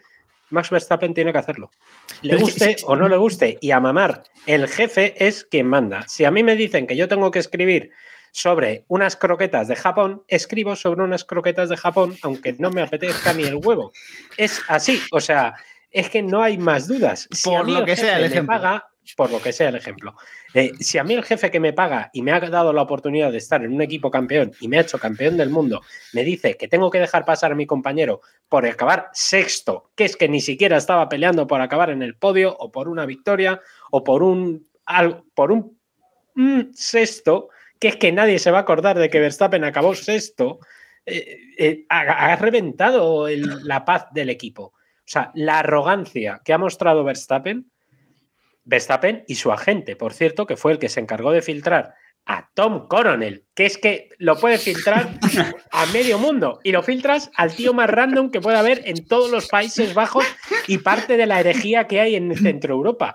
Max 0.55 0.70
Verstappen 0.70 1.12
tiene 1.12 1.32
que 1.32 1.38
hacerlo. 1.38 1.70
Le 2.22 2.36
guste 2.36 2.76
o 2.84 2.96
no 2.96 3.09
le 3.09 3.16
guste. 3.18 3.59
Y 3.61 3.70
a 3.72 3.80
mamar, 3.80 4.22
el 4.46 4.66
jefe 4.68 5.14
es 5.18 5.44
quien 5.44 5.66
manda. 5.66 6.09
Si 6.09 6.24
a 6.24 6.30
mí 6.30 6.42
me 6.42 6.57
dicen 6.57 6.86
que 6.86 6.96
yo 6.96 7.09
tengo 7.09 7.30
que 7.30 7.40
escribir 7.40 7.90
sobre 8.32 8.84
unas 8.88 9.16
croquetas 9.16 9.68
de 9.68 9.76
Japón, 9.76 10.24
escribo 10.28 10.74
sobre 10.74 11.02
unas 11.02 11.24
croquetas 11.24 11.68
de 11.68 11.76
Japón, 11.76 12.16
aunque 12.22 12.55
no 12.55 12.70
me 12.70 12.82
apetezca 12.82 13.32
ni 13.32 13.44
el 13.44 13.57
huevo. 13.57 13.92
Es 14.36 14.62
así. 14.68 15.00
O 15.12 15.20
sea, 15.20 15.55
es 15.90 16.09
que 16.11 16.22
no 16.22 16.42
hay 16.42 16.59
más 16.59 16.88
dudas. 16.88 17.28
Si 17.30 17.48
Por 17.48 17.61
a 17.61 17.62
mí 17.64 17.72
lo 17.72 17.84
que 17.84 17.96
sea 17.96 18.18
el 18.18 18.24
ejemplo. 18.24 18.55
paga, 18.55 18.88
por 19.16 19.30
lo 19.30 19.40
que 19.40 19.52
sea 19.52 19.68
el 19.68 19.76
ejemplo. 19.76 20.16
Eh, 20.55 20.72
si 20.78 20.98
a 20.98 21.05
mí 21.05 21.14
el 21.14 21.24
jefe 21.24 21.50
que 21.50 21.59
me 21.59 21.72
paga 21.72 22.11
y 22.12 22.22
me 22.22 22.30
ha 22.30 22.38
dado 22.38 22.72
la 22.72 22.82
oportunidad 22.82 23.32
de 23.32 23.38
estar 23.38 23.64
en 23.64 23.74
un 23.74 23.82
equipo 23.82 24.09
campeón 24.09 24.52
y 24.61 24.68
me 24.68 24.78
ha 24.78 24.82
hecho 24.82 25.00
campeón 25.00 25.36
del 25.36 25.50
mundo, 25.50 25.82
me 26.12 26.22
dice 26.22 26.57
que 26.57 26.68
tengo 26.68 26.90
que 26.90 27.00
dejar 27.00 27.24
pasar 27.24 27.50
a 27.50 27.57
mi 27.57 27.66
compañero 27.66 28.20
por 28.48 28.64
acabar 28.64 29.11
sexto, 29.12 29.90
que 29.96 30.05
es 30.05 30.16
que 30.16 30.28
ni 30.28 30.40
siquiera 30.40 30.76
estaba 30.76 31.09
peleando 31.09 31.48
por 31.48 31.61
acabar 31.61 31.90
en 31.90 32.02
el 32.02 32.16
podio 32.16 32.57
o 32.57 32.70
por 32.70 32.88
una 32.88 33.05
victoria 33.05 33.61
o 33.90 34.05
por 34.05 34.22
un, 34.22 34.68
por 35.34 35.50
un 35.50 35.76
mm, 36.36 36.72
sexto, 36.72 37.48
que 37.80 37.88
es 37.88 37.96
que 37.96 38.12
nadie 38.12 38.38
se 38.38 38.52
va 38.52 38.59
a 38.59 38.62
acordar 38.62 38.96
de 38.96 39.11
que 39.11 39.18
Verstappen 39.18 39.64
acabó 39.64 39.92
sexto, 39.96 40.61
eh, 41.05 41.36
eh, 41.59 41.84
ha, 41.88 42.36
reventado 42.36 43.26
la 43.28 43.84
paz 43.84 44.07
del 44.12 44.30
equipo. 44.30 44.62
O 44.62 45.07
sea, 45.07 45.32
la 45.34 45.59
arrogancia 45.59 46.40
que 46.44 46.52
ha 46.52 46.59
mostrado 46.59 47.02
Verstappen 47.02 47.70
Verstappen 48.64 49.24
y 49.28 49.34
su 49.36 49.52
agente, 49.52 49.96
por 49.96 50.12
cierto, 50.12 50.46
que 50.46 50.56
fue 50.56 50.72
el 50.72 50.78
que 50.78 50.88
se 50.88 51.00
encargó 51.00 51.32
de 51.32 51.42
filtrar 51.42 51.94
a 52.26 52.48
Tom 52.54 52.88
Coronel, 52.88 53.44
que 53.54 53.66
es 53.66 53.76
que 53.76 54.08
lo 54.16 54.36
puede 54.38 54.56
filtrar 54.56 55.10
a 55.70 55.84
medio 55.92 56.18
mundo 56.18 56.58
y 56.64 56.72
lo 56.72 56.82
filtras 56.82 57.30
al 57.36 57.54
tío 57.54 57.74
más 57.74 57.90
random 57.90 58.30
que 58.30 58.40
pueda 58.40 58.60
haber 58.60 58.80
en 58.86 59.06
todos 59.06 59.30
los 59.30 59.46
Países 59.48 59.92
Bajos 59.92 60.24
y 60.66 60.78
parte 60.78 61.18
de 61.18 61.26
la 61.26 61.38
herejía 61.40 61.86
que 61.86 62.00
hay 62.00 62.14
en 62.16 62.34
Centro 62.34 62.76
Europa. 62.76 63.14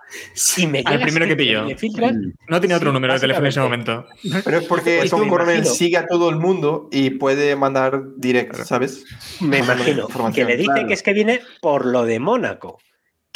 Y 0.58 0.68
me 0.68 0.84
Al 0.86 1.02
primero 1.02 1.26
que 1.26 1.36
pilló. 1.36 1.66
filtras- 1.76 2.14
No 2.48 2.62
tenía 2.62 2.78
otro 2.78 2.92
Sí, 2.92 2.94
número 2.94 3.14
de 3.16 3.20
teléfono 3.20 3.46
en 3.48 3.50
ese 3.50 3.60
momento. 3.62 4.06
Pero 4.46 4.58
es 4.60 4.68
porque 4.68 4.98
Pues 5.00 5.10
Tom 5.10 5.28
Coronel 5.28 5.56
imagino. 5.56 5.74
sigue 5.76 5.98
a 5.98 6.06
todo 6.06 6.30
el 6.30 6.36
mundo 6.36 6.88
y 6.92 7.10
puede 7.10 7.56
mandar 7.56 8.04
direct, 8.18 8.58
¿sabes? 8.58 9.06
Me 9.42 9.58
imagino 9.58 10.08
que 10.36 10.46
le 10.46 10.56
dice 10.56 10.72
claro. 10.72 10.88
que 10.88 10.94
es 10.94 11.02
que 11.02 11.14
viene 11.14 11.42
por 11.62 11.88
lo 11.88 12.06
de 12.06 12.20
Mónaco. 12.20 12.78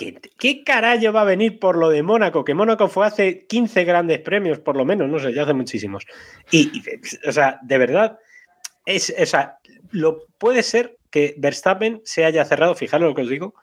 ¿Qué, 0.04 0.32
¿qué 0.38 0.64
carajo 0.64 1.12
va 1.14 1.22
a 1.22 1.26
venir 1.26 1.60
por 1.60 1.78
lo 1.78 1.89
de 1.89 2.04
Mónaco? 2.04 2.43
Que 2.43 2.54
Mónaco 2.54 2.88
fue 2.88 3.06
hace 3.06 3.45
15 3.47 3.84
grandes 3.84 4.20
premios, 4.20 4.60
por 4.60 4.76
lo 4.76 4.86
menos, 4.86 5.10
no 5.10 5.20
sé, 5.20 5.34
ya 5.34 5.43
hace 5.43 5.54
muchísimos. 5.54 6.06
Y, 6.51 6.78
y, 6.78 6.84
o 7.28 7.32
sea, 7.32 7.60
de 7.62 7.78
verdad, 7.78 8.20
es, 8.86 9.14
o 9.18 9.26
sea, 9.26 9.58
lo 9.91 10.26
puede 10.38 10.64
ser 10.64 10.97
que 11.10 11.36
Verstappen 11.38 12.01
se 12.04 12.26
haya 12.26 12.43
cerrado, 12.45 12.76
fijaros 12.76 13.10
lo 13.10 13.16
que 13.16 13.22
os 13.22 13.30
digo, 13.30 13.54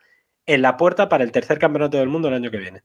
en 0.47 0.63
la 0.63 0.77
puerta 0.77 1.09
para 1.09 1.25
el 1.25 1.33
tercer 1.33 1.59
campeonato 1.59 1.99
del 1.99 2.09
mundo 2.09 2.29
el 2.29 2.35
año 2.35 2.51
que 2.51 2.59
viene. 2.59 2.83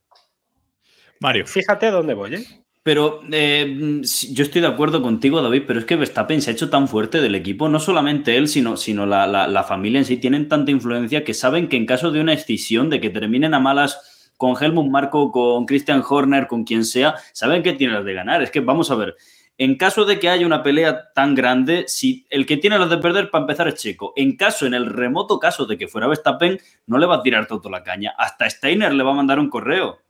Mario. 1.20 1.47
Fíjate 1.47 1.88
a 1.88 1.91
dónde 1.91 2.14
voy, 2.14 2.36
¿eh? 2.36 2.45
Pero 2.86 3.24
eh, 3.32 4.04
yo 4.30 4.44
estoy 4.44 4.62
de 4.62 4.68
acuerdo 4.68 5.02
contigo, 5.02 5.42
David, 5.42 5.64
pero 5.66 5.80
es 5.80 5.86
que 5.86 5.96
Verstappen 5.96 6.40
se 6.40 6.52
ha 6.52 6.54
hecho 6.54 6.70
tan 6.70 6.88
fuerte 6.88 7.20
del 7.20 7.34
equipo, 7.34 7.68
no 7.68 7.80
solamente 7.80 8.38
él, 8.38 8.48
sino, 8.48 8.78
sino 8.78 9.08
la, 9.08 9.26
la, 9.26 9.64
familia 9.64 9.98
en 9.98 10.06
sí, 10.06 10.18
tienen 10.18 10.48
tanta 10.48 10.70
influencia 10.70 11.24
que 11.24 11.34
saben 11.34 11.68
que 11.68 11.78
en 11.78 11.88
caso 11.88 12.12
de 12.12 12.22
una 12.22 12.34
escisión, 12.34 12.92
de 12.92 13.02
que 13.02 13.10
terminen 13.10 13.56
a 13.56 13.60
malas 13.60 14.30
con 14.38 14.56
Helmut 14.62 14.88
Marco, 14.88 15.32
con 15.32 15.66
Christian 15.66 16.04
Horner, 16.08 16.46
con 16.46 16.64
quien 16.64 16.86
sea, 16.86 17.16
saben 17.34 17.64
que 17.64 17.74
tienen 17.74 17.96
las 17.96 18.06
de 18.06 18.14
ganar. 18.14 18.44
Es 18.44 18.52
que 18.52 18.60
vamos 18.60 18.92
a 18.92 18.96
ver, 18.96 19.16
en 19.58 19.78
caso 19.78 20.06
de 20.06 20.20
que 20.20 20.30
haya 20.30 20.46
una 20.46 20.62
pelea 20.62 21.12
tan 21.16 21.34
grande, 21.34 21.86
si 21.88 22.28
el 22.30 22.46
que 22.46 22.58
tiene 22.58 22.78
las 22.78 22.92
de 22.92 23.00
perder 23.00 23.32
para 23.32 23.46
empezar 23.46 23.68
es 23.68 23.82
Checo, 23.82 24.14
en 24.16 24.38
caso, 24.38 24.68
en 24.68 24.76
el 24.76 24.86
remoto 24.86 25.40
caso 25.40 25.66
de 25.66 25.80
que 25.80 25.88
fuera 25.88 26.06
Verstappen, 26.06 26.60
no 26.86 27.00
le 27.00 27.08
va 27.08 27.16
a 27.16 27.24
tirar 27.24 27.48
todo 27.48 27.68
la 27.68 27.82
caña. 27.82 28.14
Hasta 28.16 28.48
Steiner 28.48 28.94
le 28.94 29.04
va 29.04 29.10
a 29.10 29.16
mandar 29.16 29.40
un 29.40 29.50
correo. 29.50 30.05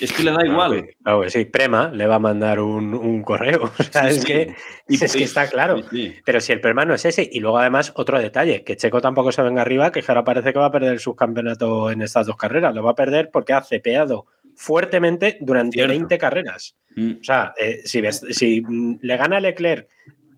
Es 0.00 0.12
que 0.12 0.22
le 0.22 0.32
da 0.32 0.46
igual. 0.46 0.90
Claro, 1.02 1.28
sí, 1.28 1.44
Prema 1.44 1.90
le 1.92 2.06
va 2.06 2.16
a 2.16 2.20
mandar 2.20 2.60
un, 2.60 2.94
un 2.94 3.22
correo. 3.22 3.70
O 3.78 3.82
sea, 3.82 4.04
sí, 4.04 4.08
es, 4.08 4.20
sí. 4.20 4.26
Que, 4.26 4.54
y, 4.88 5.02
es 5.02 5.16
que 5.16 5.24
está 5.24 5.48
claro. 5.48 5.82
Sí, 5.90 6.14
Pero 6.24 6.40
si 6.40 6.52
el 6.52 6.60
Prema 6.60 6.84
no 6.84 6.94
es 6.94 7.04
ese. 7.04 7.28
Y 7.30 7.40
luego, 7.40 7.58
además, 7.58 7.92
otro 7.96 8.18
detalle: 8.18 8.64
que 8.64 8.76
Checo 8.76 9.00
tampoco 9.00 9.32
se 9.32 9.42
venga 9.42 9.62
arriba, 9.62 9.90
que 9.92 10.04
ahora 10.06 10.24
parece 10.24 10.52
que 10.52 10.58
va 10.58 10.66
a 10.66 10.72
perder 10.72 10.92
el 10.92 11.00
subcampeonato 11.00 11.90
en 11.90 12.02
estas 12.02 12.26
dos 12.26 12.36
carreras. 12.36 12.74
Lo 12.74 12.82
va 12.82 12.92
a 12.92 12.96
perder 12.96 13.30
porque 13.32 13.52
ha 13.52 13.62
cepeado 13.62 14.26
fuertemente 14.54 15.38
durante 15.40 15.76
Cierto. 15.76 15.92
20 15.92 16.18
carreras. 16.18 16.76
Mm. 16.96 17.12
O 17.20 17.24
sea, 17.24 17.54
eh, 17.58 17.80
si, 17.84 18.00
ves, 18.00 18.24
si, 18.30 18.62
le 19.00 19.16
gana 19.16 19.40
Leclerc, 19.40 19.88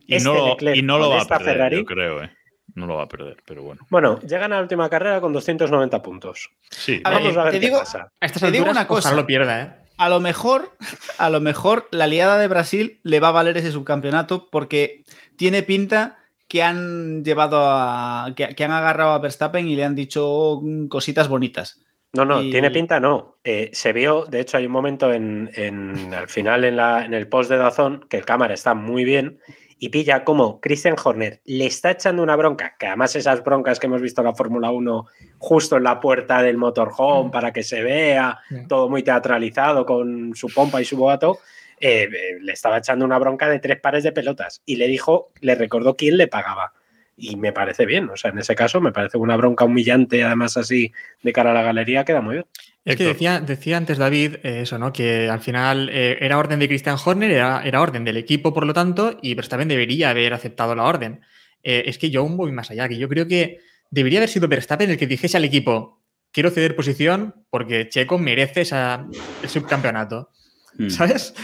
y 0.07 0.17
este 0.17 0.29
no, 0.29 0.49
Leclerc 0.49 0.77
y 0.77 0.83
no 0.83 0.99
lo 0.99 1.11
va 1.11 1.23
a 1.23 1.25
perder, 1.25 1.47
Ferrari, 1.47 1.77
yo 1.77 1.85
creo, 1.85 2.23
¿eh? 2.23 2.31
No 2.75 2.87
lo 2.87 2.97
va 2.97 3.05
a 3.05 3.09
perder, 3.09 3.37
pero 3.45 3.63
bueno. 3.63 3.83
Bueno, 3.91 4.19
llegan 4.21 4.53
a 4.53 4.57
la 4.57 4.63
última 4.63 4.89
carrera 4.89 5.21
con 5.21 5.33
290 5.33 6.03
puntos. 6.03 6.51
Sí. 6.71 7.01
A 7.05 7.11
ver, 7.11 7.19
Vamos 7.21 7.37
a 7.37 7.43
ver 7.45 7.53
te 7.53 7.61
qué 7.61 7.67
digo, 7.67 7.79
pasa. 7.79 8.13
A 8.21 8.27
estas 8.27 8.43
Te 8.43 8.51
digo 8.51 8.71
una 8.71 8.87
cosa. 8.87 9.15
lo 9.15 9.27
pierda, 9.27 9.63
¿eh? 9.63 9.73
a 9.97 10.09
lo 10.09 10.19
mejor, 10.21 10.77
a 11.19 11.29
lo 11.29 11.41
mejor 11.41 11.87
la 11.91 12.07
liada 12.07 12.39
de 12.39 12.49
Brasil 12.49 13.01
le 13.03 13.21
va 13.21 13.29
a 13.29 13.33
valer 13.33 13.57
ese 13.59 13.71
subcampeonato 13.71 14.49
porque 14.51 15.05
tiene 15.37 15.63
pinta 15.63 16.17
que 16.49 16.63
han 16.63 17.23
llevado 17.23 17.59
a. 17.63 18.33
que, 18.35 18.55
que 18.55 18.65
han 18.65 18.73
agarrado 18.73 19.11
a 19.13 19.19
Verstappen 19.19 19.69
y 19.69 19.77
le 19.77 19.85
han 19.85 19.95
dicho 19.95 20.61
cositas 20.89 21.29
bonitas. 21.29 21.81
No, 22.13 22.25
no, 22.25 22.43
Y- 22.43 22.51
tiene 22.51 22.71
pinta, 22.73 22.99
no. 22.99 23.37
Eh, 23.45 23.71
se 23.73 23.93
vio, 23.93 24.25
de 24.25 24.41
hecho, 24.41 24.57
hay 24.57 24.67
un 24.67 24.73
momento 24.73 25.13
en, 25.13 25.49
en- 25.55 26.13
al 26.13 26.29
final 26.29 26.65
en, 26.65 26.77
la, 26.77 27.05
en 27.05 27.15
el 27.15 27.29
post 27.29 27.51
de 27.51 27.57
Dazón 27.59 28.05
que 28.09 28.17
el 28.17 28.25
cámara 28.25 28.55
está 28.55 28.75
muy 28.75 29.05
bien 29.05 29.39
y 29.83 29.89
pilla 29.89 30.25
como 30.25 30.61
Christian 30.61 30.95
Horner 31.03 31.41
le 31.47 31.67
está 31.67 31.91
echando 31.93 32.23
una 32.23 32.37
bronca, 32.37 32.77
que 32.79 32.87
además 32.87 33.17
esas 33.17 33.43
broncas 33.43 33.81
que 33.81 33.87
hemos 33.87 34.03
visto 34.03 34.21
en 34.21 34.27
la 34.27 34.35
Fórmula 34.35 34.71
1 34.71 35.07
justo 35.39 35.79
en 35.79 35.85
la 35.85 35.99
puerta 35.99 36.43
del 36.43 36.59
motorhome 36.59 37.31
para 37.31 37.53
que 37.53 37.63
se 37.63 37.83
vea 37.83 38.39
Mm. 38.51 38.67
todo 38.69 38.89
muy 38.89 39.03
teatralizado 39.03 39.87
con 39.87 40.35
su 40.35 40.49
pompa 40.49 40.81
y 40.81 40.85
su 40.85 40.97
boato, 40.97 41.39
eh, 41.79 42.03
eh, 42.13 42.39
le 42.41 42.53
estaba 42.53 42.79
echando 42.79 43.05
una 43.07 43.19
bronca 43.19 43.49
de 43.49 43.59
tres 43.59 43.81
pares 43.81 44.05
de 44.05 44.13
pelotas 44.13 44.63
y 44.67 44.77
le 44.77 44.87
dijo, 44.87 45.33
le 45.41 45.55
recordó 45.55 45.97
quién 45.97 46.19
le 46.19 46.27
pagaba. 46.27 46.75
Y 47.23 47.37
me 47.37 47.53
parece 47.53 47.85
bien, 47.85 48.09
o 48.09 48.17
sea, 48.17 48.31
en 48.31 48.39
ese 48.39 48.55
caso 48.55 48.81
me 48.81 48.93
parece 48.93 49.19
una 49.19 49.37
bronca 49.37 49.67
humillante, 49.67 50.25
además 50.25 50.57
así 50.57 50.91
de 51.23 51.33
cara 51.33 51.51
a 51.51 51.55
la 51.55 51.63
galería, 51.63 52.05
queda 52.05 52.23
muy 52.23 52.37
bien. 52.37 52.47
Es 52.83 52.97
que 52.97 53.05
decía, 53.05 53.41
decía 53.41 53.77
antes 53.77 53.99
David 53.99 54.37
eh, 54.43 54.63
eso, 54.63 54.79
¿no? 54.79 54.91
Que 54.91 55.29
al 55.29 55.41
final 55.41 55.91
eh, 55.93 56.17
era 56.21 56.39
orden 56.39 56.59
de 56.59 56.67
Christian 56.67 56.97
Horner, 57.05 57.31
era, 57.31 57.63
era 57.63 57.83
orden 57.83 58.05
del 58.05 58.17
equipo, 58.17 58.55
por 58.55 58.67
lo 58.67 58.73
tanto, 58.73 59.19
y 59.21 59.35
Verstappen 59.35 59.69
debería 59.69 60.11
haber 60.11 60.33
aceptado 60.33 60.75
la 60.75 60.85
orden. 60.85 61.21
Eh, 61.63 61.83
es 61.87 61.99
que 61.99 62.09
yo 62.09 62.21
aún 62.23 62.39
voy 62.39 62.53
más 62.53 62.71
allá, 62.71 62.89
que 62.89 62.97
yo 62.97 63.09
creo 63.09 63.29
que 63.29 63.59
debería 63.91 64.21
haber 64.21 64.31
sido 64.31 64.49
Verstappen 64.49 64.89
el 64.89 64.97
que 64.97 65.07
dijese 65.07 65.37
al 65.37 65.45
equipo, 65.45 66.01
quiero 66.33 66.51
ceder 66.51 66.75
posición 66.75 67.35
porque 67.51 67.89
Checo 67.89 68.19
merece 68.19 68.63
esa, 68.63 69.07
el 69.43 69.49
subcampeonato. 69.49 70.31
Mm. 70.79 70.89
¿Sabes? 70.89 71.35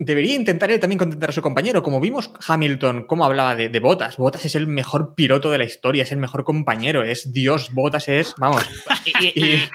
Debería 0.00 0.36
intentar 0.36 0.70
él 0.70 0.78
también 0.78 0.98
contentar 0.98 1.30
a 1.30 1.32
su 1.32 1.42
compañero. 1.42 1.82
Como 1.82 2.00
vimos 2.00 2.30
Hamilton, 2.46 3.04
cómo 3.04 3.24
hablaba 3.24 3.56
de, 3.56 3.68
de 3.68 3.80
Botas. 3.80 4.16
Botas 4.16 4.44
es 4.44 4.54
el 4.54 4.68
mejor 4.68 5.14
piloto 5.16 5.50
de 5.50 5.58
la 5.58 5.64
historia, 5.64 6.04
es 6.04 6.12
el 6.12 6.18
mejor 6.18 6.44
compañero, 6.44 7.02
es 7.02 7.32
Dios. 7.32 7.72
Botas 7.72 8.08
es, 8.08 8.34
vamos. 8.38 8.62
Y, 9.04 9.26
y- 9.40 9.68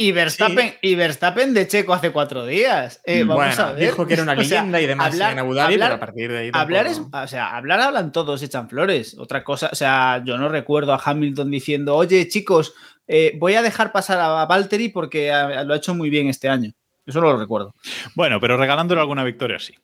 y 0.00 0.12
Verstappen, 0.12 0.74
y 0.82 0.94
Verstappen 0.96 1.54
de 1.54 1.66
Checo 1.68 1.92
hace 1.94 2.10
cuatro 2.10 2.44
días. 2.46 3.00
Eh, 3.04 3.24
vamos 3.24 3.36
bueno, 3.56 3.62
a 3.62 3.72
ver. 3.72 3.90
dijo 3.90 4.04
que 4.06 4.14
era 4.14 4.22
una 4.24 4.32
O 4.38 4.42
sea, 4.42 4.42
leyenda 4.62 4.80
y 4.80 4.86
demás 4.86 5.12
hablar- 5.12 5.32
en 5.32 5.38
Abu 5.40 5.54
Dhabi, 5.54 5.74
hablar- 5.74 5.88
pero 5.90 5.96
a 5.96 6.00
partir 6.00 6.32
de 6.32 6.38
ahí. 6.38 6.50
Hablar 6.52 6.86
es, 6.88 7.00
o 7.12 7.26
sea, 7.28 7.56
hablar 7.56 7.80
hablan 7.80 8.10
todos, 8.10 8.42
echan 8.42 8.68
flores. 8.68 9.16
Otra 9.18 9.44
cosa, 9.44 9.68
o 9.72 9.76
sea, 9.76 10.22
yo 10.24 10.38
no 10.38 10.48
recuerdo 10.48 10.92
a 10.92 11.00
Hamilton 11.04 11.50
diciendo, 11.52 11.94
oye, 11.96 12.26
chicos, 12.28 12.74
eh, 13.06 13.32
voy 13.38 13.54
a 13.54 13.62
dejar 13.62 13.90
pasar 13.92 14.18
a 14.20 14.44
Valtteri 14.44 14.88
porque 14.88 15.30
ah, 15.32 15.62
lo 15.64 15.74
ha 15.74 15.76
hecho 15.76 15.94
muy 15.94 16.10
bien 16.10 16.28
este 16.28 16.48
año. 16.48 16.72
Eso 17.08 17.20
no 17.20 17.32
lo 17.32 17.38
recuerdo. 17.38 17.74
Bueno, 18.14 18.38
pero 18.38 18.56
regalándole 18.56 19.00
alguna 19.00 19.24
victoria, 19.24 19.58
sí. 19.58 19.74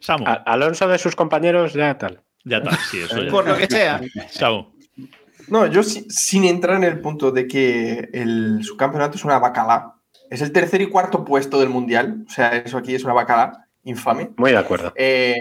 Samu, 0.00 0.26
A- 0.26 0.42
Alonso 0.44 0.88
de 0.88 0.98
sus 0.98 1.14
compañeros, 1.16 1.72
ya 1.72 1.96
tal. 1.96 2.20
ya 2.44 2.58
está, 2.58 2.76
sí, 2.90 2.98
eso 3.00 3.22
ya. 3.22 3.30
Por 3.30 3.46
lo 3.46 3.56
que 3.56 3.66
sea. 3.68 4.00
Samu. 4.30 4.66
No, 5.48 5.66
yo 5.66 5.82
si- 5.82 6.04
sin 6.10 6.44
entrar 6.44 6.76
en 6.76 6.84
el 6.84 7.00
punto 7.00 7.30
de 7.30 7.46
que 7.46 8.08
el 8.12 8.60
subcampeonato 8.62 9.16
es 9.16 9.24
una 9.24 9.38
bacala. 9.38 9.94
Es 10.30 10.40
el 10.42 10.50
tercer 10.52 10.80
y 10.82 10.86
cuarto 10.88 11.24
puesto 11.24 11.58
del 11.60 11.68
mundial. 11.68 12.24
O 12.26 12.30
sea, 12.30 12.56
eso 12.56 12.78
aquí 12.78 12.94
es 12.94 13.04
una 13.04 13.12
bacala 13.14 13.66
infame. 13.84 14.30
Muy 14.36 14.50
de 14.52 14.58
acuerdo. 14.58 14.92
Eh, 14.96 15.36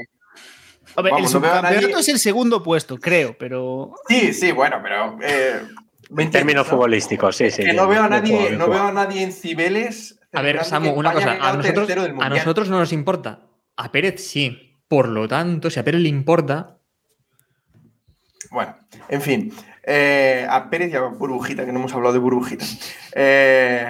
Vamos, 0.95 1.11
el 1.17 1.23
no 1.23 1.29
subcampeonato 1.29 1.87
nadie- 1.87 1.99
es 1.99 2.09
el 2.09 2.19
segundo 2.19 2.61
puesto, 2.61 2.97
creo, 2.99 3.35
pero. 3.39 3.93
sí, 4.07 4.33
sí, 4.33 4.51
bueno, 4.51 4.77
pero. 4.83 5.17
eh, 5.23 5.61
En 6.17 6.29
términos 6.31 6.65
¿no? 6.67 6.71
futbolísticos, 6.71 7.35
sí, 7.37 7.49
sí. 7.49 7.63
que 7.63 7.73
no 7.73 7.87
veo 7.87 8.03
a 8.03 8.09
nadie, 8.09 8.51
no 8.57 8.67
veo 8.67 8.83
a 8.83 8.91
nadie 8.91 9.23
en 9.23 9.31
Cibeles. 9.31 10.19
A 10.33 10.41
ver, 10.41 10.63
Samu, 10.63 10.93
que 10.93 10.99
una 10.99 11.09
España 11.09 11.37
cosa. 11.37 11.49
A 11.49 11.57
nosotros, 11.57 11.89
a 12.19 12.29
nosotros 12.29 12.69
no 12.69 12.79
nos 12.79 12.93
importa. 12.93 13.41
A 13.75 13.91
Pérez 13.91 14.25
sí. 14.25 14.67
Por 14.87 15.07
lo 15.07 15.27
tanto, 15.27 15.69
si 15.69 15.79
a 15.79 15.83
Pérez 15.83 16.01
le 16.01 16.09
importa, 16.09 16.77
Bueno, 18.49 18.75
en 19.07 19.21
fin. 19.21 19.53
eh, 19.83 20.45
a 20.49 20.69
Pérez 20.69 20.91
y 20.91 20.95
a 20.97 21.01
Burbujita, 21.01 21.65
que 21.65 21.71
no 21.71 21.79
hemos 21.79 21.93
hablado 21.93 22.13
de 22.13 22.19
Burbujita. 22.19 22.65
Eh, 23.15 23.87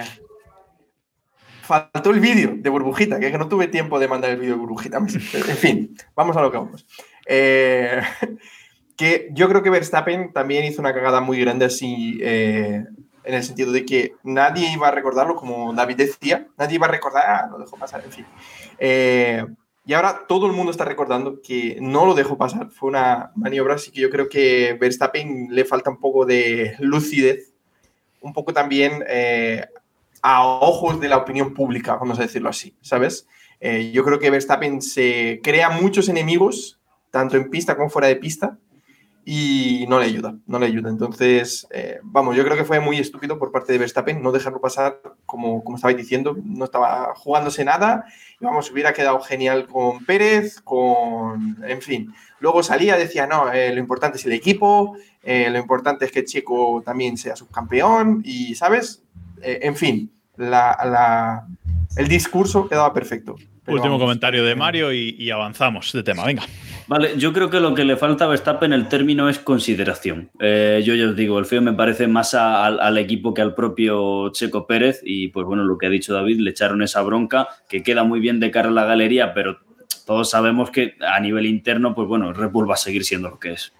faltó 1.62 2.10
el 2.10 2.20
vídeo 2.20 2.54
de 2.56 2.70
Burbujita, 2.70 3.18
que 3.18 3.36
no 3.36 3.48
tuve 3.48 3.66
tiempo 3.68 3.98
de 3.98 4.08
mandar 4.08 4.30
el 4.30 4.36
vídeo 4.38 4.54
de 4.54 4.60
Burbujita. 4.60 4.98
En 5.48 5.56
fin, 5.56 5.96
vamos 6.14 6.36
a 6.36 6.42
lo 6.42 6.50
que 6.52 6.58
vamos. 6.58 6.86
Eh, 7.26 8.00
que 8.96 9.28
yo 9.32 9.48
creo 9.48 9.62
que 9.62 9.70
Verstappen 9.70 10.32
también 10.32 10.64
hizo 10.64 10.80
una 10.80 10.94
cagada 10.94 11.20
muy 11.20 11.40
grande 11.40 11.64
así, 11.64 12.18
eh, 12.22 12.84
en 13.24 13.34
el 13.34 13.42
sentido 13.42 13.72
de 13.72 13.84
que 13.84 14.14
nadie 14.22 14.72
iba 14.72 14.88
a 14.88 14.90
recordarlo, 14.90 15.36
como 15.36 15.72
David 15.72 15.96
decía, 15.96 16.48
nadie 16.58 16.76
iba 16.76 16.86
a 16.86 16.90
recordar, 16.90 17.24
ah, 17.26 17.48
lo 17.50 17.58
dejó 17.58 17.76
pasar, 17.76 18.02
en 18.04 18.12
fin. 18.12 18.26
Eh, 18.78 19.44
y 19.84 19.94
ahora 19.94 20.26
todo 20.28 20.46
el 20.46 20.52
mundo 20.52 20.70
está 20.70 20.84
recordando 20.84 21.40
que 21.42 21.76
no 21.80 22.06
lo 22.06 22.14
dejó 22.14 22.38
pasar. 22.38 22.70
Fue 22.70 22.88
una 22.88 23.32
maniobra, 23.34 23.74
así 23.74 23.90
que 23.90 24.00
yo 24.00 24.10
creo 24.10 24.28
que 24.28 24.76
Verstappen 24.80 25.48
le 25.50 25.64
falta 25.64 25.90
un 25.90 25.98
poco 25.98 26.24
de 26.24 26.76
lucidez, 26.78 27.52
un 28.20 28.32
poco 28.32 28.52
también 28.52 29.04
eh, 29.08 29.66
a 30.22 30.46
ojos 30.46 31.00
de 31.00 31.08
la 31.08 31.16
opinión 31.16 31.52
pública, 31.52 31.96
vamos 31.96 32.18
a 32.18 32.22
decirlo 32.22 32.48
así, 32.48 32.76
¿sabes? 32.80 33.26
Eh, 33.58 33.90
yo 33.92 34.04
creo 34.04 34.18
que 34.18 34.30
Verstappen 34.30 34.80
se 34.80 35.40
crea 35.42 35.70
muchos 35.70 36.08
enemigos, 36.08 36.80
tanto 37.10 37.36
en 37.36 37.50
pista 37.50 37.76
como 37.76 37.90
fuera 37.90 38.08
de 38.08 38.16
pista, 38.16 38.58
y 39.24 39.86
no 39.88 40.00
le 40.00 40.06
ayuda, 40.06 40.34
no 40.46 40.58
le 40.58 40.66
ayuda. 40.66 40.90
Entonces, 40.90 41.66
eh, 41.70 42.00
vamos, 42.02 42.36
yo 42.36 42.44
creo 42.44 42.56
que 42.56 42.64
fue 42.64 42.80
muy 42.80 42.98
estúpido 42.98 43.38
por 43.38 43.52
parte 43.52 43.72
de 43.72 43.78
Verstappen 43.78 44.20
no 44.22 44.32
dejarlo 44.32 44.60
pasar, 44.60 45.00
como, 45.26 45.62
como 45.62 45.76
estabais 45.76 45.96
diciendo, 45.96 46.36
no 46.44 46.64
estaba 46.64 47.12
jugándose 47.14 47.64
nada, 47.64 48.04
y 48.40 48.44
vamos, 48.44 48.70
hubiera 48.70 48.92
quedado 48.92 49.20
genial 49.20 49.66
con 49.66 50.04
Pérez, 50.04 50.60
con, 50.62 51.56
en 51.66 51.80
fin. 51.82 52.12
Luego 52.40 52.62
salía, 52.64 52.96
decía, 52.96 53.26
no, 53.28 53.52
eh, 53.52 53.72
lo 53.72 53.78
importante 53.80 54.18
es 54.18 54.26
el 54.26 54.32
equipo, 54.32 54.96
eh, 55.22 55.48
lo 55.50 55.58
importante 55.58 56.04
es 56.04 56.10
que 56.12 56.24
Checo 56.24 56.82
también 56.84 57.16
sea 57.16 57.36
subcampeón, 57.36 58.22
y, 58.24 58.54
¿sabes? 58.56 59.02
En 59.40 59.76
fin, 59.76 60.10
la, 60.36 60.76
la- 60.84 61.46
el 61.96 62.08
discurso 62.08 62.68
quedaba 62.68 62.92
perfecto. 62.92 63.36
Último 63.66 63.82
vamos, 63.94 64.00
comentario 64.00 64.44
de 64.44 64.56
Mario 64.56 64.92
y, 64.92 65.10
y 65.18 65.30
avanzamos 65.30 65.92
de 65.92 66.02
tema. 66.02 66.24
Venga. 66.24 66.42
Vale, 66.92 67.14
yo 67.16 67.32
creo 67.32 67.48
que 67.48 67.58
lo 67.58 67.72
que 67.74 67.86
le 67.86 67.96
falta 67.96 68.26
a 68.26 68.28
Verstappen 68.28 68.74
el 68.74 68.86
término 68.86 69.30
es 69.30 69.38
consideración. 69.38 70.30
Eh, 70.38 70.82
yo 70.84 70.94
ya 70.94 71.08
os 71.08 71.16
digo, 71.16 71.38
el 71.38 71.46
feo 71.46 71.62
me 71.62 71.72
parece 71.72 72.06
más 72.06 72.34
al, 72.34 72.98
equipo 72.98 73.32
que 73.32 73.40
al 73.40 73.54
propio 73.54 74.28
Checo 74.28 74.66
Pérez 74.66 75.00
y 75.02 75.28
pues 75.28 75.46
bueno, 75.46 75.64
lo 75.64 75.78
que 75.78 75.86
ha 75.86 75.88
dicho 75.88 76.12
David, 76.12 76.40
le 76.40 76.50
echaron 76.50 76.82
esa 76.82 77.00
bronca 77.00 77.48
que 77.66 77.82
queda 77.82 78.04
muy 78.04 78.20
bien 78.20 78.40
de 78.40 78.50
cara 78.50 78.68
a 78.68 78.72
la 78.72 78.84
galería, 78.84 79.32
pero 79.32 79.60
todos 80.04 80.28
sabemos 80.28 80.70
que 80.70 80.96
a 81.00 81.18
nivel 81.18 81.46
interno, 81.46 81.94
pues 81.94 82.06
bueno, 82.06 82.30
Red 82.34 82.50
va 82.52 82.74
a 82.74 82.76
seguir 82.76 83.04
siendo 83.04 83.30
lo 83.30 83.40
que 83.40 83.52
es. 83.52 83.72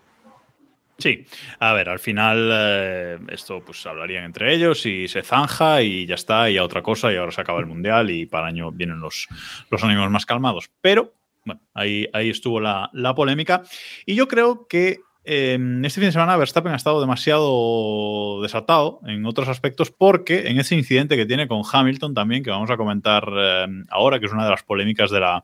Sí, 0.97 1.27
a 1.59 1.75
ver, 1.75 1.91
al 1.91 1.99
final 1.99 2.49
eh, 2.51 3.19
esto 3.29 3.63
pues 3.63 3.85
hablarían 3.85 4.25
entre 4.25 4.55
ellos 4.55 4.87
y 4.87 5.07
se 5.07 5.21
zanja 5.21 5.83
y 5.83 6.07
ya 6.07 6.15
está, 6.15 6.49
y 6.49 6.57
a 6.57 6.65
otra 6.65 6.81
cosa, 6.81 7.13
y 7.13 7.17
ahora 7.17 7.33
se 7.33 7.43
acaba 7.43 7.61
el 7.61 7.67
Mundial 7.67 8.11
y 8.11 8.25
para 8.25 8.49
el 8.49 8.55
año 8.55 8.73
vienen 8.73 9.01
los, 9.01 9.29
los 9.69 9.85
ánimos 9.85 10.11
más 10.11 10.25
calmados. 10.25 10.71
Pero, 10.81 11.13
bueno, 11.45 11.61
ahí, 11.75 12.09
ahí 12.13 12.31
estuvo 12.31 12.61
la, 12.61 12.91
la 12.93 13.15
polémica. 13.15 13.63
Y 14.07 14.15
yo 14.15 14.29
creo 14.29 14.67
que 14.69 15.01
eh, 15.25 15.57
este 15.85 16.01
fin 16.01 16.09
de 16.09 16.13
semana 16.13 16.37
Verstappen 16.37 16.73
ha 16.73 16.77
estado 16.77 17.01
demasiado 17.01 18.43
desatado 18.43 19.01
en 19.07 19.25
otros 19.25 19.49
aspectos 19.49 19.93
porque 19.93 20.49
en 20.49 20.59
ese 20.59 20.75
incidente 20.75 21.17
que 21.17 21.27
tiene 21.27 21.47
con 21.47 21.63
Hamilton 21.71 22.13
también, 22.13 22.43
que 22.43 22.51
vamos 22.51 22.71
a 22.71 22.77
comentar 22.77 23.29
eh, 23.33 23.67
ahora, 23.91 24.19
que 24.19 24.27
es 24.27 24.33
una 24.33 24.45
de 24.45 24.51
las 24.51 24.65
polémicas 24.65 25.11
de 25.11 25.21
la, 25.21 25.43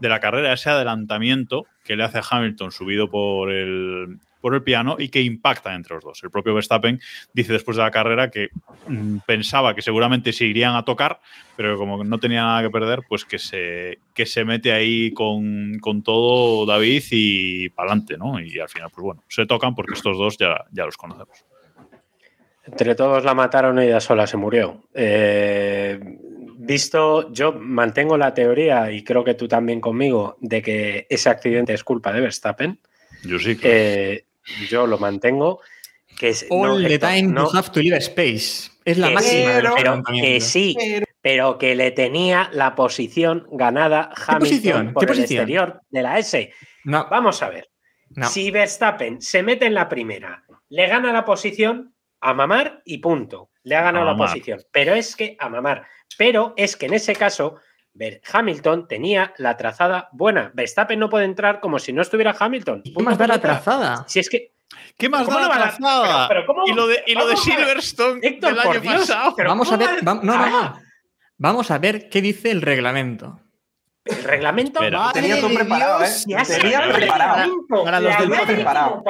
de 0.00 0.08
la 0.08 0.18
carrera, 0.18 0.52
ese 0.52 0.70
adelantamiento 0.70 1.66
que 1.84 1.94
le 1.94 2.02
hace 2.02 2.18
a 2.18 2.24
Hamilton 2.28 2.72
subido 2.72 3.10
por 3.10 3.52
el, 3.52 4.18
por 4.42 4.54
el 4.54 4.62
piano 4.62 4.96
y 4.98 5.08
que 5.08 5.22
impacta 5.22 5.74
entre 5.74 5.94
los 5.94 6.04
dos. 6.04 6.22
El 6.22 6.30
propio 6.30 6.52
Verstappen 6.52 7.00
dice 7.32 7.54
después 7.54 7.78
de 7.78 7.84
la 7.84 7.90
carrera 7.90 8.30
que 8.30 8.48
mm, 8.88 9.18
pensaba 9.26 9.74
que 9.74 9.80
seguramente 9.80 10.34
se 10.34 10.44
irían 10.44 10.74
a 10.74 10.84
tocar, 10.84 11.20
pero 11.56 11.78
como 11.78 12.04
no 12.04 12.18
tenía 12.18 12.42
nada 12.42 12.62
que 12.62 12.70
perder, 12.70 13.00
pues 13.08 13.24
que 13.24 13.38
se, 13.38 14.00
que 14.12 14.26
se 14.26 14.44
mete 14.44 14.72
ahí 14.72 15.14
con, 15.14 15.78
con 15.80 16.02
todo 16.02 16.66
David 16.66 17.04
y 17.10 17.68
para 17.70 17.92
adelante, 17.92 18.18
¿no? 18.18 18.38
Y 18.38 18.58
al 18.58 18.68
final, 18.68 18.90
pues 18.92 19.02
bueno, 19.02 19.22
se 19.28 19.46
tocan 19.46 19.74
porque 19.74 19.94
estos 19.94 20.18
dos 20.18 20.36
ya, 20.36 20.64
ya 20.72 20.84
los 20.84 20.98
conocemos. 20.98 21.44
Entre 22.64 22.94
todos 22.94 23.24
la 23.24 23.34
mataron 23.34 23.80
y 23.80 23.86
ella 23.86 24.00
sola 24.00 24.26
se 24.26 24.36
murió. 24.36 24.84
Eh, 24.94 25.98
visto, 26.58 27.32
yo 27.32 27.52
mantengo 27.52 28.16
la 28.16 28.34
teoría, 28.34 28.90
y 28.92 29.02
creo 29.02 29.24
que 29.24 29.34
tú 29.34 29.48
también 29.48 29.80
conmigo, 29.80 30.36
de 30.40 30.62
que 30.62 31.06
ese 31.10 31.28
accidente 31.28 31.74
es 31.74 31.82
culpa 31.82 32.12
de 32.12 32.20
Verstappen. 32.20 32.78
Yo 33.24 33.38
sí. 33.38 33.58
Eh, 33.62 34.24
yo 34.68 34.86
lo 34.86 34.98
mantengo. 34.98 35.60
Que 36.18 36.28
es, 36.30 36.46
All 36.50 36.82
no, 36.82 36.88
the 36.88 36.98
time 36.98 37.22
no, 37.22 37.50
you 37.50 37.56
have 37.56 37.70
to 37.70 37.80
leave 37.80 37.96
space. 37.98 38.70
Es 38.84 38.98
la 38.98 39.10
máxima 39.10 39.60
sí, 39.60 39.66
pero 39.76 40.02
que 40.04 40.40
sí, 40.40 40.76
pero 41.22 41.56
que 41.58 41.74
le 41.74 41.90
tenía 41.92 42.50
la 42.52 42.74
posición 42.74 43.46
ganada 43.52 44.10
Hamilton 44.14 44.38
posición? 44.38 44.92
por 44.92 45.06
¿Qué 45.06 45.12
el 45.12 45.18
posición? 45.18 45.40
exterior 45.42 45.80
de 45.90 46.02
la 46.02 46.18
S. 46.18 46.52
No, 46.84 47.06
Vamos 47.10 47.42
a 47.42 47.48
ver. 47.48 47.70
no. 48.10 48.28
Si 48.28 48.50
Verstappen 48.50 49.22
se 49.22 49.42
mete 49.42 49.66
en 49.66 49.74
la 49.74 49.88
primera, 49.88 50.44
le 50.68 50.86
gana 50.86 51.12
la 51.12 51.24
posición 51.24 51.94
a 52.20 52.34
mamar 52.34 52.82
y 52.84 52.98
punto. 52.98 53.50
Le 53.62 53.76
ha 53.76 53.82
ganado 53.82 54.04
A 54.04 54.08
la 54.08 54.12
mamar. 54.12 54.28
posición. 54.28 54.60
Pero 54.70 54.94
es 54.94 55.16
que 55.16 55.36
a 55.40 55.48
mamar. 55.48 55.86
Pero 56.18 56.52
es 56.56 56.76
que 56.76 56.86
en 56.86 56.94
ese 56.94 57.14
caso, 57.16 57.56
Hamilton 58.32 58.88
tenía 58.88 59.34
la 59.38 59.56
trazada 59.56 60.08
buena. 60.12 60.50
Verstappen 60.54 60.98
no 60.98 61.08
puede 61.08 61.24
entrar 61.26 61.60
como 61.60 61.78
si 61.78 61.92
no 61.92 62.02
estuviera 62.02 62.34
Hamilton. 62.38 62.82
¿Qué 62.82 63.02
más 63.02 63.18
da 63.18 63.26
la 63.26 63.40
trazada? 63.40 64.04
Si 64.08 64.18
es 64.20 64.28
que. 64.28 64.52
¿Qué 64.96 65.08
más 65.08 65.24
¿Cómo 65.24 65.36
da 65.38 65.42
la 65.42 65.48
va 65.48 65.58
la- 65.58 65.62
trazada? 65.76 66.28
pero- 66.28 66.40
pero 66.40 66.46
cómo- 66.46 66.66
y 66.66 66.72
lo 66.72 66.86
de, 66.86 67.02
y 67.06 67.14
lo 67.14 67.26
de 67.26 67.34
a. 67.34 67.36
Silverstone 67.36 68.20
Héctor, 68.22 68.50
del 68.50 68.58
año 68.60 68.80
Dios, 68.80 68.94
pasado. 69.00 69.34
pero 69.36 69.48
Vamos 69.50 69.68
a 69.70 69.76
¿cómo 69.78 69.90
ver. 69.90 70.08
va- 70.08 70.14
no, 70.14 70.22
no, 70.22 70.32
Ah, 70.34 70.48
no. 70.78 70.82
Vamos 71.36 71.70
a 71.70 71.78
ver 71.78 72.08
qué 72.08 72.22
dice 72.22 72.50
el 72.50 72.62
reglamento. 72.62 73.40
El 74.04 74.24
reglamento. 74.24 74.80
Espera. 74.80 74.98
Madre 74.98 75.20
Tenía 75.20 75.36
todo 75.40 75.48
de 75.50 75.54
preparado, 75.54 75.98
Dios, 76.00 76.26
¿eh? 76.50 76.58
Tenía 76.60 76.78
el 76.80 76.92
preparado. 76.92 77.34
reglamento. 77.34 77.84
Para 77.84 78.00
los 78.00 78.18
del 78.18 78.56
preparado. 78.56 79.04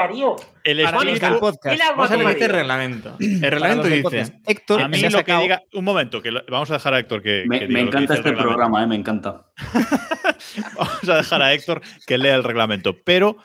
El 0.65 0.81
espíritu 0.81 1.27
del 1.27 1.39
podcast. 1.39 1.81
Vamos 1.97 2.11
a 2.11 2.17
dice 2.17 2.45
el 2.45 2.51
reglamento. 2.51 3.17
El 3.19 3.41
reglamento 3.41 3.89
dice. 3.89 4.41
Héctor, 4.47 4.83
A 4.83 4.89
mí 4.89 4.99
lo 5.01 5.25
que 5.25 5.35
diga. 5.37 5.63
Un 5.73 5.85
momento, 5.85 6.21
que 6.21 6.31
lo- 6.31 6.45
vamos 6.49 6.71
a 6.71 6.75
dejar 6.75 6.95
a 6.95 6.99
Héctor 6.99 7.23
que. 7.23 7.45
Me, 7.47 7.61
que 7.61 7.69
me 7.69 7.81
diga 7.81 7.85
lo 7.85 7.91
que 7.91 7.97
encanta 8.05 8.15
este 8.15 8.33
programa, 8.33 8.83
eh, 8.83 8.87
me 8.87 8.97
encanta. 8.97 9.47
Vamos 10.77 11.09
a 11.09 11.17
dejar 11.17 11.41
a 11.43 11.53
Héctor 11.55 11.81
que 12.07 12.19
lea 12.19 12.35
el 12.35 12.45
reglamento. 12.45 12.95
Pero 13.05 13.39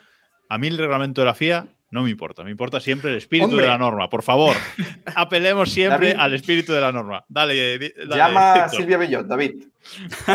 a 0.50 0.58
mí 0.58 0.66
el 0.68 0.76
reglamento 0.78 1.20
de 1.22 1.26
la 1.26 1.34
FIA 1.34 1.66
no 1.90 2.02
me 2.02 2.10
importa. 2.10 2.44
Me 2.44 2.50
importa 2.50 2.80
siempre 2.80 3.10
el 3.10 3.16
espíritu 3.16 3.50
Hombre. 3.50 3.62
de 3.64 3.68
la 3.70 3.78
norma. 3.78 4.10
Por 4.10 4.22
favor, 4.22 4.54
apelemos 5.14 5.70
siempre 5.70 6.08
David. 6.08 6.20
al 6.20 6.34
espíritu 6.34 6.72
de 6.72 6.80
la 6.80 6.92
norma. 6.92 7.24
Dale, 7.28 7.78
dale, 7.78 7.94
Llama 8.16 8.52
a. 8.64 8.68
Silvia 8.68 8.98
Bellot, 8.98 9.26
David. 9.26 9.64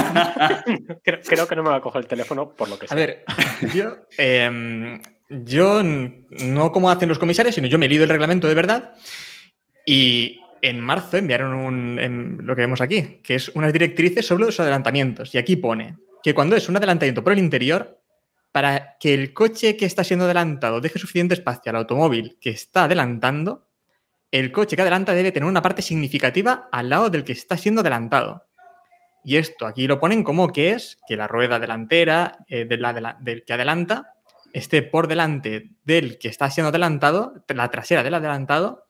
Creo, 1.04 1.20
creo 1.24 1.47
que 1.47 1.56
no 1.56 1.64
me 1.64 1.70
va 1.70 1.76
a 1.78 1.82
coger 1.82 2.01
el 2.01 2.08
teléfono 2.08 2.49
por 2.49 2.70
lo 2.70 2.80
que 2.80 2.86
A 2.86 2.89
sea. 2.89 2.97
ver, 2.97 3.24
yo, 3.74 3.97
em, 4.18 4.99
yo 5.30 5.82
no 5.84 6.72
como 6.72 6.89
hacen 6.89 7.10
los 7.10 7.20
comisarios, 7.20 7.54
sino 7.56 7.68
yo 7.68 7.78
me 7.78 7.86
he 7.86 7.89
leído 7.89 8.04
el 8.04 8.10
reglamento 8.10 8.47
de 8.47 8.56
verdad 8.56 8.93
y 9.86 10.39
en 10.62 10.80
marzo 10.80 11.18
enviaron 11.18 11.54
un, 11.54 11.99
em, 11.99 12.38
lo 12.39 12.56
que 12.56 12.62
vemos 12.62 12.82
aquí, 12.82 13.20
que 13.24 13.36
es 13.36 13.49
unas 13.49 13.74
directrices 13.74 14.26
sobre 14.26 14.45
los 14.45 14.60
adelantamientos. 14.60 15.36
Y 15.36 15.38
aquí 15.38 15.56
pone 15.58 15.97
que 16.24 16.34
cuando 16.34 16.56
es 16.56 16.70
un 16.70 16.78
adelantamiento 16.78 17.24
por 17.24 17.34
el 17.34 17.39
interior, 17.39 17.99
para 18.54 18.97
que 18.99 19.16
el 19.16 19.34
coche 19.34 19.76
que 19.76 19.86
está 19.86 20.04
siendo 20.04 20.26
adelantado 20.26 20.80
deje 20.80 20.99
suficiente 20.99 21.34
espacio 21.34 21.72
al 21.72 21.76
automóvil 21.78 22.38
que 22.39 22.51
está 22.51 22.84
adelantando, 22.84 23.68
el 24.32 24.51
coche 24.51 24.76
que 24.76 24.84
adelanta 24.84 25.14
debe 25.14 25.32
tener 25.32 25.49
una 25.49 25.64
parte 25.64 25.82
significativa 25.82 26.70
al 26.72 26.88
lado 26.88 27.10
del 27.10 27.24
que 27.24 27.34
está 27.34 27.58
siendo 27.58 27.82
adelantado. 27.82 28.45
Y 29.26 29.38
esto 29.38 29.66
aquí 29.66 29.88
lo 29.88 29.99
ponen 29.99 30.24
como 30.24 30.54
que 30.54 30.72
es 30.72 30.99
que 31.08 31.18
la 31.18 31.28
rueda 31.28 31.60
delantera 31.60 32.45
eh, 32.47 32.66
del 32.66 33.43
que 33.43 33.54
adelanta 33.54 34.14
esté 34.54 34.84
por 34.84 35.08
delante 35.08 35.72
del 35.84 36.20
que 36.20 36.28
está 36.28 36.47
siendo 36.51 36.70
adelantado, 36.70 37.43
la 37.47 37.72
trasera 37.72 38.04
del 38.04 38.14
adelantado, 38.14 38.86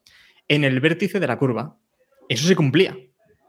en 0.50 0.66
el 0.66 0.82
vértice 0.82 1.22
de 1.22 1.28
la 1.28 1.38
curva. 1.38 1.78
Eso 2.28 2.46
se 2.46 2.56
cumplía. 2.56 2.98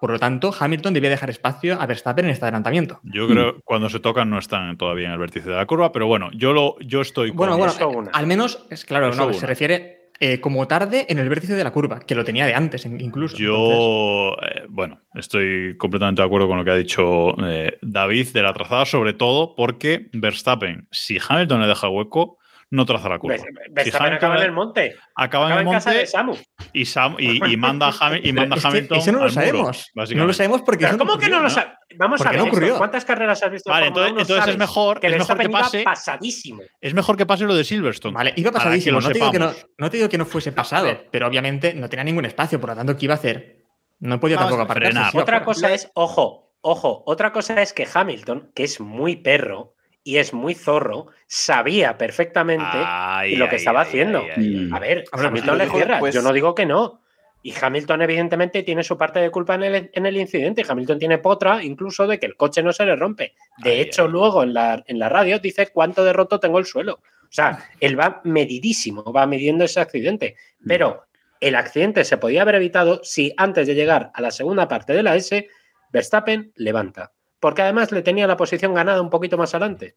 Por 0.01 0.11
lo 0.11 0.19
tanto, 0.19 0.53
Hamilton 0.59 0.93
debía 0.95 1.11
dejar 1.11 1.31
espacio 1.31 1.81
a 1.81 1.87
Verstappen 1.87 2.27
en 2.27 2.31
este 2.33 2.45
adelantamiento. 2.45 3.01
Yo 3.05 3.27
creo 3.27 3.55
que 3.57 3.61
cuando 3.65 3.89
se 3.89 4.01
tocan 4.01 4.29
no 4.29 4.39
están 4.39 4.77
todavía 4.77 5.07
en 5.07 5.13
el 5.13 5.19
vértice 5.19 5.49
de 5.49 5.57
la 5.57 5.67
curva, 5.67 5.93
pero 5.93 6.07
bueno, 6.07 6.31
yo 6.35 6.53
lo 6.53 6.77
yo 6.81 7.01
estoy 7.01 7.29
con 7.31 7.37
Bueno, 7.39 7.57
bueno, 7.57 7.73
eso 7.73 7.89
una. 7.89 8.11
al 8.11 8.27
menos, 8.27 8.67
es 8.71 8.85
claro, 8.85 9.09
Eso 9.09 9.21
no, 9.21 9.27
una. 9.29 9.35
se 9.35 9.47
refiere 9.47 10.11
eh, 10.21 10.41
como 10.41 10.67
tarde 10.69 11.07
en 11.09 11.19
el 11.19 11.29
vértice 11.29 11.55
de 11.55 11.65
la 11.65 11.73
curva, 11.73 11.99
que 12.01 12.15
lo 12.15 12.25
tenía 12.25 12.47
de 12.47 12.55
antes 12.55 12.85
in- 12.87 13.01
incluso. 13.01 13.37
Entonces, 13.37 13.77
Yo, 13.79 14.37
eh, 14.43 14.63
bueno, 14.69 15.01
estoy 15.15 15.77
completamente 15.77 16.23
de 16.23 16.27
acuerdo 16.27 16.47
con 16.49 16.57
lo 16.59 16.65
que 16.65 16.71
ha 16.71 16.77
dicho 16.77 17.35
eh, 17.45 17.79
David 17.83 18.29
de 18.29 18.43
la 18.43 18.53
trazada, 18.53 18.85
sobre 18.87 19.13
todo 19.15 19.55
porque 19.57 20.09
Verstappen, 20.13 20.87
si 20.91 21.19
Hamilton 21.27 21.63
le 21.63 21.67
deja 21.67 21.89
hueco, 21.89 22.39
no 22.75 22.85
traza 22.85 23.09
la 23.09 23.19
curva. 23.19 23.39
Si 23.39 23.45
Verstappen 23.71 24.13
acaba 24.15 24.37
en 24.37 24.43
el 24.43 24.53
monte. 24.53 24.97
acaba 25.15 25.47
en 25.47 25.53
el 25.59 25.67
en 25.67 25.73
casa 25.73 25.91
de 25.91 25.97
monte 25.99 26.07
Samu. 26.11 26.37
y, 26.73 26.83
Sam- 26.85 27.17
y, 27.19 27.53
y 27.53 27.57
manda 27.57 27.89
a, 27.89 27.93
Hami- 27.93 28.21
y 28.25 28.33
manda 28.35 28.57
que 28.57 28.67
Hamilton. 28.67 28.99
eso 28.99 29.13
no 29.13 29.19
lo 29.19 29.25
muro, 29.25 29.33
sabemos. 29.33 29.91
no 29.95 30.27
lo 30.27 30.33
sabemos 30.33 30.63
porque 30.63 30.87
Pero 30.87 30.99
¿Cómo 30.99 31.19
que 31.19 31.29
no 31.29 31.41
lo 31.41 31.51
sabes? 31.51 31.73
Vamos 31.97 32.19
¿Por 32.19 32.27
a 32.27 32.31
ver, 32.31 32.39
no 32.41 32.45
Héctor, 32.47 32.59
ocurrió? 32.59 32.79
¿cuántas 32.79 33.05
carreras 33.05 33.43
has 33.43 33.51
visto? 33.53 33.71
Vale, 33.71 33.87
entonces- 33.87 34.13
1? 34.13 34.21
entonces 34.23 34.49
es 34.49 34.59
mejor- 34.59 34.99
que 35.01 35.07
es 35.07 35.17
mejor 35.19 35.39
que 35.39 35.45
iba 35.45 35.61
pase- 35.61 35.83
pasadísimo. 35.85 36.63
Es 36.81 36.95
mejor 36.95 37.17
que 37.17 37.27
pase 37.27 37.45
lo 37.45 37.55
de 37.55 37.63
Silverstone. 37.65 38.15
Vale, 38.15 38.33
iba 38.37 38.51
pasadísimo. 38.51 39.01
No 39.01 39.07
te, 39.09 39.15
digo 39.15 39.31
que 39.31 39.39
no, 39.39 39.49
sepamos. 39.51 39.71
no 39.79 39.91
te 39.91 39.97
digo 39.99 40.09
que 40.09 40.19
no 40.19 40.27
fuese 40.27 40.51
pasado, 40.53 40.87
ver. 40.87 41.09
pero 41.13 41.27
obviamente 41.29 41.75
no 41.75 41.89
tenía 41.89 42.05
ningún 42.05 42.25
espacio, 42.25 42.61
por 42.61 42.71
lo 42.71 42.77
tanto, 42.77 42.97
¿qué 42.97 43.05
iba 43.07 43.15
a 43.15 43.19
hacer? 43.19 43.63
No 44.01 44.19
podía 44.19 44.37
Vamos 44.37 44.51
tampoco 44.51 44.63
a 44.63 44.65
apartarse. 44.65 44.93
frenar. 44.93 45.11
se 45.13 45.17
iba 45.17 45.23
Otra 45.23 45.45
cosa 45.45 45.73
es, 45.73 45.91
ojo, 45.95 46.53
ojo, 46.61 47.05
otra 47.07 47.31
cosa 47.33 47.63
es 47.63 47.73
que 47.73 47.87
Hamilton, 47.93 48.51
que 48.55 48.65
es 48.65 48.81
muy 48.81 49.17
perro 49.17 49.74
y 50.05 50.19
es 50.19 50.35
muy 50.35 50.55
zorro, 50.55 51.09
sabía 51.27 51.97
perfectamente 51.97 52.65
Ay, 52.71 53.37
lo 53.37 53.49
que 53.49 53.57
ay, 53.57 53.59
estaba 53.59 53.81
ay, 53.81 53.89
haciendo. 53.89 54.19
ay, 54.21 54.31
ay, 54.37 54.57
ay. 54.57 54.71
A 54.73 54.79
ver, 54.79 55.05
Hombre, 55.11 55.29
Hamilton 55.29 55.57
pues, 55.59 55.69
le 55.69 55.75
cierra. 55.75 56.11
Yo 56.11 56.23
no 56.23 56.33
digo 56.33 56.55
que 56.55 56.67
no. 56.67 57.01
Y 57.43 57.53
Hamilton, 57.61 58.03
evidentemente, 58.03 58.63
tiene 58.63 58.83
su 58.85 58.97
parte 58.97 59.19
de 59.21 59.31
culpa 59.31 59.55
en 59.55 59.65
el, 59.65 59.91
en 59.93 60.07
el 60.07 60.17
incidente. 60.17 60.65
Hamilton 60.67 60.99
tiene 60.99 61.19
potra, 61.19 61.63
incluso 61.63 62.07
de 62.07 62.19
que 62.19 62.27
el 62.27 62.37
coche 62.37 62.63
no 62.63 62.73
se 62.73 62.87
le 62.87 62.97
rompe. 62.97 63.35
De 63.59 63.73
Ay, 63.73 63.81
hecho, 63.81 64.09
luego 64.09 64.43
en 64.43 64.55
la, 64.55 64.83
en 64.87 64.99
la 64.99 65.09
radio 65.09 65.39
dice 65.39 65.67
cuánto 65.69 66.05
de 66.05 66.13
roto 66.15 66.41
tengo 66.41 66.59
el 66.59 66.65
suelo. 66.65 67.01
O 67.23 67.33
sea, 67.33 67.59
él 67.81 67.99
va 67.99 68.21
medidísimo, 68.25 69.13
va 69.13 69.27
midiendo 69.27 69.65
ese 69.65 69.81
accidente. 69.81 70.37
Pero 70.67 71.05
el 71.41 71.55
accidente 71.55 72.05
se 72.05 72.17
podía 72.17 72.43
haber 72.43 72.55
evitado 72.55 73.01
si 73.03 73.35
antes 73.37 73.67
de 73.67 73.75
llegar 73.75 74.11
a 74.15 74.23
la 74.23 74.31
segunda 74.31 74.69
parte 74.69 74.95
de 74.95 75.03
la 75.03 75.17
S, 75.17 75.47
Verstappen 75.93 76.53
levanta. 76.57 77.13
Porque 77.45 77.61
además 77.61 77.93
le 77.93 78.01
tenía 78.01 78.27
la 78.27 78.39
posición 78.39 78.73
ganada 78.73 79.03
un 79.03 79.11
poquito 79.11 79.37
más 79.37 79.55
adelante. 79.55 79.97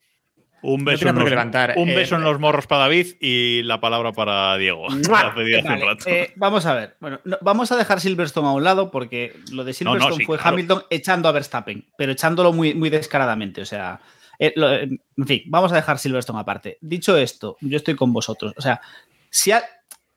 Un 0.64 0.84
No 0.84 0.92
beso, 0.92 1.06
tenía 1.06 1.12
en 1.12 1.20
los, 1.20 1.30
levantar. 1.30 1.74
un 1.78 1.88
Eh, 1.88 1.96
beso 1.96 2.16
en 2.18 2.24
los 2.26 2.42
morros 2.42 2.68
para 2.68 2.82
David 2.82 3.16
y 3.22 3.64
la 3.64 3.80
palabra 3.80 4.12
para 4.12 4.58
Diego. 4.58 4.86
Eh, 6.06 6.34
vamos 6.36 6.66
a 6.66 6.74
ver. 6.74 6.98
Bueno, 7.00 7.22
no- 7.24 7.38
vamos 7.40 7.72
a 7.72 7.78
dejar 7.78 8.02
Silverstone 8.02 8.50
a 8.50 8.52
un 8.52 8.66
lado 8.66 8.92
porque 8.92 9.34
lo 9.54 9.64
de 9.64 9.72
No, 9.80 9.94
no, 9.94 10.00
Silverstone 10.02 10.16
sí, 10.18 10.26
fue 10.26 10.38
claro. 10.38 10.50
Hamilton 10.56 10.84
echando 10.90 11.30
a 11.30 11.32
Verstappen, 11.32 11.86
pero 11.98 12.12
echándolo 12.12 12.52
muy, 12.52 12.74
muy 12.74 12.90
descaradamente. 12.90 13.62
O 13.62 13.66
sea, 13.66 14.02
eh, 14.40 14.52
lo- 14.58 14.74
en 14.74 15.00
fin, 15.26 15.44
vamos 15.46 15.72
a 15.72 15.76
dejar 15.76 16.00
Silverstone 16.00 16.40
aparte. 16.40 16.78
Dicho 16.82 17.16
esto, 17.16 17.56
yo 17.62 17.78
estoy 17.78 17.96
con 17.96 18.12
vosotros. 18.12 18.54
O 18.58 18.62
sea, 18.62 18.82
si 19.30 19.54
ha- 19.54 19.64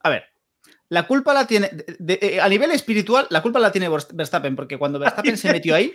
a 0.03 0.09
ver, 0.11 0.25
la 0.91 1.07
culpa 1.07 1.33
la 1.33 1.47
tiene 1.47 1.69
de- 1.73 1.97
de- 1.99 2.19
eh, 2.21 2.41
a 2.41 2.49
nivel 2.49 2.71
espiritual, 2.73 3.27
la 3.31 3.41
culpa 3.41 3.59
la 3.59 3.73
tiene 3.73 3.89
Vers- 3.89 4.09
Verstappen 4.13 4.55
porque 4.55 4.77
cuando 4.77 4.99
Verstappen 5.01 5.39
se 5.39 5.51
metió 5.53 5.75
ahí, 5.75 5.95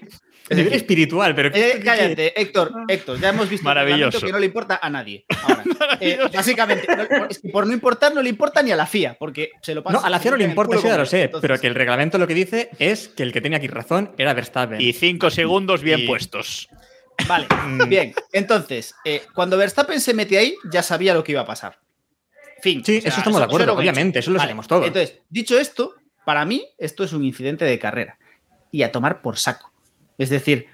A 0.50 0.54
nivel 0.56 0.74
espiritual, 0.74 1.36
pero. 1.36 1.50
eh, 1.54 1.80
cállate, 1.84 2.40
Héctor, 2.42 2.72
Héctor, 2.88 3.20
ya 3.20 3.30
hemos 3.30 3.48
visto 3.50 3.64
Maravilloso. 3.66 4.26
que 4.26 4.32
no 4.32 4.40
le 4.40 4.46
importa 4.48 4.80
a 4.82 4.90
nadie. 4.90 5.26
Ahora, 5.44 5.64
eh, 6.00 6.18
básicamente, 6.34 6.88
no- 6.96 7.26
es 7.30 7.40
que 7.40 7.50
por 7.50 7.68
no 7.68 7.74
importar, 7.74 8.14
no 8.16 8.22
le 8.22 8.30
importa 8.30 8.62
ni 8.64 8.72
a 8.72 8.76
la 8.76 8.86
FIA, 8.88 9.16
porque 9.20 9.52
se 9.62 9.76
lo 9.76 9.84
pasa. 9.84 10.00
No, 10.00 10.06
a 10.06 10.10
la 10.10 10.20
FIA 10.20 10.32
no 10.32 10.38
le 10.38 10.46
importa, 10.46 10.78
eso 10.78 10.88
ya 10.88 10.98
lo 10.98 11.06
sé, 11.06 11.24
Entonces, 11.24 11.42
pero 11.48 11.60
que 11.62 11.68
el 11.68 11.76
reglamento 11.76 12.18
lo 12.18 12.26
que 12.28 12.34
dice 12.34 12.70
es 12.80 13.08
que 13.10 13.24
el 13.24 13.32
que 13.34 13.42
tenía 13.42 13.58
aquí 13.58 13.68
razón 13.68 14.12
era 14.18 14.34
Verstappen. 14.34 14.80
Y 14.82 14.94
cinco 14.94 15.30
segundos 15.30 15.82
bien 15.82 16.02
Y- 16.02 16.08
puestos. 16.08 16.70
Vale, 17.28 17.48
Mm. 17.66 17.90
bien. 17.90 18.14
Entonces, 18.34 18.94
eh, 19.06 19.24
cuando 19.34 19.58
Verstappen 19.58 20.00
se 20.02 20.14
mete 20.14 20.38
ahí, 20.38 20.56
ya 20.72 20.84
sabía 20.84 21.14
lo 21.14 21.24
que 21.24 21.32
iba 21.34 21.42
a 21.42 21.46
pasar. 21.46 21.80
Fin. 22.66 22.84
Sí, 22.84 22.98
o 22.98 23.02
sea, 23.02 23.10
eso 23.12 23.20
estamos 23.20 23.40
de 23.40 23.46
acuerdo, 23.46 23.74
obviamente, 23.74 24.20
eso 24.20 24.32
lo 24.32 24.40
sabemos 24.40 24.68
todos. 24.68 24.88
Entonces, 24.88 25.20
dicho 25.30 25.58
esto, 25.60 25.94
para 26.26 26.44
mí, 26.46 26.66
esto 26.80 27.04
es 27.04 27.14
un 27.14 27.24
incidente 27.24 27.64
de 27.64 27.78
carrera. 27.80 28.18
Y 28.72 28.82
a 28.84 28.92
tomar 28.92 29.22
por 29.22 29.38
saco. 29.38 29.72
Es 30.18 30.30
decir, 30.30 30.66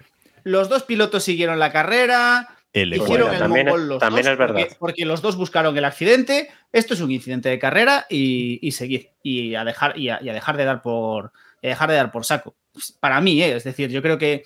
los 0.44 0.70
dos 0.70 0.84
pilotos 0.84 1.24
siguieron 1.24 1.60
la 1.60 1.72
carrera, 1.72 2.48
El 2.74 2.94
hicieron 2.94 3.08
Bueno, 3.28 3.34
el 3.34 3.40
también- 3.40 3.66
mongol 3.68 3.88
los 3.90 4.00
también 4.00 4.24
dos, 4.24 4.32
es 4.32 4.38
verdad. 4.40 4.56
Porque, 4.62 4.76
porque 4.80 5.06
los 5.06 5.22
dos 5.22 5.36
buscaron 5.36 5.78
el 5.78 5.84
accidente. 5.84 6.50
Esto 6.72 6.94
es 6.94 7.02
un 7.02 7.12
incidente 7.12 7.50
de 7.50 7.60
carrera 7.60 8.06
y, 8.10 8.66
y 8.66 8.72
seguir. 8.72 9.10
Y 9.22 9.56
a 9.56 9.66
dejar, 9.66 9.98
y 10.00 10.08
a, 10.08 10.20
y 10.24 10.30
a 10.30 10.34
dejar 10.34 10.56
de 10.56 10.64
dar 10.64 10.82
por. 10.82 11.34
y 11.62 11.68
a 11.68 11.70
dejar 11.72 11.90
de 11.90 11.98
dar 11.98 12.12
por 12.14 12.24
saco. 12.26 12.56
Para 13.02 13.20
mí, 13.20 13.44
¿eh? 13.44 13.54
es 13.58 13.66
decir, 13.66 13.90
yo 13.90 14.02
creo 14.02 14.18
que 14.18 14.44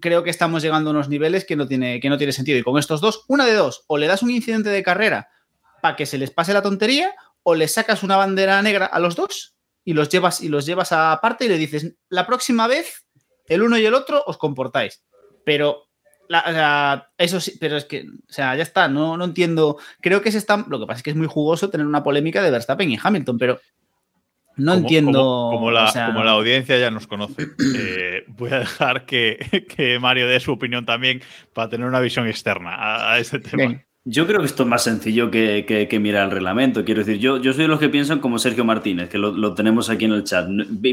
creo 0.00 0.22
que 0.22 0.30
estamos 0.30 0.62
llegando 0.62 0.90
a 0.90 0.92
unos 0.92 1.08
niveles 1.08 1.44
que 1.44 1.56
no 1.56 1.66
tiene, 1.66 1.98
que 2.00 2.08
no 2.08 2.16
tiene 2.18 2.32
sentido. 2.32 2.56
Y 2.58 2.62
con 2.62 2.78
estos 2.78 3.00
dos, 3.00 3.24
una 3.26 3.44
de 3.46 3.54
dos, 3.54 3.82
o 3.88 3.98
le 3.98 4.06
das 4.06 4.22
un 4.22 4.30
incidente 4.30 4.70
de 4.70 4.82
carrera 4.84 5.28
para 5.84 5.96
que 5.96 6.06
se 6.06 6.16
les 6.16 6.30
pase 6.30 6.54
la 6.54 6.62
tontería, 6.62 7.12
o 7.42 7.54
le 7.54 7.68
sacas 7.68 8.02
una 8.02 8.16
bandera 8.16 8.62
negra 8.62 8.86
a 8.86 8.98
los 9.00 9.16
dos 9.16 9.54
y 9.84 9.92
los 9.92 10.08
llevas, 10.08 10.40
y 10.40 10.48
los 10.48 10.64
llevas 10.64 10.92
aparte 10.92 11.44
y 11.44 11.48
le 11.48 11.58
dices, 11.58 11.94
la 12.08 12.26
próxima 12.26 12.66
vez, 12.66 13.04
el 13.48 13.60
uno 13.62 13.76
y 13.76 13.84
el 13.84 13.92
otro 13.92 14.24
os 14.26 14.38
comportáis. 14.38 15.02
Pero 15.44 15.82
la- 16.26 16.42
sea, 16.42 17.10
eso 17.18 17.38
sí, 17.38 17.58
pero 17.60 17.76
es 17.76 17.84
que, 17.84 18.00
o 18.06 18.32
sea, 18.32 18.56
ya 18.56 18.62
está, 18.62 18.88
no, 18.88 19.18
no 19.18 19.24
entiendo. 19.26 19.76
Creo 20.00 20.22
que 20.22 20.32
se 20.32 20.38
están. 20.38 20.64
Lo 20.70 20.80
que 20.80 20.86
pasa 20.86 20.96
es 21.00 21.02
que 21.02 21.10
es 21.10 21.16
muy 21.16 21.26
jugoso 21.26 21.68
tener 21.68 21.86
una 21.86 22.02
polémica 22.02 22.42
de 22.42 22.50
Verstappen 22.50 22.90
y 22.90 22.98
Hamilton, 23.02 23.36
pero 23.36 23.60
no 24.56 24.72
Como- 24.72 24.80
entiendo. 24.84 25.18
Como, 25.18 25.50
como 25.50 25.70
la, 25.70 25.84
o 25.84 25.88
sea, 25.92 26.06
como 26.06 26.24
la 26.24 26.30
audiencia 26.30 26.78
ya 26.78 26.90
nos 26.90 27.06
conoce, 27.06 27.42
eh, 27.76 28.24
voy 28.28 28.52
a 28.52 28.60
dejar 28.60 29.04
que, 29.04 29.66
que 29.68 29.98
Mario 29.98 30.26
dé 30.28 30.40
su 30.40 30.52
opinión 30.52 30.86
también 30.86 31.20
para 31.52 31.68
tener 31.68 31.86
una 31.86 32.00
visión 32.00 32.26
externa 32.26 32.74
a, 32.74 33.12
a 33.12 33.18
este 33.18 33.38
tema. 33.40 33.64
Ven, 33.64 33.86
Yo 34.06 34.26
creo 34.26 34.40
que 34.40 34.44
esto 34.44 34.64
es 34.64 34.68
más 34.68 34.84
sencillo 34.84 35.30
que, 35.30 35.64
que- 35.66 35.98
mirar 35.98 36.26
el 36.26 36.30
reglamento. 36.30 36.84
Quiero 36.84 37.02
decir, 37.02 37.18
yo, 37.18 37.38
yo 37.38 37.54
soy 37.54 37.62
de 37.62 37.68
los 37.68 37.78
que 37.80 37.88
piensan 37.88 38.18
como 38.18 38.38
Sergio 38.38 38.62
Martínez, 38.62 39.08
que 39.08 39.16
lo, 39.16 39.32
lo 39.32 39.54
tenemos 39.54 39.88
aquí 39.88 40.04
en 40.04 40.12
el 40.12 40.24
chat. 40.24 40.46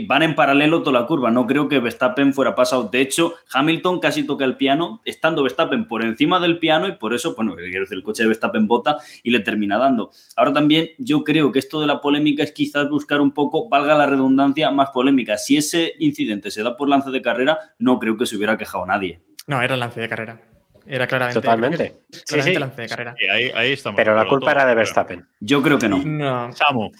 Van 0.07 0.23
en 0.23 0.33
paralelo 0.33 0.81
toda 0.81 1.01
la 1.01 1.05
curva. 1.07 1.29
No 1.29 1.45
creo 1.45 1.67
que 1.67 1.79
Verstappen 1.79 2.33
fuera 2.33 2.55
pasado. 2.55 2.87
De 2.89 3.01
hecho, 3.01 3.33
Hamilton 3.51 3.99
casi 3.99 4.23
toca 4.23 4.45
el 4.45 4.55
piano, 4.55 5.01
estando 5.03 5.43
Verstappen 5.43 5.89
por 5.89 6.03
encima 6.05 6.39
del 6.39 6.57
piano 6.57 6.87
y 6.87 6.93
por 6.93 7.13
eso, 7.13 7.35
bueno, 7.35 7.53
quiero 7.55 7.81
decir, 7.81 7.97
el 7.97 8.03
coche 8.03 8.23
de 8.23 8.29
Verstappen 8.29 8.65
bota 8.65 8.97
y 9.23 9.31
le 9.31 9.41
termina 9.41 9.77
dando. 9.77 10.11
Ahora 10.37 10.53
también 10.53 10.91
yo 10.97 11.25
creo 11.25 11.51
que 11.51 11.59
esto 11.59 11.81
de 11.81 11.87
la 11.87 11.99
polémica 11.99 12.43
es 12.43 12.53
quizás 12.53 12.89
buscar 12.89 13.19
un 13.19 13.31
poco, 13.31 13.67
valga 13.67 13.93
la 13.93 14.05
redundancia, 14.05 14.71
más 14.71 14.91
polémica. 14.91 15.37
Si 15.37 15.57
ese 15.57 15.95
incidente 15.99 16.49
se 16.49 16.63
da 16.63 16.77
por 16.77 16.87
lance 16.87 17.09
de 17.11 17.21
carrera, 17.21 17.59
no 17.77 17.99
creo 17.99 18.15
que 18.15 18.25
se 18.25 18.37
hubiera 18.37 18.57
quejado 18.57 18.85
nadie. 18.85 19.19
No, 19.47 19.61
era 19.61 19.75
lance 19.75 19.99
de 19.99 20.07
carrera. 20.07 20.41
Era 20.85 21.07
claramente. 21.07 21.41
Totalmente. 21.41 21.77
Claramente 21.77 22.27
Sí, 22.27 22.41
sí. 22.41 22.59
lance 22.59 22.81
de 22.81 22.87
carrera. 22.87 23.15
Y 23.19 23.27
ahí, 23.27 23.51
ahí 23.55 23.73
estamos. 23.73 23.95
Pero 23.97 24.15
la 24.15 24.27
culpa 24.27 24.39
todos, 24.47 24.51
era 24.53 24.61
de 24.65 24.69
pero- 24.71 24.77
Verstappen. 24.77 25.27
Yo 25.39 25.61
creo 25.61 25.77
que 25.79 25.87
no. 25.89 25.97
No. 26.03 26.51
Samu, 26.53 26.91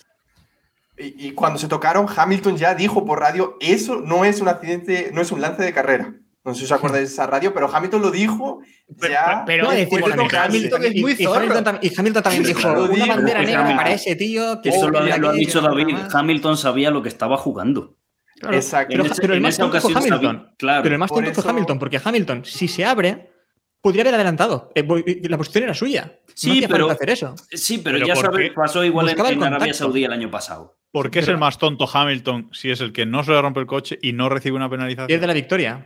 Y, 0.98 1.28
y 1.28 1.32
cuando 1.32 1.58
se 1.58 1.68
tocaron, 1.68 2.06
Hamilton 2.16 2.58
ya 2.58 2.76
dijo 2.76 3.06
por 3.06 3.20
radio, 3.20 3.58
eso 3.60 4.02
no 4.06 4.24
es 4.26 4.40
un 4.40 4.48
accidente, 4.50 5.10
no 5.14 5.22
es 5.22 5.32
un 5.32 5.42
lance 5.42 5.64
de 5.64 5.74
carrera. 5.74 6.14
No 6.44 6.54
sé 6.54 6.60
si 6.60 6.66
os 6.66 6.72
acordáis 6.72 7.08
de 7.08 7.14
esa 7.14 7.28
radio, 7.28 7.54
pero 7.54 7.74
Hamilton 7.74 8.02
lo 8.02 8.10
dijo 8.12 8.62
ya. 9.00 9.44
pero 9.46 9.70
después 9.70 10.04
decimos 10.04 10.32
de. 10.32 10.38
Hamilton 10.38 10.84
es 10.86 10.96
muy 10.96 11.16
y, 11.18 11.26
Hamilton, 11.26 11.64
tam- 11.64 11.80
y 11.82 12.00
Hamilton 12.00 12.24
también 12.24 12.44
dijo 12.44 12.68
una 12.72 12.88
digo, 12.88 13.08
bandera 13.08 13.42
negra 13.42 13.60
Hamilton- 13.62 13.78
para 13.78 13.92
ese 13.92 14.16
tío. 14.16 14.62
Que 14.62 14.70
Eso 14.70 14.90
lo, 14.90 15.04
que 15.06 15.18
lo 15.20 15.30
ha 15.30 15.34
dicho 15.34 15.62
David. 15.62 15.96
Hamilton 16.12 16.58
sabía 16.58 16.90
lo 16.92 17.02
que 17.04 17.10
estaba 17.10 17.38
jugando. 17.38 17.96
Claro. 18.40 18.56
Exacto. 18.56 18.88
Pero, 18.92 19.06
En 19.06 19.12
pero 19.22 19.34
el 19.36 19.42
más 19.42 19.58
tonto 19.58 19.78
Hamilton. 19.78 20.10
sabía- 20.10 20.54
claro. 20.58 20.84
Pero 20.84 20.96
el 20.96 21.00
más 21.00 21.10
tonto 21.12 21.32
fue 21.34 21.42
eso- 21.42 21.50
Hamilton, 21.50 21.78
porque 21.80 22.02
Hamilton, 22.04 22.44
si 22.46 22.68
se 22.68 22.86
abre, 22.86 23.31
podría 23.82 24.04
haber 24.04 24.16
adelantado. 24.16 24.72
Eh, 24.76 24.86
La 25.30 25.38
posición 25.38 25.64
era 25.66 25.74
suya. 25.74 26.20
Sí, 26.34 26.62
no 26.62 26.68
pero- 26.70 26.90
hacer 26.90 27.10
eso. 27.10 27.36
Sí, 27.52 27.80
pero, 27.80 27.96
Pero 27.96 28.08
ya 28.08 28.14
¿por 28.14 28.26
sabes, 28.26 28.52
pasó 28.52 28.84
igual 28.86 29.08
en, 29.10 29.14
Buscaba 29.16 29.30
el 29.30 29.36
en 29.36 29.44
Arabia. 29.44 29.74
Saudí 29.74 30.04
el 30.04 30.14
año 30.14 30.30
pasado. 30.32 30.78
¿por 30.94 31.10
qué 31.10 31.20
es 31.20 31.28
el 31.30 31.38
más 31.38 31.58
tonto 31.58 31.88
Hamilton 31.92 32.50
si 32.52 32.70
es 32.70 32.82
el 32.82 32.92
que 32.92 33.06
no 33.06 33.24
se 33.24 33.32
le 33.32 33.42
rompe 33.42 33.62
el 33.62 33.66
coche 33.66 33.98
y 34.02 34.12
no 34.14 34.28
recibe 34.30 34.58
una 34.58 34.70
penalización? 34.70 35.08
Pierde 35.08 35.28
la 35.28 35.34
victoria. 35.34 35.86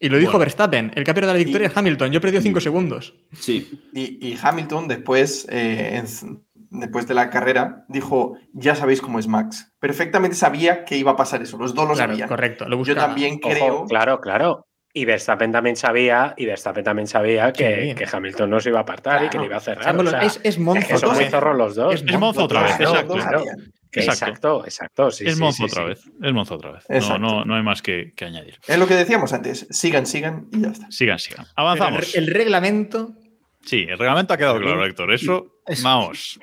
Y 0.00 0.08
lo 0.08 0.18
dijo 0.18 0.32
Bueno. 0.32 0.40
Verstappen. 0.40 0.92
El 0.94 1.04
que 1.04 1.10
ha 1.10 1.14
perdido 1.14 1.32
la 1.32 1.38
victoria 1.38 1.66
Y- 1.68 1.70
es 1.70 1.76
Hamilton. 1.76 2.12
Yo 2.12 2.20
perdido 2.20 2.42
5 2.42 2.60
segundos. 2.60 3.14
Sí. 3.32 3.80
Y, 3.92 4.28
y 4.28 4.38
Hamilton 4.40 4.88
después, 4.88 5.46
eh, 5.50 5.96
en- 5.96 6.44
después 6.70 7.06
de 7.06 7.14
la 7.14 7.30
carrera, 7.30 7.84
dijo, 7.88 8.36
ya 8.52 8.74
sabéis 8.74 9.00
cómo 9.00 9.18
es 9.18 9.28
Max. 9.28 9.72
Perfectamente 9.78 10.36
sabía 10.36 10.84
que 10.84 10.96
iba 10.96 11.12
a 11.12 11.16
pasar 11.16 11.42
eso, 11.42 11.56
los 11.58 11.74
dos 11.74 11.88
lo 11.88 11.94
Claro, 11.94 12.12
sabían. 12.12 12.28
correcto. 12.28 12.64
Lo 12.64 12.72
Yo 12.72 12.78
buscaba. 12.78 13.06
también 13.06 13.38
Ojo, 13.42 13.50
creo... 13.54 13.86
claro, 13.86 14.20
claro. 14.20 14.66
Y 14.96 15.04
Verstappen 15.06 15.50
también 15.50 15.74
sabía, 15.74 16.34
y 16.36 16.46
Verstappen 16.46 16.84
también 16.84 17.08
sabía 17.08 17.52
que, 17.52 17.88
Sí. 17.90 17.94
que 17.96 18.06
Hamilton 18.10 18.48
no 18.48 18.60
se 18.60 18.68
iba 18.68 18.78
a 18.78 18.82
apartar 18.82 19.24
y 19.24 19.28
que 19.28 19.38
le 19.40 19.46
iba 19.46 19.56
a 19.56 19.60
cerrar. 19.60 19.82
Sámbolo, 19.82 20.10
o 20.10 20.12
sea, 20.12 20.22
es, 20.22 20.40
es 20.44 20.56
monzo. 20.56 20.80
es 20.80 20.86
que 20.86 20.98
son 20.98 21.14
muy 21.16 21.24
zorros 21.24 21.56
los 21.58 21.74
dos. 21.74 21.94
Es 21.96 22.02
Es 22.02 22.18
Monzo 22.18 22.44
otra 22.44 22.62
vez, 22.62 22.76
Claro, 22.76 22.90
exacto. 22.92 23.14
Claro. 23.14 23.40
Exacto. 23.40 24.04
Exacto, 24.26 24.64
exacto. 24.64 25.10
Sí, 25.10 25.24
es 25.26 25.34
sí, 25.34 25.40
Monzo 25.40 25.56
sí, 25.56 25.64
otra 25.64 25.82
sí. 25.82 25.88
vez. 25.88 26.00
Es 26.22 26.32
Monzo 26.32 26.54
otra 26.54 26.72
vez. 26.72 26.84
No, 27.08 27.18
no, 27.18 27.44
no 27.44 27.56
hay 27.56 27.62
más 27.64 27.82
que, 27.82 28.12
que 28.14 28.24
añadir. 28.24 28.58
Es 28.68 28.78
lo 28.78 28.86
que 28.86 28.94
decíamos 28.94 29.32
antes, 29.32 29.66
sigan, 29.70 30.06
sigan 30.06 30.46
y 30.52 30.62
ya 30.62 30.68
está. 30.68 30.90
Sigan, 30.92 31.18
sigan. 31.18 31.46
Avanzamos. 31.56 32.14
El, 32.14 32.28
el 32.28 32.34
reglamento. 32.34 33.14
Sí, 33.62 33.86
el 33.88 33.98
reglamento 33.98 34.34
ha 34.34 34.36
quedado 34.36 34.60
claro, 34.60 34.84
Héctor. 34.86 35.12
Eso, 35.12 35.46
Eso. 35.66 35.82
vamos. 35.82 36.38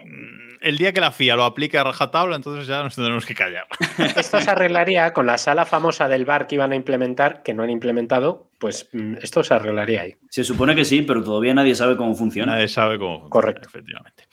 El 0.61 0.77
día 0.77 0.93
que 0.93 1.01
la 1.01 1.11
FIA 1.11 1.35
lo 1.35 1.43
aplique 1.43 1.77
a 1.77 1.83
rajatabla, 1.83 2.35
entonces 2.35 2.67
ya 2.67 2.83
nos 2.83 2.95
tendremos 2.95 3.25
que 3.25 3.33
callar. 3.33 3.65
Esto 4.15 4.39
se 4.39 4.49
arreglaría 4.51 5.11
con 5.11 5.25
la 5.25 5.37
sala 5.37 5.65
famosa 5.65 6.07
del 6.07 6.23
bar 6.25 6.45
que 6.47 6.55
iban 6.55 6.71
a 6.71 6.75
implementar, 6.75 7.41
que 7.43 7.53
no 7.53 7.63
han 7.63 7.71
implementado, 7.71 8.51
pues 8.59 8.87
mm, 8.93 9.15
esto 9.21 9.43
se 9.43 9.55
arreglaría 9.55 10.01
ahí. 10.01 10.15
Se 10.29 10.43
supone 10.43 10.75
que 10.75 10.85
sí, 10.85 11.01
pero 11.01 11.23
todavía 11.23 11.53
nadie 11.55 11.73
sabe 11.73 11.97
cómo 11.97 12.13
funciona. 12.13 12.53
Nadie 12.53 12.67
sabe 12.67 12.99
cómo 12.99 13.13
funciona, 13.21 13.29
Correcto. 13.31 13.67
efectivamente. 13.67 14.27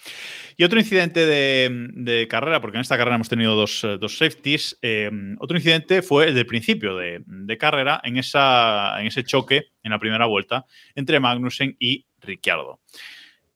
Y 0.58 0.64
otro 0.64 0.78
incidente 0.78 1.24
de, 1.24 1.86
de 1.94 2.28
carrera, 2.28 2.60
porque 2.60 2.76
en 2.76 2.82
esta 2.82 2.98
carrera 2.98 3.14
hemos 3.14 3.28
tenido 3.28 3.54
dos, 3.54 3.82
eh, 3.84 3.96
dos 3.98 4.18
safeties. 4.18 4.78
eh, 4.82 5.10
otro 5.38 5.56
incidente 5.56 6.02
fue 6.02 6.28
el 6.28 6.34
del 6.34 6.46
principio 6.46 6.94
de, 6.96 7.22
de 7.24 7.56
carrera, 7.58 8.00
en, 8.04 8.18
esa, 8.18 9.00
en 9.00 9.06
ese 9.06 9.24
choque 9.24 9.68
en 9.82 9.92
la 9.92 9.98
primera 9.98 10.26
vuelta 10.26 10.66
entre 10.94 11.20
Magnussen 11.20 11.76
y 11.78 12.06
Ricciardo. 12.20 12.80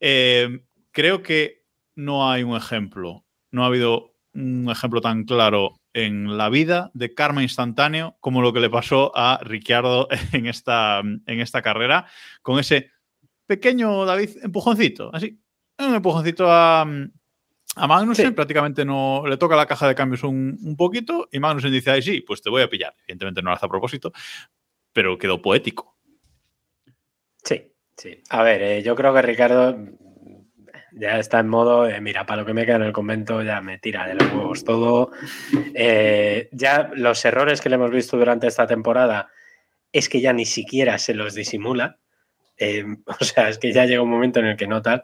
Eh, 0.01 0.61
creo 0.91 1.23
que 1.23 1.62
no 1.95 2.31
hay 2.31 2.43
un 2.43 2.57
ejemplo, 2.57 3.25
no 3.51 3.65
ha 3.65 3.67
habido 3.67 4.15
un 4.35 4.69
ejemplo 4.71 5.01
tan 5.01 5.25
claro 5.25 5.79
en 5.93 6.39
la 6.39 6.49
vida 6.49 6.91
de 6.95 7.13
karma 7.15 7.43
instantáneo 7.43 8.17
como 8.21 8.41
lo 8.41 8.53
que 8.53 8.61
le 8.61 8.71
pasó 8.71 9.13
a 9.15 9.39
Ricciardo 9.43 10.09
en 10.33 10.47
esta, 10.47 11.01
en 11.01 11.41
esta 11.41 11.61
carrera, 11.63 12.07
con 12.41 12.59
ese 12.59 12.91
pequeño, 13.47 14.05
David, 14.07 14.31
empujoncito, 14.43 15.11
así, 15.15 15.39
un 15.79 15.95
empujoncito 15.95 16.51
a, 16.51 16.81
a 16.83 17.87
Magnussen, 17.87 18.27
Sí. 18.29 18.33
prácticamente 18.33 18.85
no 18.85 19.25
le 19.27 19.37
toca 19.37 19.57
la 19.57 19.67
caja 19.67 19.87
de 19.87 19.95
cambios 19.95 20.23
un, 20.25 20.59
un 20.63 20.77
poquito 20.77 21.29
y 21.31 21.39
Magnussen 21.41 21.73
dice, 21.73 21.91
ay, 21.91 22.01
sí, 22.03 22.21
pues 22.23 22.41
te 22.41 22.49
voy 22.51 22.63
a 22.63 22.69
pillar. 22.71 22.95
Evidentemente 23.07 23.43
no 23.43 23.51
lo 23.51 23.57
hace 23.57 23.67
a 23.67 23.69
propósito, 23.69 24.13
pero 24.93 25.19
quedó 25.19 25.43
poético. 25.43 25.99
Sí, 27.45 27.73
sí. 27.97 28.23
A 28.31 28.43
ver, 28.43 28.63
eh, 28.63 28.83
yo 28.83 28.95
creo 28.95 29.13
que 29.13 29.23
Ricardo 29.23 29.77
ya 30.95 31.19
está 31.19 31.41
en 31.41 31.49
modo, 31.49 31.85
de, 31.85 32.01
mira, 32.01 32.27
para 32.27 32.43
lo 32.43 32.47
que 32.47 32.55
me 32.55 32.67
queda 32.67 32.77
en 32.77 32.83
el 32.83 32.93
convento 32.93 33.43
ya 33.43 33.61
me 33.61 33.79
tira 33.79 34.07
de 34.07 34.15
los 34.15 34.33
huevos 34.33 34.65
todo. 34.65 35.11
Eh, 35.75 36.49
ya 36.53 36.91
los 36.95 37.25
errores 37.25 37.61
que 37.61 37.69
le 37.69 37.77
hemos 37.77 37.91
visto 37.91 38.17
durante 38.17 38.47
esta 38.47 38.67
temporada 38.67 39.31
es 39.93 40.09
que 40.09 40.21
ya 40.21 40.33
ni 40.33 40.45
siquiera 40.45 40.99
se 40.99 41.15
los 41.15 41.35
disimula. 41.35 41.99
Eh, 42.59 42.85
o 43.21 43.25
sea, 43.25 43.49
es 43.49 43.59
que 43.59 43.73
ya 43.73 43.87
llega 43.87 44.03
un 44.03 44.11
momento 44.11 44.41
en 44.41 44.47
el 44.47 44.57
que 44.57 44.67
no 44.67 44.83
tal. 44.83 45.03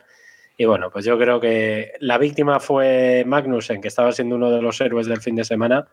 Y 0.56 0.64
bueno, 0.64 0.90
pues 0.90 1.04
yo 1.04 1.18
creo 1.18 1.40
que 1.40 1.92
la 2.00 2.18
víctima 2.18 2.58
fue 2.58 3.24
Magnussen, 3.26 3.80
que 3.80 3.88
estaba 3.88 4.12
siendo 4.12 4.36
uno 4.36 4.50
de 4.50 4.60
los 4.60 4.80
héroes 4.80 5.06
del 5.06 5.20
fin 5.20 5.36
de 5.36 5.44
semana. 5.44 5.86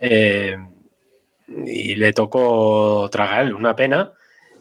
eh, 0.00 0.56
y 1.48 1.94
le 1.94 2.12
tocó 2.12 3.08
tragar 3.10 3.54
una 3.54 3.76
pena. 3.76 4.12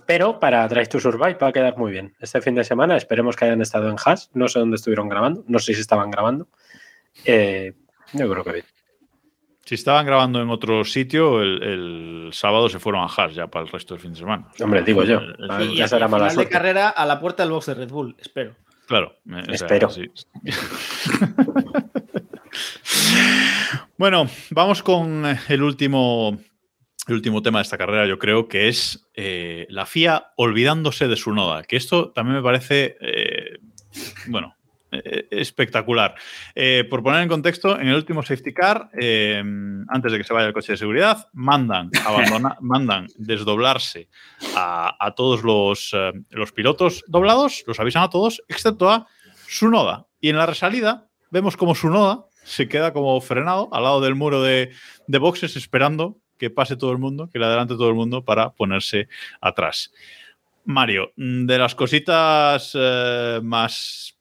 Pero 0.06 0.40
para 0.40 0.68
Drive 0.68 0.88
to 0.88 0.99
Survive 0.99 1.38
va 1.41 1.48
a 1.48 1.52
quedar 1.52 1.77
muy 1.77 1.91
bien. 1.91 2.14
Este 2.19 2.41
fin 2.41 2.56
de 2.56 2.64
semana 2.64 2.95
esperemos 2.98 3.36
que 3.36 3.45
hayan 3.45 3.61
estado 3.61 3.90
en 3.90 3.95
Haas. 4.03 4.30
No 4.34 4.48
sé 4.48 4.60
dónde 4.60 4.76
estuvieron 4.76 5.10
grabando. 5.10 5.44
No 5.48 5.60
sé 5.60 5.73
si 5.73 5.82
estaban 5.82 6.11
grabando. 6.11 6.48
Eh, 7.26 7.73
yo 8.14 8.30
creo 8.30 8.44
que 8.44 8.52
bien. 8.53 8.65
Si 9.65 9.73
estaban 9.73 10.06
grabando 10.06 10.40
en 10.44 10.49
otro 10.52 10.84
sitio, 10.84 11.41
el, 11.41 11.64
el 11.64 12.30
sábado 12.34 12.69
se 12.69 12.77
fueron 12.77 13.02
a 13.02 13.06
Haas 13.07 13.34
ya 13.34 13.48
para 13.48 13.65
el 13.65 13.72
resto 13.72 13.95
del 13.95 14.02
fin 14.02 14.14
de 14.14 14.19
semana. 14.19 14.48
Hombre, 14.61 14.84
digo 14.84 15.03
yo. 15.03 15.18
El- 15.18 15.36
el- 15.49 15.72
Y 15.72 15.77
ya 15.77 15.88
será 15.88 16.07
mala 16.07 16.30
final 16.30 16.45
de 16.45 16.52
carrera 16.52 16.90
a 16.90 17.03
la 17.07 17.19
puerta 17.19 17.41
del 17.41 17.52
box 17.52 17.65
de 17.65 17.73
Red 17.73 17.90
Bull, 17.90 18.15
espero. 18.19 18.56
Claro. 18.86 19.15
eh, 19.27 19.41
o 19.41 19.45
sea, 19.45 19.53
Espero. 19.56 19.90
sí. 19.90 20.07
bueno, 23.98 24.27
vamos 24.52 24.84
con 24.84 25.23
el 25.48 25.64
último, 25.64 26.38
el 27.07 27.15
último 27.15 27.41
tema 27.41 27.60
de 27.60 27.64
esta 27.64 27.77
carrera, 27.77 28.07
yo 28.07 28.18
creo, 28.18 28.48
que 28.48 28.68
es 28.68 29.07
eh, 29.14 29.68
la 29.69 29.86
FIA 29.86 30.32
olvidándose 30.38 31.07
de 31.07 31.15
su 31.15 31.34
noda. 31.34 31.64
Que 31.64 31.77
esto 31.77 32.11
también 32.11 32.38
me 32.38 32.44
parece, 32.44 32.98
eh, 32.99 33.60
bueno, 34.27 34.56
eh, 34.91 35.27
espectacular. 35.32 36.15
Eh, 36.53 36.86
por 36.90 37.03
poner 37.03 37.22
en 37.22 37.30
contexto, 37.30 37.80
en 37.80 37.88
el 37.88 37.95
último 37.95 38.23
safety 38.23 38.53
car, 38.53 38.90
eh, 38.99 39.44
antes 39.88 40.11
de 40.11 40.18
que 40.18 40.23
se 40.23 40.34
vaya 40.34 40.48
el 40.48 40.53
coche 40.53 40.73
de 40.73 40.77
seguridad, 40.77 41.27
mandan, 41.34 41.90
mandan 42.61 43.07
desdoblarse 43.18 44.10
a, 44.56 44.95
a 44.99 45.15
todos 45.15 45.44
los, 45.44 45.91
eh, 45.94 46.11
los 46.30 46.52
pilotos 46.52 47.03
doblados, 47.07 47.64
los 47.68 47.80
avisan 47.80 48.03
a 48.03 48.10
todos, 48.10 48.44
excepto 48.48 48.90
a 48.90 49.07
Sunoda. 49.48 50.07
Y 50.19 50.30
en 50.30 50.38
la 50.38 50.45
resalida 50.45 51.07
vemos 51.30 51.57
como 51.57 51.76
Sunoda 51.76 52.26
se 52.44 52.68
queda 52.68 52.94
como 52.94 53.19
frenado 53.22 53.69
al 53.73 53.84
lado 53.84 54.02
del 54.02 54.15
muro 54.15 54.41
de, 54.41 54.72
de 55.07 55.18
boxes 55.18 55.56
esperando 55.56 56.19
que 56.38 56.49
pase 56.49 56.76
todo 56.76 56.91
el 56.91 56.98
mundo, 56.98 57.30
que 57.32 57.40
le 57.40 57.45
adelante 57.45 57.76
todo 57.76 57.90
el 57.90 57.95
mundo 57.95 58.24
para 58.24 58.52
ponerse 58.52 59.07
atrás. 59.41 59.91
Mario, 60.66 61.12
mm, 61.16 61.45
de 61.45 61.57
las 61.57 61.76
cositas 61.76 62.72
eh, 62.74 63.40
más 63.44 64.18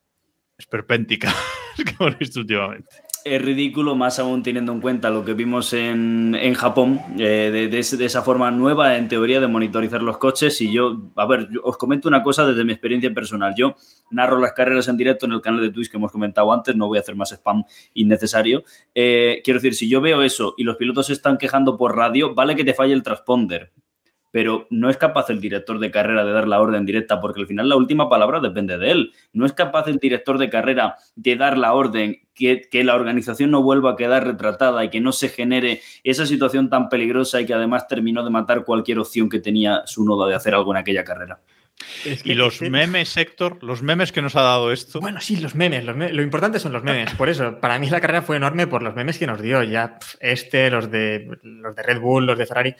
esperpénticas 0.58 1.34
que 1.76 1.94
hemos 1.98 2.18
visto 2.18 2.40
últimamente. 2.40 3.03
Es 3.24 3.40
ridículo, 3.40 3.96
más 3.96 4.18
aún 4.18 4.42
teniendo 4.42 4.70
en 4.70 4.82
cuenta 4.82 5.08
lo 5.08 5.24
que 5.24 5.32
vimos 5.32 5.72
en, 5.72 6.34
en 6.38 6.52
Japón, 6.52 7.00
eh, 7.18 7.68
de, 7.70 7.78
esa 7.78 8.20
forma 8.20 8.50
nueva, 8.50 8.98
en 8.98 9.08
teoría, 9.08 9.40
de 9.40 9.46
monitorizar 9.46 10.02
los 10.02 10.18
coches. 10.18 10.60
Y 10.60 10.70
yo, 10.70 11.10
a 11.16 11.24
ver, 11.24 11.48
os 11.62 11.78
comento 11.78 12.06
una 12.06 12.22
cosa 12.22 12.46
desde 12.46 12.64
mi 12.64 12.72
experiencia 12.72 13.14
personal. 13.14 13.54
Yo 13.56 13.76
narro 14.10 14.38
las 14.38 14.52
carreras 14.52 14.88
en 14.88 14.98
directo 14.98 15.24
en 15.24 15.32
el 15.32 15.40
canal 15.40 15.62
de 15.62 15.70
Twitch 15.70 15.90
que 15.90 15.96
hemos 15.96 16.12
comentado 16.12 16.52
antes, 16.52 16.76
no 16.76 16.86
voy 16.86 16.98
a 16.98 17.00
hacer 17.00 17.16
más 17.16 17.32
spam 17.32 17.64
innecesario. 17.94 18.62
Eh, 18.94 19.40
quiero 19.42 19.58
decir, 19.58 19.74
si 19.74 19.88
yo 19.88 20.02
veo 20.02 20.20
eso 20.20 20.52
y 20.58 20.64
los 20.64 20.76
pilotos 20.76 21.06
se 21.06 21.14
están 21.14 21.38
quejando 21.38 21.78
por 21.78 21.96
radio, 21.96 22.34
vale 22.34 22.54
que 22.54 22.64
te 22.64 22.74
falle 22.74 22.92
el 22.92 23.02
transponder, 23.02 23.72
pero 24.34 24.66
no 24.68 24.90
es 24.90 24.96
capaz 24.96 25.30
el 25.30 25.40
director 25.40 25.78
de 25.78 25.92
carrera 25.92 26.24
de 26.24 26.32
dar 26.32 26.48
la 26.48 26.60
orden 26.60 26.84
directa, 26.84 27.20
porque 27.20 27.40
al 27.40 27.46
final 27.46 27.68
la 27.68 27.76
última 27.76 28.08
palabra 28.08 28.40
depende 28.40 28.76
de 28.78 28.90
él. 28.90 29.12
No 29.32 29.46
es 29.46 29.52
capaz 29.52 29.86
el 29.86 29.98
director 29.98 30.38
de 30.38 30.50
carrera 30.50 30.96
de 31.14 31.36
dar 31.36 31.56
la 31.56 31.72
orden, 31.72 32.20
que, 32.34 32.62
que, 32.68 32.82
la 32.82 32.96
organización 32.96 33.52
no 33.52 33.62
vuelva 33.62 33.92
a 33.92 33.96
quedar 33.96 34.26
retratada 34.26 34.84
y 34.84 34.90
que 34.90 35.00
no 35.00 35.12
se 35.12 35.28
genere 35.28 35.82
esa 36.02 36.26
situación 36.26 36.68
tan 36.68 36.88
peligrosa 36.88 37.40
y 37.40 37.46
que 37.46 37.54
además 37.54 37.86
terminó 37.86 38.24
de 38.24 38.30
matar 38.30 38.64
cualquier 38.64 38.98
opción 38.98 39.28
que 39.28 39.38
tenía 39.38 39.82
su 39.86 40.04
nodo 40.04 40.26
de 40.26 40.34
hacer 40.34 40.52
algo 40.52 40.72
en 40.72 40.78
aquella 40.78 41.04
carrera. 41.04 41.38
Es 42.04 42.24
que, 42.24 42.32
y 42.32 42.34
los 42.34 42.60
memes, 42.60 43.16
Héctor, 43.16 43.62
los 43.62 43.82
memes 43.82 44.10
que 44.10 44.20
nos 44.20 44.34
ha 44.34 44.42
dado 44.42 44.72
esto. 44.72 45.00
Bueno, 45.00 45.20
sí, 45.20 45.36
los 45.36 45.54
memes, 45.54 45.84
los 45.84 45.94
memes, 45.94 46.14
Lo 46.14 46.22
importante 46.22 46.58
son 46.58 46.72
los 46.72 46.82
memes. 46.82 47.14
Por 47.14 47.28
eso, 47.28 47.60
para 47.60 47.78
mí 47.78 47.88
la 47.88 48.00
carrera 48.00 48.22
fue 48.22 48.36
enorme 48.36 48.66
por 48.66 48.82
los 48.82 48.96
memes 48.96 49.16
que 49.16 49.28
nos 49.28 49.40
dio. 49.40 49.62
Ya 49.62 49.98
este, 50.18 50.70
los 50.70 50.90
de, 50.90 51.38
los 51.42 51.76
de 51.76 51.82
Red 51.84 52.00
Bull, 52.00 52.26
los 52.26 52.36
de 52.36 52.46
Ferrari. 52.46 52.74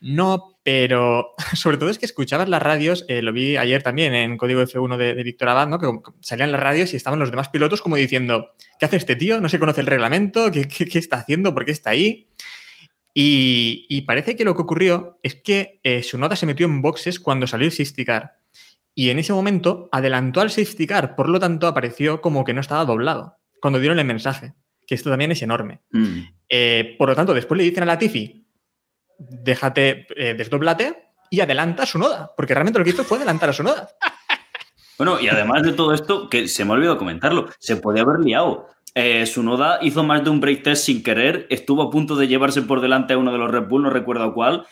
No, 0.00 0.58
pero 0.62 1.34
sobre 1.54 1.76
todo 1.76 1.90
es 1.90 1.98
que 1.98 2.06
escuchabas 2.06 2.48
las 2.48 2.62
radios, 2.62 3.04
eh, 3.08 3.22
lo 3.22 3.32
vi 3.32 3.56
ayer 3.56 3.82
también 3.82 4.14
en 4.14 4.36
Código 4.36 4.62
F1 4.62 4.96
de, 4.96 5.14
de 5.14 5.22
Víctor 5.22 5.48
Abad, 5.48 5.68
¿no? 5.68 5.78
que 5.78 5.88
salían 6.20 6.52
las 6.52 6.60
radios 6.60 6.92
y 6.92 6.96
estaban 6.96 7.18
los 7.18 7.30
demás 7.30 7.48
pilotos 7.48 7.82
como 7.82 7.96
diciendo, 7.96 8.50
¿qué 8.78 8.86
hace 8.86 8.96
este 8.96 9.16
tío? 9.16 9.40
No 9.40 9.48
se 9.48 9.58
conoce 9.58 9.80
el 9.80 9.86
reglamento, 9.86 10.50
¿qué, 10.50 10.68
qué, 10.68 10.86
qué 10.86 10.98
está 10.98 11.18
haciendo? 11.18 11.54
¿Por 11.54 11.64
qué 11.64 11.72
está 11.72 11.90
ahí? 11.90 12.28
Y, 13.14 13.86
y, 13.88 14.02
parece 14.02 14.36
que 14.36 14.44
lo 14.44 14.54
que 14.54 14.62
ocurrió 14.62 15.18
es 15.22 15.34
que 15.34 15.80
eh, 15.82 16.02
su 16.04 16.18
nota 16.18 16.36
se 16.36 16.46
metió 16.46 16.66
en 16.66 16.82
boxes 16.82 17.18
cuando 17.18 17.46
salió 17.48 17.66
el 17.66 17.72
safety 17.72 18.04
car. 18.04 18.38
Y 18.94 19.10
en 19.10 19.18
ese 19.18 19.32
momento 19.32 19.88
adelantó 19.90 20.40
al 20.40 20.50
safety 20.50 20.86
car, 20.86 21.16
por 21.16 21.28
lo 21.28 21.40
tanto 21.40 21.66
apareció 21.66 22.20
como 22.20 22.44
que 22.44 22.52
no 22.52 22.60
estaba 22.60 22.84
doblado 22.84 23.38
cuando 23.60 23.80
dieron 23.80 23.98
el 23.98 24.04
mensaje, 24.04 24.54
que 24.86 24.94
esto 24.94 25.10
también 25.10 25.32
es 25.32 25.42
enorme. 25.42 25.80
Mm. 25.90 26.20
Eh, 26.48 26.94
por 26.98 27.08
lo 27.08 27.16
tanto, 27.16 27.34
después 27.34 27.58
le 27.58 27.64
dicen 27.64 27.82
a 27.82 27.86
la 27.86 27.98
Tifi, 27.98 28.47
déjate, 29.18 30.06
eh, 30.16 30.34
desdoblate 30.34 31.10
y 31.30 31.40
adelanta 31.40 31.84
su 31.84 31.98
noda, 31.98 32.32
porque 32.36 32.54
realmente 32.54 32.78
lo 32.78 32.84
que 32.84 32.92
hizo 32.92 33.04
fue 33.04 33.18
adelantar 33.18 33.50
a 33.50 33.52
su 33.52 33.62
noda. 33.62 33.88
Bueno, 34.98 35.20
y 35.20 35.28
además 35.28 35.62
de 35.62 35.74
todo 35.74 35.94
esto, 35.94 36.28
que 36.28 36.48
se 36.48 36.64
me 36.64 36.72
ha 36.72 36.74
olvidado 36.74 36.98
comentarlo, 36.98 37.48
se 37.60 37.76
podía 37.76 38.02
haber 38.02 38.18
liado. 38.18 38.66
Eh, 38.96 39.26
su 39.26 39.44
noda 39.44 39.78
hizo 39.80 40.02
más 40.02 40.24
de 40.24 40.30
un 40.30 40.40
break 40.40 40.64
test 40.64 40.86
sin 40.86 41.04
querer, 41.04 41.46
estuvo 41.50 41.82
a 41.82 41.90
punto 41.90 42.16
de 42.16 42.26
llevarse 42.26 42.62
por 42.62 42.80
delante 42.80 43.14
a 43.14 43.18
uno 43.18 43.30
de 43.30 43.38
los 43.38 43.48
Red 43.48 43.68
Bull, 43.68 43.84
no 43.84 43.90
recuerdo 43.90 44.34
cuál, 44.34 44.66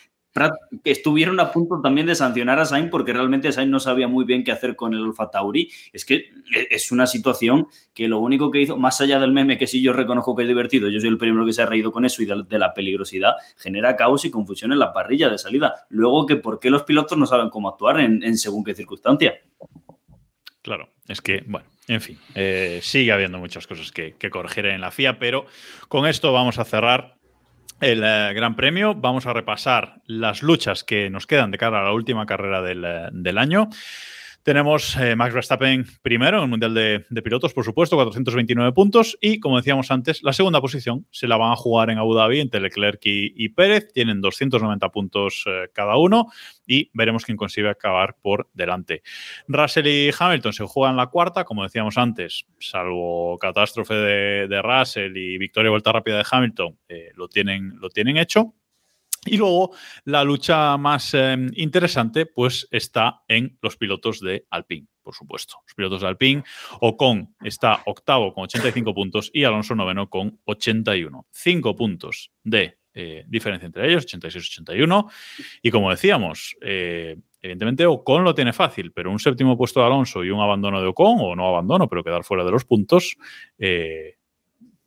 que 0.84 0.90
estuvieron 0.90 1.40
a 1.40 1.50
punto 1.52 1.80
también 1.80 2.06
de 2.06 2.14
sancionar 2.14 2.58
a 2.58 2.64
Sainz 2.64 2.90
porque 2.90 3.12
realmente 3.12 3.52
Sainz 3.52 3.70
no 3.70 3.80
sabía 3.80 4.08
muy 4.08 4.24
bien 4.24 4.44
qué 4.44 4.52
hacer 4.52 4.76
con 4.76 4.94
el 4.94 5.04
Alfa 5.04 5.30
Tauri. 5.30 5.70
Es 5.92 6.04
que 6.04 6.30
es 6.70 6.92
una 6.92 7.06
situación 7.06 7.68
que 7.94 8.08
lo 8.08 8.18
único 8.18 8.50
que 8.50 8.60
hizo, 8.60 8.76
más 8.76 9.00
allá 9.00 9.18
del 9.18 9.32
meme 9.32 9.58
que 9.58 9.66
sí 9.66 9.82
yo 9.82 9.92
reconozco 9.92 10.36
que 10.36 10.42
es 10.42 10.48
divertido, 10.48 10.88
yo 10.88 11.00
soy 11.00 11.08
el 11.08 11.18
primero 11.18 11.46
que 11.46 11.52
se 11.52 11.62
ha 11.62 11.66
reído 11.66 11.92
con 11.92 12.04
eso 12.04 12.22
y 12.22 12.26
de, 12.26 12.58
la 12.58 12.74
peligrosidad, 12.74 13.34
genera 13.56 13.96
caos 13.96 14.24
y 14.24 14.30
confusión 14.30 14.72
en 14.72 14.78
la 14.78 14.92
parrilla 14.92 15.28
de 15.28 15.38
salida. 15.38 15.86
Luego 15.88 16.26
que 16.26 16.36
por 16.36 16.60
qué 16.60 16.70
los 16.70 16.82
pilotos 16.84 17.16
no 17.16 17.26
saben 17.26 17.50
cómo 17.50 17.68
actuar 17.68 18.00
en, 18.00 18.22
en 18.22 18.36
según 18.36 18.64
qué 18.64 18.74
circunstancia. 18.74 19.34
Claro, 20.62 20.90
es 21.06 21.20
que, 21.20 21.44
bueno, 21.46 21.66
en 21.88 22.00
fin, 22.00 22.18
eh, 22.34 22.80
sigue 22.82 23.12
habiendo 23.12 23.38
muchas 23.38 23.66
cosas 23.66 23.92
que, 23.92 24.14
que 24.18 24.30
corregir 24.30 24.66
en 24.66 24.80
la 24.80 24.90
FIA, 24.90 25.18
pero 25.18 25.46
con 25.88 26.06
esto 26.06 26.32
vamos 26.32 26.58
a 26.58 26.64
cerrar 26.64 27.15
el 27.80 28.02
eh, 28.02 28.32
Gran 28.34 28.56
Premio. 28.56 28.94
Vamos 28.94 29.26
a 29.26 29.32
repasar 29.32 30.00
las 30.06 30.42
luchas 30.42 30.84
que 30.84 31.10
nos 31.10 31.26
quedan 31.26 31.50
de 31.50 31.58
cara 31.58 31.80
a 31.80 31.84
la 31.84 31.92
última 31.92 32.26
carrera 32.26 32.62
del, 32.62 32.84
eh, 32.84 33.08
del 33.12 33.38
año. 33.38 33.68
Tenemos 34.46 34.96
eh, 34.96 35.16
Max 35.16 35.34
Verstappen 35.34 35.84
primero 36.02 36.36
en 36.36 36.44
el 36.44 36.48
Mundial 36.48 36.72
de, 36.72 37.22
Pilotos, 37.22 37.52
por 37.52 37.64
supuesto, 37.64 37.96
429 37.96 38.70
puntos. 38.70 39.18
Y 39.20 39.40
como 39.40 39.56
decíamos 39.56 39.90
antes, 39.90 40.22
la 40.22 40.32
segunda 40.32 40.60
posición 40.60 41.04
se 41.10 41.26
la 41.26 41.36
van 41.36 41.50
a 41.50 41.56
jugar 41.56 41.90
en 41.90 41.98
Abu 41.98 42.14
Dhabi 42.14 42.38
entre 42.38 42.60
Leclerc 42.60 43.00
y, 43.02 43.48
Pérez. 43.48 43.92
Tienen 43.92 44.20
290 44.20 44.88
puntos 44.90 45.42
eh, 45.48 45.68
cada 45.72 45.96
uno 45.96 46.28
y 46.64 46.92
veremos 46.94 47.24
quién 47.24 47.36
consigue 47.36 47.68
acabar 47.68 48.14
por 48.22 48.48
delante. 48.54 49.02
Russell 49.48 49.88
y 49.88 50.10
Hamilton 50.16 50.52
se 50.52 50.64
juegan 50.64 50.96
la 50.96 51.08
cuarta, 51.08 51.42
como 51.42 51.64
decíamos 51.64 51.98
antes, 51.98 52.46
salvo 52.60 53.38
catástrofe 53.38 53.94
de, 53.94 54.46
de 54.46 54.62
Russell 54.62 55.16
y 55.16 55.38
victoria 55.38 55.66
y 55.66 55.70
vuelta 55.70 55.90
rápida 55.90 56.18
de 56.18 56.26
Hamilton, 56.30 56.78
eh, 56.88 57.10
lo, 57.16 57.26
tienen, 57.26 57.80
lo 57.80 57.90
tienen 57.90 58.16
hecho. 58.16 58.54
Y 59.26 59.36
luego 59.36 59.74
la 60.04 60.24
lucha 60.24 60.76
más 60.76 61.14
eh, 61.14 61.36
interesante 61.54 62.26
pues 62.26 62.68
está 62.70 63.22
en 63.28 63.58
los 63.60 63.76
pilotos 63.76 64.20
de 64.20 64.46
Alpine, 64.50 64.86
por 65.02 65.14
supuesto. 65.14 65.56
Los 65.66 65.74
pilotos 65.74 66.00
de 66.00 66.08
Alpine, 66.08 66.44
Ocon 66.80 67.34
está 67.42 67.82
octavo 67.86 68.32
con 68.32 68.44
85 68.44 68.94
puntos 68.94 69.30
y 69.32 69.44
Alonso 69.44 69.74
noveno 69.74 70.08
con 70.08 70.40
81. 70.44 71.26
Cinco 71.30 71.76
puntos 71.76 72.30
de 72.42 72.78
eh, 72.98 73.24
diferencia 73.28 73.66
entre 73.66 73.86
ellos, 73.88 74.06
86-81. 74.06 75.10
Y 75.60 75.70
como 75.70 75.90
decíamos, 75.90 76.56
eh, 76.62 77.16
evidentemente 77.42 77.84
Ocon 77.84 78.24
lo 78.24 78.34
tiene 78.34 78.54
fácil, 78.54 78.90
pero 78.92 79.10
un 79.10 79.18
séptimo 79.18 79.54
puesto 79.56 79.80
de 79.80 79.86
Alonso 79.86 80.24
y 80.24 80.30
un 80.30 80.40
abandono 80.40 80.80
de 80.80 80.86
Ocon, 80.86 81.18
o 81.20 81.36
no 81.36 81.46
abandono, 81.46 81.88
pero 81.90 82.02
quedar 82.02 82.24
fuera 82.24 82.42
de 82.42 82.52
los 82.52 82.64
puntos, 82.64 83.18
eh, 83.58 84.16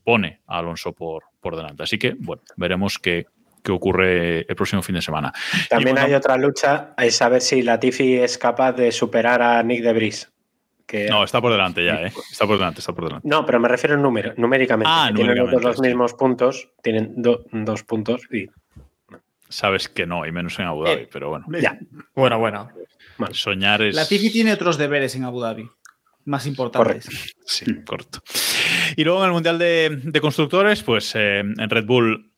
pone 0.04 0.42
a 0.48 0.58
Alonso 0.58 0.94
por, 0.94 1.26
por 1.40 1.56
delante. 1.56 1.84
Así 1.84 2.00
que, 2.00 2.16
bueno, 2.18 2.42
veremos 2.58 2.98
qué, 2.98 3.28
que 3.64 3.72
ocurre 3.72 4.42
el 4.42 4.56
próximo 4.56 4.82
fin 4.82 4.96
de 4.96 5.02
semana. 5.02 5.34
También 5.70 5.96
bueno, 5.96 6.08
hay 6.08 6.14
otra 6.14 6.38
lucha, 6.38 6.94
es 6.98 7.16
saber 7.16 7.42
si 7.42 7.62
Latifi 7.62 8.16
es 8.16 8.38
capaz 8.38 8.74
de 8.74 8.92
superar 8.92 9.42
a 9.42 9.62
Nick 9.64 9.84
de 9.84 9.94
Bris. 9.94 10.32
Que... 10.86 11.08
No, 11.08 11.24
está 11.24 11.40
por 11.40 11.52
delante 11.52 11.86
ya, 11.86 12.02
¿eh? 12.02 12.12
Está 12.32 12.48
por 12.48 12.58
delante, 12.58 12.80
está 12.80 12.94
por 12.94 13.06
delante. 13.06 13.28
No, 13.28 13.46
pero 13.46 13.60
me 13.60 13.68
refiero 13.68 13.96
en 13.96 14.02
número, 14.02 14.34
numéricamente. 14.38 14.90
Ah, 14.92 15.12
tienen 15.14 15.36
numéricamente, 15.36 15.68
los, 15.68 15.78
los 15.78 15.82
mismos 15.86 16.14
puntos, 16.16 16.70
tienen 16.82 17.14
do, 17.22 17.46
dos 17.52 17.84
puntos 17.84 18.22
y. 18.32 18.48
Sabes 19.48 19.90
que 19.90 20.06
no, 20.06 20.26
y 20.26 20.32
menos 20.32 20.58
en 20.60 20.66
Abu 20.66 20.84
Dhabi, 20.84 21.02
Eh, 21.02 21.10
pero 21.12 21.30
bueno. 21.30 21.46
Ya. 21.60 21.78
Bueno, 22.16 22.40
bueno. 22.40 22.70
Soñar 23.32 23.82
es. 23.82 23.96
Latifi 23.96 24.32
tiene 24.32 24.54
otros 24.54 24.78
deberes 24.78 25.16
en 25.16 25.26
Abu 25.26 25.42
Dhabi 25.42 25.70
más 26.26 26.46
importantes. 26.46 27.06
Correcto. 27.06 27.32
Sí, 27.46 27.66
correcto. 27.84 28.22
Y 28.96 29.04
luego 29.04 29.20
en 29.20 29.26
el 29.26 29.32
Mundial 29.32 29.58
de, 29.58 30.00
de 30.04 30.22
Constructores, 30.22 30.84
pues 30.84 31.14
eh, 31.16 31.40
en 31.40 31.70
Red 31.70 31.86
Bull 31.86 32.29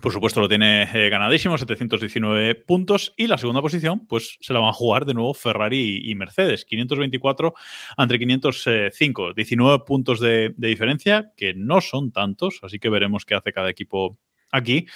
por 0.00 0.12
supuesto, 0.12 0.40
lo 0.40 0.48
tiene 0.48 0.82
eh, 0.82 1.08
ganadísimo, 1.08 1.56
719 1.56 2.54
puntos. 2.54 3.12
Y 3.16 3.26
la 3.26 3.38
segunda 3.38 3.62
posición, 3.62 4.06
pues 4.06 4.36
se 4.40 4.52
la 4.52 4.60
van 4.60 4.70
a 4.70 4.72
jugar 4.72 5.04
de 5.04 5.14
nuevo 5.14 5.34
Ferrari 5.34 6.00
y, 6.04 6.14
Mercedes. 6.14 6.64
524 6.64 7.54
entre 7.98 8.18
505. 8.18 9.34
19 9.34 9.84
puntos 9.86 10.20
de, 10.20 10.54
diferencia, 10.56 11.32
que 11.36 11.54
no 11.54 11.80
son 11.80 12.12
tantos. 12.12 12.60
Así 12.62 12.78
que 12.78 12.88
veremos 12.88 13.24
qué 13.24 13.34
hace 13.34 13.52
cada 13.52 13.70
equipo 13.70 14.18
aquí. 14.50 14.86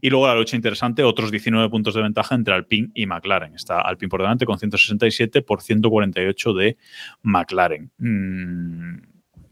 Y 0.00 0.10
luego 0.10 0.26
la 0.26 0.34
lucha 0.34 0.56
interesante, 0.56 1.02
otros 1.04 1.30
19 1.30 1.68
puntos 1.68 1.94
de 1.94 2.02
ventaja 2.02 2.34
entre 2.34 2.54
Alpine 2.54 2.90
y 2.94 3.06
McLaren. 3.06 3.54
Está 3.54 3.80
Alpine 3.80 4.08
por 4.08 4.22
delante 4.22 4.46
con 4.46 4.58
167 4.58 5.42
por 5.42 5.62
148 5.62 6.54
de 6.54 6.76
McLaren. 7.22 7.90
Mm, 7.98 8.96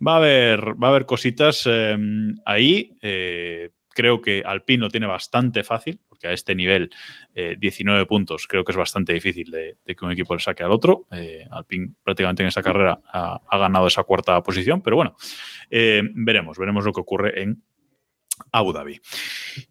va, 0.06 0.14
a 0.14 0.16
haber, 0.16 0.82
va 0.82 0.88
a 0.88 0.90
haber 0.90 1.06
cositas 1.06 1.64
eh, 1.66 1.96
ahí. 2.44 2.96
Eh, 3.02 3.70
creo 3.92 4.20
que 4.20 4.42
Alpine 4.44 4.82
lo 4.82 4.90
tiene 4.90 5.06
bastante 5.06 5.64
fácil, 5.64 6.00
porque 6.08 6.28
a 6.28 6.32
este 6.32 6.54
nivel, 6.54 6.90
eh, 7.34 7.56
19 7.58 8.06
puntos, 8.06 8.46
creo 8.46 8.64
que 8.64 8.72
es 8.72 8.78
bastante 8.78 9.12
difícil 9.12 9.50
de, 9.50 9.76
que 9.84 10.04
un 10.04 10.12
equipo 10.12 10.34
le 10.34 10.40
saque 10.40 10.62
al 10.62 10.72
otro. 10.72 11.06
Eh, 11.10 11.46
Alpine 11.50 11.94
prácticamente 12.02 12.42
en 12.42 12.48
esa 12.48 12.62
carrera 12.62 13.00
ha, 13.12 13.58
ganado 13.58 13.86
esa 13.86 14.04
cuarta 14.04 14.42
posición, 14.42 14.82
pero 14.82 14.96
bueno, 14.96 15.16
eh, 15.70 16.02
veremos, 16.14 16.58
veremos 16.58 16.84
lo 16.84 16.92
que 16.92 17.00
ocurre 17.00 17.42
en 17.42 17.62
Abu 18.50 18.72
Dhabi. 18.72 19.00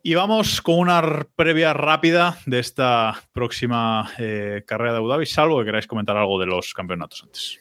Y 0.04 0.14
vamos 0.14 0.62
con 0.62 0.80
una 0.80 1.28
previa 1.36 1.74
rápida 1.74 2.38
de 2.46 2.60
esta 2.60 3.22
próxima 3.34 4.12
eh, 4.18 4.64
carrera 4.66 4.94
de 4.94 4.98
Abu 4.98 5.10
Dhabi, 5.10 5.26
salvo 5.26 5.60
que 5.60 5.66
queráis 5.66 5.88
comentar 5.88 6.16
algo 6.18 6.40
de 6.40 6.46
los 6.46 6.74
campeonatos 6.74 7.24
antes. 7.24 7.60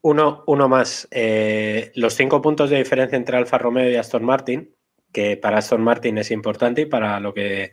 Uno, 0.00 0.44
uno 0.46 0.68
más. 0.68 1.08
Eh, 1.10 1.90
los 1.96 2.14
cinco 2.14 2.40
puntos 2.40 2.70
de 2.70 2.78
diferencia 2.78 3.16
entre 3.16 3.36
Alfa 3.36 3.58
Romeo 3.58 3.90
y 3.90 3.96
Aston 3.96 4.24
Martin 4.24 4.74
que 5.12 5.36
para 5.36 5.58
Aston 5.58 5.82
Martin 5.82 6.18
es 6.18 6.30
importante 6.30 6.82
y 6.82 6.86
para 6.86 7.20
lo 7.20 7.34
que 7.34 7.72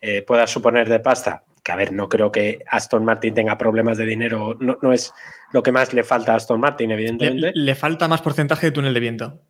eh, 0.00 0.22
pueda 0.22 0.46
suponer 0.46 0.88
de 0.88 1.00
pasta. 1.00 1.44
Que 1.62 1.72
a 1.72 1.76
ver, 1.76 1.92
no 1.92 2.08
creo 2.08 2.30
que 2.30 2.60
Aston 2.70 3.04
Martin 3.04 3.34
tenga 3.34 3.58
problemas 3.58 3.98
de 3.98 4.06
dinero, 4.06 4.56
no, 4.60 4.78
no 4.80 4.92
es 4.92 5.12
lo 5.52 5.62
que 5.62 5.72
más 5.72 5.92
le 5.92 6.04
falta 6.04 6.32
a 6.32 6.36
Aston 6.36 6.60
Martin, 6.60 6.92
evidentemente. 6.92 7.52
Le, 7.54 7.64
le, 7.64 7.74
falta 7.74 8.06
más 8.06 8.22
porcentaje 8.22 8.66
de 8.66 8.72
túnel 8.72 8.94
de 8.94 9.00
viento. 9.00 9.40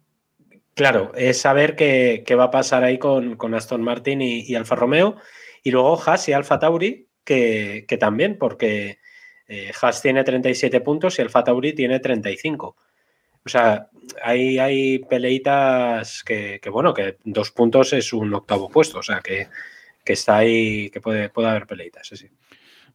Claro, 0.75 1.13
es 1.15 1.41
saber 1.41 1.75
qué, 1.75 2.23
qué 2.27 2.35
va 2.35 2.45
a 2.45 2.51
pasar 2.51 2.85
ahí 2.85 2.99
con, 2.99 3.37
con 3.37 3.55
Aston 3.55 3.83
Martin 3.83 4.21
y, 4.21 4.43
y, 4.43 4.55
Alfa 4.55 4.77
Romeo. 4.77 5.17
Y 5.63 5.71
luego 5.71 6.01
Haas 6.01 6.29
y 6.29 6.33
Alfa 6.33 6.59
Tauri, 6.59 7.09
que, 7.25 7.87
que 7.89 7.97
también, 7.97 8.39
porque 8.39 8.99
eh, 9.49 9.73
Haas 9.81 10.03
tiene 10.03 10.23
37 10.23 10.81
puntos 10.81 11.19
y 11.19 11.23
Alfa 11.23 11.45
Tauri 11.45 11.73
tiene 11.73 12.01
35. 12.01 12.77
O 13.47 13.49
sea, 13.49 13.89
hay, 14.23 14.59
hay 14.59 14.99
peleitas 14.99 16.25
que, 16.25 16.59
que, 16.61 16.69
bueno, 16.69 16.93
que 16.93 17.17
dos 17.25 17.53
puntos 17.53 17.93
es 17.93 18.13
un 18.13 18.35
octavo 18.35 18.69
puesto. 18.69 18.99
O 18.99 19.03
sea, 19.03 19.21
que, 19.21 19.47
que 20.05 20.13
está 20.15 20.39
ahí, 20.39 20.91
que 20.91 21.01
puede, 21.01 21.29
puede 21.29 21.49
haber 21.49 21.67
peleitas, 21.67 22.09
sí. 22.09 22.29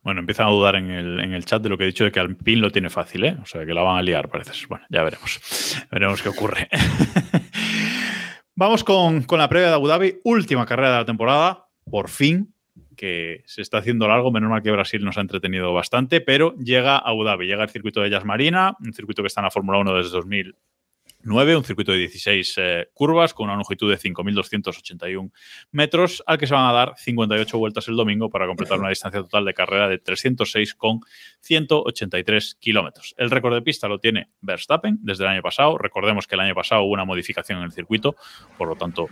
Bueno, 0.03 0.19
empiezan 0.19 0.48
a 0.48 0.52
dudar 0.52 0.76
en 0.76 0.90
el, 0.90 1.19
en 1.19 1.34
el, 1.34 1.45
chat 1.45 1.61
de 1.61 1.69
lo 1.69 1.78
que 1.78 1.84
he 1.84 1.88
dicho 1.88 2.03
de 2.03 2.11
que 2.11 2.19
Alpine 2.19 2.60
lo 2.60 2.72
tiene 2.72 2.90
fácil, 2.90 3.23
¿eh? 3.23 3.38
O 3.41 3.45
sea, 3.45 3.65
que 3.65 3.73
la 3.73 3.84
van 3.84 3.98
a 3.98 4.02
liar, 4.02 4.30
parece. 4.30 4.52
Bueno, 4.68 4.84
ya 4.90 5.03
veremos. 5.03 5.40
Veremos 5.91 6.22
qué 6.22 6.30
ocurre. 6.30 6.68
Vamos 8.56 8.84
con, 8.84 9.23
con, 9.23 9.40
la 9.40 9.48
previa 9.48 9.69
de 9.69 9.76
Abu 9.76 9.88
Dhabi, 9.88 10.19
última 10.23 10.65
carrera 10.65 10.91
de 10.91 10.98
la 10.98 11.06
temporada, 11.06 11.68
por 11.90 12.10
fin, 12.10 12.51
que 13.02 13.41
se 13.48 13.64
está 13.64 13.80
haciendo 13.80 14.07
largo, 14.07 14.32
menos 14.32 14.52
mal 14.52 14.61
que 14.61 14.69
Brasil 14.69 15.03
nos 15.03 15.18
ha 15.18 15.22
entretenido 15.22 15.73
bastante, 15.73 16.22
pero 16.22 16.56
llega 16.57 16.98
a 16.98 16.99
Abu 16.99 17.23
Dhabi, 17.23 17.48
llega 17.48 17.64
el 17.64 17.69
circuito 17.72 17.99
de 17.99 18.11
Jazz 18.11 18.26
Marina, 18.26 18.78
un 18.80 18.94
circuito 18.94 19.23
que 19.23 19.28
está 19.28 19.41
en 19.41 19.45
la 19.45 19.49
Fórmula 19.49 19.80
1 19.80 19.95
desde 19.95 20.11
2000, 20.11 20.56
9, 21.23 21.57
un 21.57 21.64
circuito 21.64 21.94
de 21.94 21.98
16 21.98 22.53
eh, 22.57 22.90
curvas 22.94 23.34
con 23.34 23.45
una 23.45 23.56
longitud 23.56 23.90
de 23.90 23.98
5.281 23.98 25.32
metros, 25.72 26.22
al 26.28 26.38
que 26.38 26.45
se 26.45 26.53
van 26.53 26.69
a 26.69 26.73
dar 26.73 26.94
58 26.95 27.57
vueltas 27.57 27.88
el 27.88 27.95
domingo 27.95 28.30
para 28.30 28.45
completar 28.45 28.78
una 28.78 28.90
distancia 28.90 29.22
total 29.22 29.45
de 29.45 29.56
carrera 29.56 29.88
de 29.88 29.98
306,183 29.98 32.56
kilómetros. 32.60 33.15
El 33.18 33.32
récord 33.32 33.56
de 33.56 33.64
pista 33.64 33.88
lo 33.88 33.98
tiene 33.98 34.30
Verstappen 34.41 34.99
desde 35.02 35.23
el 35.23 35.32
año 35.32 35.41
pasado. 35.41 35.80
Recordemos 35.80 36.28
que 36.28 36.36
el 36.36 36.41
año 36.41 36.53
pasado 36.53 36.84
hubo 36.84 36.94
una 36.94 37.06
modificación 37.06 37.57
en 37.57 37.65
el 37.65 37.72
circuito, 37.72 38.15
por 38.60 38.68
lo 38.68 38.76
tanto 38.76 39.07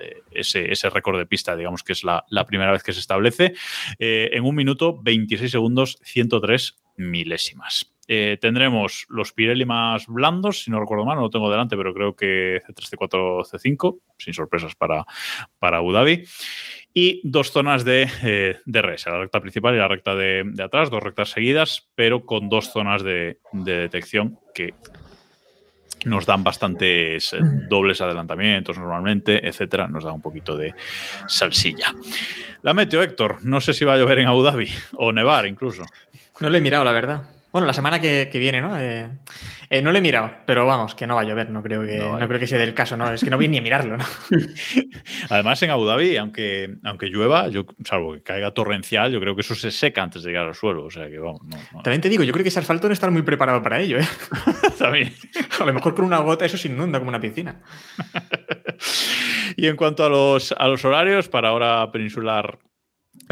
eh, 0.00 0.22
ese, 0.30 0.70
ese 0.70 0.90
récord 0.90 1.18
de 1.18 1.26
pista, 1.26 1.56
digamos 1.56 1.82
que 1.82 1.92
es 1.92 2.04
la, 2.04 2.24
la 2.28 2.46
primera 2.46 2.72
vez 2.72 2.82
que 2.82 2.92
se 2.92 3.00
establece, 3.00 3.54
eh, 3.98 4.30
en 4.32 4.44
un 4.44 4.54
minuto 4.54 4.98
26 5.00 5.50
segundos 5.50 5.98
103 6.02 6.76
milésimas. 6.96 7.94
Eh, 8.08 8.38
tendremos 8.40 9.06
los 9.08 9.32
Pirelli 9.32 9.64
más 9.64 10.06
blandos, 10.08 10.64
si 10.64 10.70
no 10.70 10.80
recuerdo 10.80 11.04
mal, 11.04 11.16
no 11.16 11.22
lo 11.22 11.30
tengo 11.30 11.50
delante, 11.50 11.76
pero 11.76 11.94
creo 11.94 12.16
que 12.16 12.60
C3, 12.66 12.98
C4, 12.98 13.44
C5, 13.44 14.00
sin 14.18 14.34
sorpresas 14.34 14.74
para, 14.74 15.06
para 15.60 15.76
Abu 15.76 15.92
Dhabi. 15.92 16.24
Y 16.92 17.20
dos 17.22 17.52
zonas 17.52 17.84
de, 17.84 18.58
de 18.64 18.82
res, 18.82 19.06
la 19.06 19.20
recta 19.20 19.40
principal 19.40 19.74
y 19.76 19.78
la 19.78 19.86
recta 19.86 20.16
de, 20.16 20.42
de, 20.44 20.62
atrás, 20.62 20.90
dos 20.90 21.04
rectas 21.04 21.30
seguidas, 21.30 21.88
pero 21.94 22.26
con 22.26 22.48
dos 22.48 22.72
zonas 22.72 23.04
de, 23.04 23.38
de 23.52 23.76
detección 23.76 24.40
que 24.54 24.74
nos 26.04 26.26
dan 26.26 26.42
bastantes 26.42 27.32
eh, 27.32 27.38
dobles 27.68 28.00
adelantamientos 28.00 28.78
normalmente, 28.78 29.46
etcétera, 29.46 29.88
nos 29.88 30.04
da 30.04 30.12
un 30.12 30.20
poquito 30.20 30.56
de 30.56 30.74
salsilla. 31.26 31.94
La 32.62 32.74
meteo, 32.74 33.02
Héctor, 33.02 33.38
no 33.44 33.60
sé 33.60 33.72
si 33.72 33.84
va 33.84 33.94
a 33.94 33.96
llover 33.96 34.20
en 34.20 34.28
Abu 34.28 34.42
Dhabi 34.42 34.68
o 34.96 35.12
nevar 35.12 35.46
incluso. 35.46 35.84
No 36.40 36.50
lo 36.50 36.56
he 36.56 36.60
mirado, 36.60 36.84
la 36.84 36.92
verdad. 36.92 37.22
Bueno, 37.52 37.66
la 37.66 37.72
semana 37.72 38.00
que, 38.00 38.28
que 38.30 38.38
viene, 38.38 38.60
¿no? 38.60 38.78
Eh, 38.78 39.08
eh, 39.72 39.80
no 39.82 39.92
lo 39.92 39.98
he 39.98 40.00
mirado, 40.00 40.32
pero 40.46 40.66
vamos, 40.66 40.96
que 40.96 41.06
no 41.06 41.14
va 41.14 41.20
a 41.20 41.24
llover, 41.24 41.48
no 41.48 41.62
creo 41.62 41.86
que, 41.86 41.96
no, 41.96 42.18
no 42.18 42.26
creo 42.26 42.40
que 42.40 42.48
sea 42.48 42.58
del 42.58 42.74
caso, 42.74 42.96
¿no? 42.96 43.12
Es 43.12 43.22
que 43.22 43.30
no 43.30 43.38
vi 43.38 43.46
ni 43.46 43.58
a 43.58 43.62
mirarlo, 43.62 43.96
¿no? 43.96 44.04
Además, 45.30 45.62
en 45.62 45.70
Abu 45.70 45.84
Dhabi, 45.84 46.16
aunque, 46.16 46.74
aunque 46.82 47.06
llueva, 47.06 47.46
yo, 47.46 47.66
salvo 47.84 48.14
que 48.14 48.22
caiga 48.24 48.50
torrencial, 48.50 49.12
yo 49.12 49.20
creo 49.20 49.36
que 49.36 49.42
eso 49.42 49.54
se 49.54 49.70
seca 49.70 50.02
antes 50.02 50.24
de 50.24 50.30
llegar 50.30 50.48
al 50.48 50.56
suelo. 50.56 50.84
O 50.86 50.90
sea 50.90 51.08
que 51.08 51.20
vamos. 51.20 51.42
No. 51.44 51.82
También 51.82 52.00
te 52.00 52.08
digo, 52.08 52.24
yo 52.24 52.32
creo 52.32 52.42
que 52.42 52.48
ese 52.48 52.58
asfalto 52.58 52.88
no 52.88 52.94
está 52.94 53.08
muy 53.10 53.22
preparado 53.22 53.62
para 53.62 53.78
ello, 53.78 53.98
¿eh? 53.98 54.08
También. 54.78 55.14
A 55.60 55.64
lo 55.64 55.72
mejor 55.72 55.94
con 55.94 56.04
una 56.04 56.18
gota 56.18 56.44
eso 56.44 56.56
se 56.56 56.66
inunda 56.66 56.98
como 56.98 57.10
una 57.10 57.20
piscina. 57.20 57.60
y 59.56 59.68
en 59.68 59.76
cuanto 59.76 60.04
a 60.04 60.08
los, 60.08 60.52
a 60.52 60.66
los 60.66 60.84
horarios, 60.84 61.28
para 61.28 61.52
hora 61.52 61.92
peninsular 61.92 62.58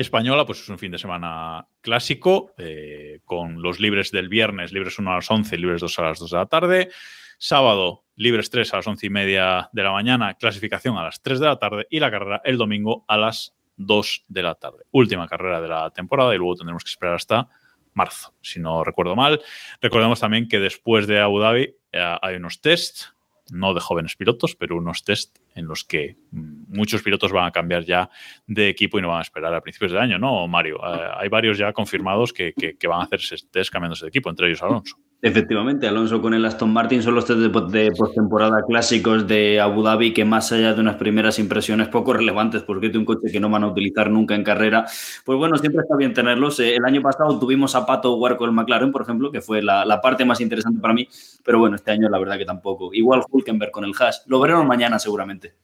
española, 0.03 0.47
pues 0.47 0.61
es 0.61 0.69
un 0.69 0.79
fin 0.79 0.93
de 0.93 0.99
semana 0.99 1.67
clásico, 1.81 2.53
eh, 2.59 3.21
con 3.25 3.63
los 3.63 3.81
libres 3.81 4.11
del 4.11 4.29
viernes, 4.29 4.73
libres 4.73 4.99
1 4.99 5.11
a 5.11 5.17
las 5.17 5.31
11, 5.31 5.57
libres 5.59 5.81
2 5.81 5.99
a 5.99 6.03
las 6.03 6.19
2 6.19 6.31
de 6.31 6.37
la 6.37 6.47
tarde. 6.47 6.91
Sábado, 7.39 8.05
libres 8.17 8.51
3 8.51 8.73
a 8.75 8.77
las 8.79 8.87
11 8.87 9.07
y 9.07 9.11
media 9.11 9.71
de 9.73 9.83
la 9.83 9.93
mañana, 9.93 10.35
clasificación 10.35 10.97
a 10.97 11.05
las 11.05 11.23
3 11.23 11.41
de 11.41 11.47
la 11.47 11.59
tarde 11.59 11.87
y 11.91 12.01
la 12.01 12.11
carrera 12.11 12.41
el 12.45 12.59
domingo 12.59 13.05
a 13.09 13.17
las 13.17 13.55
2 13.77 14.25
de 14.29 14.43
la 14.43 14.55
tarde. 14.55 14.85
Última 14.91 15.29
carrera 15.29 15.61
de 15.61 15.69
la 15.69 15.91
temporada 15.91 16.35
y 16.35 16.39
luego 16.39 16.57
tendremos 16.57 16.85
que 16.85 16.91
esperar 16.91 17.15
hasta 17.15 17.49
marzo, 17.95 18.35
si 18.41 18.61
no 18.61 18.85
recuerdo 18.85 19.17
mal. 19.17 19.41
Recordemos 19.81 20.21
también 20.21 20.49
que 20.49 20.59
después 20.59 21.07
de 21.07 21.21
Abu 21.21 21.41
Dhabi 21.41 21.77
eh, 21.93 22.17
hay 22.23 22.37
unos 22.37 22.61
tests, 22.61 23.15
no 23.51 23.75
de 23.75 23.81
jóvenes 23.81 24.17
pilotos, 24.17 24.55
pero 24.57 24.77
unos 24.77 25.05
test 25.05 25.39
en 25.55 25.67
los 25.67 25.85
que 25.85 26.17
muchos 26.31 27.03
pilotos 27.03 27.33
van 27.33 27.47
a 27.47 27.51
cambiar 27.51 27.85
ya 27.85 28.11
de 28.47 28.69
equipo 28.69 28.99
y 28.99 29.03
no 29.03 29.09
van 29.09 29.19
a 29.19 29.23
esperar 29.23 29.55
a 29.55 29.61
principios 29.61 29.93
de 29.93 30.01
año, 30.01 30.19
¿no, 30.19 30.47
Mario? 30.49 30.77
Eh, 30.77 31.11
hay 31.17 31.29
varios 31.29 31.59
ya 31.59 31.73
confirmados 31.73 32.33
que, 32.33 32.53
que, 32.53 32.77
que 32.77 32.87
van 32.87 33.01
a 33.01 33.05
hacerse 33.05 33.37
test 33.51 33.71
cambiándose 33.71 34.05
de 34.05 34.09
equipo, 34.09 34.31
entre 34.31 34.49
ellos 34.49 34.63
Alonso. 34.63 34.97
Efectivamente, 35.21 35.89
Alonso 35.89 36.23
con 36.23 36.33
el 36.33 36.45
Aston 36.45 36.73
Martin 36.73 37.03
son 37.03 37.17
los 37.17 37.27
test 37.27 37.41
de, 37.41 37.91
postemporada 37.91 38.63
clásicos 38.65 39.27
de 39.27 39.61
Abu 39.61 39.83
Dhabi 39.83 40.15
que 40.15 40.25
más 40.25 40.53
allá 40.53 40.75
de 40.75 40.81
unas 40.81 40.95
primeras 40.95 41.41
impresiones 41.41 41.89
poco 41.89 42.13
relevantes 42.13 42.63
porque 42.63 42.87
es 42.87 42.95
un 42.95 43.05
coche 43.05 43.33
que 43.33 43.41
no 43.41 43.51
van 43.51 43.65
a 43.65 43.67
utilizar 43.67 44.11
nunca 44.11 44.37
en 44.37 44.45
carrera, 44.45 44.87
pues 45.25 45.37
bueno, 45.37 45.59
siempre 45.59 45.83
está 45.83 45.97
bien 45.97 46.15
tenerlos. 46.15 46.61
El 46.61 46.85
año 46.85 47.03
pasado 47.03 47.37
tuvimos 47.41 47.75
a 47.75 47.85
Pato 47.85 48.15
War 48.15 48.37
con 48.37 48.49
el 48.51 48.55
McLaren, 48.55 48.93
por 48.93 49.03
ejemplo, 49.03 49.33
que 49.33 49.41
fue 49.41 49.61
la, 49.61 49.85
la, 49.85 50.01
parte 50.01 50.25
más 50.25 50.41
interesante 50.41 50.79
para 50.79 50.95
mí, 50.95 51.09
pero 51.45 51.59
bueno, 51.59 51.75
este 51.75 51.91
año 51.91 52.09
la 52.09 52.21
verdad 52.21 52.39
que 52.39 52.45
tampoco. 52.45 52.95
Igual 52.95 53.23
Hulkenberg 53.29 53.73
con 53.73 53.85
el 53.85 53.95
Haas, 53.99 54.23
lo 54.29 54.39
veremos 54.39 54.67
mañana 54.67 55.01
seguramente. 55.01 55.55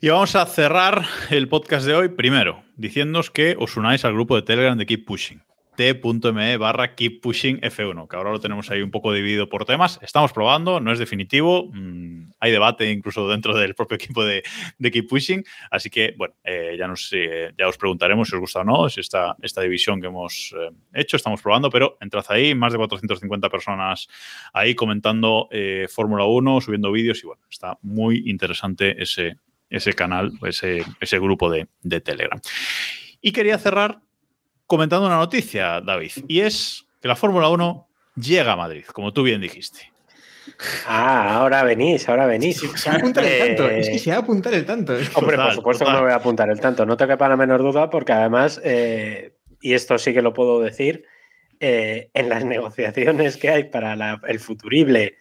Y 0.00 0.08
vamos 0.08 0.36
a 0.36 0.46
cerrar 0.46 1.04
el 1.30 1.48
podcast 1.48 1.84
de 1.84 1.96
hoy 1.96 2.08
primero, 2.10 2.62
diciéndoos 2.76 3.32
que 3.32 3.56
os 3.58 3.76
unáis 3.76 4.04
al 4.04 4.12
grupo 4.12 4.36
de 4.36 4.42
Telegram 4.42 4.78
de 4.78 4.86
Keep 4.86 5.04
Pushing 5.04 5.47
t.me 5.78 6.56
barra 6.56 6.96
keep 6.96 7.20
pushing 7.20 7.60
F1, 7.60 8.08
que 8.08 8.16
ahora 8.16 8.32
lo 8.32 8.40
tenemos 8.40 8.68
ahí 8.68 8.82
un 8.82 8.90
poco 8.90 9.12
dividido 9.12 9.48
por 9.48 9.64
temas. 9.64 10.00
Estamos 10.02 10.32
probando, 10.32 10.80
no 10.80 10.90
es 10.90 10.98
definitivo, 10.98 11.70
mmm, 11.72 12.32
hay 12.40 12.50
debate 12.50 12.90
incluso 12.90 13.28
dentro 13.28 13.56
del 13.56 13.76
propio 13.76 13.94
equipo 13.94 14.24
de, 14.24 14.42
keep 14.90 15.08
pushing, 15.08 15.44
así 15.70 15.88
que 15.88 16.14
bueno, 16.16 16.34
eh, 16.42 16.74
ya, 16.76 16.88
nos, 16.88 17.08
eh, 17.12 17.52
ya 17.56 17.68
os 17.68 17.76
preguntaremos 17.78 18.28
si 18.28 18.34
os 18.34 18.40
gusta 18.40 18.62
o 18.62 18.64
no, 18.64 18.88
si 18.88 18.98
esta, 18.98 19.36
esta 19.40 19.60
división 19.60 20.00
que 20.00 20.08
hemos 20.08 20.52
eh, 20.58 20.70
hecho, 20.94 21.16
estamos 21.16 21.40
probando, 21.40 21.70
pero 21.70 21.96
entrad 22.00 22.24
ahí, 22.30 22.56
más 22.56 22.72
de 22.72 22.78
450 22.78 23.48
personas 23.48 24.08
ahí 24.52 24.74
comentando 24.74 25.48
Fórmula 25.88 26.24
1, 26.24 26.60
subiendo 26.60 26.90
vídeos 26.90 27.22
y 27.22 27.26
bueno, 27.28 27.42
está 27.48 27.78
muy 27.82 28.24
interesante 28.28 29.00
ese, 29.00 29.36
ese 29.70 29.92
canal, 29.92 30.32
ese, 30.42 30.84
ese 30.98 31.18
grupo 31.20 31.48
de, 31.48 31.68
de 31.82 32.00
Telegram. 32.00 32.40
Y 33.20 33.30
quería 33.30 33.58
cerrar 33.58 34.00
comentando 34.68 35.06
una 35.06 35.16
noticia, 35.16 35.80
David, 35.80 36.12
y 36.28 36.40
es 36.40 36.86
que 37.00 37.08
la 37.08 37.16
Fórmula 37.16 37.48
1 37.48 37.88
llega 38.16 38.52
a 38.52 38.56
Madrid, 38.56 38.84
como 38.84 39.12
tú 39.12 39.24
bien 39.24 39.40
dijiste. 39.40 39.90
Ah, 40.86 41.36
ahora 41.36 41.62
venís, 41.62 42.08
ahora 42.08 42.26
venís. 42.26 42.60
Sí, 42.60 42.68
se 42.76 42.90
va 42.90 42.96
a 42.96 42.98
apuntar 42.98 43.24
el 43.24 43.56
tanto, 43.56 43.70
es 43.70 43.88
que 43.88 43.98
se 43.98 44.10
va 44.10 44.16
a 44.16 44.20
apuntar 44.20 44.54
el 44.54 44.66
tanto. 44.66 44.92
Hombre, 45.14 45.36
total, 45.36 45.46
por 45.46 45.54
supuesto 45.54 45.84
total. 45.84 45.96
que 45.96 46.00
me 46.00 46.06
voy 46.06 46.12
a 46.12 46.16
apuntar 46.16 46.50
el 46.50 46.60
tanto, 46.60 46.86
no 46.86 46.96
te 46.96 47.06
quepa 47.06 47.28
la 47.28 47.36
menor 47.36 47.62
duda, 47.62 47.90
porque 47.90 48.12
además, 48.12 48.60
eh, 48.62 49.32
y 49.60 49.72
esto 49.72 49.98
sí 49.98 50.12
que 50.12 50.22
lo 50.22 50.34
puedo 50.34 50.60
decir, 50.60 51.04
eh, 51.60 52.10
en 52.12 52.28
las 52.28 52.44
negociaciones 52.44 53.38
que 53.38 53.48
hay 53.48 53.64
para 53.64 53.96
la, 53.96 54.20
el 54.28 54.38
futurible, 54.38 55.16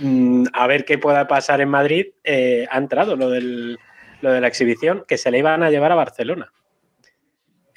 mmm, 0.00 0.44
a 0.54 0.66
ver 0.66 0.86
qué 0.86 0.96
pueda 0.96 1.28
pasar 1.28 1.60
en 1.60 1.68
Madrid, 1.68 2.06
eh, 2.24 2.66
ha 2.70 2.78
entrado 2.78 3.14
lo, 3.16 3.28
del, 3.28 3.78
lo 4.22 4.32
de 4.32 4.40
la 4.40 4.48
exhibición, 4.48 5.04
que 5.06 5.18
se 5.18 5.30
le 5.30 5.38
iban 5.38 5.62
a 5.62 5.70
llevar 5.70 5.92
a 5.92 5.96
Barcelona. 5.96 6.50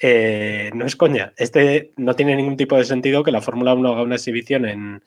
Eh, 0.06 0.70
no 0.74 0.84
es 0.84 0.96
coña. 0.96 1.32
Este 1.38 1.94
no 1.96 2.14
tiene 2.14 2.36
ningún 2.36 2.58
tipo 2.58 2.76
de 2.76 2.84
sentido 2.84 3.24
que 3.24 3.32
la 3.32 3.40
Fórmula 3.40 3.72
1 3.72 3.88
haga 3.88 4.02
una 4.02 4.16
exhibición 4.16 4.66
en, 4.66 5.02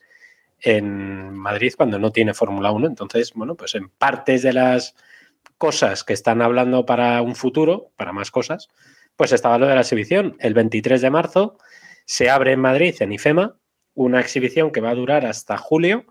en 0.58 1.36
Madrid 1.36 1.72
cuando 1.76 2.00
no 2.00 2.10
tiene 2.10 2.34
Fórmula 2.34 2.72
1. 2.72 2.88
Entonces, 2.88 3.32
bueno, 3.32 3.54
pues 3.54 3.76
en 3.76 3.90
partes 3.90 4.42
de 4.42 4.52
las 4.52 4.96
cosas 5.56 6.02
que 6.02 6.14
están 6.14 6.42
hablando 6.42 6.84
para 6.84 7.22
un 7.22 7.36
futuro, 7.36 7.92
para 7.94 8.12
más 8.12 8.32
cosas, 8.32 8.70
pues 9.14 9.30
estaba 9.30 9.56
lo 9.58 9.68
de 9.68 9.76
la 9.76 9.82
exhibición. 9.82 10.36
El 10.40 10.54
23 10.54 11.00
de 11.00 11.10
marzo 11.10 11.58
se 12.04 12.28
abre 12.28 12.50
en 12.50 12.60
Madrid, 12.60 12.96
en 12.98 13.12
IFEMA, 13.12 13.56
una 13.94 14.18
exhibición 14.18 14.72
que 14.72 14.80
va 14.80 14.90
a 14.90 14.96
durar 14.96 15.26
hasta 15.26 15.58
julio. 15.58 16.06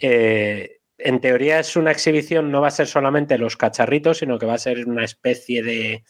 Eh, 0.00 0.78
en 0.96 1.20
teoría 1.20 1.60
es 1.60 1.76
una 1.76 1.90
exhibición, 1.90 2.50
no 2.50 2.62
va 2.62 2.68
a 2.68 2.70
ser 2.70 2.86
solamente 2.86 3.36
los 3.36 3.58
cacharritos, 3.58 4.16
sino 4.16 4.38
que 4.38 4.46
va 4.46 4.54
a 4.54 4.58
ser 4.58 4.88
una 4.88 5.04
especie 5.04 5.62
de 5.62 6.04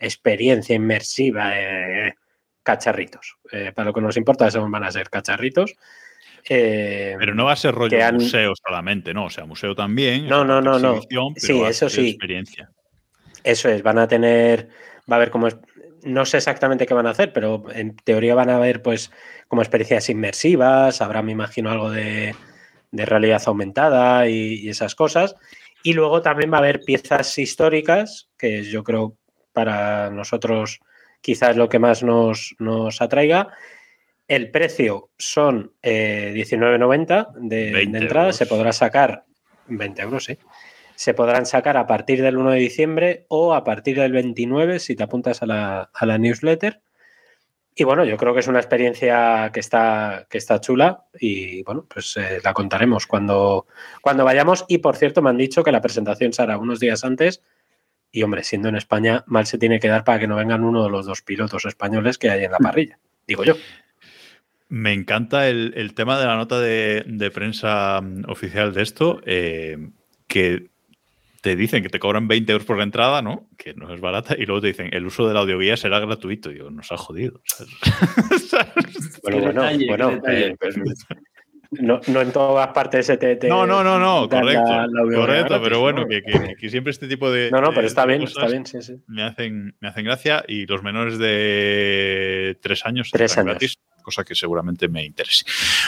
experiencia 0.00 0.74
inmersiva, 0.74 1.52
eh, 1.54 2.14
cacharritos. 2.62 3.36
Eh, 3.52 3.72
para 3.74 3.86
lo 3.86 3.94
que 3.94 4.00
nos 4.00 4.16
importa, 4.16 4.48
eso 4.48 4.68
van 4.68 4.84
a 4.84 4.90
ser 4.90 5.10
cacharritos. 5.10 5.74
Eh, 6.48 7.16
pero 7.18 7.34
no 7.34 7.44
va 7.44 7.52
a 7.52 7.56
ser 7.56 7.74
rollo 7.74 8.02
han... 8.04 8.14
museo 8.14 8.54
solamente, 8.56 9.12
¿no? 9.12 9.26
O 9.26 9.30
sea, 9.30 9.44
museo 9.44 9.74
también. 9.74 10.26
No, 10.26 10.44
no, 10.44 10.60
no, 10.60 10.78
no. 10.78 11.00
Sí, 11.36 11.60
eso 11.62 11.88
sí. 11.88 12.10
Experiencia. 12.10 12.70
Eso 13.44 13.68
es, 13.68 13.82
van 13.82 13.98
a 13.98 14.08
tener, 14.08 14.68
va 15.10 15.14
a 15.14 15.16
haber 15.16 15.30
como, 15.30 15.48
no 16.02 16.26
sé 16.26 16.38
exactamente 16.38 16.86
qué 16.86 16.94
van 16.94 17.06
a 17.06 17.10
hacer, 17.10 17.32
pero 17.32 17.64
en 17.72 17.96
teoría 17.96 18.34
van 18.34 18.50
a 18.50 18.56
haber 18.56 18.82
pues 18.82 19.10
como 19.48 19.62
experiencias 19.62 20.08
inmersivas, 20.08 21.00
habrá, 21.00 21.22
me 21.22 21.32
imagino, 21.32 21.70
algo 21.70 21.90
de, 21.90 22.34
de 22.90 23.06
realidad 23.06 23.42
aumentada 23.46 24.28
y, 24.28 24.60
y 24.60 24.68
esas 24.68 24.94
cosas. 24.94 25.36
Y 25.82 25.94
luego 25.94 26.20
también 26.20 26.52
va 26.52 26.56
a 26.56 26.60
haber 26.60 26.80
piezas 26.80 27.38
históricas, 27.38 28.30
que 28.36 28.64
yo 28.64 28.84
creo 28.84 29.16
para 29.52 30.10
nosotros 30.10 30.80
quizás 31.20 31.56
lo 31.56 31.68
que 31.68 31.78
más 31.78 32.02
nos, 32.02 32.54
nos 32.58 33.00
atraiga. 33.00 33.48
El 34.28 34.50
precio 34.50 35.10
son 35.18 35.72
eh, 35.82 36.32
19,90 36.34 37.32
de, 37.34 37.72
20 37.72 37.98
de 37.98 38.04
entrada. 38.04 38.26
euros. 38.26 38.36
Se 38.36 38.46
podrá 38.46 38.72
sacar 38.72 39.24
20 39.66 40.02
euros, 40.02 40.24
sí. 40.24 40.38
Se 40.94 41.14
podrán 41.14 41.46
sacar 41.46 41.76
a 41.76 41.86
partir 41.86 42.22
del 42.22 42.36
1 42.36 42.50
de 42.50 42.58
diciembre 42.58 43.26
o 43.28 43.54
a 43.54 43.64
partir 43.64 43.98
del 43.98 44.12
29 44.12 44.78
si 44.78 44.94
te 44.94 45.02
apuntas 45.02 45.42
a 45.42 45.46
la, 45.46 45.90
a 45.92 46.06
la 46.06 46.18
newsletter. 46.18 46.80
Y 47.74 47.84
bueno, 47.84 48.04
yo 48.04 48.16
creo 48.16 48.34
que 48.34 48.40
es 48.40 48.48
una 48.48 48.58
experiencia 48.58 49.50
que 49.54 49.60
está, 49.60 50.26
que 50.28 50.38
está 50.38 50.60
chula 50.60 51.06
y 51.18 51.62
bueno, 51.62 51.86
pues 51.88 52.16
eh, 52.16 52.40
la 52.44 52.52
contaremos 52.52 53.06
cuando, 53.06 53.66
cuando 54.02 54.24
vayamos. 54.24 54.64
Y 54.68 54.78
por 54.78 54.96
cierto, 54.96 55.22
me 55.22 55.30
han 55.30 55.38
dicho 55.38 55.62
que 55.62 55.72
la 55.72 55.80
presentación 55.80 56.32
se 56.32 56.42
hará 56.42 56.58
unos 56.58 56.80
días 56.80 57.04
antes. 57.04 57.42
Y 58.12 58.22
hombre, 58.22 58.42
siendo 58.42 58.68
en 58.68 58.76
España, 58.76 59.24
mal 59.26 59.46
se 59.46 59.58
tiene 59.58 59.78
que 59.78 59.88
dar 59.88 60.04
para 60.04 60.18
que 60.18 60.26
no 60.26 60.36
vengan 60.36 60.64
uno 60.64 60.82
de 60.82 60.90
los 60.90 61.06
dos 61.06 61.22
pilotos 61.22 61.64
españoles 61.64 62.18
que 62.18 62.30
hay 62.30 62.44
en 62.44 62.52
la 62.52 62.58
parrilla, 62.58 62.98
digo 63.26 63.44
yo. 63.44 63.54
Me 64.68 64.92
encanta 64.92 65.48
el, 65.48 65.72
el 65.76 65.94
tema 65.94 66.18
de 66.18 66.26
la 66.26 66.36
nota 66.36 66.60
de, 66.60 67.04
de 67.06 67.30
prensa 67.30 68.00
mm, 68.00 68.24
oficial 68.28 68.72
de 68.72 68.82
esto, 68.82 69.20
eh, 69.26 69.78
que 70.26 70.70
te 71.40 71.56
dicen 71.56 71.82
que 71.82 71.88
te 71.88 71.98
cobran 71.98 72.28
20 72.28 72.52
euros 72.52 72.66
por 72.66 72.76
la 72.76 72.84
entrada, 72.84 73.22
¿no? 73.22 73.48
Que 73.56 73.74
no 73.74 73.92
es 73.92 74.00
barata, 74.00 74.36
y 74.38 74.44
luego 74.44 74.60
te 74.60 74.68
dicen 74.68 74.90
el 74.92 75.06
uso 75.06 75.26
de 75.26 75.34
la 75.34 75.40
audioguía 75.40 75.76
será 75.76 75.98
gratuito. 75.98 76.50
Y 76.50 76.54
digo, 76.54 76.70
nos 76.70 76.92
ha 76.92 76.96
jodido. 76.96 77.40
¿sabes? 77.44 77.70
Bueno, 79.22 79.42
bueno, 79.42 79.62
detalle, 79.62 79.86
bueno, 79.86 80.22
eh, 80.28 80.56
pues, 80.58 80.76
no, 81.72 82.00
no 82.08 82.20
en 82.20 82.32
todas 82.32 82.68
partes 82.68 83.06
se 83.06 83.16
te. 83.16 83.36
te 83.36 83.48
No, 83.48 83.66
no, 83.66 83.82
no, 83.84 83.98
no, 83.98 84.28
correcto. 84.28 84.62
la- 84.68 84.86
la 84.86 85.00
audioguía 85.02 85.16
correcto, 85.20 85.60
pero 85.62 85.80
bueno, 85.80 86.00
¿no? 86.02 86.08
que, 86.08 86.22
que- 86.22 86.56
que 86.58 86.70
siempre 86.70 86.90
este 86.90 87.06
tipo 87.08 87.30
de. 87.30 87.50
No, 87.50 87.60
no, 87.60 87.72
pero 87.72 87.86
está 87.86 88.04
bien, 88.06 88.22
está 88.22 88.46
bien, 88.46 88.66
sí, 88.66 88.82
sí. 88.82 88.96
Me 89.06 89.22
hacen, 89.22 89.76
me 89.80 89.88
hacen 89.88 90.04
gracia 90.04 90.44
y 90.48 90.66
los 90.66 90.82
menores 90.82 91.18
de 91.18 92.58
tres 92.60 92.84
años 92.86 93.10
Tres 93.12 93.36
años. 93.38 93.46
gratis, 93.52 93.78
cosa 94.02 94.24
que 94.24 94.34
seguramente 94.34 94.88
me 94.88 95.04
interese. 95.04 95.44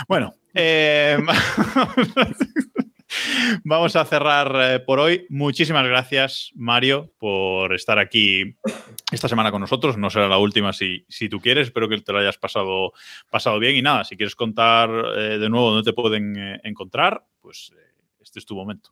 Bueno, 0.09 0.35
eh, 0.55 1.19
vamos 3.65 3.97
a 3.97 4.05
cerrar 4.05 4.53
eh, 4.57 4.81
por 4.81 4.99
hoy. 4.99 5.27
Muchísimas 5.29 5.87
gracias, 5.87 6.51
Mario, 6.55 7.13
por 7.19 7.75
estar 7.75 7.99
aquí 7.99 8.57
esta 9.11 9.29
semana 9.29 9.51
con 9.51 9.61
nosotros. 9.61 9.97
No 9.97 10.11
será 10.11 10.29
la 10.29 10.39
última 10.39 10.73
si, 10.73 11.05
si 11.09 11.29
tú 11.29 11.41
quieres. 11.41 11.69
Espero 11.69 11.89
que 11.89 12.01
te 12.01 12.13
lo 12.13 12.19
hayas 12.19 12.39
pasado, 12.39 12.93
pasado 13.31 13.59
bien. 13.59 13.77
Y 13.77 13.83
nada, 13.83 14.05
si 14.05 14.17
quieres 14.17 14.35
contar 14.35 14.91
eh, 15.17 15.39
de 15.39 15.49
nuevo 15.49 15.71
dónde 15.71 15.91
te 15.91 15.95
pueden 15.95 16.37
eh, 16.37 16.61
encontrar, 16.65 17.25
pues 17.41 17.73
este 18.21 18.39
es 18.39 18.47
tu 18.47 18.55
momento. 18.55 18.91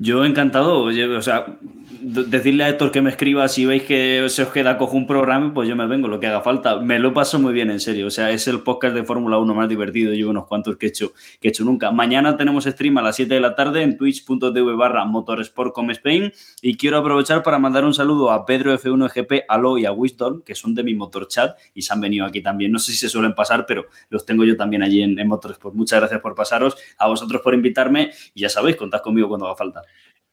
Yo 0.00 0.24
encantado, 0.24 0.82
o 0.82 1.22
sea, 1.22 1.58
decirle 2.00 2.62
a 2.62 2.68
Héctor 2.68 2.92
que 2.92 3.02
me 3.02 3.10
escriba 3.10 3.48
si 3.48 3.66
veis 3.66 3.82
que 3.82 4.26
se 4.28 4.42
os 4.44 4.48
queda 4.50 4.78
cojo 4.78 4.96
un 4.96 5.08
programa, 5.08 5.52
pues 5.52 5.68
yo 5.68 5.74
me 5.74 5.88
vengo, 5.88 6.06
lo 6.06 6.20
que 6.20 6.28
haga 6.28 6.40
falta. 6.40 6.76
Me 6.76 7.00
lo 7.00 7.12
paso 7.12 7.40
muy 7.40 7.52
bien, 7.52 7.68
en 7.70 7.80
serio. 7.80 8.06
O 8.06 8.10
sea, 8.10 8.30
es 8.30 8.46
el 8.46 8.60
podcast 8.60 8.94
de 8.94 9.02
Fórmula 9.02 9.38
1 9.38 9.54
más 9.54 9.68
divertido. 9.68 10.12
Yo 10.14 10.30
unos 10.30 10.46
cuantos 10.46 10.76
que 10.76 10.86
he 10.86 10.88
hecho, 10.90 11.12
que 11.40 11.48
he 11.48 11.50
hecho 11.50 11.64
nunca. 11.64 11.90
Mañana 11.90 12.36
tenemos 12.36 12.64
stream 12.64 12.98
a 12.98 13.02
las 13.02 13.16
7 13.16 13.34
de 13.34 13.40
la 13.40 13.56
tarde 13.56 13.82
en 13.82 13.96
twitch.tv 13.96 14.76
barra 14.76 15.04
motorsportcom 15.04 15.90
Spain. 15.90 16.32
Y 16.62 16.76
quiero 16.76 16.98
aprovechar 16.98 17.42
para 17.42 17.58
mandar 17.58 17.84
un 17.84 17.94
saludo 17.94 18.30
a 18.30 18.46
Pedro 18.46 18.72
F1GP, 18.78 19.46
Alo 19.48 19.78
y 19.78 19.86
a 19.86 19.90
Wisdom, 19.90 20.42
que 20.42 20.54
son 20.54 20.74
de 20.74 20.84
mi 20.84 20.94
motor 20.94 21.26
chat 21.26 21.58
y 21.74 21.82
se 21.82 21.92
han 21.92 22.00
venido 22.00 22.24
aquí 22.24 22.40
también. 22.40 22.70
No 22.70 22.78
sé 22.78 22.92
si 22.92 22.98
se 22.98 23.08
suelen 23.08 23.34
pasar, 23.34 23.66
pero 23.66 23.86
los 24.10 24.24
tengo 24.24 24.44
yo 24.44 24.56
también 24.56 24.84
allí 24.84 25.02
en, 25.02 25.18
en 25.18 25.26
Motorsport. 25.26 25.74
Muchas 25.74 25.98
gracias 25.98 26.20
por 26.20 26.36
pasaros, 26.36 26.76
a 26.98 27.08
vosotros 27.08 27.42
por 27.42 27.54
invitarme 27.54 28.12
y 28.32 28.42
ya 28.42 28.48
sabéis, 28.48 28.76
contad 28.76 29.00
conmigo 29.00 29.28
cuando 29.28 29.46
haga 29.46 29.56
falta. 29.56 29.82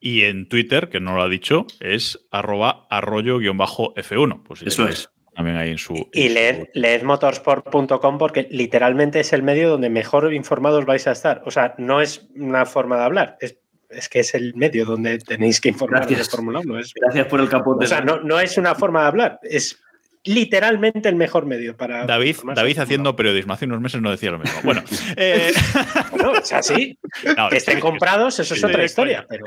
Y 0.08 0.26
en 0.26 0.48
Twitter, 0.48 0.90
que 0.90 1.00
no 1.00 1.16
lo 1.16 1.24
ha 1.24 1.28
dicho, 1.30 1.66
es 1.80 2.28
arroba 2.30 2.86
arroyo-f1. 2.92 4.44
Pues 4.44 4.60
si 4.60 4.68
Eso 4.68 4.88
es. 4.88 5.10
También 5.36 5.58
ahí 5.58 5.72
en 5.72 5.80
su. 5.80 6.08
Y 6.14 6.28
en 6.28 6.34
leed, 6.36 6.56
su- 6.74 6.80
leed 6.80 7.02
motorsport.com 7.04 8.18
porque 8.20 8.48
literalmente 8.52 9.20
es 9.20 9.34
el 9.34 9.42
medio 9.42 9.70
donde 9.72 9.90
mejor 9.90 10.32
informados 10.32 10.86
vais 10.86 11.08
a 11.08 11.12
estar. 11.12 11.42
O 11.46 11.52
sea, 11.52 11.74
no 11.80 12.02
es 12.02 12.28
una 12.36 12.66
forma 12.68 12.98
de 12.98 13.04
hablar, 13.04 13.38
es, 13.42 13.58
es 13.90 14.08
que 14.08 14.20
es 14.20 14.36
el 14.36 14.54
medio 14.56 14.86
donde 14.86 15.18
tenéis 15.18 15.60
que 15.60 15.70
informar 15.70 16.02
Gracias. 16.02 16.28
de 16.30 16.32
Fórmula 16.38 16.60
1. 16.60 16.80
Es- 16.80 16.94
Gracias 16.94 17.26
por 17.28 17.40
el 17.42 17.50
capote. 17.50 17.86
o 17.86 17.88
sea, 17.88 18.02
no, 18.02 18.20
no 18.22 18.40
es 18.40 18.58
una 18.60 18.76
forma 18.76 19.02
de 19.02 19.08
hablar, 19.08 19.40
es 19.42 19.82
literalmente 20.26 21.08
el 21.10 21.16
mejor 21.16 21.46
medio 21.46 21.78
para. 21.78 22.06
David, 22.06 22.38
David 22.56 22.80
haciendo 22.80 23.16
periodismo. 23.16 23.54
Hace 23.54 23.66
unos 23.66 23.80
meses 23.82 24.02
no 24.02 24.12
decía 24.12 24.32
lo 24.32 24.40
mismo. 24.40 24.60
Bueno, 24.64 24.84
eh, 25.18 25.54
1. 26.12 26.24
Bueno, 26.24 26.40
es 26.40 26.52
así. 26.54 26.98
no, 27.38 27.50
Que 27.50 27.58
es 27.58 27.64
estén 27.64 27.80
comprados, 27.80 28.40
eso 28.40 28.54
es 28.54 28.64
otra 28.64 28.84
historia. 28.84 29.26
Pero... 29.30 29.46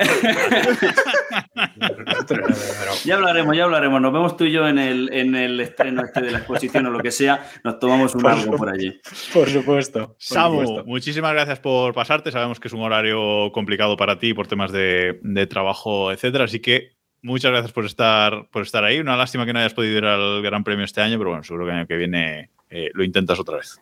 Ya 3.04 3.16
hablaremos, 3.16 3.56
ya 3.56 3.64
hablaremos. 3.64 4.00
Nos 4.00 4.12
vemos 4.12 4.36
tú 4.36 4.44
y 4.44 4.52
yo 4.52 4.68
en 4.68 4.78
el, 4.78 5.12
en 5.12 5.34
el 5.34 5.60
estreno 5.60 6.02
este 6.04 6.20
de 6.20 6.30
la 6.30 6.38
exposición 6.38 6.86
o 6.86 6.90
lo 6.90 7.00
que 7.00 7.10
sea. 7.10 7.44
Nos 7.64 7.78
tomamos 7.78 8.14
un 8.14 8.22
Por 8.22 8.30
algo 8.30 8.56
por 8.56 8.70
allí. 8.70 9.00
Por 9.32 9.48
supuesto. 9.48 10.08
por 10.08 10.16
Samu, 10.18 10.60
supuesto. 10.62 10.84
muchísimas 10.86 11.32
gracias 11.32 11.60
por 11.60 11.94
pasarte. 11.94 12.30
Sabemos 12.32 12.60
que 12.60 12.68
es 12.68 12.74
un 12.74 12.82
horario 12.82 13.50
complicado 13.52 13.96
para 13.96 14.18
ti 14.18 14.34
por 14.34 14.46
temas 14.46 14.72
de, 14.72 15.18
de 15.22 15.46
trabajo, 15.46 16.12
etcétera. 16.12 16.44
Así 16.44 16.60
que 16.60 16.97
muchas 17.22 17.50
gracias 17.50 17.72
por 17.72 17.84
estar, 17.86 18.46
por 18.50 18.62
estar 18.62 18.84
ahí. 18.84 18.98
Una 19.00 19.16
lástima 19.16 19.44
que 19.46 19.52
no 19.52 19.58
hayas 19.58 19.74
podido 19.74 19.98
ir 19.98 20.04
al 20.04 20.42
Gran 20.42 20.64
Premio 20.64 20.84
este 20.84 21.00
año, 21.00 21.18
pero 21.18 21.30
bueno, 21.30 21.44
seguro 21.44 21.64
que 21.66 21.70
el 21.72 21.76
año 21.78 21.86
que 21.86 21.96
viene 21.96 22.50
eh, 22.70 22.90
lo 22.94 23.04
intentas 23.04 23.38
otra 23.38 23.56
vez. 23.56 23.80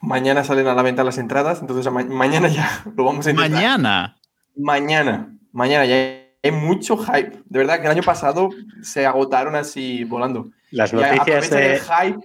Mañana 0.00 0.44
salen 0.44 0.66
a 0.66 0.74
la 0.74 0.82
venta 0.82 1.02
las 1.04 1.18
entradas, 1.18 1.60
entonces 1.60 1.90
ma- 1.92 2.04
mañana 2.04 2.48
ya 2.48 2.82
lo 2.96 3.04
vamos 3.04 3.26
a 3.26 3.30
intentar. 3.30 3.50
Mañana. 3.52 4.16
Mañana, 4.56 5.28
mañana 5.52 5.84
ya 5.86 5.94
hay 6.42 6.50
mucho 6.52 6.96
hype. 6.98 7.38
De 7.46 7.58
verdad 7.58 7.76
que 7.80 7.86
el 7.86 7.92
año 7.92 8.02
pasado 8.02 8.50
se 8.82 9.06
agotaron 9.06 9.56
así 9.56 10.04
volando. 10.04 10.50
Las 10.70 10.92
Y 10.92 10.96
noticias, 10.96 11.20
aprovechan 11.20 11.58
de- 11.58 11.74
el 11.74 11.80
hype 11.80 12.18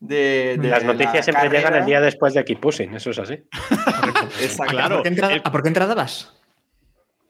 de, 0.00 0.56
de 0.60 0.68
las 0.68 0.82
la 0.84 0.92
noticias 0.92 1.24
siempre 1.24 1.48
llegan 1.50 1.74
el 1.74 1.84
día 1.86 2.00
después 2.00 2.34
de 2.34 2.44
Keep 2.44 2.60
Pushing, 2.60 2.94
eso 2.94 3.10
es 3.10 3.18
así. 3.18 3.34
Exacto. 4.40 4.72
Claro. 4.72 4.94
¿A 4.94 4.98
por 4.98 5.02
qué 5.02 5.08
entrada, 5.08 5.34
el- 5.34 5.42
¿a 5.44 5.50
por 5.50 5.62
qué 5.62 5.68
entrada 5.68 5.94
vas? 5.94 6.32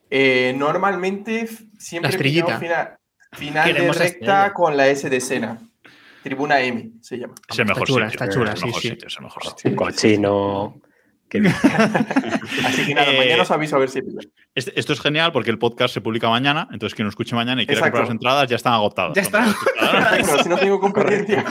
Eh, 0.09 0.53
normalmente 0.57 1.47
siempre 1.77 2.09
La 2.11 2.15
estrellita. 2.15 2.59
Final, 2.59 2.97
final 3.33 3.73
de 3.73 3.79
recta 3.87 4.03
estrella. 4.05 4.53
con 4.53 4.77
la 4.77 4.87
S 4.87 5.09
de 5.09 5.19
Sena. 5.21 5.57
Tribuna 6.23 6.59
M 6.61 6.91
se 7.01 7.17
llama. 7.19 7.33
Es 7.49 7.59
el 7.59 7.63
Está 7.65 7.73
mejor 7.73 7.87
chula, 7.87 8.09
sitio. 8.09 8.23
está 8.25 8.33
chula, 8.35 8.51
es 8.51 8.55
el 8.55 8.59
sí, 8.59 8.65
mejor 8.65 8.81
sí. 8.81 8.89
sitio, 8.89 9.07
es 9.07 9.15
el 9.17 9.23
mejor 9.23 9.43
sitio. 9.43 9.75
Cochino. 9.75 10.81
Qué 11.29 11.39
bien. 11.39 11.53
Así 12.65 12.85
que 12.85 12.93
nada, 12.95 13.11
Eh, 13.11 13.17
mañana 13.17 13.41
os 13.43 13.51
aviso 13.51 13.75
a 13.75 13.79
ver 13.79 13.89
si. 13.89 13.99
Este- 14.53 14.79
Esto 14.79 14.93
es 14.93 15.01
genial 15.01 15.31
porque 15.31 15.49
el 15.51 15.57
podcast 15.59 15.93
se 15.93 16.01
publica 16.01 16.29
mañana, 16.29 16.67
entonces 16.71 16.95
quien 16.95 17.05
lo 17.05 17.09
escuche 17.09 17.35
mañana 17.35 17.61
y 17.61 17.65
quiera 17.65 17.79
Exacto. 17.79 17.97
comprar 17.99 18.03
las 18.07 18.11
entradas 18.15 18.49
ya 18.49 18.55
están 18.55 18.73
agotadas. 18.73 19.13
Ya 19.15 19.21
está. 19.23 19.45
Exacto, 20.17 20.35
así 20.39 20.49
no 20.49 20.57
tengo 20.57 20.79
competencia. 20.79 21.45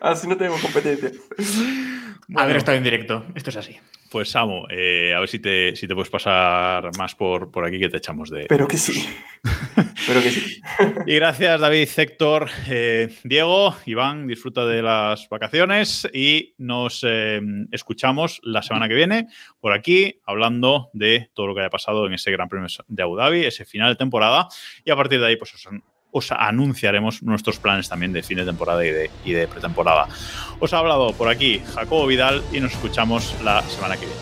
así 0.00 0.28
no 0.28 0.36
tengo 0.36 0.56
competencia. 0.60 1.10
Haber 2.36 2.56
estado 2.56 2.78
en 2.78 2.84
directo. 2.84 3.24
Esto 3.34 3.50
es 3.50 3.56
así. 3.56 3.76
Pues 4.10 4.28
Samu, 4.30 4.66
eh, 4.70 5.14
a 5.14 5.20
ver 5.20 5.28
si 5.28 5.38
te, 5.38 5.76
si 5.76 5.86
te 5.86 5.94
puedes 5.94 6.10
pasar 6.10 6.90
más 6.98 7.14
por, 7.14 7.52
por 7.52 7.64
aquí 7.64 7.78
que 7.78 7.88
te 7.88 7.98
echamos 7.98 8.28
de... 8.28 8.46
Pero 8.48 8.66
que 8.66 8.76
sí. 8.76 9.08
Pero 10.06 10.20
que 10.20 10.30
sí. 10.30 10.60
Y 11.06 11.14
gracias 11.14 11.60
David, 11.60 11.88
Héctor, 11.96 12.50
eh, 12.68 13.14
Diego, 13.22 13.76
Iván, 13.86 14.26
disfruta 14.26 14.66
de 14.66 14.82
las 14.82 15.28
vacaciones 15.28 16.08
y 16.12 16.54
nos 16.58 17.06
eh, 17.06 17.40
escuchamos 17.70 18.40
la 18.42 18.62
semana 18.62 18.88
que 18.88 18.94
viene 18.94 19.28
por 19.60 19.72
aquí 19.72 20.20
hablando 20.26 20.90
de 20.92 21.30
todo 21.32 21.46
lo 21.46 21.54
que 21.54 21.60
haya 21.60 21.70
pasado 21.70 22.04
en 22.06 22.14
ese 22.14 22.32
Gran 22.32 22.48
Premio 22.48 22.66
de 22.88 23.02
Abu 23.04 23.14
Dhabi, 23.14 23.44
ese 23.44 23.64
final 23.64 23.90
de 23.90 23.96
temporada 23.96 24.48
y 24.84 24.90
a 24.90 24.96
partir 24.96 25.20
de 25.20 25.26
ahí 25.26 25.36
pues 25.36 25.54
os, 25.54 25.68
os 26.12 26.32
anunciaremos 26.32 27.22
nuestros 27.22 27.58
planes 27.58 27.88
también 27.88 28.12
de 28.12 28.22
fin 28.22 28.38
de 28.38 28.44
temporada 28.44 28.84
y 28.84 28.90
de, 28.90 29.10
y 29.24 29.32
de 29.32 29.46
pretemporada. 29.48 30.08
Os 30.58 30.72
ha 30.72 30.78
hablado 30.78 31.12
por 31.12 31.28
aquí 31.28 31.62
Jacobo 31.74 32.06
Vidal 32.06 32.42
y 32.52 32.60
nos 32.60 32.72
escuchamos 32.72 33.34
la 33.42 33.62
semana 33.62 33.96
que 33.96 34.06
viene. 34.06 34.20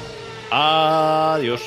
Adiós. 0.50 1.62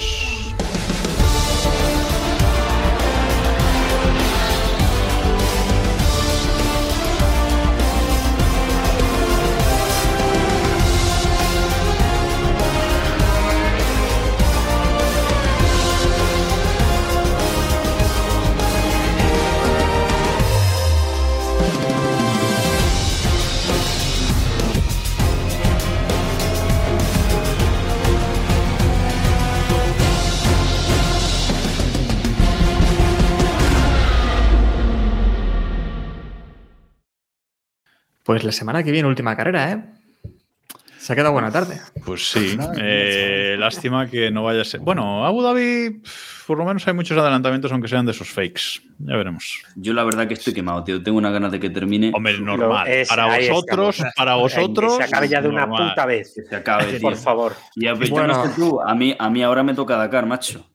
Pues 38.23 38.43
la 38.43 38.51
semana 38.51 38.83
que 38.83 38.91
viene, 38.91 39.07
última 39.07 39.35
carrera, 39.35 39.71
¿eh? 39.71 39.83
Se 40.99 41.13
ha 41.13 41.15
quedado 41.15 41.31
buena 41.33 41.51
tarde. 41.51 41.81
Pues 42.05 42.29
sí, 42.29 42.55
eh, 42.79 43.55
lástima 43.57 44.07
que 44.07 44.29
no 44.29 44.43
vaya 44.43 44.61
a 44.61 44.65
ser. 44.65 44.81
Bueno, 44.81 45.25
Abu 45.25 45.41
Dhabi, 45.41 45.99
por 46.45 46.59
lo 46.59 46.63
menos 46.63 46.87
hay 46.87 46.93
muchos 46.93 47.17
adelantamientos, 47.17 47.71
aunque 47.71 47.87
sean 47.87 48.05
de 48.05 48.11
esos 48.11 48.29
fakes. 48.29 48.83
Ya 48.99 49.15
veremos. 49.17 49.63
Yo 49.75 49.93
la 49.95 50.03
verdad 50.03 50.27
que 50.27 50.35
estoy 50.35 50.53
quemado, 50.53 50.83
tío. 50.83 51.01
Tengo 51.01 51.17
una 51.17 51.31
ganas 51.31 51.51
de 51.51 51.59
que 51.59 51.71
termine. 51.71 52.11
Hombre, 52.13 52.39
normal. 52.39 52.87
es- 52.87 53.09
para 53.09 53.25
vosotros, 53.25 53.95
estamos. 53.95 54.13
para 54.15 54.35
vosotros. 54.35 54.97
Que 54.99 55.03
se 55.05 55.09
acabe 55.09 55.27
ya 55.27 55.41
de 55.41 55.47
una 55.49 55.67
puta 55.67 56.05
vez. 56.05 56.33
Que 56.35 56.43
se 56.43 56.55
acabe, 56.55 56.85
tío. 56.85 57.01
Por 57.01 57.15
favor. 57.15 57.55
Ya, 57.75 57.95
yo 57.95 58.09
Bueno. 58.11 58.43
tú, 58.55 58.79
a 58.79 58.93
mí, 58.93 59.15
a 59.17 59.29
mí 59.31 59.41
ahora 59.41 59.63
me 59.63 59.73
toca 59.73 59.97
Dakar, 59.97 60.27
macho. 60.27 60.70